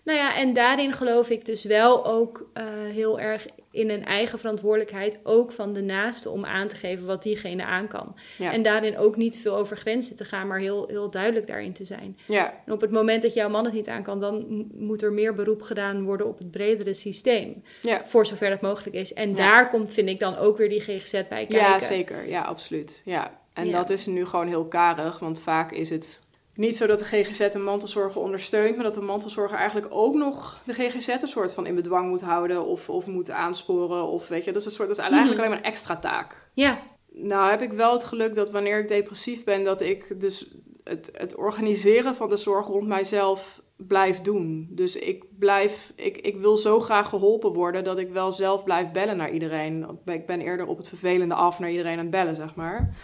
Nou 0.04 0.18
ja, 0.18 0.36
en 0.36 0.52
daarin 0.52 0.92
geloof 0.92 1.30
ik 1.30 1.44
dus 1.44 1.64
wel 1.64 2.06
ook 2.06 2.50
eh, 2.52 2.64
heel 2.90 3.20
erg 3.20 3.46
in 3.70 3.90
een 3.90 4.04
eigen 4.04 4.38
verantwoordelijkheid, 4.38 5.18
ook 5.22 5.52
van 5.52 5.72
de 5.72 5.82
naaste, 5.82 6.30
om 6.30 6.44
aan 6.44 6.68
te 6.68 6.76
geven 6.76 7.06
wat 7.06 7.22
diegene 7.22 7.64
aan 7.64 7.88
kan. 7.88 8.16
ja. 8.38 8.52
En 8.52 8.62
daarin 8.62 8.98
ook 8.98 9.16
niet 9.16 9.38
veel 9.38 9.56
over 9.56 9.76
grenzen 9.76 10.16
te 10.16 10.24
gaan, 10.24 10.46
maar 10.46 10.58
heel, 10.58 10.86
heel 10.88 11.10
duidelijk 11.10 11.46
daarin 11.46 11.72
te 11.72 11.84
zijn. 11.84 12.18
ja. 12.26 12.62
En 12.66 12.72
op 12.72 12.80
het 12.80 12.90
moment 12.90 13.22
dat 13.22 13.34
jouw 13.34 13.48
man 13.48 13.64
het 13.64 13.74
niet 13.74 13.88
aan 13.88 14.02
kan, 14.02 14.20
dan 14.20 14.66
moet 14.74 15.02
er 15.02 15.12
meer 15.12 15.34
beroep 15.34 15.62
gedaan 15.62 16.04
worden 16.04 16.26
op 16.26 16.38
het 16.38 16.50
bredere 16.50 16.94
systeem. 16.94 17.62
Ja. 17.80 18.06
Voor 18.06 18.26
zover 18.26 18.50
dat 18.50 18.60
mogelijk 18.60 18.96
is. 18.96 19.12
En 19.12 19.30
daar 19.30 19.68
komt, 19.68 19.92
vind 19.92 20.08
ik, 20.08 20.20
dan 20.20 20.36
ook 20.36 20.56
weer 20.56 20.68
die 20.68 20.80
GGZ 20.80 21.12
bij 21.12 21.22
kijken. 21.28 21.56
ja, 21.56 21.78
zeker. 21.80 22.28
Ja, 22.28 22.42
absoluut. 22.42 23.02
Ja. 23.04 23.42
En 23.54 23.66
Ja. 23.66 23.72
dat 23.72 23.90
is 23.90 24.06
nu 24.06 24.26
gewoon 24.26 24.46
heel 24.48 24.64
karig, 24.66 25.18
want 25.18 25.38
vaak 25.38 25.72
is 25.72 25.90
het 25.90 26.22
niet 26.54 26.76
zo 26.76 26.86
dat 26.86 26.98
de 26.98 27.04
GGZ 27.04 27.40
een 27.54 27.64
mantelzorger 27.64 28.20
ondersteunt, 28.20 28.74
maar 28.74 28.84
dat 28.84 28.94
de 28.94 29.00
mantelzorger 29.00 29.58
eigenlijk 29.58 29.86
ook 29.90 30.14
nog 30.14 30.60
de 30.66 30.72
GGZ 30.72 31.08
een 31.08 31.28
soort 31.28 31.52
van 31.52 31.66
in 31.66 31.74
bedwang 31.74 32.08
moet 32.08 32.20
houden 32.22 32.64
of, 32.64 32.88
of 32.90 33.06
moet 33.06 33.30
aansporen. 33.30 34.02
Of 34.04 34.28
weet 34.28 34.44
je, 34.44 34.52
dat 34.52 34.60
is, 34.60 34.66
een 34.66 34.72
soort, 34.74 34.88
dat 34.88 34.96
is 34.98 35.02
eigenlijk 35.04 35.32
Mhm. 35.32 35.40
alleen 35.40 35.56
maar 35.56 35.64
een 35.66 35.72
extra 35.72 35.96
taak. 35.96 36.48
Ja, 36.52 36.78
Nou 37.16 37.50
heb 37.50 37.62
ik 37.62 37.72
wel 37.72 37.92
het 37.92 38.04
geluk 38.04 38.34
dat 38.34 38.50
wanneer 38.50 38.78
ik 38.78 38.88
depressief 38.88 39.44
ben, 39.44 39.64
dat 39.64 39.80
ik 39.80 40.20
dus 40.20 40.54
het, 40.84 41.10
het 41.12 41.36
organiseren 41.36 42.14
van 42.14 42.28
de 42.28 42.36
zorg 42.36 42.66
rond 42.66 42.86
mijzelf 42.86 43.62
blijf 43.76 44.20
doen. 44.20 44.68
Dus 44.70 44.96
ik 44.96 45.24
blijf, 45.38 45.92
ik, 45.96 46.16
ik 46.18 46.36
wil 46.36 46.56
zo 46.56 46.80
graag 46.80 47.08
geholpen 47.08 47.52
worden 47.52 47.84
dat 47.84 47.98
ik 47.98 48.10
wel 48.12 48.32
zelf 48.32 48.64
blijf 48.64 48.90
bellen 48.90 49.16
naar 49.16 49.30
iedereen. 49.30 49.86
Ik 50.04 50.26
ben 50.26 50.40
eerder 50.40 50.66
op 50.66 50.76
het 50.76 50.88
vervelende 50.88 51.34
af 51.34 51.58
naar 51.58 51.70
iedereen 51.70 51.92
aan 51.92 51.98
het 51.98 52.10
bellen, 52.10 52.36
zeg 52.36 52.54
maar. 52.54 52.94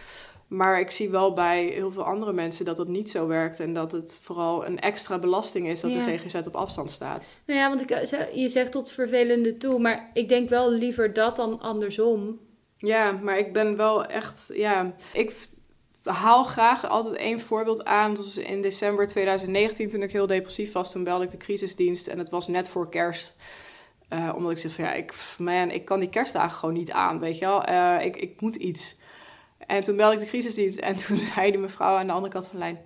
Maar 0.50 0.80
ik 0.80 0.90
zie 0.90 1.08
wel 1.10 1.32
bij 1.32 1.64
heel 1.64 1.90
veel 1.90 2.02
andere 2.04 2.32
mensen 2.32 2.64
dat 2.64 2.76
dat 2.76 2.88
niet 2.88 3.10
zo 3.10 3.26
werkt 3.26 3.60
en 3.60 3.72
dat 3.72 3.92
het 3.92 4.18
vooral 4.22 4.66
een 4.66 4.80
extra 4.80 5.18
belasting 5.18 5.66
is 5.66 5.80
dat 5.80 5.92
Ja. 5.94 6.06
de 6.06 6.18
GGZ 6.18 6.34
op 6.34 6.56
afstand 6.56 6.90
staat. 6.90 7.38
nou 7.46 7.58
ja, 7.60 7.68
want 7.68 7.80
ik, 7.80 7.90
eh, 7.90 8.34
je 8.34 8.48
zegt 8.48 8.72
tot 8.72 8.92
vervelende 8.92 9.56
toe, 9.56 9.78
maar 9.78 10.10
ik 10.12 10.28
denk 10.28 10.48
wel 10.48 10.70
liever 10.70 11.12
dat 11.12 11.36
dan 11.36 11.60
andersom. 11.60 12.38
Ja, 12.76 13.12
maar 13.12 13.38
ik 13.38 13.52
ben 13.52 13.76
wel 13.76 14.04
echt, 14.06 14.50
ja, 14.54 14.94
ik 15.12 15.48
haal 16.02 16.44
graag 16.44 16.88
altijd 16.88 17.16
één 17.16 17.40
voorbeeld 17.40 17.84
aan. 17.84 18.14
Dat 18.14 18.24
was 18.24 18.36
in 18.36 18.62
december 18.62 19.06
2019 19.06 19.88
toen 19.88 20.02
ik 20.02 20.12
heel 20.12 20.26
depressief 20.26 20.72
was. 20.72 20.92
Toen 20.92 21.04
belde 21.04 21.24
ik 21.24 21.30
de 21.30 21.36
crisisdienst 21.36 22.06
en 22.06 22.18
het 22.18 22.30
was 22.30 22.48
net 22.48 22.68
voor 22.68 22.88
kerst. 22.88 23.36
Eh, 24.08 24.32
omdat 24.36 24.50
ik 24.50 24.58
zit 24.58 24.72
van 24.72 24.84
ja, 24.84 24.92
ik, 24.92 25.14
man, 25.38 25.70
ik 25.70 25.84
kan 25.84 26.00
die 26.00 26.08
kerstdagen 26.08 26.56
gewoon 26.56 26.74
niet 26.74 26.90
aan, 26.90 27.18
weet 27.18 27.38
je 27.38 27.44
wel. 27.44 27.64
Eh, 27.64 28.04
ik, 28.04 28.16
ik 28.16 28.40
moet 28.40 28.56
iets. 28.56 28.96
En 29.70 29.82
toen 29.82 29.96
belde 29.96 30.14
ik 30.14 30.20
de 30.20 30.26
crisisdienst 30.26 30.78
en 30.78 30.96
toen 30.96 31.18
zei 31.34 31.50
die 31.50 31.60
mevrouw 31.60 31.96
aan 31.96 32.06
de 32.06 32.12
andere 32.12 32.32
kant 32.32 32.46
van 32.46 32.58
de 32.58 32.64
lijn... 32.64 32.80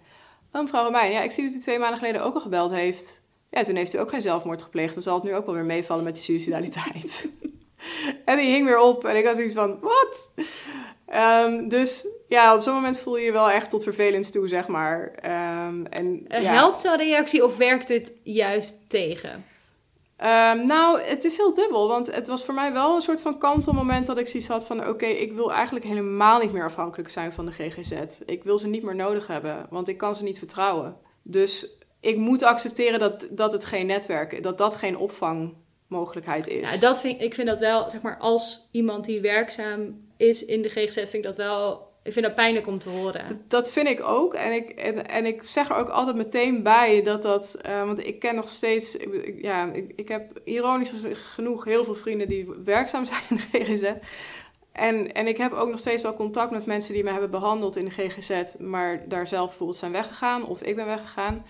Oh, 0.53 0.63
mevrouw 0.63 0.85
Romein, 0.85 1.13
ja, 1.13 1.21
ik 1.21 1.31
zie 1.31 1.45
dat 1.45 1.55
u 1.55 1.59
twee 1.59 1.79
maanden 1.79 1.99
geleden 1.99 2.23
ook 2.23 2.35
al 2.35 2.41
gebeld 2.41 2.71
heeft. 2.71 3.21
Ja, 3.51 3.63
toen 3.63 3.77
heeft 3.77 3.95
u 3.95 3.99
ook 3.99 4.09
geen 4.09 4.23
zelfmoord 4.23 4.63
gepleegd. 4.63 4.95
Dan 4.95 5.03
zal 5.03 5.15
het 5.15 5.25
nu 5.25 5.35
ook 5.35 5.47
wel 5.47 5.55
weer 5.55 5.65
meevallen 5.65 6.05
met 6.05 6.15
die 6.15 6.23
suicidaliteit. 6.23 7.29
en 8.25 8.37
die 8.37 8.51
hing 8.51 8.67
weer 8.67 8.79
op 8.79 9.05
en 9.05 9.17
ik 9.17 9.27
had 9.27 9.37
zoiets 9.37 9.55
van, 9.55 9.79
wat? 9.81 10.33
Ehm, 11.07 11.69
dus 11.69 12.07
ja, 12.29 12.55
op 12.55 12.63
zo'n 12.63 12.75
moment 12.75 12.99
voel 12.99 13.17
je 13.17 13.25
je 13.25 13.33
wel 13.33 13.51
echt 13.51 13.71
tot 13.71 13.83
vervelend 13.83 14.33
toe, 14.33 14.49
zeg 14.49 14.69
maar. 14.69 15.13
Ehm, 15.15 15.85
en, 15.85 16.25
ja. 16.29 16.53
Helpt 16.53 16.81
zo'n 16.81 16.97
reactie 16.97 17.45
of 17.45 17.57
werkt 17.57 17.89
het 17.89 18.13
juist 18.23 18.89
tegen? 18.89 19.45
Ehm, 20.25 20.65
nou, 20.65 21.01
het 21.01 21.25
is 21.25 21.37
heel 21.37 21.55
dubbel, 21.55 21.89
want 21.89 22.15
het 22.15 22.27
was 22.27 22.45
voor 22.45 22.55
mij 22.55 22.73
wel 22.73 22.95
een 22.95 23.03
soort 23.03 23.21
van 23.21 23.39
kantelmoment 23.39 24.07
dat 24.07 24.19
ik 24.19 24.29
zoiets 24.29 24.49
had 24.49 24.67
van... 24.67 24.89
oké, 24.89 25.07
ik 25.07 25.33
wil 25.33 25.53
eigenlijk 25.53 25.85
helemaal 25.85 26.39
niet 26.41 26.53
meer 26.53 26.65
afhankelijk 26.65 27.09
zijn 27.09 27.33
van 27.33 27.47
de 27.47 27.53
GGZ. 27.53 27.93
Ik 28.27 28.45
wil 28.45 28.59
ze 28.59 28.67
niet 28.67 28.83
meer 28.83 28.95
nodig 28.95 29.27
hebben, 29.27 29.67
want 29.71 29.89
ik 29.89 29.97
kan 29.97 30.15
ze 30.15 30.23
niet 30.23 30.39
vertrouwen. 30.39 30.97
Dus 31.23 31.79
ik 32.01 32.17
moet 32.17 32.43
accepteren 32.43 32.99
dat, 32.99 33.27
dat 33.31 33.53
het 33.53 33.65
geen 33.65 33.87
netwerk, 33.87 34.43
dat 34.43 34.59
dat 34.59 34.77
geen 34.77 34.97
opvangmogelijkheid 34.97 36.49
is. 36.49 36.73
Ja, 36.73 36.81
dat 36.81 37.01
vind, 37.01 37.21
ik 37.21 37.35
vind 37.35 37.49
dat 37.49 37.59
wel, 37.59 37.91
zeg 37.91 38.03
maar, 38.03 38.19
als 38.19 38.69
iemand 38.71 39.05
die 39.05 39.21
werkzaam 39.21 40.07
is 40.17 40.45
in 40.45 40.63
de 40.63 40.69
GGZ, 40.69 40.95
vind 40.95 41.15
ik 41.15 41.23
dat 41.23 41.37
wel, 41.37 41.93
ik 42.05 42.13
vind 42.13 42.25
dat 42.27 42.35
pijnlijk 42.35 42.67
om 42.67 42.79
te 42.79 42.89
horen. 42.89 43.45
Dat, 43.49 43.71
vind 43.71 43.89
ik 43.89 44.03
ook. 44.03 44.35
En 44.35 44.53
ik, 44.53 44.71
en, 44.71 45.27
ik 45.27 45.43
zeg 45.43 45.69
er 45.69 45.77
ook 45.77 45.89
altijd 45.89 46.17
meteen 46.17 46.63
bij 46.63 47.03
dat 47.03 47.23
dat... 47.23 47.55
eh, 47.55 47.85
want 47.85 48.07
ik 48.07 48.19
ken 48.19 48.35
nog 48.35 48.49
steeds... 48.49 48.97
ik- 48.97 49.13
ik- 49.13 49.43
ja, 49.43 49.73
ik, 49.73 49.93
ik 49.97 50.09
heb 50.09 50.41
ironisch 50.45 50.93
genoeg 51.13 51.65
heel 51.65 51.85
veel 51.85 51.95
vrienden 51.95 52.29
die 52.29 52.49
werkzaam 52.65 53.05
zijn 53.15 53.21
in 53.29 53.37
de 53.37 53.65
GGZ. 53.65 53.93
En, 54.73 55.13
en 55.13 55.27
ik 55.27 55.37
heb 55.37 55.53
ook 55.53 55.69
nog 55.69 55.79
steeds 55.79 56.03
wel 56.03 56.15
contact 56.15 56.51
met 56.51 56.67
mensen 56.67 56.95
die 56.95 57.05
me 57.05 57.11
hebben 57.11 57.31
behandeld 57.31 57.77
in 57.77 57.85
de 57.85 57.91
GGZ... 57.91 58.57
maar 58.59 59.09
daar 59.09 59.27
zelf 59.27 59.49
bijvoorbeeld 59.49 59.79
zijn 59.79 59.93
weggegaan 59.93 60.47
of 60.47 60.63
ik 60.63 60.77
ben 60.77 60.87
weggegaan. 60.87 61.45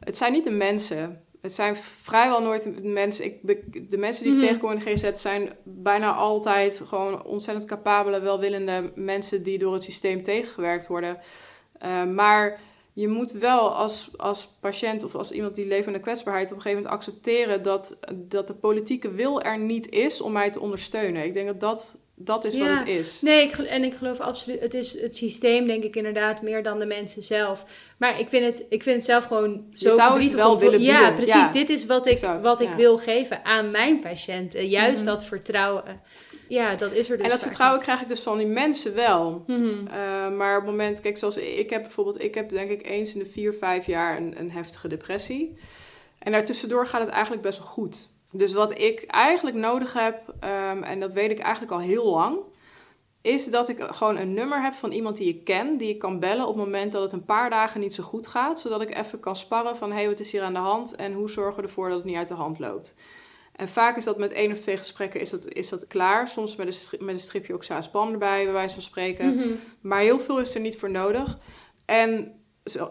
Het 0.00 0.16
zijn 0.16 0.32
niet 0.32 0.44
de 0.44 0.50
mensen... 0.50 1.24
Het 1.40 1.52
zijn 1.54 1.76
vrijwel 1.76 2.42
nooit 2.42 2.82
mensen. 2.84 3.24
Ik, 3.24 3.90
de 3.90 3.96
mensen 3.98 4.24
die 4.24 4.32
ik 4.32 4.38
Mhm. 4.38 4.46
tegenkom 4.46 4.70
in 4.72 4.78
de 4.78 4.84
GGZ 4.90 5.20
zijn 5.20 5.52
bijna 5.62 6.12
altijd 6.12 6.82
gewoon 6.86 7.24
ontzettend 7.24 7.66
capabele, 7.66 8.20
welwillende 8.20 8.92
mensen 8.94 9.42
die 9.42 9.58
door 9.58 9.72
het 9.72 9.82
systeem 9.82 10.22
tegengewerkt 10.22 10.86
worden. 10.86 11.18
Uh, 11.84 12.04
maar 12.04 12.60
je 12.92 13.08
moet 13.08 13.32
wel 13.32 13.74
als, 13.74 14.10
als 14.16 14.46
patiënt 14.60 15.04
of 15.04 15.14
als 15.14 15.30
iemand 15.30 15.54
die 15.54 15.66
leeft 15.66 15.86
in 15.86 15.92
de 15.92 16.00
kwetsbaarheid 16.00 16.50
op 16.50 16.56
een 16.56 16.62
gegeven 16.62 16.82
moment 16.82 17.00
accepteren 17.00 17.62
dat, 17.62 17.98
dat 18.14 18.46
de 18.46 18.54
politieke 18.54 19.10
wil 19.10 19.42
er 19.42 19.58
niet 19.58 19.88
is 19.90 20.20
om 20.20 20.32
mij 20.32 20.50
te 20.50 20.60
ondersteunen. 20.60 21.24
Ik 21.24 21.34
denk 21.34 21.46
dat 21.46 21.60
dat, 21.60 21.98
dat 22.22 22.44
is 22.44 22.54
Ja. 22.54 22.68
wat 22.68 22.78
het 22.78 22.88
is. 22.88 23.20
Nee, 23.20 23.42
ik, 23.42 23.52
en 23.58 23.84
ik 23.84 23.94
geloof 23.94 24.20
absoluut, 24.20 24.60
het 24.60 24.74
is 24.74 25.00
het 25.00 25.16
systeem, 25.16 25.66
denk 25.66 25.84
ik 25.84 25.96
inderdaad, 25.96 26.42
meer 26.42 26.62
dan 26.62 26.78
de 26.78 26.86
mensen 26.86 27.22
zelf. 27.22 27.64
Maar 27.98 28.20
ik 28.20 28.28
vind 28.28 28.44
het, 28.44 28.66
ik 28.68 28.82
vind 28.82 28.96
het 28.96 29.04
zelf 29.04 29.24
gewoon 29.24 29.64
zo 29.74 29.90
zou 29.90 30.22
het 30.22 30.34
wel 30.34 30.58
willen 30.58 30.80
Ja, 30.80 30.96
bieden, 30.98 31.14
precies. 31.14 31.34
ja. 31.34 31.52
Dit 31.52 31.70
is 31.70 31.86
wat 31.86 32.06
ik, 32.06 32.12
Exact, 32.12 32.42
wat 32.42 32.60
ik 32.60 32.68
ja. 32.68 32.76
wil 32.76 32.98
geven 32.98 33.44
aan 33.44 33.70
mijn 33.70 34.00
patiënten. 34.00 34.68
Juist 34.68 34.96
Mhm. 34.96 35.04
dat 35.04 35.24
vertrouwen. 35.24 36.00
Ja, 36.48 36.74
dat 36.74 36.92
is 36.92 37.10
er 37.10 37.16
dus 37.16 37.24
en 37.24 37.30
dat 37.32 37.40
vertrouwen 37.40 37.76
niet. 37.78 37.86
krijg 37.86 38.02
ik 38.02 38.08
dus 38.08 38.20
van 38.20 38.38
die 38.38 38.46
mensen 38.46 38.94
wel. 38.94 39.44
Mhm. 39.46 39.62
Uh, 39.64 40.36
maar 40.36 40.56
op 40.56 40.62
het 40.62 40.70
moment, 40.70 41.00
kijk, 41.00 41.18
zoals 41.18 41.36
ik 41.36 41.70
heb 41.70 41.82
bijvoorbeeld, 41.82 42.22
ik 42.22 42.34
heb 42.34 42.48
denk 42.48 42.70
ik 42.70 42.86
eens 42.86 43.12
in 43.12 43.18
de 43.18 43.26
vier, 43.26 43.52
vijf 43.54 43.86
jaar 43.86 44.16
een, 44.16 44.34
een 44.40 44.50
heftige 44.50 44.88
depressie. 44.88 45.56
En 46.18 46.32
daartussendoor 46.32 46.86
gaat 46.86 47.00
het 47.00 47.10
eigenlijk 47.10 47.42
best 47.42 47.58
wel 47.58 47.66
goed. 47.68 48.08
Dus 48.32 48.52
wat 48.52 48.78
ik 48.78 49.02
eigenlijk 49.02 49.56
nodig 49.56 49.92
heb, 49.92 50.34
um, 50.44 50.82
en 50.82 51.00
dat 51.00 51.12
weet 51.12 51.30
ik 51.30 51.38
eigenlijk 51.38 51.72
al 51.72 51.80
heel 51.80 52.10
lang, 52.10 52.38
is 53.22 53.50
dat 53.50 53.68
ik 53.68 53.80
gewoon 53.80 54.16
een 54.16 54.34
nummer 54.34 54.62
heb 54.62 54.74
van 54.74 54.92
iemand 54.92 55.16
die 55.16 55.28
ik 55.28 55.44
ken, 55.44 55.76
die 55.76 55.88
ik 55.88 55.98
kan 55.98 56.18
bellen 56.18 56.46
op 56.46 56.54
het 56.56 56.64
moment 56.64 56.92
dat 56.92 57.02
het 57.02 57.12
een 57.12 57.24
paar 57.24 57.50
dagen 57.50 57.80
niet 57.80 57.94
zo 57.94 58.02
goed 58.02 58.26
gaat, 58.26 58.60
zodat 58.60 58.80
ik 58.80 58.96
even 58.96 59.20
kan 59.20 59.36
sparren 59.36 59.76
van, 59.76 59.90
hé, 59.90 59.96
hey, 59.96 60.08
wat 60.08 60.20
is 60.20 60.32
hier 60.32 60.42
aan 60.42 60.52
de 60.52 60.58
hand 60.58 60.94
en 60.94 61.12
hoe 61.12 61.30
zorgen 61.30 61.56
we 61.56 61.68
ervoor 61.68 61.88
dat 61.88 61.96
het 61.96 62.06
niet 62.06 62.16
uit 62.16 62.28
de 62.28 62.34
hand 62.34 62.58
loopt. 62.58 62.96
En 63.56 63.68
vaak 63.68 63.96
is 63.96 64.04
dat 64.04 64.18
met 64.18 64.32
één 64.32 64.52
of 64.52 64.58
twee 64.58 64.76
gesprekken 64.76 65.20
is 65.20 65.30
dat, 65.30 65.52
is 65.52 65.68
dat 65.68 65.86
klaar. 65.86 66.28
Soms 66.28 66.56
met 66.56 66.66
een, 66.66 66.72
stri- 66.72 67.04
met 67.04 67.14
een 67.14 67.20
stripje 67.20 67.58
erbij, 67.92 68.44
bij 68.44 68.52
wijze 68.52 68.74
van 68.74 68.82
spreken. 68.82 69.34
Mhm. 69.34 69.48
Maar 69.80 70.00
heel 70.00 70.20
veel 70.20 70.40
is 70.40 70.54
er 70.54 70.60
niet 70.60 70.78
voor 70.78 70.90
nodig. 70.90 71.38
En 71.84 72.39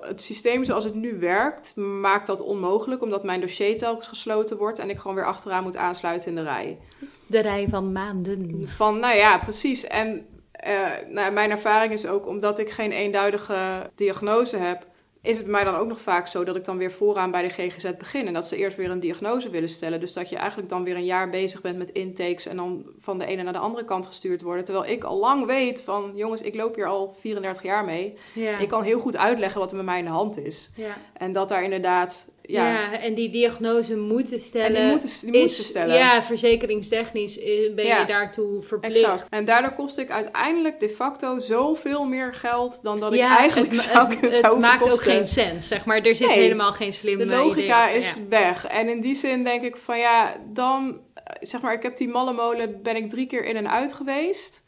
het 0.01 0.21
systeem 0.21 0.63
zoals 0.63 0.83
het 0.83 0.95
nu 0.95 1.19
werkt, 1.19 1.75
maakt 1.75 2.27
dat 2.27 2.41
onmogelijk, 2.41 3.01
omdat 3.01 3.23
mijn 3.23 3.41
dossier 3.41 3.77
telkens 3.77 4.07
gesloten 4.07 4.57
wordt 4.57 4.79
en 4.79 4.89
ik 4.89 4.97
gewoon 4.97 5.15
weer 5.15 5.25
achteraan 5.25 5.63
moet 5.63 5.77
aansluiten 5.77 6.29
in 6.29 6.35
de 6.35 6.43
rij. 6.43 6.79
De 7.27 7.39
rij 7.39 7.67
van 7.69 7.91
maanden. 7.91 8.63
Van, 8.67 8.99
nou 8.99 9.15
ja, 9.15 9.37
precies. 9.37 9.87
En 9.87 10.25
eh, 10.51 10.87
nou, 11.07 11.31
mijn 11.31 11.51
ervaring 11.51 11.93
is 11.93 12.05
ook, 12.05 12.27
omdat 12.27 12.59
ik 12.59 12.69
geen 12.69 12.91
eenduidige 12.91 13.89
diagnose 13.95 14.57
heb, 14.57 14.85
is 15.21 15.37
het 15.37 15.47
mij 15.47 15.63
dan 15.63 15.75
ook 15.75 15.87
nog 15.87 16.01
vaak 16.01 16.27
zo 16.27 16.43
dat 16.43 16.55
ik 16.55 16.63
dan 16.63 16.77
weer 16.77 16.91
vooraan 16.91 17.31
bij 17.31 17.41
de 17.41 17.49
GGZ 17.49 17.91
begin. 17.97 18.27
En 18.27 18.33
dat 18.33 18.45
ze 18.45 18.57
eerst 18.57 18.77
weer 18.77 18.89
een 18.89 18.99
diagnose 18.99 19.49
willen 19.49 19.69
stellen. 19.69 19.99
Dus 19.99 20.13
dat 20.13 20.29
je 20.29 20.35
eigenlijk 20.35 20.69
dan 20.69 20.83
weer 20.83 20.95
een 20.95 21.05
jaar 21.05 21.29
bezig 21.29 21.61
bent 21.61 21.77
met 21.77 21.89
intakes 21.89 22.45
en 22.45 22.55
dan 22.55 22.85
van 22.99 23.17
de 23.17 23.25
ene 23.25 23.43
naar 23.43 23.53
de 23.53 23.59
andere 23.59 23.85
kant 23.85 24.07
gestuurd 24.07 24.41
worden. 24.41 24.63
Terwijl 24.63 24.85
ik 24.85 25.03
al 25.03 25.17
lang 25.17 25.45
weet 25.45 25.81
van, 25.81 26.11
jongens, 26.15 26.41
ik 26.41 26.55
loop 26.55 26.75
hier 26.75 26.87
al 26.87 27.11
34 27.11 27.63
jaar 27.63 27.85
mee. 27.85 28.17
Ja. 28.33 28.57
Ik 28.57 28.67
kan 28.69 28.83
heel 28.83 28.99
goed 28.99 29.17
uitleggen 29.17 29.59
wat 29.59 29.69
er 29.71 29.77
met 29.77 29.85
mij 29.85 29.99
in 29.99 30.05
de 30.05 30.11
hand 30.11 30.37
is. 30.37 30.69
ja. 30.75 30.97
En 31.13 31.31
dat 31.31 31.49
daar 31.49 31.63
inderdaad, 31.63 32.27
ja, 32.51 32.71
Ja. 32.71 32.99
en 32.99 33.13
die 33.13 33.29
diagnose 33.29 33.95
moeten 33.97 34.39
stellen. 34.39 34.75
en 34.75 34.81
die 34.81 34.91
moeten, 34.91 35.31
die 35.31 35.41
is, 35.43 35.65
stellen. 35.67 35.95
Ja, 35.95 36.23
verzekeringstechnisch 36.23 37.39
eh, 37.39 37.73
ben 37.75 37.85
Ja. 37.85 37.99
je 37.99 38.05
daartoe 38.05 38.61
verplicht. 38.61 38.95
Exact. 38.97 39.29
En 39.29 39.45
daardoor 39.45 39.73
kost 39.73 39.97
ik 39.97 40.09
uiteindelijk 40.09 40.79
de 40.79 40.89
facto 40.89 41.39
zoveel 41.39 42.05
meer 42.05 42.33
geld 42.33 42.79
dan 42.83 42.99
dat 42.99 43.13
ik 43.13 43.19
eigenlijk 43.21 43.71
het, 43.71 43.81
zou 43.81 44.07
het, 44.07 44.19
kunnen 44.19 44.41
het 44.43 44.59
maakt 44.59 44.91
ook 44.93 45.01
geen 45.01 45.27
sens, 45.27 45.67
zeg 45.67 45.85
maar. 45.85 46.01
Er 46.01 46.15
zit 46.15 46.27
Nee. 46.27 46.39
helemaal 46.39 46.71
geen 46.73 46.93
slim 46.93 47.17
De 47.17 47.25
logica 47.25 47.87
is 47.89 48.15
weg. 48.29 48.65
En 48.67 48.89
in 48.89 49.01
die 49.01 49.15
zin 49.15 49.43
denk 49.43 49.61
ik 49.61 49.77
van 49.77 49.97
ja, 49.99 50.35
dan 50.53 51.01
eh, 51.13 51.23
zeg 51.39 51.61
maar, 51.61 51.73
ik 51.73 51.83
heb 51.83 51.97
die 51.97 52.07
malle 52.07 52.33
molen, 52.33 52.81
ben 52.83 52.95
ik 52.95 53.09
drie 53.09 53.27
keer 53.27 53.45
in 53.45 53.55
en 53.55 53.69
uit 53.71 53.93
geweest. 53.93 54.63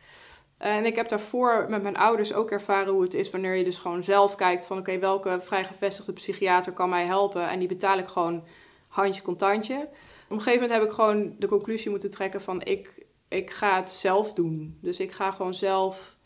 En 0.61 0.85
ik 0.85 0.95
heb 0.95 1.09
daarvoor 1.09 1.65
met 1.69 1.81
mijn 1.81 1.97
ouders 1.97 2.33
ook 2.33 2.51
ervaren 2.51 2.93
hoe 2.93 3.01
het 3.01 3.13
is 3.13 3.29
wanneer 3.29 3.55
je 3.55 3.63
dus 3.63 3.79
gewoon 3.79 4.03
zelf 4.03 4.35
kijkt 4.35 4.65
van 4.65 4.77
oké, 4.77 4.99
welke 4.99 5.37
vrijgevestigde 5.41 6.13
psychiater 6.13 6.73
kan 6.73 6.89
mij 6.89 7.05
helpen? 7.05 7.49
En 7.49 7.59
die 7.59 7.67
betaal 7.67 7.97
ik 7.97 8.07
gewoon 8.07 8.43
handje 8.87 9.21
contantje. 9.21 9.75
Op 9.75 10.37
een 10.37 10.41
gegeven 10.41 10.61
moment 10.61 10.79
heb 10.79 10.89
ik 10.89 10.95
gewoon 10.95 11.35
de 11.39 11.47
conclusie 11.47 11.89
moeten 11.89 12.11
trekken 12.11 12.41
van 12.41 12.61
ik, 12.61 13.05
ik 13.27 13.49
ga 13.49 13.75
het 13.75 13.89
zelf 13.89 14.33
doen. 14.33 14.77
Dus 14.81 14.99
ik 14.99 15.11
ga 15.11 15.31
gewoon 15.31 15.53
zelf 15.53 16.17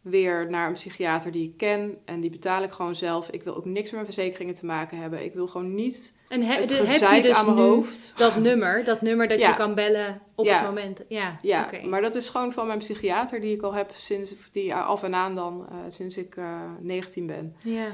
weer 0.00 0.50
naar 0.50 0.66
een 0.66 0.72
psychiater 0.72 1.32
die 1.32 1.48
ik 1.48 1.56
ken 1.56 1.98
en 2.04 2.20
die 2.20 2.30
betaal 2.30 2.62
ik 2.62 2.72
gewoon 2.72 2.94
zelf. 2.94 3.30
Ik 3.30 3.42
wil 3.42 3.56
ook 3.56 3.64
niks 3.64 3.90
met 3.90 4.04
verzekeringen 4.04 4.54
te 4.54 4.66
maken 4.66 4.98
hebben. 4.98 5.24
Ik 5.24 5.34
wil 5.34 5.46
gewoon 5.46 5.74
niet 5.74 6.18
En 6.30 6.42
he- 6.42 6.54
het 6.54 6.68
de- 6.68 6.74
heb 6.74 7.14
je 7.16 7.22
dus 7.22 7.32
aan 7.36 7.44
mijn 7.44 7.56
nu 7.56 7.62
hoofd. 7.62 8.14
dat 8.16 8.36
nummer, 8.36 8.84
dat 8.84 9.00
nummer 9.02 9.28
dat 9.28 9.38
Ja. 9.38 9.48
je 9.48 9.54
kan 9.54 9.74
bellen 9.74 10.20
op 10.34 10.44
Ja. 10.44 10.58
het 10.58 10.66
moment. 10.66 11.00
Ja, 11.08 11.36
Ja, 11.42 11.68
maar 11.84 12.00
dat 12.00 12.14
is 12.14 12.28
gewoon 12.28 12.52
van 12.52 12.66
mijn 12.66 12.78
psychiater 12.78 13.40
die 13.40 13.54
ik 13.54 13.62
al 13.62 13.74
heb 13.74 13.90
sinds 13.94 14.34
die 14.52 14.74
af 14.74 15.02
en 15.02 15.14
aan 15.14 15.34
dan 15.34 15.66
eh, 15.70 15.76
sinds 15.88 16.16
ik 16.16 16.36
eh 16.36 16.60
19 16.80 17.26
ben. 17.26 17.56
Ja. 17.64 17.86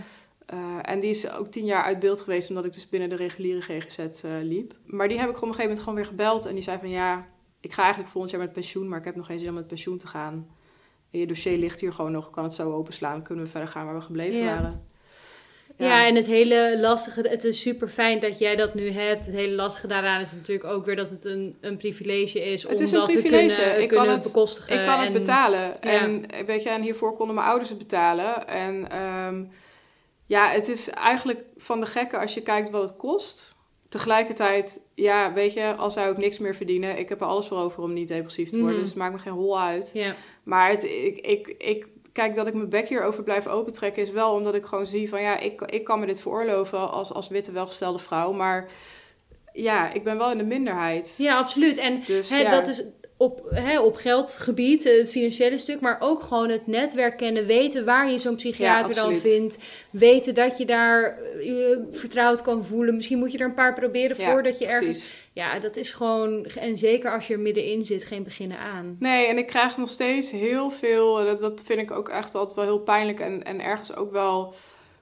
Eh, 0.47 0.59
en 0.82 1.01
die 1.01 1.11
is 1.11 1.30
ook 1.30 1.47
tien 1.51 1.64
jaar 1.64 1.82
uit 1.82 1.99
beeld 1.99 2.20
geweest 2.20 2.49
omdat 2.49 2.64
ik 2.64 2.72
dus 2.72 2.89
binnen 2.89 3.09
de 3.09 3.16
reguliere 3.16 3.61
GGZ 3.61 3.99
liep. 4.43 4.74
Maar 4.84 5.09
die 5.09 5.18
heb 5.18 5.28
ik 5.28 5.37
op 5.37 5.43
een 5.43 5.49
gegeven 5.49 5.62
moment 5.62 5.80
gewoon 5.80 5.95
weer 5.95 6.07
gebeld 6.07 6.47
en 6.47 6.55
die 6.55 6.62
zei 6.62 6.78
van 6.78 6.91
ja, 6.91 7.26
ik 7.61 7.72
ga 7.72 7.80
eigenlijk 7.82 8.11
volgend 8.12 8.32
jaar 8.32 8.43
met 8.43 8.53
pensioen, 8.53 8.89
maar 8.89 8.99
ik 8.99 9.05
heb 9.05 9.16
nog 9.16 9.26
geen 9.26 9.39
zin 9.39 9.49
om 9.49 9.55
met 9.55 9.66
pensioen 9.66 9.99
te 9.99 10.07
gaan. 10.07 10.47
En 11.11 11.18
je 11.18 11.26
dossier 11.26 11.59
ligt 11.59 11.80
hier 11.80 11.93
gewoon 11.93 12.12
nog, 12.12 12.26
ik 12.26 12.32
kan 12.32 12.45
het 12.45 12.55
zo 12.55 12.72
openslaan, 12.72 13.22
kunnen 13.22 13.45
we 13.45 13.51
verder 13.51 13.68
gaan 13.68 13.84
waar 13.87 13.95
we 13.95 14.01
gebleven 14.01 14.41
Ja. 14.41 14.55
waren. 14.55 14.87
Ja. 15.78 16.06
en 16.06 16.14
het 16.14 16.26
hele 16.26 16.76
lastige, 16.80 17.20
het 17.28 17.44
is 17.44 17.60
super 17.60 17.88
fijn 17.88 18.20
dat 18.20 18.38
jij 18.38 18.56
dat 18.56 18.74
nu 18.74 18.90
hebt. 18.90 19.26
Het 19.26 19.34
hele 19.34 19.54
lastige 19.54 19.86
daaraan 19.86 20.20
is 20.20 20.32
natuurlijk 20.32 20.66
ook 20.70 20.84
weer 20.84 20.96
dat 20.96 21.10
het 21.10 21.24
een, 21.24 21.56
een 21.60 21.76
privilege 21.76 22.40
is 22.52 22.64
om 22.64 22.70
Het 22.70 22.80
is 22.80 22.90
een 22.92 22.98
dat 22.98 23.10
te 23.10 23.18
privilege. 23.18 23.56
kunnen, 23.56 23.82
Ik 23.82 23.88
kan 23.88 23.98
kunnen 23.98 24.14
het- 24.16 24.24
bekostigen. 24.24 24.80
Ik 24.80 24.86
kan 24.86 24.98
het 24.98 25.06
en- 25.06 25.12
betalen. 25.12 25.82
En 25.82 26.24
weet 26.46 26.62
je, 26.62 26.68
en 26.68 26.82
hiervoor 26.82 27.12
konden 27.16 27.34
mijn 27.34 27.46
ouders 27.46 27.68
het 27.68 27.78
betalen. 27.78 28.48
En 28.48 28.90
ehm, 28.90 29.42
ja, 30.26 30.48
het 30.48 30.68
is 30.68 30.88
eigenlijk 30.90 31.42
van 31.56 31.80
de 31.80 31.86
gekke 31.86 32.18
als 32.18 32.34
je 32.34 32.42
kijkt 32.42 32.70
wat 32.70 32.82
het 32.88 32.96
kost. 32.96 33.54
Tegelijkertijd, 33.88 34.80
ja, 34.94 35.32
weet 35.32 35.52
je, 35.52 35.74
als 35.74 35.94
zou 35.94 36.10
ik 36.10 36.16
niks 36.16 36.38
meer 36.38 36.54
verdienen, 36.54 36.98
ik 36.98 37.08
heb 37.08 37.20
er 37.20 37.26
alles 37.26 37.46
voor 37.46 37.58
over 37.58 37.82
om 37.82 37.92
niet 37.92 38.08
depressief 38.08 38.48
te 38.50 38.54
worden. 38.56 38.72
Mhm. 38.74 38.80
Dus 38.82 38.88
het 38.90 38.98
maakt 38.98 39.12
me 39.14 39.18
geen 39.18 39.32
hol 39.32 39.60
uit. 39.60 39.90
Ja, 39.94 40.14
Maar 40.42 40.70
het, 40.70 40.84
ik, 40.84 41.18
ik, 41.18 41.54
ik, 41.58 41.86
kijk, 42.16 42.34
dat 42.34 42.46
ik 42.46 42.54
mijn 42.54 42.68
bek 42.68 42.88
hierover 42.88 43.22
blijf 43.22 43.46
opentrekken 43.46 44.02
is 44.02 44.10
wel 44.10 44.32
omdat 44.32 44.54
ik 44.54 44.64
gewoon 44.64 44.86
zie 44.86 45.08
van 45.08 45.22
ja, 45.22 45.38
ik, 45.38 45.60
ik 45.60 45.84
kan 45.84 46.00
me 46.00 46.06
dit 46.06 46.20
veroorloven 46.20 46.90
als, 46.90 47.12
als 47.12 47.28
witte 47.28 47.52
welgestelde 47.52 47.98
vrouw. 47.98 48.32
Maar 48.32 48.68
ja, 49.52 49.92
ik 49.92 50.04
ben 50.04 50.18
wel 50.18 50.30
in 50.30 50.38
de 50.38 50.44
minderheid. 50.44 51.14
ja 51.16 51.38
absoluut. 51.38 51.76
En 51.76 52.02
Dus 52.06 52.28
Hè, 52.28 52.36
ja. 52.38 52.50
Dat 52.50 52.66
is 52.66 52.84
op, 53.16 53.46
hè, 53.50 53.80
op 53.80 53.96
geldgebied, 53.96 54.86
eh, 54.86 54.98
het 54.98 55.10
financiële 55.10 55.58
stuk, 55.58 55.80
maar 55.80 55.96
ook 56.00 56.22
gewoon 56.22 56.48
het 56.48 56.66
netwerk 56.66 57.16
kennen, 57.16 57.46
weten 57.46 57.84
waar 57.84 58.10
je 58.10 58.18
zo'n 58.18 58.36
psychiater 58.36 58.94
Ja, 58.94 59.02
dan 59.02 59.14
vindt, 59.14 59.58
weten 59.90 60.34
dat 60.34 60.58
je 60.58 60.64
daar 60.64 61.18
eh, 61.18 61.44
je 61.44 61.86
vertrouwd 61.90 62.42
kan 62.42 62.64
voelen. 62.64 62.94
Misschien 62.94 63.18
moet 63.18 63.32
je 63.32 63.38
er 63.38 63.44
een 63.44 63.54
paar 63.54 63.74
proberen 63.74 64.16
Ja, 64.18 64.30
voordat 64.30 64.58
je 64.58 64.66
ergens. 64.66 64.96
precies. 64.96 65.24
Ja, 65.32 65.58
dat 65.58 65.76
is 65.76 65.92
gewoon, 65.92 66.44
en 66.44 66.76
zeker 66.76 67.12
als 67.12 67.26
je 67.26 67.32
er 67.32 67.40
middenin 67.40 67.84
zit, 67.84 68.04
geen 68.04 68.22
beginnen 68.22 68.58
aan. 68.58 68.96
Nee, 68.98 69.26
en 69.26 69.38
ik 69.38 69.46
krijg 69.46 69.76
nog 69.76 69.88
steeds 69.88 70.30
heel 70.30 70.70
veel. 70.70 71.24
Dat, 71.24 71.40
dat 71.40 71.62
vind 71.64 71.80
ik 71.80 71.90
ook 71.90 72.08
echt 72.08 72.34
altijd 72.34 72.56
wel 72.56 72.64
heel 72.64 72.80
pijnlijk 72.80 73.20
en, 73.20 73.44
en 73.44 73.60
ergens 73.60 73.96
ook 73.96 74.12
wel 74.12 74.54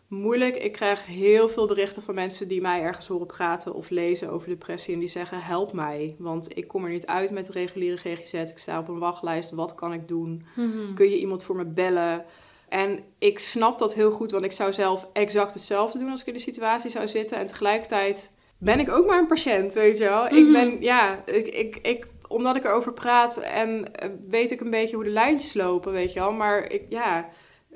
moeilijk. 0.09 0.57
Ik 0.57 0.73
krijg 0.73 1.07
heel 1.07 1.49
veel 1.49 1.67
berichten 1.67 2.03
van 2.03 2.15
mensen 2.15 2.49
die 2.49 2.61
mij 2.61 2.81
ergens 2.83 3.07
horen 3.07 3.27
praten 3.27 3.75
of 3.75 3.91
lezen 3.91 4.31
over 4.31 4.49
depressie. 4.49 4.95
En 4.95 5.01
die 5.01 5.09
zeggen: 5.09 5.41
Help 5.43 5.73
mij, 5.73 6.17
want 6.19 6.57
ik 6.57 6.69
kom 6.69 6.85
er 6.85 6.91
niet 6.91 7.07
uit 7.07 7.31
met 7.31 7.47
de 7.47 7.53
reguliere 7.53 7.97
GGZ. 7.97 8.33
Ik 8.33 8.59
sta 8.59 8.79
op 8.79 8.89
een 8.89 8.99
wachtlijst. 8.99 9.51
Wat 9.51 9.75
kan 9.75 9.93
ik 9.93 10.09
doen? 10.09 10.47
Kun 10.95 11.11
je 11.11 11.19
iemand 11.19 11.45
voor 11.45 11.57
me 11.57 11.65
bellen? 11.65 12.25
En 12.69 13.01
ik 13.19 13.39
snap 13.39 13.79
dat 13.79 13.95
heel 13.95 14.11
goed, 14.13 14.31
want 14.31 14.45
ik 14.45 14.53
zou 14.53 14.73
zelf 14.73 15.09
exact 15.13 15.53
hetzelfde 15.55 15.99
doen 15.99 16.11
als 16.11 16.21
ik 16.21 16.27
in 16.27 16.33
die 16.33 16.43
situatie 16.43 16.91
zou 16.91 17.09
zitten. 17.09 17.39
En 17.39 17.47
tegelijkertijd 17.47 18.31
ben 18.59 18.81
ik 18.81 18.91
ook 18.91 19.07
maar 19.07 19.19
een 19.19 19.27
patiënt, 19.27 19.75
weet 19.75 19.99
je 19.99 20.05
wel. 20.05 20.27
Ik 20.27 20.33
Mhm. 20.45 20.53
ben, 20.53 20.81
ja, 20.81 21.23
ik, 21.27 21.47
ik, 21.47 21.77
ik, 21.83 22.07
omdat 22.29 22.57
ik 22.57 22.65
erover 22.65 22.93
praat 22.93 23.37
en 23.37 23.95
eh, 23.95 24.09
weet 24.29 24.51
ik 24.51 24.61
een 24.61 24.71
beetje 24.71 24.95
hoe 24.97 25.05
de 25.05 25.11
lijntjes 25.11 25.55
lopen, 25.55 25.93
weet 25.93 26.13
je 26.13 26.21
wel. 26.21 26.33
Maar 26.33 26.71
ik, 26.73 26.83
ja, 26.89 27.29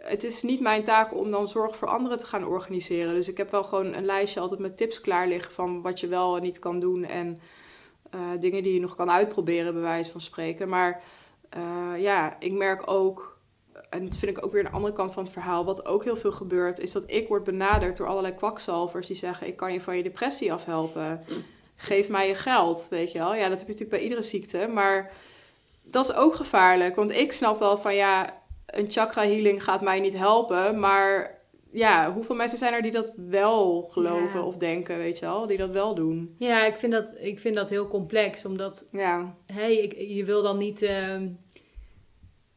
het 0.02 0.24
is 0.24 0.42
niet 0.42 0.60
mijn 0.60 0.84
taak 0.84 1.14
om 1.14 1.30
dan 1.30 1.48
zorg 1.48 1.76
voor 1.76 1.88
anderen 1.88 2.18
te 2.18 2.26
gaan 2.26 2.46
organiseren. 2.46 3.14
Dus 3.14 3.28
ik 3.28 3.36
heb 3.36 3.50
wel 3.50 3.64
gewoon 3.64 3.94
een 3.94 4.04
lijstje 4.04 4.40
altijd 4.40 4.60
met 4.60 4.76
tips 4.76 5.00
klaar 5.00 5.28
liggen 5.28 5.52
van 5.52 5.82
wat 5.82 6.00
je 6.00 6.06
wel 6.06 6.36
en 6.36 6.42
niet 6.42 6.58
kan 6.58 6.80
doen. 6.80 7.04
En 7.04 7.40
eh, 8.10 8.20
dingen 8.40 8.62
die 8.62 8.74
je 8.74 8.80
nog 8.80 8.96
kan 8.96 9.10
uitproberen, 9.10 9.72
bij 9.72 9.82
wijze 9.82 10.10
van 10.10 10.20
spreken. 10.20 10.68
Maar 10.68 11.02
eh, 11.48 11.92
ja, 11.96 12.36
ik 12.38 12.52
merk 12.52 12.90
ook, 12.90 13.38
en 13.90 14.04
dat 14.04 14.16
vind 14.16 14.36
ik 14.36 14.44
ook 14.44 14.52
weer 14.52 14.62
de 14.62 14.70
andere 14.70 14.92
kant 14.92 15.12
van 15.12 15.22
het 15.22 15.32
verhaal, 15.32 15.64
wat 15.64 15.86
ook 15.86 16.04
heel 16.04 16.16
veel 16.16 16.32
gebeurt, 16.32 16.78
is 16.78 16.92
dat 16.92 17.04
ik 17.06 17.28
word 17.28 17.44
benaderd 17.44 17.96
door 17.96 18.06
allerlei 18.06 18.34
kwakzalvers 18.34 19.06
die 19.06 19.16
zeggen: 19.16 19.46
Ik 19.46 19.56
kan 19.56 19.72
je 19.72 19.80
van 19.80 19.96
je 19.96 20.02
depressie 20.02 20.52
afhelpen. 20.52 21.24
Geef 21.76 22.08
mij 22.08 22.28
je 22.28 22.34
geld, 22.34 22.86
weet 22.90 23.12
je 23.12 23.18
wel. 23.18 23.34
Ja, 23.34 23.48
dat 23.48 23.58
heb 23.58 23.66
je 23.66 23.72
natuurlijk 23.72 23.90
bij 23.90 24.00
iedere 24.00 24.22
ziekte. 24.22 24.68
Maar 24.72 25.12
dat 25.82 26.04
is 26.04 26.14
ook 26.14 26.34
gevaarlijk. 26.34 26.96
Want 26.96 27.10
ik 27.10 27.32
snap 27.32 27.58
wel 27.58 27.78
van 27.78 27.94
ja, 27.94 28.37
een 28.68 28.90
chakra 28.90 29.22
healing 29.22 29.62
gaat 29.64 29.80
mij 29.80 30.00
niet 30.00 30.16
helpen. 30.16 30.80
Maar 30.80 31.38
ja, 31.72 32.12
hoeveel 32.12 32.34
mensen 32.34 32.58
zijn 32.58 32.72
er 32.74 32.82
die 32.82 32.90
dat 32.90 33.14
wel 33.28 33.82
geloven 33.90 34.40
Ja. 34.40 34.46
of 34.46 34.56
denken, 34.56 34.98
weet 34.98 35.18
je 35.18 35.24
wel? 35.26 35.46
Die 35.46 35.58
dat 35.58 35.70
wel 35.70 35.94
doen. 35.94 36.34
Ja, 36.38 36.66
ik 36.66 36.76
vind 36.76 36.92
dat, 36.92 37.12
ik 37.20 37.38
vind 37.40 37.54
dat 37.54 37.70
heel 37.70 37.88
complex, 37.88 38.44
omdat 38.44 38.88
Ja, 38.92 39.34
ik, 39.68 39.94
je 39.98 40.24
wil 40.24 40.42
dan 40.42 40.58
niet. 40.58 40.82
ehm, 40.82 41.28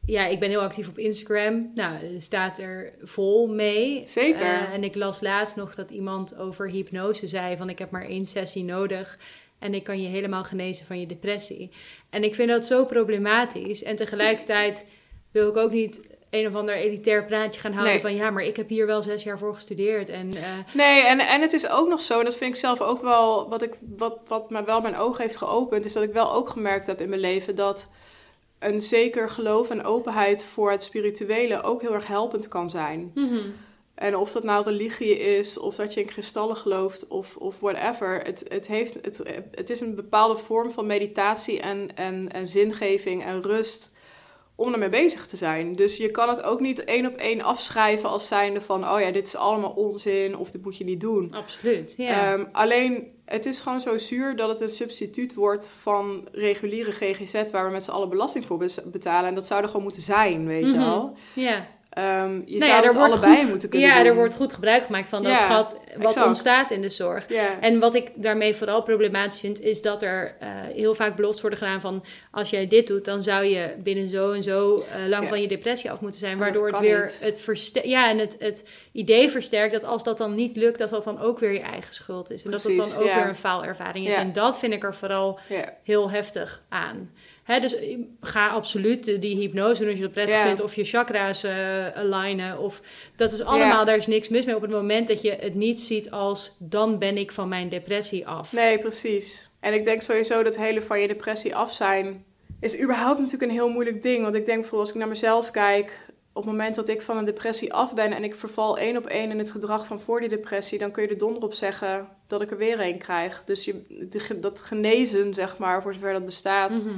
ja, 0.06 0.26
ik 0.26 0.38
ben 0.40 0.48
heel 0.48 0.60
actief 0.60 0.88
op 0.88 0.98
Instagram. 0.98 1.70
Nou, 1.74 1.94
staat 2.20 2.58
er 2.58 2.94
vol 3.02 3.46
mee. 3.46 4.02
Zeker. 4.06 4.40
Eh, 4.40 4.72
en 4.72 4.84
ik 4.84 4.94
las 4.94 5.20
laatst 5.20 5.56
nog 5.56 5.74
dat 5.74 5.90
iemand 5.90 6.36
over 6.38 6.68
hypnose 6.70 7.26
zei: 7.26 7.56
van 7.56 7.68
ik 7.70 7.78
heb 7.78 7.90
maar 7.90 8.04
één 8.06 8.24
sessie 8.24 8.64
nodig. 8.64 9.18
En 9.58 9.74
ik 9.74 9.84
kan 9.84 10.02
je 10.02 10.08
helemaal 10.08 10.44
genezen 10.44 10.86
van 10.86 11.00
je 11.00 11.06
depressie. 11.06 11.70
En 12.10 12.24
ik 12.24 12.34
vind 12.34 12.48
dat 12.48 12.66
zo 12.66 12.84
problematisch. 12.84 13.82
En 13.82 13.96
tegelijkertijd 13.96 14.86
wil 15.32 15.48
ik 15.48 15.56
ook 15.56 15.70
niet 15.70 16.00
een 16.30 16.46
of 16.46 16.54
ander 16.54 16.74
elitair 16.74 17.24
praatje 17.24 17.60
gaan 17.60 17.72
houden 17.72 17.92
Nee. 17.92 18.02
van 18.02 18.14
ja, 18.14 18.30
maar 18.30 18.42
ik 18.42 18.56
heb 18.56 18.68
hier 18.68 18.86
wel 18.86 19.02
zes 19.02 19.22
jaar 19.22 19.38
voor 19.38 19.54
gestudeerd. 19.54 20.08
En 20.08 20.34
eh, 20.34 20.42
Nee, 20.74 21.02
en, 21.02 21.18
en 21.18 21.40
het 21.40 21.52
is 21.52 21.68
ook 21.68 21.88
nog 21.88 22.00
zo, 22.00 22.18
en 22.18 22.24
dat 22.24 22.36
vind 22.36 22.54
ik 22.54 22.60
zelf 22.60 22.80
ook 22.80 23.02
wel, 23.02 23.48
wat, 23.48 23.62
ik, 23.62 23.74
wat, 23.96 24.18
wat 24.26 24.50
me 24.50 24.64
wel 24.64 24.80
mijn 24.80 24.96
ogen 24.96 25.22
heeft 25.22 25.36
geopend, 25.36 25.84
is 25.84 25.92
dat 25.92 26.02
ik 26.02 26.12
wel 26.12 26.32
ook 26.32 26.48
gemerkt 26.48 26.86
heb 26.86 27.00
in 27.00 27.08
mijn 27.08 27.20
leven 27.20 27.54
dat 27.56 27.90
een 28.58 28.80
zeker 28.80 29.30
geloof 29.30 29.70
en 29.70 29.84
openheid 29.84 30.44
voor 30.44 30.70
het 30.70 30.82
spirituele 30.82 31.62
ook 31.62 31.80
heel 31.80 31.94
erg 31.94 32.06
helpend 32.06 32.48
kan 32.48 32.70
zijn. 32.70 33.12
En 33.94 34.16
of 34.16 34.32
dat 34.32 34.42
nou 34.42 34.64
religie 34.64 35.18
is, 35.18 35.58
of 35.58 35.74
dat 35.74 35.94
je 35.94 36.00
in 36.00 36.06
kristallen 36.06 36.56
gelooft, 36.56 37.08
of, 37.08 37.36
of 37.36 37.60
whatever. 37.60 38.20
Het, 38.22 38.44
het, 38.48 38.66
heeft, 38.66 38.94
het, 38.94 39.22
het 39.50 39.70
is 39.70 39.80
een 39.80 39.94
bepaalde 39.94 40.36
vorm 40.36 40.70
van 40.70 40.86
meditatie 40.86 41.60
en, 41.60 41.96
en, 41.96 42.32
en 42.32 42.46
zingeving 42.46 43.24
en 43.24 43.42
rust 43.42 43.91
om 44.62 44.72
ermee 44.72 44.88
bezig 44.88 45.26
te 45.26 45.36
zijn. 45.36 45.74
Dus 45.76 45.96
je 45.96 46.10
kan 46.10 46.28
het 46.28 46.42
ook 46.42 46.60
niet 46.60 46.84
één 46.84 47.06
op 47.06 47.14
één 47.16 47.40
afschrijven 47.42 48.08
als 48.08 48.26
zijnde 48.28 48.60
van... 48.60 48.88
oh 48.88 49.00
ja, 49.00 49.10
dit 49.10 49.26
is 49.26 49.36
allemaal 49.36 49.70
onzin 49.70 50.36
of 50.36 50.50
dit 50.50 50.62
moet 50.62 50.76
je 50.76 50.84
niet 50.84 51.00
doen. 51.00 51.32
absoluut. 51.32 51.94
Ja. 51.96 52.32
Ehm, 52.32 52.44
alleen 52.52 53.06
het 53.24 53.46
is 53.46 53.60
gewoon 53.60 53.80
zo 53.80 53.98
zuur 53.98 54.36
dat 54.36 54.48
het 54.48 54.60
een 54.60 54.68
substituut 54.68 55.34
wordt 55.34 55.68
van 55.68 56.28
reguliere 56.32 56.92
GGZ, 56.92 57.50
waar 57.50 57.66
we 57.66 57.72
met 57.72 57.84
z'n 57.84 57.90
allen 57.90 58.08
belasting 58.08 58.46
voor 58.46 58.58
betalen. 58.84 59.28
En 59.28 59.34
dat 59.34 59.46
zou 59.46 59.62
er 59.62 59.66
gewoon 59.68 59.82
moeten 59.82 60.02
zijn, 60.02 60.46
weet 60.46 60.66
je 60.68 60.74
Mhm. 60.74 60.84
wel. 60.84 61.12
Ja. 61.34 61.66
Ehm, 61.92 62.34
je 62.34 62.58
Nou 62.58 62.58
zou 62.58 62.70
ja, 62.70 62.76
het 62.76 62.84
er 62.84 62.94
wordt 62.94 63.12
allebei 63.12 63.40
goed, 63.40 63.50
moeten 63.50 63.68
kunnen 63.68 63.88
ja, 63.88 63.96
doen. 63.96 64.06
er 64.06 64.14
wordt 64.14 64.34
goed 64.34 64.52
gebruik 64.52 64.84
gemaakt 64.84 65.08
van 65.08 65.22
dat 65.22 65.32
Ja, 65.32 65.38
gat 65.46 65.76
wat 65.96 66.06
exact. 66.06 66.26
ontstaat 66.26 66.70
in 66.70 66.82
de 66.82 66.88
zorg. 66.90 67.26
En 67.60 67.78
wat 67.78 67.94
ik 67.94 68.10
daarmee 68.14 68.54
vooral 68.54 68.82
problematisch 68.82 69.40
vind, 69.40 69.60
is 69.60 69.82
dat 69.82 70.02
er 70.02 70.36
eh, 70.38 70.48
heel 70.74 70.94
vaak 70.94 71.16
beloftes 71.16 71.40
worden 71.40 71.58
gedaan 71.58 71.80
van 71.80 72.04
als 72.30 72.50
jij 72.50 72.66
dit 72.66 72.86
doet, 72.86 73.04
dan 73.04 73.22
zou 73.22 73.44
je 73.44 73.74
binnen 73.78 74.08
zo 74.08 74.30
en 74.32 74.42
zo 74.42 74.74
eh, 74.74 75.08
lang 75.08 75.22
Ja. 75.22 75.28
van 75.28 75.40
je 75.40 75.48
depressie 75.48 75.90
af 75.90 76.00
moeten 76.00 76.20
zijn. 76.20 76.38
Waardoor 76.38 76.66
het 76.68 76.78
weer 76.78 77.12
niet. 77.22 77.46
het, 77.46 77.80
ja, 77.84 78.08
en 78.10 78.18
het, 78.18 78.36
het 78.38 78.68
idee 78.92 79.28
versterkt 79.28 79.72
dat 79.72 79.84
als 79.84 80.02
dat 80.04 80.18
dan 80.18 80.34
niet 80.34 80.56
lukt, 80.56 80.78
dat 80.78 80.88
dat 80.90 81.04
dan 81.04 81.20
ook 81.20 81.38
weer 81.38 81.52
je 81.52 81.60
eigen 81.60 81.94
schuld 81.94 82.30
is. 82.30 82.44
En 82.44 82.50
dat 82.50 82.62
het 82.62 82.76
dan 82.76 82.92
ook 82.94 83.02
weer 83.14 83.28
een 83.28 83.34
faalervaring 83.34 84.06
is. 84.06 84.14
En 84.14 84.32
dat 84.32 84.58
vind 84.58 84.72
ik 84.72 84.84
er 84.84 84.94
vooral 84.94 85.38
heel 85.82 86.10
heftig 86.10 86.62
aan. 86.68 87.10
Hè, 87.42 87.60
dus 87.60 87.74
ga 88.20 88.48
absoluut 88.48 89.20
die 89.20 89.36
hypnose 89.36 89.80
doen 89.80 89.88
als 89.88 89.98
je 89.98 90.04
dat 90.04 90.12
prettig 90.12 90.40
vindt. 90.40 90.62
Of 90.62 90.74
je 90.74 90.84
chakra's 90.84 91.44
eh 91.44 91.86
alignen. 91.96 92.58
Of, 92.58 92.82
dat 93.16 93.32
is 93.32 93.42
allemaal, 93.42 93.84
daar 93.84 93.96
is 93.96 94.06
niks 94.06 94.28
mis 94.28 94.44
mee 94.44 94.56
op 94.56 94.62
het 94.62 94.70
moment 94.70 95.08
dat 95.08 95.22
je 95.22 95.36
het 95.40 95.54
niet 95.54 95.80
ziet 95.80 96.10
als... 96.10 96.56
dan 96.58 96.98
ben 96.98 97.16
ik 97.16 97.32
van 97.32 97.48
mijn 97.48 97.68
depressie 97.68 98.26
af. 98.26 98.52
Nee, 98.52 98.78
precies. 98.78 99.50
En 99.60 99.74
ik 99.74 99.84
denk 99.84 100.02
sowieso 100.02 100.42
dat 100.42 100.56
hele 100.56 100.82
van 100.82 101.00
je 101.00 101.06
depressie 101.06 101.56
af 101.56 101.72
zijn... 101.72 102.24
is 102.60 102.80
überhaupt 102.80 103.18
natuurlijk 103.18 103.50
een 103.50 103.58
heel 103.58 103.70
moeilijk 103.70 104.02
ding. 104.02 104.22
Want 104.22 104.34
ik 104.34 104.46
denk 104.46 104.60
bijvoorbeeld 104.60 104.80
als 104.80 104.90
ik 104.90 104.98
naar 104.98 105.08
mezelf 105.08 105.50
kijk... 105.50 106.06
op 106.32 106.42
het 106.42 106.52
moment 106.52 106.74
dat 106.74 106.88
ik 106.88 107.02
van 107.02 107.16
een 107.16 107.24
depressie 107.24 107.72
af 107.72 107.94
ben... 107.94 108.12
en 108.12 108.24
ik 108.24 108.34
verval 108.34 108.78
één 108.78 108.96
op 108.96 109.06
één 109.06 109.30
in 109.30 109.38
het 109.38 109.50
gedrag 109.50 109.86
van 109.86 110.00
voor 110.00 110.20
die 110.20 110.28
depressie... 110.28 110.78
dan 110.78 110.90
kun 110.90 111.02
je 111.02 111.08
er 111.08 111.18
donder 111.18 111.42
op 111.42 111.52
zeggen 111.52 112.08
dat 112.26 112.42
ik 112.42 112.50
er 112.50 112.56
weer 112.58 112.80
een 112.80 112.98
krijg. 112.98 113.44
Dus 113.44 113.64
je, 113.64 114.38
dat 114.40 114.60
genezen, 114.60 115.34
zeg 115.34 115.58
maar, 115.58 115.82
voor 115.82 115.94
zover 115.94 116.12
dat 116.12 116.24
bestaat... 116.24 116.70
Mhm. 116.72 116.94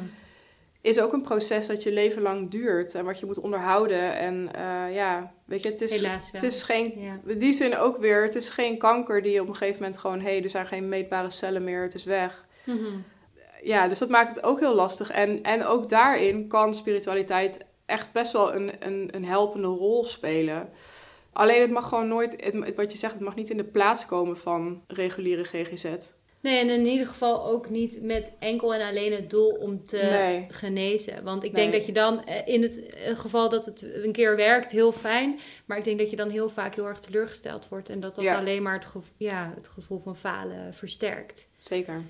Is 0.84 1.00
ook 1.00 1.12
een 1.12 1.22
proces 1.22 1.66
dat 1.66 1.82
je 1.82 1.92
leven 1.92 2.22
lang 2.22 2.50
duurt... 2.50 2.94
en 2.94 3.04
wat 3.04 3.20
je 3.20 3.26
moet 3.26 3.40
onderhouden. 3.40 4.16
En 4.16 4.48
eh, 4.54 4.94
ja, 4.94 5.32
weet 5.44 5.62
je, 5.62 5.70
het 5.70 5.80
is... 5.80 5.90
Helaas 5.90 6.30
wel. 6.30 6.40
Het 6.40 6.52
is 6.52 6.62
geen 6.62 6.92
Ja. 7.00 7.20
in 7.26 7.38
die 7.38 7.52
zin 7.52 7.76
ook 7.76 7.98
weer, 7.98 8.22
het 8.22 8.34
is 8.34 8.50
geen 8.50 8.78
kanker 8.78 9.22
die 9.22 9.40
op 9.40 9.48
een 9.48 9.56
gegeven 9.56 9.82
moment 9.82 10.00
gewoon, 10.00 10.20
hé, 10.20 10.30
hey, 10.30 10.42
er 10.42 10.50
zijn 10.50 10.66
geen 10.66 10.88
meetbare 10.88 11.30
cellen 11.30 11.64
meer, 11.64 11.82
het 11.82 11.94
is 11.94 12.04
weg. 12.04 12.44
Mhm. 12.64 12.98
Ja, 13.62 13.88
dus 13.88 13.98
dat 13.98 14.08
maakt 14.08 14.34
het 14.34 14.44
ook 14.44 14.60
heel 14.60 14.74
lastig. 14.74 15.10
En, 15.10 15.42
en 15.42 15.64
ook 15.64 15.88
daarin 15.88 16.48
kan 16.48 16.74
spiritualiteit 16.74 17.64
echt 17.86 18.12
best 18.12 18.32
wel 18.32 18.54
een, 18.54 18.72
een, 18.78 19.08
een 19.10 19.24
helpende 19.24 19.66
rol 19.66 20.04
spelen. 20.04 20.68
Alleen 21.32 21.60
het 21.60 21.70
mag 21.70 21.88
gewoon 21.88 22.08
nooit, 22.08 22.44
het, 22.44 22.74
wat 22.74 22.92
je 22.92 22.98
zegt, 22.98 23.12
het 23.12 23.22
mag 23.22 23.34
niet 23.34 23.50
in 23.50 23.56
de 23.56 23.64
plaats 23.64 24.06
komen 24.06 24.36
van 24.36 24.82
reguliere 24.86 25.44
GGZ. 25.44 25.86
Nee, 26.44 26.58
en 26.58 26.70
in 26.70 26.86
ieder 26.86 27.06
geval 27.06 27.46
ook 27.46 27.70
niet 27.70 28.02
met 28.02 28.32
enkel 28.38 28.74
en 28.74 28.88
alleen 28.88 29.12
het 29.12 29.30
doel 29.30 29.48
om 29.50 29.82
te 29.86 29.96
Nee. 29.96 30.46
genezen. 30.50 31.24
Want 31.24 31.44
ik 31.44 31.52
Nee. 31.52 31.60
denk 31.62 31.72
dat 31.76 31.86
je 31.86 31.92
dan, 31.92 32.24
eh, 32.24 32.48
in 32.54 32.62
het 32.62 32.86
eh, 32.86 33.16
geval 33.16 33.48
dat 33.48 33.64
het 33.64 33.82
een 34.04 34.12
keer 34.12 34.36
werkt, 34.36 34.70
heel 34.70 34.92
fijn. 34.92 35.38
Maar 35.64 35.78
ik 35.78 35.84
denk 35.84 35.98
dat 35.98 36.10
je 36.10 36.16
dan 36.16 36.28
heel 36.30 36.48
vaak 36.48 36.74
heel 36.74 36.86
erg 36.86 36.98
teleurgesteld 36.98 37.68
wordt. 37.68 37.88
En 37.88 38.00
dat 38.00 38.14
dat 38.14 38.24
Ja. 38.24 38.38
alleen 38.38 38.62
maar 38.62 38.74
het, 38.74 38.84
gevo- 38.84 39.12
ja, 39.16 39.52
het 39.56 39.68
gevoel 39.68 39.98
van 39.98 40.16
falen 40.16 40.74
versterkt. 40.74 41.46
Zeker. 41.58 42.02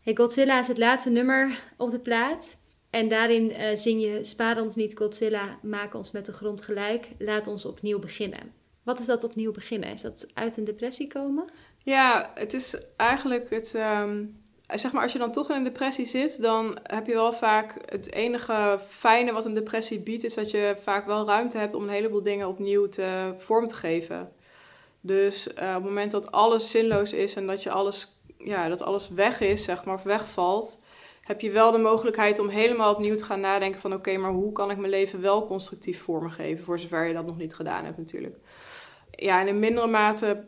Hey, 0.00 0.14
Godzilla 0.16 0.58
is 0.58 0.68
het 0.68 0.78
laatste 0.78 1.10
nummer 1.10 1.62
op 1.76 1.90
de 1.90 1.98
plaat. 2.00 2.56
En 2.90 3.08
daarin 3.08 3.52
eh, 3.52 3.76
zing 3.76 4.02
je: 4.02 4.24
Spaar 4.24 4.62
ons 4.62 4.76
niet, 4.76 4.96
Godzilla, 4.98 5.58
maak 5.62 5.94
ons 5.94 6.10
met 6.10 6.26
de 6.26 6.32
grond 6.32 6.62
gelijk. 6.62 7.08
Laat 7.18 7.46
ons 7.46 7.64
opnieuw 7.64 7.98
beginnen. 7.98 8.52
Wat 8.82 8.98
is 8.98 9.06
dat 9.06 9.24
opnieuw 9.24 9.52
beginnen? 9.52 9.92
Is 9.92 10.00
dat 10.02 10.26
uit 10.34 10.56
een 10.56 10.64
depressie 10.64 11.06
komen? 11.06 11.44
Ja, 11.88 12.30
het 12.34 12.54
is 12.54 12.74
eigenlijk 12.96 13.50
het. 13.50 13.74
ehm, 13.74 14.24
zeg 14.74 14.92
maar, 14.92 15.02
als 15.02 15.12
je 15.12 15.18
dan 15.18 15.32
toch 15.32 15.50
in 15.50 15.56
een 15.56 15.64
depressie 15.64 16.06
zit, 16.06 16.42
dan 16.42 16.78
heb 16.82 17.06
je 17.06 17.12
wel 17.12 17.32
vaak. 17.32 17.74
Het 17.84 18.12
enige 18.12 18.78
fijne 18.88 19.32
wat 19.32 19.44
een 19.44 19.54
depressie 19.54 20.00
biedt, 20.00 20.24
is 20.24 20.34
dat 20.34 20.50
je 20.50 20.76
vaak 20.82 21.06
wel 21.06 21.26
ruimte 21.26 21.58
hebt 21.58 21.74
om 21.74 21.82
een 21.82 21.88
heleboel 21.88 22.22
dingen 22.22 22.48
opnieuw 22.48 22.88
te, 22.88 23.34
vorm 23.38 23.66
te 23.66 23.74
geven. 23.74 24.32
Dus 25.00 25.54
eh, 25.54 25.68
op 25.68 25.74
het 25.74 25.84
moment 25.84 26.10
dat 26.10 26.32
alles 26.32 26.70
zinloos 26.70 27.12
is 27.12 27.34
en 27.34 27.46
dat 27.46 27.62
je 27.62 27.70
alles, 27.70 28.20
ja, 28.38 28.68
dat 28.68 28.82
alles 28.82 29.08
weg 29.08 29.40
is, 29.40 29.64
zeg 29.64 29.84
maar, 29.84 29.94
of 29.94 30.02
wegvalt, 30.02 30.78
heb 31.22 31.40
je 31.40 31.50
wel 31.50 31.70
de 31.70 31.78
mogelijkheid 31.78 32.38
om 32.38 32.48
helemaal 32.48 32.94
opnieuw 32.94 33.16
te 33.16 33.24
gaan 33.24 33.40
nadenken 33.40 33.80
van 33.80 33.94
oké, 33.94 34.16
maar 34.16 34.32
hoe 34.32 34.52
kan 34.52 34.70
ik 34.70 34.76
mijn 34.76 34.90
leven 34.90 35.20
wel 35.20 35.46
constructief 35.46 36.02
vormgeven, 36.02 36.64
voor 36.64 36.78
zover 36.78 37.06
je 37.06 37.14
dat 37.14 37.26
nog 37.26 37.38
niet 37.38 37.54
gedaan 37.54 37.84
hebt 37.84 37.98
natuurlijk. 37.98 38.36
Ja, 39.10 39.40
en 39.40 39.48
in 39.48 39.58
mindere 39.58 39.86
mate 39.86 40.44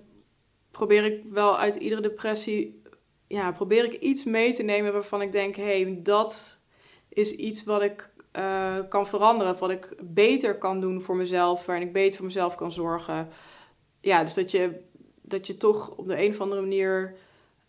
probeer 0.81 1.05
ik 1.05 1.23
wel 1.31 1.59
uit 1.59 1.77
iedere 1.77 2.01
depressie, 2.01 2.83
ja, 3.27 3.53
probeer 3.53 3.85
ik 3.85 3.93
iets 3.93 4.25
mee 4.25 4.53
te 4.53 4.63
nemen 4.63 4.93
waarvan 4.93 5.23
ik 5.23 5.33
denk, 5.33 5.57
hé, 5.57 5.83
hey, 5.83 6.01
dat 6.03 6.61
is 7.09 7.33
iets 7.33 7.65
wat 7.65 7.83
ik 7.83 8.11
eh, 8.33 8.77
kan 8.89 9.07
veranderen, 9.07 9.59
wat 9.59 9.71
ik 9.71 9.95
beter 10.01 10.59
kan 10.59 10.81
doen 10.81 11.01
voor 11.01 11.17
mezelf, 11.17 11.67
waarin 11.67 11.87
ik 11.87 11.93
beter 11.93 12.17
voor 12.17 12.27
mezelf 12.27 12.55
kan 12.55 12.73
zorgen. 12.73 13.29
Ja, 14.01 14.23
dus 14.25 14.35
dat 14.35 14.51
je, 14.51 14.81
dat 15.23 15.47
je 15.47 15.57
toch 15.57 15.97
op 15.97 16.07
de 16.07 16.23
een 16.23 16.31
of 16.31 16.41
andere 16.41 16.61
manier 16.61 17.17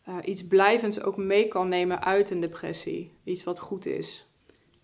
eh, 0.04 0.18
iets 0.24 0.48
blijvends 0.48 1.02
ook 1.02 1.18
mee 1.18 1.48
kan 1.48 1.68
nemen 1.68 2.04
uit 2.04 2.30
een 2.30 2.42
depressie. 2.42 3.14
Iets 3.24 3.44
wat 3.44 3.60
goed 3.60 3.86
is. 3.86 4.32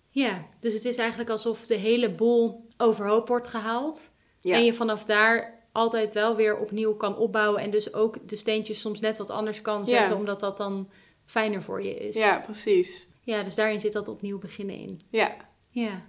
Ja, 0.10 0.46
dus 0.60 0.74
het 0.74 0.86
is 0.86 0.98
eigenlijk 0.98 1.30
alsof 1.30 1.66
de 1.66 1.76
hele 1.76 2.12
boel 2.12 2.68
overhoop 2.78 3.28
wordt 3.28 3.48
gehaald. 3.48 4.12
Ja, 4.42 4.56
En 4.56 4.66
je 4.66 4.74
vanaf 4.74 5.06
daar 5.06 5.57
altijd 5.78 6.14
wel 6.14 6.36
weer 6.36 6.58
opnieuw 6.58 6.94
kan 6.96 7.18
opbouwen. 7.18 7.62
En 7.62 7.72
dus 7.72 7.94
ook 7.94 8.28
de 8.30 8.36
steentjes 8.36 8.80
soms 8.82 9.00
net 9.00 9.18
wat 9.18 9.30
anders 9.30 9.62
kan 9.62 9.86
zetten, 9.86 10.14
Ja. 10.14 10.20
omdat 10.20 10.40
dat 10.40 10.58
dan 10.58 10.90
fijner 11.26 11.62
voor 11.64 11.84
je 11.84 11.96
is. 11.96 12.18
ja 12.18 12.40
precies. 12.40 13.08
Ja, 13.22 13.44
dus 13.44 13.56
daarin 13.56 13.80
zit 13.80 13.94
dat 13.94 14.08
opnieuw 14.08 14.38
beginnen 14.40 14.76
in. 14.76 15.00
Ja, 15.10 15.36
Ja. 15.70 16.02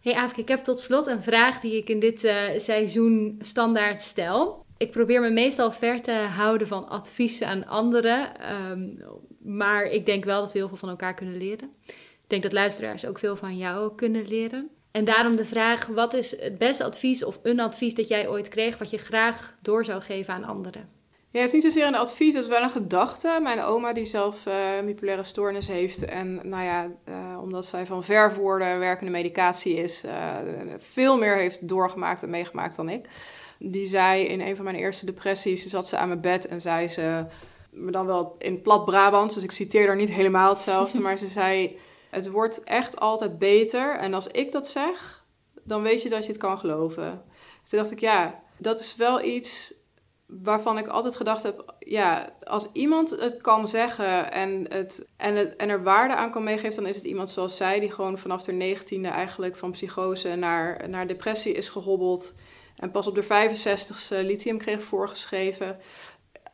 Hey 0.00 0.14
Aafke, 0.14 0.40
ik 0.40 0.48
heb 0.48 0.64
tot 0.64 0.80
slot 0.80 1.06
een 1.06 1.22
vraag 1.22 1.60
die 1.60 1.76
ik 1.76 1.88
in 1.88 1.98
dit 2.00 2.24
eh, 2.24 2.58
seizoen 2.58 3.38
standaard 3.40 4.02
stel. 4.02 4.64
Ik 4.76 4.90
probeer 4.90 5.20
me 5.20 5.30
meestal 5.30 5.72
ver 5.72 6.02
te 6.02 6.12
houden 6.12 6.66
van 6.66 6.88
adviezen 6.88 7.46
aan 7.46 7.66
anderen. 7.66 8.40
ehm, 8.40 8.88
maar 9.38 9.84
ik 9.84 10.06
denk 10.06 10.24
wel 10.24 10.40
dat 10.40 10.52
we 10.52 10.58
heel 10.58 10.68
veel 10.68 10.76
van 10.76 10.88
elkaar 10.88 11.14
kunnen 11.14 11.36
leren. 11.36 11.70
Ik 11.86 12.24
denk 12.26 12.42
dat 12.42 12.52
luisteraars 12.52 13.06
ook 13.06 13.18
veel 13.18 13.36
van 13.36 13.56
jou 13.56 13.94
kunnen 13.94 14.26
leren. 14.28 14.70
En 14.90 15.04
daarom 15.04 15.36
de 15.36 15.44
vraag, 15.44 15.86
wat 15.86 16.14
is 16.14 16.40
het 16.40 16.58
beste 16.58 16.84
advies 16.84 17.24
of 17.24 17.38
een 17.42 17.60
advies 17.60 17.94
dat 17.94 18.08
jij 18.08 18.28
ooit 18.28 18.48
kreeg... 18.48 18.78
wat 18.78 18.90
je 18.90 18.98
graag 18.98 19.54
door 19.62 19.84
zou 19.84 20.00
geven 20.00 20.34
aan 20.34 20.44
anderen? 20.44 20.96
Ja, 21.30 21.40
het 21.40 21.48
is 21.48 21.54
niet 21.54 21.72
zozeer 21.72 21.86
een 21.86 21.94
advies, 21.94 22.34
het 22.34 22.42
is 22.42 22.48
wel 22.48 22.62
een 22.62 22.70
gedachte. 22.70 23.38
Mijn 23.42 23.62
oma 23.62 23.92
die 23.92 24.04
zelf 24.04 24.46
eh 24.46 24.54
bipolaire 24.84 25.22
stoornis 25.22 25.68
heeft 25.68 26.04
en 26.04 26.40
nou 26.48 26.64
ja, 26.64 26.90
eh, 27.04 27.38
omdat 27.42 27.66
zij 27.66 27.86
van 27.86 28.04
ver 28.04 28.32
voor 28.32 28.58
de 28.58 28.76
werkende 28.78 29.12
medicatie 29.12 29.74
is, 29.74 30.04
eh, 30.04 30.34
veel 30.76 31.18
meer 31.18 31.36
heeft 31.36 31.68
doorgemaakt 31.68 32.22
en 32.22 32.30
meegemaakt 32.30 32.76
dan 32.76 32.88
ik. 32.88 33.08
Die 33.58 33.86
zei 33.86 34.24
in 34.24 34.40
een 34.40 34.56
van 34.56 34.64
mijn 34.64 34.76
eerste 34.76 35.06
depressies, 35.06 35.66
zat 35.66 35.88
ze 35.88 35.96
aan 35.96 36.08
mijn 36.08 36.20
bed 36.20 36.46
en 36.46 36.60
zei 36.60 36.88
ze, 36.88 37.24
maar 37.70 37.92
dan 37.92 38.06
wel 38.06 38.34
in 38.38 38.62
plat 38.62 38.84
Brabant, 38.84 39.34
dus 39.34 39.42
ik 39.42 39.50
citeer 39.50 39.86
daar 39.86 39.96
niet 39.96 40.12
helemaal 40.12 40.50
hetzelfde, 40.50 41.00
maar 41.08 41.18
ze 41.18 41.28
zei, 41.28 41.78
het 42.10 42.30
wordt 42.30 42.64
echt 42.64 43.00
altijd 43.00 43.38
beter 43.38 43.96
en 43.96 44.14
als 44.14 44.26
ik 44.26 44.52
dat 44.52 44.66
zeg, 44.66 45.24
dan 45.62 45.82
weet 45.82 46.02
je 46.02 46.08
dat 46.08 46.22
je 46.24 46.32
het 46.32 46.40
kan 46.40 46.58
geloven. 46.58 47.22
Dus 47.60 47.70
toen 47.70 47.78
dacht 47.78 47.90
ik, 47.90 48.00
ja, 48.00 48.42
dat 48.56 48.78
is 48.78 48.96
wel 48.96 49.22
iets 49.22 49.74
waarvan 50.26 50.78
ik 50.78 50.86
altijd 50.86 51.16
gedacht 51.16 51.42
heb, 51.42 51.74
ja, 51.78 52.30
als 52.44 52.68
iemand 52.72 53.10
het 53.10 53.36
kan 53.36 53.68
zeggen 53.68 54.32
en, 54.32 54.66
het, 54.68 55.06
en, 55.16 55.34
het, 55.34 55.56
en 55.56 55.68
er 55.68 55.82
waarde 55.82 56.14
aan 56.14 56.30
kan 56.30 56.44
meegeven, 56.44 56.82
dan 56.82 56.90
is 56.90 56.96
het 56.96 57.04
iemand 57.04 57.30
zoals 57.30 57.56
zij, 57.56 57.80
die 57.80 57.90
gewoon 57.90 58.18
vanaf 58.18 58.42
de 58.42 58.52
negentiende 58.52 59.08
eigenlijk 59.08 59.56
van 59.56 59.70
psychose 59.70 60.34
naar, 60.34 60.88
naar 60.88 61.06
depressie 61.06 61.52
is 61.52 61.68
gehobbeld 61.68 62.34
en 62.76 62.90
pas 62.90 63.06
op 63.06 63.14
de 63.14 63.24
65ste 63.24 64.26
lithium 64.26 64.58
kreeg 64.58 64.82
voorgeschreven. 64.82 65.78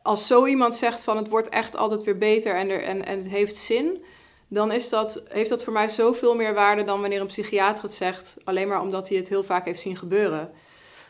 Als 0.01 0.27
zo 0.27 0.45
iemand 0.45 0.75
zegt 0.75 1.03
van 1.03 1.17
het 1.17 1.29
wordt 1.29 1.49
echt 1.49 1.75
altijd 1.75 2.03
weer 2.03 2.17
beter 2.17 2.55
en, 2.55 2.69
er, 2.69 2.83
en, 2.83 3.05
en 3.05 3.17
het 3.17 3.29
heeft 3.29 3.55
zin, 3.55 4.03
dan 4.49 4.71
is 4.71 4.89
dat, 4.89 5.23
heeft 5.29 5.49
dat 5.49 5.63
voor 5.63 5.73
mij 5.73 5.89
zoveel 5.89 6.35
meer 6.35 6.53
waarde 6.53 6.83
dan 6.83 7.01
wanneer 7.01 7.21
een 7.21 7.27
psychiater 7.27 7.83
het 7.83 7.93
zegt, 7.93 8.35
alleen 8.43 8.67
maar 8.67 8.81
omdat 8.81 9.09
hij 9.09 9.17
het 9.17 9.29
heel 9.29 9.43
vaak 9.43 9.65
heeft 9.65 9.79
zien 9.79 9.97
gebeuren. 9.97 10.51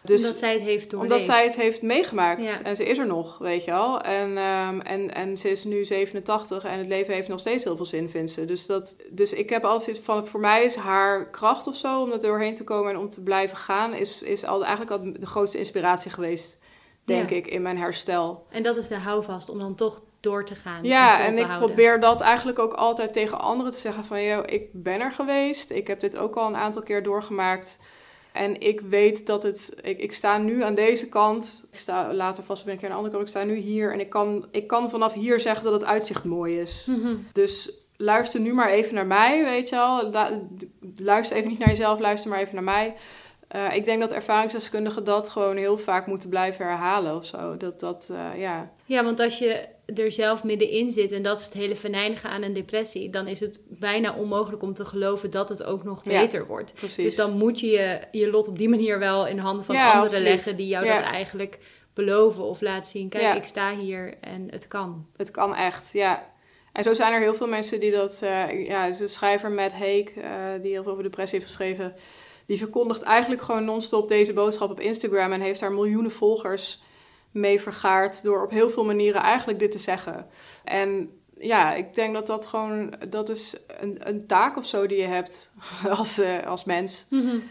Dus, 0.03 0.21
omdat 0.23 0.37
zij 0.37 0.53
het 0.53 0.61
heeft 0.61 0.89
doorleefd. 0.89 1.13
omdat 1.13 1.35
zij 1.35 1.43
het 1.43 1.55
heeft 1.55 1.81
meegemaakt. 1.81 2.43
Ja. 2.43 2.61
En 2.63 2.75
ze 2.75 2.85
is 2.85 2.97
er 2.97 3.07
nog, 3.07 3.37
weet 3.37 3.63
je 3.63 3.71
wel. 3.71 4.01
En, 4.01 4.37
ehm, 4.37 4.79
en, 4.79 5.13
en 5.13 5.37
ze 5.37 5.49
is 5.49 5.63
nu 5.63 5.85
87 5.85 6.63
en 6.63 6.77
het 6.77 6.87
leven 6.87 7.13
heeft 7.13 7.27
nog 7.27 7.39
steeds 7.39 7.63
heel 7.63 7.75
veel 7.75 7.85
zin, 7.85 8.09
vindt 8.09 8.31
ze. 8.31 8.45
Dus, 8.45 8.65
dat, 8.65 8.97
dus 9.11 9.33
ik 9.33 9.49
heb 9.49 9.63
altijd 9.63 9.99
van, 9.99 10.27
voor 10.27 10.39
mij 10.39 10.63
is 10.63 10.75
haar 10.75 11.29
kracht 11.29 11.67
of 11.67 11.75
zo 11.75 12.01
om 12.01 12.11
er 12.11 12.19
doorheen 12.19 12.53
te 12.53 12.63
komen 12.63 12.91
en 12.91 12.97
om 12.97 13.09
te 13.09 13.23
blijven 13.23 13.57
gaan, 13.57 13.93
is, 13.93 14.21
is 14.21 14.45
al, 14.45 14.65
eigenlijk 14.65 14.91
al 14.91 15.13
de 15.19 15.27
grootste 15.27 15.57
inspiratie 15.57 16.11
geweest, 16.11 16.59
denk 17.03 17.29
Ja. 17.29 17.35
ik, 17.35 17.47
in 17.47 17.61
mijn 17.61 17.77
herstel. 17.77 18.45
En 18.49 18.63
dat 18.63 18.77
is 18.77 18.87
de 18.87 18.95
houvast 18.95 19.49
om 19.49 19.59
dan 19.59 19.75
toch 19.75 20.01
door 20.25 20.45
te 20.45 20.55
gaan. 20.55 20.83
Ja, 20.83 21.25
en 21.25 21.37
ik 21.37 21.45
houden. 21.45 21.67
probeer 21.67 21.99
dat 21.99 22.21
eigenlijk 22.21 22.59
ook 22.59 22.73
altijd 22.73 23.13
tegen 23.13 23.39
anderen 23.39 23.71
te 23.71 23.77
zeggen 23.77 24.05
van... 24.05 24.23
Yo, 24.23 24.41
ik 24.45 24.69
ben 24.71 25.01
er 25.01 25.11
geweest, 25.11 25.71
ik 25.71 25.87
heb 25.87 25.99
dit 25.99 26.17
ook 26.17 26.35
al 26.35 26.47
een 26.47 26.55
aantal 26.55 26.81
keer 26.81 27.03
doorgemaakt. 27.03 27.79
En 28.31 28.59
ik 28.61 28.81
weet 28.81 29.25
dat 29.25 29.43
het. 29.43 29.73
Ik, 29.81 29.99
ik 29.99 30.13
sta 30.13 30.37
nu 30.37 30.63
aan 30.63 30.75
deze 30.75 31.09
kant. 31.09 31.65
Ik 31.71 31.79
sta 31.79 32.13
later 32.13 32.43
vast 32.43 32.65
ben 32.65 32.73
ik 32.73 32.83
aan 32.83 32.89
de 32.89 32.95
andere 32.95 33.13
kant. 33.13 33.23
Ik 33.23 33.29
sta 33.29 33.43
nu 33.43 33.55
hier. 33.55 33.93
En 33.93 33.99
ik 33.99 34.09
kan, 34.09 34.45
ik 34.51 34.67
kan 34.67 34.89
vanaf 34.89 35.13
hier 35.13 35.39
zeggen 35.39 35.63
dat 35.63 35.73
het 35.73 35.85
uitzicht 35.85 36.23
mooi 36.23 36.59
is. 36.59 36.87
Dus 37.31 37.71
luister 37.97 38.39
nu 38.39 38.53
maar 38.53 38.69
even 38.69 38.95
naar 38.95 39.05
mij, 39.05 39.43
weet 39.43 39.69
je 39.69 39.75
wel. 39.75 40.11
luister 40.95 41.37
even 41.37 41.49
niet 41.49 41.59
naar 41.59 41.69
jezelf, 41.69 41.99
luister 41.99 42.29
maar 42.29 42.39
even 42.39 42.55
naar 42.55 42.63
mij. 42.63 42.95
Uh, 43.55 43.75
ik 43.75 43.85
denk 43.85 44.01
dat 44.01 44.11
ervaringsdeskundigen 44.11 45.03
dat 45.03 45.29
gewoon 45.29 45.57
heel 45.57 45.77
vaak 45.77 46.07
moeten 46.07 46.29
blijven 46.29 46.65
herhalen 46.65 47.15
of 47.15 47.25
zo. 47.25 47.57
Dat, 47.57 47.79
dat, 47.79 48.09
uh, 48.11 48.41
ja. 48.41 48.71
ja, 48.85 49.03
want 49.03 49.19
als 49.19 49.39
je 49.39 49.65
er 49.85 50.11
zelf 50.11 50.43
middenin 50.43 50.91
zit 50.91 51.11
en 51.11 51.21
dat 51.21 51.39
is 51.39 51.45
het 51.45 51.53
hele 51.53 51.75
venijnige 51.75 52.27
aan 52.27 52.41
een 52.41 52.53
depressie, 52.53 53.09
dan 53.09 53.27
is 53.27 53.39
het 53.39 53.61
bijna 53.67 54.13
onmogelijk 54.13 54.63
om 54.63 54.73
te 54.73 54.85
geloven 54.85 55.31
dat 55.31 55.49
het 55.49 55.63
ook 55.63 55.83
nog 55.83 56.03
beter 56.03 56.47
wordt. 56.47 56.73
Precies. 56.73 57.03
Dus 57.03 57.15
dan 57.15 57.37
moet 57.37 57.59
je, 57.59 57.67
je 57.67 58.07
je 58.11 58.29
lot 58.29 58.47
op 58.47 58.57
die 58.57 58.69
manier 58.69 58.99
wel 58.99 59.27
in 59.27 59.37
handen 59.37 59.65
van 59.65 59.75
anderen 59.75 60.21
leggen 60.21 60.57
die 60.57 60.67
jou 60.67 60.85
dat 60.85 60.99
eigenlijk 60.99 61.59
beloven 61.93 62.43
of 62.43 62.61
laten 62.61 62.91
zien. 62.91 63.09
Kijk, 63.09 63.37
ik 63.37 63.45
sta 63.45 63.77
hier 63.77 64.17
en 64.21 64.47
het 64.49 64.67
kan. 64.67 65.07
Het 65.15 65.31
kan 65.31 65.55
echt, 65.55 65.89
ja. 65.93 66.33
En 66.73 66.83
zo 66.83 66.93
zijn 66.93 67.13
er 67.13 67.19
heel 67.19 67.35
veel 67.35 67.47
mensen 67.47 67.79
die 67.79 67.91
dat... 67.91 68.21
Uh, 68.23 68.67
ja, 68.67 68.89
de 68.89 69.07
schrijver 69.07 69.51
Matt 69.51 69.73
Haig, 69.73 70.13
die 70.61 70.71
heel 70.71 70.83
veel 70.83 70.91
over 70.91 71.03
depressie 71.03 71.39
heeft 71.39 71.51
geschreven 71.51 71.95
die 72.45 72.57
verkondigt 72.57 73.01
eigenlijk 73.01 73.41
gewoon 73.41 73.65
non-stop 73.65 74.09
deze 74.09 74.33
boodschap 74.33 74.71
op 74.71 74.79
Instagram 74.79 75.31
en 75.31 75.41
heeft 75.41 75.59
daar 75.59 75.71
miljoenen 75.71 76.11
volgers 76.11 76.81
mee 77.35 77.61
vergaard 77.61 78.23
door 78.23 78.43
op 78.43 78.51
heel 78.51 78.69
veel 78.69 78.85
manieren 78.85 79.21
eigenlijk 79.21 79.59
dit 79.59 79.71
te 79.71 79.77
zeggen. 79.77 80.27
En 80.63 81.09
ja, 81.39 81.73
ik 81.73 81.93
denk 81.95 82.13
dat 82.13 82.27
dat 82.27 82.45
gewoon, 82.45 82.93
dat 83.09 83.29
is 83.29 83.55
een, 83.67 83.97
een 84.09 84.27
taak 84.27 84.57
of 84.57 84.65
zo 84.65 84.87
die 84.87 84.97
je 84.97 85.07
hebt 85.07 85.51
als, 85.97 86.19
uh, 86.19 86.45
als 86.45 86.63
mens. 86.63 87.05
Mm 87.09 87.43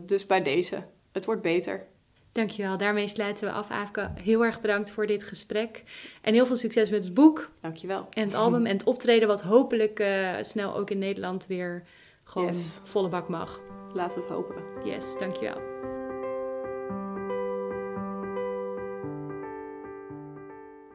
dus 0.00 0.26
bij 0.26 0.42
deze, 0.42 0.84
het 1.12 1.24
wordt 1.24 1.42
beter. 1.42 1.86
Dankjewel. 2.32 2.76
Daarmee 2.76 3.08
sluiten 3.08 3.44
we 3.44 3.52
af, 3.52 3.70
Aafke. 3.70 4.10
Heel 4.14 4.44
erg 4.44 4.60
bedankt 4.60 4.90
voor 4.90 5.06
dit 5.06 5.24
gesprek. 5.24 5.82
En 6.22 6.34
heel 6.34 6.46
veel 6.46 6.56
succes 6.56 6.90
met 6.90 7.04
het 7.04 7.14
boek. 7.14 7.50
Dankjewel. 7.60 8.06
En 8.10 8.24
het 8.24 8.34
album 8.34 8.66
en 8.66 8.72
het 8.72 8.84
optreden, 8.84 9.28
wat 9.28 9.42
hopelijk 9.42 10.00
uh, 10.00 10.36
snel 10.40 10.76
ook 10.76 10.90
in 10.90 10.98
Nederland 10.98 11.46
weer 11.46 11.82
gewoon 12.24 12.54
volle 12.84 13.08
bak 13.08 13.28
mag. 13.28 13.60
Laten 13.94 14.18
we 14.18 14.24
het 14.24 14.32
hopen. 14.32 14.62
Yes, 14.84 15.18
dankjewel. 15.18 15.97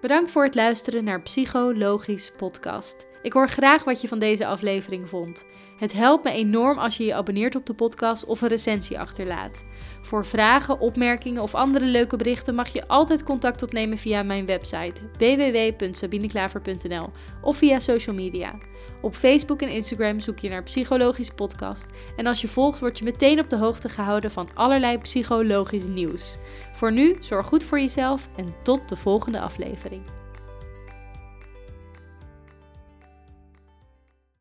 Bedankt 0.03 0.31
voor 0.31 0.43
het 0.43 0.55
luisteren 0.55 1.03
naar 1.03 1.21
Psychologisch 1.21 2.31
Podcast. 2.37 3.05
Ik 3.21 3.33
hoor 3.33 3.49
graag 3.49 3.83
wat 3.83 4.01
je 4.01 4.07
van 4.07 4.19
deze 4.19 4.45
aflevering 4.45 5.09
vond. 5.09 5.45
Het 5.77 5.93
helpt 5.93 6.23
me 6.23 6.31
enorm 6.31 6.77
als 6.77 6.97
je 6.97 7.05
je 7.05 7.13
abonneert 7.13 7.55
op 7.55 7.65
de 7.65 7.73
podcast 7.73 8.25
of 8.25 8.41
een 8.41 8.47
recensie 8.47 8.99
achterlaat. 8.99 9.63
Voor 10.01 10.25
vragen, 10.25 10.79
opmerkingen 10.79 11.41
of 11.41 11.55
andere 11.55 11.85
leuke 11.85 12.15
berichten 12.15 12.55
mag 12.55 12.67
je 12.67 12.87
altijd 12.87 13.23
contact 13.23 13.63
opnemen 13.63 13.97
via 13.97 14.23
mijn 14.23 14.45
website 14.45 15.01
www.sabineklaver.nl 15.17 17.09
of 17.41 17.57
via 17.57 17.79
social 17.79 18.15
media. 18.15 18.57
Op 19.01 19.15
Facebook 19.15 19.61
en 19.61 19.69
Instagram 19.69 20.19
zoek 20.19 20.39
je 20.39 20.49
naar 20.49 20.63
Psychologisch 20.63 21.29
Podcast. 21.29 21.87
En 22.15 22.27
als 22.27 22.41
je 22.41 22.47
volgt, 22.47 22.79
word 22.79 22.97
je 22.97 23.03
meteen 23.03 23.39
op 23.39 23.49
de 23.49 23.57
hoogte 23.57 23.89
gehouden 23.89 24.31
van 24.31 24.49
allerlei 24.53 24.97
psychologisch 24.97 25.87
nieuws. 25.87 26.37
Voor 26.83 26.91
nu, 26.91 27.17
zorg 27.19 27.45
goed 27.45 27.63
voor 27.63 27.79
jezelf 27.79 28.29
en 28.35 28.55
tot 28.63 28.89
de 28.89 28.95
volgende 28.95 29.39
aflevering. 29.39 30.03